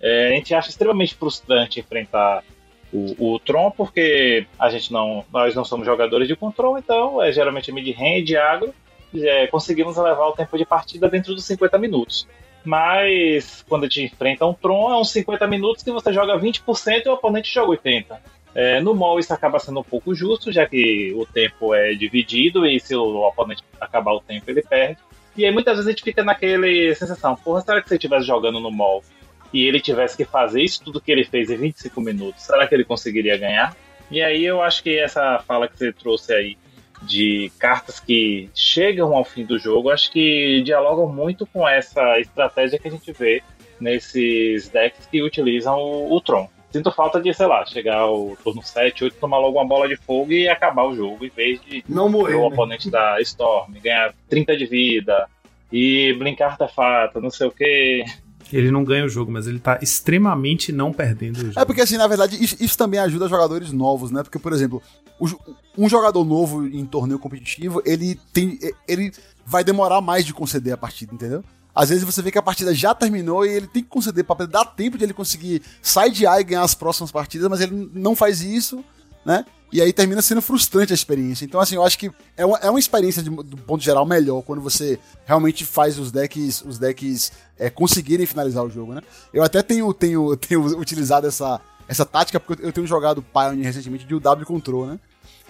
É, 0.00 0.28
a 0.28 0.30
gente 0.30 0.54
acha 0.54 0.68
extremamente 0.68 1.14
frustrante 1.14 1.80
enfrentar 1.80 2.42
o, 2.92 3.34
o 3.34 3.38
Tron, 3.38 3.70
porque 3.70 4.46
a 4.58 4.68
gente 4.68 4.92
não, 4.92 5.24
nós 5.32 5.54
não 5.54 5.64
somos 5.64 5.86
jogadores 5.86 6.26
de 6.26 6.34
control, 6.34 6.78
então 6.78 7.22
é 7.22 7.30
geralmente 7.30 7.70
mid-range, 7.70 8.36
agro, 8.36 8.74
é, 9.14 9.46
conseguimos 9.46 9.96
levar 9.96 10.26
o 10.26 10.32
tempo 10.32 10.56
de 10.56 10.64
partida 10.64 11.08
dentro 11.08 11.34
dos 11.34 11.44
50 11.44 11.78
minutos. 11.78 12.26
Mas 12.64 13.64
quando 13.68 13.84
a 13.84 13.86
gente 13.86 14.02
enfrenta 14.02 14.44
um 14.44 14.52
Tron, 14.52 14.92
é 14.92 15.00
uns 15.00 15.10
50 15.12 15.46
minutos 15.46 15.82
que 15.82 15.90
você 15.90 16.12
joga 16.12 16.38
20% 16.38 17.02
e 17.04 17.08
o 17.08 17.12
oponente 17.12 17.52
joga 17.52 17.76
80%. 17.76 18.16
É, 18.54 18.80
no 18.80 18.94
mall 18.94 19.18
isso 19.18 19.32
acaba 19.32 19.58
sendo 19.58 19.80
um 19.80 19.84
pouco 19.84 20.14
justo, 20.14 20.50
já 20.50 20.66
que 20.66 21.12
o 21.14 21.24
tempo 21.26 21.74
é 21.74 21.92
dividido 21.94 22.66
e 22.66 22.80
se 22.80 22.94
o 22.96 23.26
oponente 23.26 23.62
acabar 23.80 24.12
o 24.12 24.20
tempo 24.20 24.50
ele 24.50 24.62
perde. 24.62 24.98
E 25.36 25.44
aí 25.44 25.52
muitas 25.52 25.74
vezes 25.74 25.86
a 25.86 25.90
gente 25.90 26.02
fica 26.02 26.24
naquele 26.24 26.94
sensação, 26.94 27.36
porra, 27.36 27.60
será 27.60 27.80
que 27.80 27.88
ele 27.88 27.96
estivesse 27.96 28.26
jogando 28.26 28.58
no 28.58 28.70
mall 28.70 29.04
e 29.52 29.66
ele 29.66 29.80
tivesse 29.80 30.16
que 30.16 30.24
fazer 30.24 30.62
isso 30.62 30.82
tudo 30.82 31.00
que 31.00 31.12
ele 31.12 31.24
fez 31.24 31.50
em 31.50 31.56
25 31.56 32.00
minutos, 32.00 32.42
será 32.42 32.66
que 32.66 32.74
ele 32.74 32.84
conseguiria 32.84 33.36
ganhar? 33.36 33.76
E 34.10 34.20
aí 34.22 34.44
eu 34.44 34.60
acho 34.62 34.82
que 34.82 34.98
essa 34.98 35.38
fala 35.46 35.68
que 35.68 35.78
você 35.78 35.92
trouxe 35.92 36.32
aí 36.32 36.58
de 37.02 37.50
cartas 37.58 38.00
que 38.00 38.50
chegam 38.54 39.14
ao 39.14 39.24
fim 39.24 39.44
do 39.44 39.58
jogo, 39.58 39.90
acho 39.90 40.10
que 40.10 40.62
dialogam 40.62 41.08
muito 41.08 41.46
com 41.46 41.66
essa 41.68 42.18
estratégia 42.18 42.78
que 42.78 42.88
a 42.88 42.90
gente 42.90 43.12
vê 43.12 43.42
nesses 43.80 44.68
decks 44.68 45.06
que 45.06 45.22
utilizam 45.22 45.78
o, 45.78 46.14
o 46.14 46.20
Tron. 46.20 46.48
Sinto 46.70 46.92
falta 46.92 47.20
de, 47.20 47.32
sei 47.32 47.46
lá, 47.46 47.64
chegar 47.64 47.96
ao 47.96 48.36
turno 48.44 48.62
7, 48.62 49.04
8, 49.04 49.16
tomar 49.16 49.38
logo 49.38 49.58
uma 49.58 49.66
bola 49.66 49.88
de 49.88 49.96
fogo 49.96 50.32
e 50.32 50.48
acabar 50.48 50.84
o 50.84 50.94
jogo, 50.94 51.24
em 51.24 51.30
vez 51.30 51.60
de 51.62 51.82
Não 51.88 52.10
morrer, 52.10 52.34
o 52.34 52.40
né? 52.40 52.46
oponente 52.46 52.90
da 52.90 53.18
Storm 53.22 53.72
ganhar 53.82 54.12
30 54.28 54.56
de 54.56 54.66
vida 54.66 55.28
e 55.72 56.12
blinkar 56.18 56.52
artefato, 56.52 57.20
não 57.20 57.30
sei 57.30 57.46
o 57.46 57.50
que. 57.50 58.04
Ele 58.52 58.70
não 58.70 58.84
ganha 58.84 59.04
o 59.04 59.08
jogo, 59.08 59.30
mas 59.30 59.46
ele 59.46 59.58
tá 59.58 59.78
extremamente 59.82 60.72
não 60.72 60.92
perdendo 60.92 61.36
o 61.36 61.40
jogo. 61.46 61.60
É 61.60 61.64
porque, 61.64 61.82
assim, 61.82 61.96
na 61.96 62.06
verdade, 62.06 62.42
isso, 62.42 62.56
isso 62.60 62.78
também 62.78 62.98
ajuda 63.00 63.28
jogadores 63.28 63.72
novos, 63.72 64.10
né? 64.10 64.22
Porque, 64.22 64.38
por 64.38 64.52
exemplo, 64.52 64.82
o 65.20 65.28
um 65.76 65.88
jogador 65.88 66.24
novo 66.24 66.66
em 66.66 66.84
torneio 66.86 67.18
competitivo, 67.18 67.82
ele 67.84 68.18
tem. 68.32 68.58
ele 68.86 69.12
vai 69.44 69.62
demorar 69.62 70.00
mais 70.00 70.24
de 70.24 70.32
conceder 70.32 70.72
a 70.72 70.76
partida, 70.76 71.14
entendeu? 71.14 71.44
Às 71.74 71.90
vezes 71.90 72.04
você 72.04 72.20
vê 72.20 72.30
que 72.32 72.38
a 72.38 72.42
partida 72.42 72.74
já 72.74 72.94
terminou 72.94 73.46
e 73.46 73.50
ele 73.50 73.66
tem 73.66 73.82
que 73.82 73.88
conceder 73.88 74.24
pra 74.24 74.44
dar 74.46 74.64
tempo 74.64 74.98
de 74.98 75.04
ele 75.04 75.14
conseguir 75.14 75.62
sair 75.80 76.10
de 76.10 76.26
A 76.26 76.40
e 76.40 76.44
ganhar 76.44 76.62
as 76.62 76.74
próximas 76.74 77.12
partidas, 77.12 77.48
mas 77.48 77.60
ele 77.60 77.90
não 77.94 78.16
faz 78.16 78.40
isso, 78.40 78.84
né? 79.24 79.44
E 79.70 79.82
aí 79.82 79.92
termina 79.92 80.22
sendo 80.22 80.40
frustrante 80.40 80.92
a 80.92 80.94
experiência. 80.94 81.44
Então, 81.44 81.60
assim, 81.60 81.74
eu 81.74 81.82
acho 81.82 81.98
que 81.98 82.10
é 82.36 82.44
uma, 82.46 82.56
é 82.58 82.70
uma 82.70 82.78
experiência, 82.78 83.22
de- 83.22 83.28
do 83.28 83.56
ponto 83.58 83.82
geral, 83.84 84.06
melhor 84.06 84.42
quando 84.42 84.62
você 84.62 84.98
realmente 85.26 85.64
faz 85.64 85.98
os 85.98 86.10
decks, 86.10 86.62
os 86.62 86.78
decks 86.78 87.32
é, 87.58 87.68
conseguirem 87.68 88.24
finalizar 88.24 88.64
o 88.64 88.70
jogo, 88.70 88.94
né? 88.94 89.02
Eu 89.32 89.42
até 89.42 89.62
tenho, 89.62 89.92
tenho, 89.92 90.34
tenho 90.38 90.64
utilizado 90.78 91.26
essa, 91.26 91.60
essa 91.86 92.06
tática, 92.06 92.40
porque 92.40 92.64
eu 92.64 92.72
tenho 92.72 92.86
jogado 92.86 93.22
Pioneer 93.22 93.66
recentemente 93.66 94.06
de 94.06 94.14
UW 94.14 94.46
Control, 94.46 94.86
né? 94.86 94.98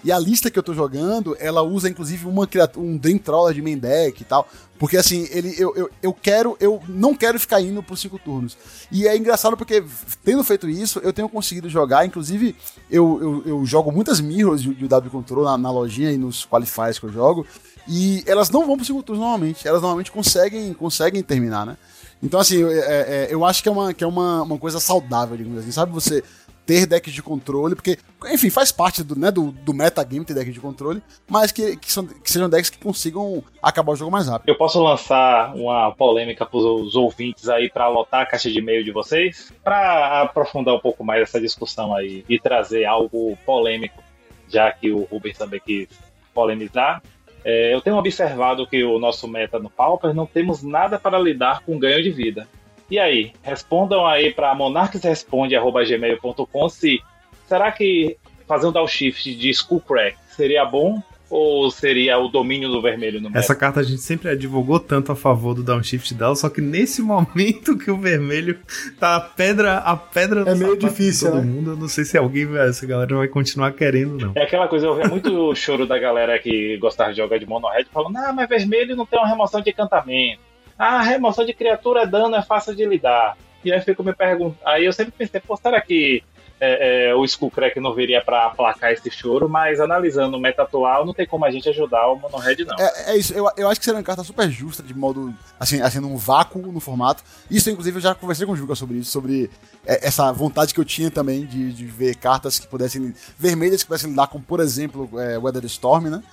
E 0.03 0.11
a 0.11 0.19
lista 0.19 0.49
que 0.49 0.57
eu 0.57 0.63
tô 0.63 0.73
jogando, 0.73 1.35
ela 1.39 1.61
usa 1.61 1.89
inclusive 1.89 2.25
uma 2.25 2.47
um 2.77 2.97
Dream 2.97 3.17
Trawler 3.17 3.53
de 3.53 3.61
main 3.61 3.77
deck 3.77 4.21
e 4.21 4.25
tal. 4.25 4.47
Porque 4.77 4.95
assim, 4.95 5.27
ele, 5.29 5.53
eu, 5.57 5.75
eu, 5.75 5.89
eu 6.01 6.13
quero, 6.13 6.55
eu 6.59 6.81
não 6.87 7.13
quero 7.13 7.37
ficar 7.37 7.61
indo 7.61 7.83
por 7.83 7.97
cinco 7.97 8.17
turnos. 8.17 8.57
E 8.89 9.05
é 9.05 9.17
engraçado 9.17 9.57
porque, 9.57 9.83
tendo 10.23 10.41
feito 10.43 10.69
isso, 10.69 10.99
eu 10.99 11.11
tenho 11.11 11.27
conseguido 11.27 11.69
jogar. 11.69 12.05
Inclusive, 12.05 12.55
eu, 12.89 13.19
eu, 13.21 13.43
eu 13.45 13.65
jogo 13.65 13.91
muitas 13.91 14.21
mirrors 14.21 14.61
de, 14.61 14.73
de 14.73 14.87
W 14.87 15.11
Control 15.11 15.43
na, 15.43 15.57
na 15.57 15.71
lojinha 15.71 16.11
e 16.11 16.17
nos 16.17 16.45
qualifiers 16.45 16.97
que 16.97 17.05
eu 17.05 17.11
jogo. 17.11 17.45
E 17.89 18.23
elas 18.25 18.49
não 18.49 18.65
vão 18.65 18.77
pro 18.77 18.85
cinco 18.85 19.03
turnos 19.03 19.21
normalmente. 19.21 19.67
Elas 19.67 19.81
normalmente 19.81 20.11
conseguem, 20.11 20.73
conseguem 20.73 21.21
terminar, 21.21 21.65
né? 21.65 21.77
Então, 22.23 22.39
assim, 22.39 22.63
é, 22.63 22.77
é, 22.77 23.27
eu 23.29 23.43
acho 23.43 23.61
que 23.61 23.67
é, 23.67 23.71
uma, 23.71 23.93
que 23.93 24.03
é 24.03 24.07
uma, 24.07 24.43
uma 24.43 24.57
coisa 24.57 24.79
saudável, 24.79 25.35
digamos 25.35 25.59
assim. 25.59 25.71
Sabe 25.71 25.91
você 25.91 26.23
ter 26.69 26.85
decks 26.85 27.11
de 27.11 27.23
controle, 27.23 27.73
porque, 27.73 27.97
enfim, 28.31 28.51
faz 28.51 28.71
parte 28.71 29.03
do, 29.03 29.15
né, 29.15 29.31
do, 29.31 29.49
do 29.49 29.73
metagame 29.73 30.23
ter 30.23 30.35
deck 30.35 30.51
de 30.51 30.59
controle, 30.59 31.01
mas 31.27 31.51
que, 31.51 31.75
que, 31.77 31.91
são, 31.91 32.05
que 32.05 32.31
sejam 32.31 32.47
decks 32.47 32.69
que 32.69 32.77
consigam 32.77 33.43
acabar 33.59 33.93
o 33.93 33.95
jogo 33.95 34.11
mais 34.11 34.27
rápido. 34.27 34.47
Eu 34.47 34.55
posso 34.55 34.79
lançar 34.79 35.55
uma 35.55 35.91
polêmica 35.95 36.45
para 36.45 36.59
os 36.59 36.95
ouvintes 36.95 37.49
aí 37.49 37.71
para 37.71 37.87
lotar 37.87 38.21
a 38.21 38.25
caixa 38.27 38.51
de 38.51 38.59
e-mail 38.59 38.83
de 38.83 38.91
vocês, 38.91 39.51
para 39.63 40.21
aprofundar 40.21 40.75
um 40.75 40.79
pouco 40.79 41.03
mais 41.03 41.23
essa 41.23 41.41
discussão 41.41 41.95
aí 41.95 42.23
e 42.29 42.39
trazer 42.39 42.85
algo 42.85 43.35
polêmico, 43.47 44.03
já 44.47 44.71
que 44.71 44.91
o 44.91 45.05
Rubens 45.05 45.39
também 45.39 45.59
quis 45.65 45.89
polemizar. 46.35 47.01
É, 47.43 47.73
eu 47.73 47.81
tenho 47.81 47.97
observado 47.97 48.67
que 48.67 48.83
o 48.83 48.99
nosso 48.99 49.27
meta 49.27 49.57
no 49.57 49.71
Pauper 49.71 50.13
não 50.13 50.27
temos 50.27 50.61
nada 50.61 50.99
para 50.99 51.17
lidar 51.17 51.61
com 51.61 51.79
ganho 51.79 52.03
de 52.03 52.11
vida. 52.11 52.47
E 52.89 52.97
aí, 52.97 53.33
respondam 53.43 54.05
aí 54.05 54.31
para 54.33 54.53
monarquesresponde.gmail.com 54.55 56.69
se 56.69 56.99
será 57.47 57.71
que 57.71 58.17
fazer 58.47 58.67
um 58.67 58.71
downshift 58.71 59.35
de 59.35 59.49
Skullcrack 59.49 60.17
seria 60.29 60.65
bom 60.65 61.01
ou 61.29 61.69
seria 61.69 62.17
o 62.17 62.27
domínio 62.27 62.67
do 62.69 62.81
vermelho 62.81 63.21
no 63.21 63.29
meta? 63.29 63.37
Essa 63.37 63.55
carta 63.55 63.81
a 63.81 63.83
gente 63.83 64.01
sempre 64.01 64.29
advogou 64.31 64.79
tanto 64.79 65.11
a 65.11 65.15
favor 65.15 65.53
do 65.53 65.61
downshift 65.63 66.15
dela, 66.15 66.35
só 66.35 66.49
que 66.49 66.59
nesse 66.59 66.99
momento 67.03 67.77
que 67.77 67.91
o 67.91 67.97
vermelho 67.97 68.59
tá 68.99 69.17
a 69.17 69.21
pedra, 69.21 69.77
a 69.77 69.95
pedra 69.95 70.41
É 70.49 70.55
meio 70.55 70.75
difícil, 70.75 71.29
todo 71.29 71.41
né? 71.41 71.45
mundo, 71.45 71.71
eu 71.71 71.77
não 71.77 71.87
sei 71.87 72.03
se 72.03 72.17
alguém, 72.17 72.47
vai- 72.47 72.67
essa 72.69 72.87
galera 72.87 73.15
vai 73.15 73.27
continuar 73.27 73.71
querendo, 73.73 74.17
não. 74.17 74.31
É 74.35 74.41
aquela 74.41 74.67
coisa, 74.67 74.87
eu 74.87 74.95
vi 74.95 75.07
muito 75.07 75.53
choro 75.55 75.85
da 75.85 75.99
galera 75.99 76.39
que 76.39 76.75
gostava 76.77 77.11
de 77.11 77.17
jogar 77.17 77.37
de 77.37 77.45
mono 77.45 77.67
red 77.69 77.85
falando, 77.93 78.17
ah, 78.17 78.33
mas 78.33 78.49
vermelho 78.49 78.95
não 78.95 79.05
tem 79.05 79.19
uma 79.19 79.29
remoção 79.29 79.61
de 79.61 79.69
encantamento. 79.69 80.41
Ah, 80.79 81.01
remoção 81.01 81.45
de 81.45 81.53
criatura 81.53 82.03
é 82.03 82.07
dano, 82.07 82.37
é 82.37 82.41
fácil 82.41 82.73
de 82.73 82.85
lidar. 82.85 83.35
E 83.65 83.73
aí 83.73 83.81
fico 83.81 84.01
me 84.01 84.13
perguntando. 84.13 84.57
Aí 84.65 84.85
eu 84.85 84.93
sempre 84.93 85.11
pensei, 85.11 85.41
pô, 85.41 85.57
será 85.57 85.81
que 85.81 86.23
é, 86.57 87.09
é, 87.09 87.15
o 87.15 87.25
Skullcrack 87.25 87.77
não 87.81 87.93
viria 87.93 88.23
pra 88.23 88.45
aplacar 88.45 88.93
esse 88.93 89.11
choro? 89.11 89.49
Mas 89.49 89.81
analisando 89.81 90.37
o 90.37 90.39
meta 90.39 90.61
atual, 90.61 91.05
não 91.05 91.13
tem 91.13 91.27
como 91.27 91.43
a 91.43 91.51
gente 91.51 91.67
ajudar 91.67 92.07
o 92.07 92.15
mono 92.15 92.37
red, 92.37 92.63
não. 92.65 92.77
É, 92.79 93.11
é 93.11 93.17
isso, 93.17 93.33
eu, 93.33 93.49
eu 93.57 93.67
acho 93.67 93.79
que 93.81 93.85
seria 93.85 93.97
uma 93.97 94.03
carta 94.05 94.23
super 94.23 94.49
justa, 94.49 94.81
de 94.81 94.93
modo, 94.93 95.33
assim, 95.59 95.81
assim, 95.81 95.99
num 95.99 96.15
vácuo 96.15 96.59
no 96.59 96.79
formato. 96.79 97.23
Isso, 97.51 97.69
inclusive, 97.69 97.97
eu 97.97 98.01
já 98.01 98.15
conversei 98.15 98.45
com 98.45 98.53
o 98.53 98.55
Juca 98.55 98.75
sobre 98.75 98.99
isso, 98.99 99.11
sobre 99.11 99.49
é, 99.85 100.07
essa 100.07 100.31
vontade 100.31 100.73
que 100.73 100.79
eu 100.79 100.85
tinha 100.85 101.11
também 101.11 101.45
de, 101.45 101.73
de 101.73 101.85
ver 101.85 102.15
cartas 102.15 102.57
que 102.57 102.67
pudessem, 102.67 103.13
vermelhas 103.37 103.83
que 103.83 103.87
pudessem 103.87 104.11
lidar 104.11 104.27
com, 104.27 104.41
por 104.41 104.61
exemplo, 104.61 105.09
é, 105.19 105.37
Weather 105.37 105.65
Storm, 105.65 106.05
né? 106.05 106.23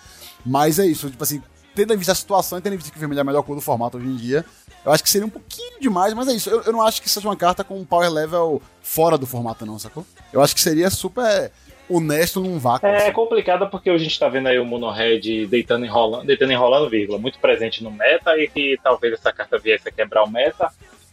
Mas 0.44 0.78
é 0.78 0.86
isso, 0.86 1.10
tipo 1.10 1.22
assim, 1.24 1.42
tendo 1.76 1.94
em 1.94 1.96
vista 1.96 2.12
a 2.12 2.16
situação 2.16 2.58
e 2.58 2.60
tendo 2.62 2.72
em 2.72 2.76
vista 2.76 2.90
que 2.92 2.98
vermelho 2.98 3.18
é 3.18 3.20
a 3.20 3.24
melhor 3.24 3.42
cor 3.42 3.54
do 3.54 3.60
formato 3.60 3.98
hoje 3.98 4.06
em 4.08 4.16
dia, 4.16 4.44
eu 4.84 4.90
acho 4.90 5.02
que 5.02 5.10
seria 5.10 5.26
um 5.26 5.30
pouquinho 5.30 5.78
demais, 5.80 6.12
mas 6.14 6.26
é 6.26 6.32
isso. 6.32 6.48
Eu, 6.50 6.62
eu 6.62 6.72
não 6.72 6.82
acho 6.82 7.00
que 7.02 7.08
seja 7.08 7.28
uma 7.28 7.36
carta 7.36 7.62
com 7.62 7.78
um 7.78 7.84
power 7.84 8.10
level 8.10 8.60
fora 8.82 9.16
do 9.16 9.26
formato, 9.26 9.64
não, 9.66 9.78
sacou? 9.78 10.04
Eu 10.32 10.40
acho 10.42 10.54
que 10.54 10.60
seria 10.60 10.90
super 10.90 11.52
honesto 11.88 12.40
num 12.40 12.58
vácuo. 12.58 12.86
É 12.86 12.96
assim. 12.96 13.12
complicado 13.12 13.68
porque 13.70 13.90
a 13.90 13.98
gente 13.98 14.18
tá 14.18 14.28
vendo 14.28 14.48
aí 14.48 14.58
o 14.58 14.64
Mono 14.64 14.90
Red 14.90 15.46
deitando 15.46 15.84
e 15.84 15.88
enrolando, 15.88 16.26
deitando 16.26 16.52
enrolando, 16.52 16.90
vírgula, 16.90 17.18
muito 17.18 17.38
presente 17.38 17.84
no 17.84 17.90
meta 17.92 18.36
e 18.36 18.48
que 18.48 18.76
talvez 18.82 19.12
essa 19.14 19.32
carta 19.32 19.56
viesse 19.58 19.88
a 19.88 19.92
quebrar 19.92 20.24
o 20.24 20.30
meta. 20.30 20.68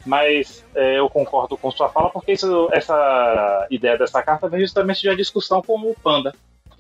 Mas 0.06 0.66
é, 0.76 1.00
eu 1.00 1.10
concordo 1.10 1.56
com 1.58 1.72
sua 1.72 1.90
fala 1.90 2.10
porque 2.10 2.34
isso- 2.34 2.70
essa 2.74 3.68
ideia 3.72 3.98
dessa 3.98 4.22
carta 4.22 4.50
vem 4.50 4.60
justamente 4.62 5.02
de 5.02 5.10
uma 5.10 5.16
discussão 5.16 5.62
com 5.62 5.80
o 5.80 5.96
Panda. 6.04 6.34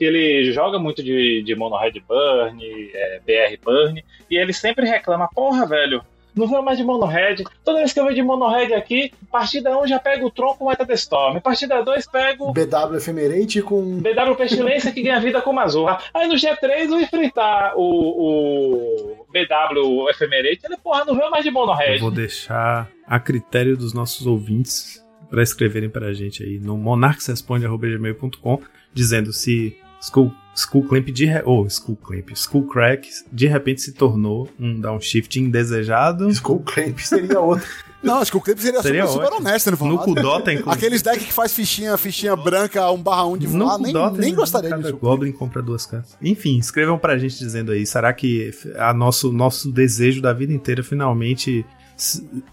Que 0.04 0.08
ele 0.08 0.52
joga 0.52 0.78
muito 0.78 1.02
de, 1.02 1.42
de 1.44 1.56
Mono 1.56 1.78
Red 1.78 2.02
Burn, 2.06 2.62
é, 2.94 3.22
BR 3.26 3.58
Burn, 3.64 4.04
e 4.30 4.38
ele 4.38 4.52
sempre 4.52 4.86
reclama: 4.86 5.30
Porra, 5.34 5.66
velho, 5.66 6.04
não 6.36 6.46
vou 6.46 6.62
mais 6.62 6.78
de 6.78 6.84
Mono 6.84 7.06
Red. 7.06 7.38
Toda 7.64 7.78
vez 7.80 7.94
que 7.94 8.02
eu 8.02 8.04
venho 8.04 8.16
de 8.18 8.22
Mono 8.22 8.50
Red 8.50 8.74
aqui, 8.74 9.14
partida 9.32 9.80
1 9.80 9.88
já 9.88 10.00
pego 10.00 10.28
o 10.28 10.30
tronco 10.30 10.68
Meta 10.68 10.86
the 10.86 10.96
Storm, 10.96 11.40
partida 11.40 11.82
2 11.82 12.06
pego 12.08 12.52
BW 12.52 12.98
Ephemerate 12.98 13.62
com. 13.62 14.00
BW 14.02 14.36
Pestilência 14.36 14.92
que 14.92 15.02
ganha 15.02 15.22
vida 15.22 15.42
com 15.42 15.54
Mazorra. 15.54 16.00
Aí 16.14 16.28
no 16.28 16.34
G3 16.34 16.90
eu 16.90 17.00
enfrentar 17.00 17.74
o, 17.78 19.22
o 19.22 19.26
BW 19.32 20.10
Ephemerate, 20.10 20.60
ele, 20.66 20.76
porra, 20.84 21.06
não 21.06 21.16
veio 21.16 21.32
mais 21.32 21.46
de 21.46 21.52
Mono 21.52 21.72
Eu 21.72 21.78
Red. 21.78 22.00
vou 22.00 22.12
deixar 22.12 22.90
a 23.08 23.20
critério 23.22 23.78
dos 23.78 23.94
nossos 23.94 24.28
ouvintes 24.28 25.02
para 25.30 25.42
escreverem 25.42 25.90
pra 25.90 26.12
gente 26.12 26.44
aí 26.44 26.60
no 26.60 26.78
monarquesresponde.gmail.com 26.78 28.62
dizendo 28.94 29.32
se 29.34 29.78
Skull, 30.04 30.32
Skull 30.54 30.84
Clamp 30.84 31.08
de 31.10 31.26
re... 31.26 31.42
ou 31.46 31.66
Skull 31.66 31.96
Clamp, 31.96 32.30
Skull 32.32 32.68
Crack 32.68 33.08
de 33.32 33.48
repente 33.48 33.82
se 33.82 33.94
tornou 33.94 34.50
um 34.60 34.80
downshift 34.80 35.40
indesejado. 35.40 36.30
Skull 36.30 36.60
Clamp 36.66 37.00
seria 37.00 37.40
outro. 37.40 37.66
Não, 38.04 38.18
acho 38.20 38.32
que 38.32 38.38
o 38.38 38.42
clipe 38.42 38.62
seria, 38.62 38.82
Seria 38.82 39.08
super, 39.08 39.28
super 39.28 39.38
honesto 39.40 39.68
no 39.68 39.72
No 39.72 39.78
formato. 39.78 40.04
Kudota, 40.04 40.52
inclusive. 40.52 40.76
Aqueles 40.76 41.02
decks 41.02 41.24
que 41.26 41.32
faz 41.32 41.54
fichinha, 41.54 41.98
fichinha 41.98 42.36
branca, 42.36 42.92
1 42.92 43.02
barra 43.02 43.26
1 43.28 43.38
de 43.38 43.48
No 43.48 43.64
voar, 43.66 43.80
nem, 43.80 43.94
nem 43.94 44.32
né? 44.32 44.36
gostaria 44.36 44.70
Cada 44.72 44.82
disso. 44.82 44.98
Goblin 44.98 45.32
compra 45.32 45.62
duas 45.62 45.86
cartas. 45.86 46.18
Enfim, 46.22 46.58
escrevam 46.58 46.98
pra 47.00 47.18
gente 47.18 47.40
dizendo 47.40 47.72
aí, 47.72 47.86
será 47.86 48.12
que 48.12 48.52
a 48.78 48.94
nosso, 48.94 49.32
nosso 49.32 49.72
desejo 49.72 50.22
da 50.22 50.34
vida 50.34 50.52
inteira 50.52 50.84
finalmente 50.84 51.66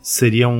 seria 0.01 0.49
um, 0.49 0.53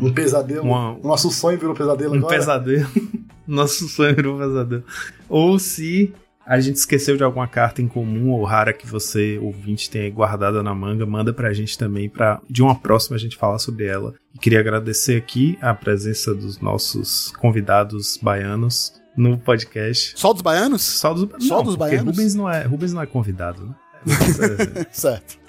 um, 0.00 0.06
Um 0.06 0.12
pesadelo. 0.12 0.62
Uma- 0.62 0.96
Nosso 1.02 1.28
sonho 1.32 1.58
virou 1.58 1.74
pesadelo 1.74 2.14
um 2.14 2.18
agora. 2.18 2.36
pesadelo. 2.38 2.86
Nosso 3.48 3.88
sonho 3.88 4.14
virou 4.14 4.36
um 4.36 4.38
pesadelo. 4.38 4.84
Ou 5.28 5.58
se 5.58 6.12
a 6.46 6.60
gente 6.60 6.76
esqueceu 6.76 7.16
de 7.16 7.24
alguma 7.24 7.48
carta 7.48 7.82
em 7.82 7.88
comum 7.88 8.30
ou 8.30 8.44
rara 8.44 8.72
que 8.72 8.86
você, 8.86 9.36
ouvinte, 9.38 9.90
tenha 9.90 10.08
guardada 10.10 10.62
na 10.62 10.74
manga, 10.74 11.04
manda 11.04 11.32
pra 11.32 11.52
gente 11.52 11.76
também, 11.76 12.08
pra 12.08 12.40
de 12.48 12.62
uma 12.62 12.74
próxima 12.74 13.16
a 13.16 13.18
gente 13.18 13.36
falar 13.36 13.58
sobre 13.58 13.86
ela. 13.86 14.14
E 14.34 14.38
queria 14.38 14.60
agradecer 14.60 15.16
aqui 15.16 15.58
a 15.60 15.74
presença 15.74 16.34
dos 16.34 16.60
nossos 16.60 17.32
convidados 17.38 18.18
baianos 18.22 18.92
no 19.16 19.36
podcast. 19.38 20.12
Só 20.14 20.32
dos 20.32 20.42
baianos? 20.42 20.82
Só 20.82 21.12
dos, 21.12 21.28
Só 21.46 21.56
não, 21.56 21.64
dos 21.64 21.74
baianos? 21.76 22.16
Rubens 22.16 22.34
não 22.34 22.48
é, 22.48 22.62
Rubens 22.62 22.92
não 22.92 23.02
é 23.02 23.06
convidado, 23.06 23.66
né? 23.66 23.74
Rubens 24.06 24.38
é- 24.76 24.86
Certo. 24.92 25.45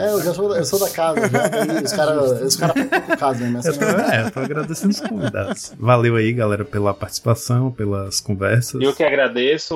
É, 0.00 0.10
eu 0.10 0.22
já 0.22 0.34
sou, 0.34 0.56
eu 0.56 0.64
sou 0.64 0.78
da 0.78 0.90
casa, 0.90 1.28
já. 1.28 1.48
daí 1.48 1.84
Os 1.84 1.92
caras 1.92 2.40
os 2.40 2.56
cara 2.56 2.72
ficam 2.72 3.00
com 3.00 3.16
casa 3.16 3.58
Assim, 3.58 3.78
tô, 3.78 3.84
é, 3.84 4.22
eu 4.26 4.30
tô 4.30 4.40
agradecendo 4.40 4.92
os 4.92 5.00
convidados. 5.00 5.74
Valeu 5.78 6.16
aí, 6.16 6.32
galera, 6.32 6.64
pela 6.64 6.94
participação, 6.94 7.70
pelas 7.70 8.20
conversas. 8.20 8.80
E 8.80 8.84
eu 8.84 8.94
que 8.94 9.04
agradeço, 9.04 9.74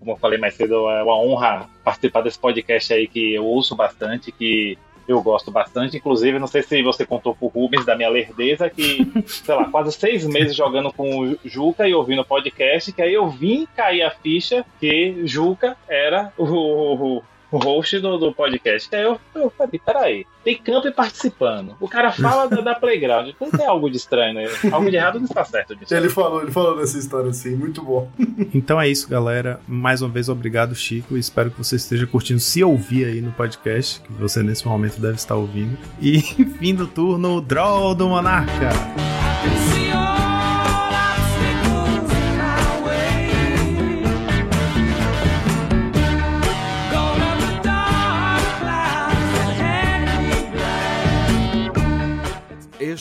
como 0.00 0.12
eu 0.12 0.16
falei 0.16 0.38
mais 0.38 0.54
cedo, 0.54 0.88
é 0.90 1.02
uma 1.02 1.18
honra 1.18 1.68
participar 1.84 2.22
desse 2.22 2.38
podcast 2.38 2.92
aí 2.92 3.06
que 3.06 3.34
eu 3.34 3.44
ouço 3.44 3.76
bastante, 3.76 4.32
que 4.32 4.76
eu 5.06 5.22
gosto 5.22 5.50
bastante. 5.50 5.96
Inclusive, 5.96 6.38
não 6.38 6.46
sei 6.46 6.62
se 6.62 6.82
você 6.82 7.04
contou 7.06 7.34
pro 7.34 7.48
Rubens 7.48 7.84
da 7.84 7.96
minha 7.96 8.08
lerdeza, 8.08 8.70
que, 8.70 9.06
sei 9.26 9.54
lá, 9.54 9.64
quase 9.66 9.92
seis 9.92 10.26
meses 10.26 10.56
jogando 10.56 10.92
com 10.92 11.20
o 11.20 11.38
Juca 11.44 11.86
e 11.86 11.94
ouvindo 11.94 12.22
o 12.22 12.24
podcast, 12.24 12.92
que 12.92 13.02
aí 13.02 13.14
eu 13.14 13.28
vim 13.28 13.66
cair 13.76 14.02
a 14.02 14.10
ficha 14.10 14.64
que 14.80 15.22
Juca 15.24 15.76
era 15.88 16.32
o, 16.36 16.44
o 16.44 17.22
host 17.58 17.98
do, 18.00 18.18
do 18.18 18.32
podcast. 18.32 18.94
Aí 18.94 19.02
eu, 19.02 19.20
eu 19.34 19.50
falei, 19.50 19.80
peraí, 19.84 20.26
tem 20.42 20.56
campo 20.56 20.90
participando. 20.92 21.76
O 21.80 21.88
cara 21.88 22.12
fala 22.12 22.46
da, 22.46 22.60
da 22.60 22.74
Playground. 22.74 23.28
Então 23.28 23.50
tem 23.50 23.66
algo 23.66 23.90
de 23.90 23.96
estranho, 23.96 24.34
né? 24.34 24.46
Algo 24.70 24.90
de 24.90 24.96
errado 24.96 25.18
não 25.18 25.26
está 25.26 25.44
certo 25.44 25.74
disso. 25.74 25.94
Ele 25.94 26.08
falou, 26.08 26.42
ele 26.42 26.50
falou 26.50 26.76
dessa 26.76 26.98
história 26.98 27.30
assim, 27.30 27.54
muito 27.56 27.82
bom. 27.82 28.10
Então 28.54 28.80
é 28.80 28.88
isso, 28.88 29.08
galera. 29.08 29.60
Mais 29.66 30.02
uma 30.02 30.10
vez, 30.10 30.28
obrigado, 30.28 30.74
Chico. 30.74 31.16
Espero 31.16 31.50
que 31.50 31.58
você 31.58 31.76
esteja 31.76 32.06
curtindo 32.06 32.40
se 32.40 32.62
ouvir 32.62 33.06
aí 33.06 33.20
no 33.20 33.32
podcast, 33.32 34.00
que 34.00 34.12
você 34.12 34.42
nesse 34.42 34.66
momento 34.66 35.00
deve 35.00 35.16
estar 35.16 35.34
ouvindo. 35.34 35.76
E 36.00 36.20
fim 36.58 36.74
do 36.74 36.86
turno, 36.86 37.40
Draw 37.40 37.94
do 37.94 38.08
Monarca. 38.08 38.70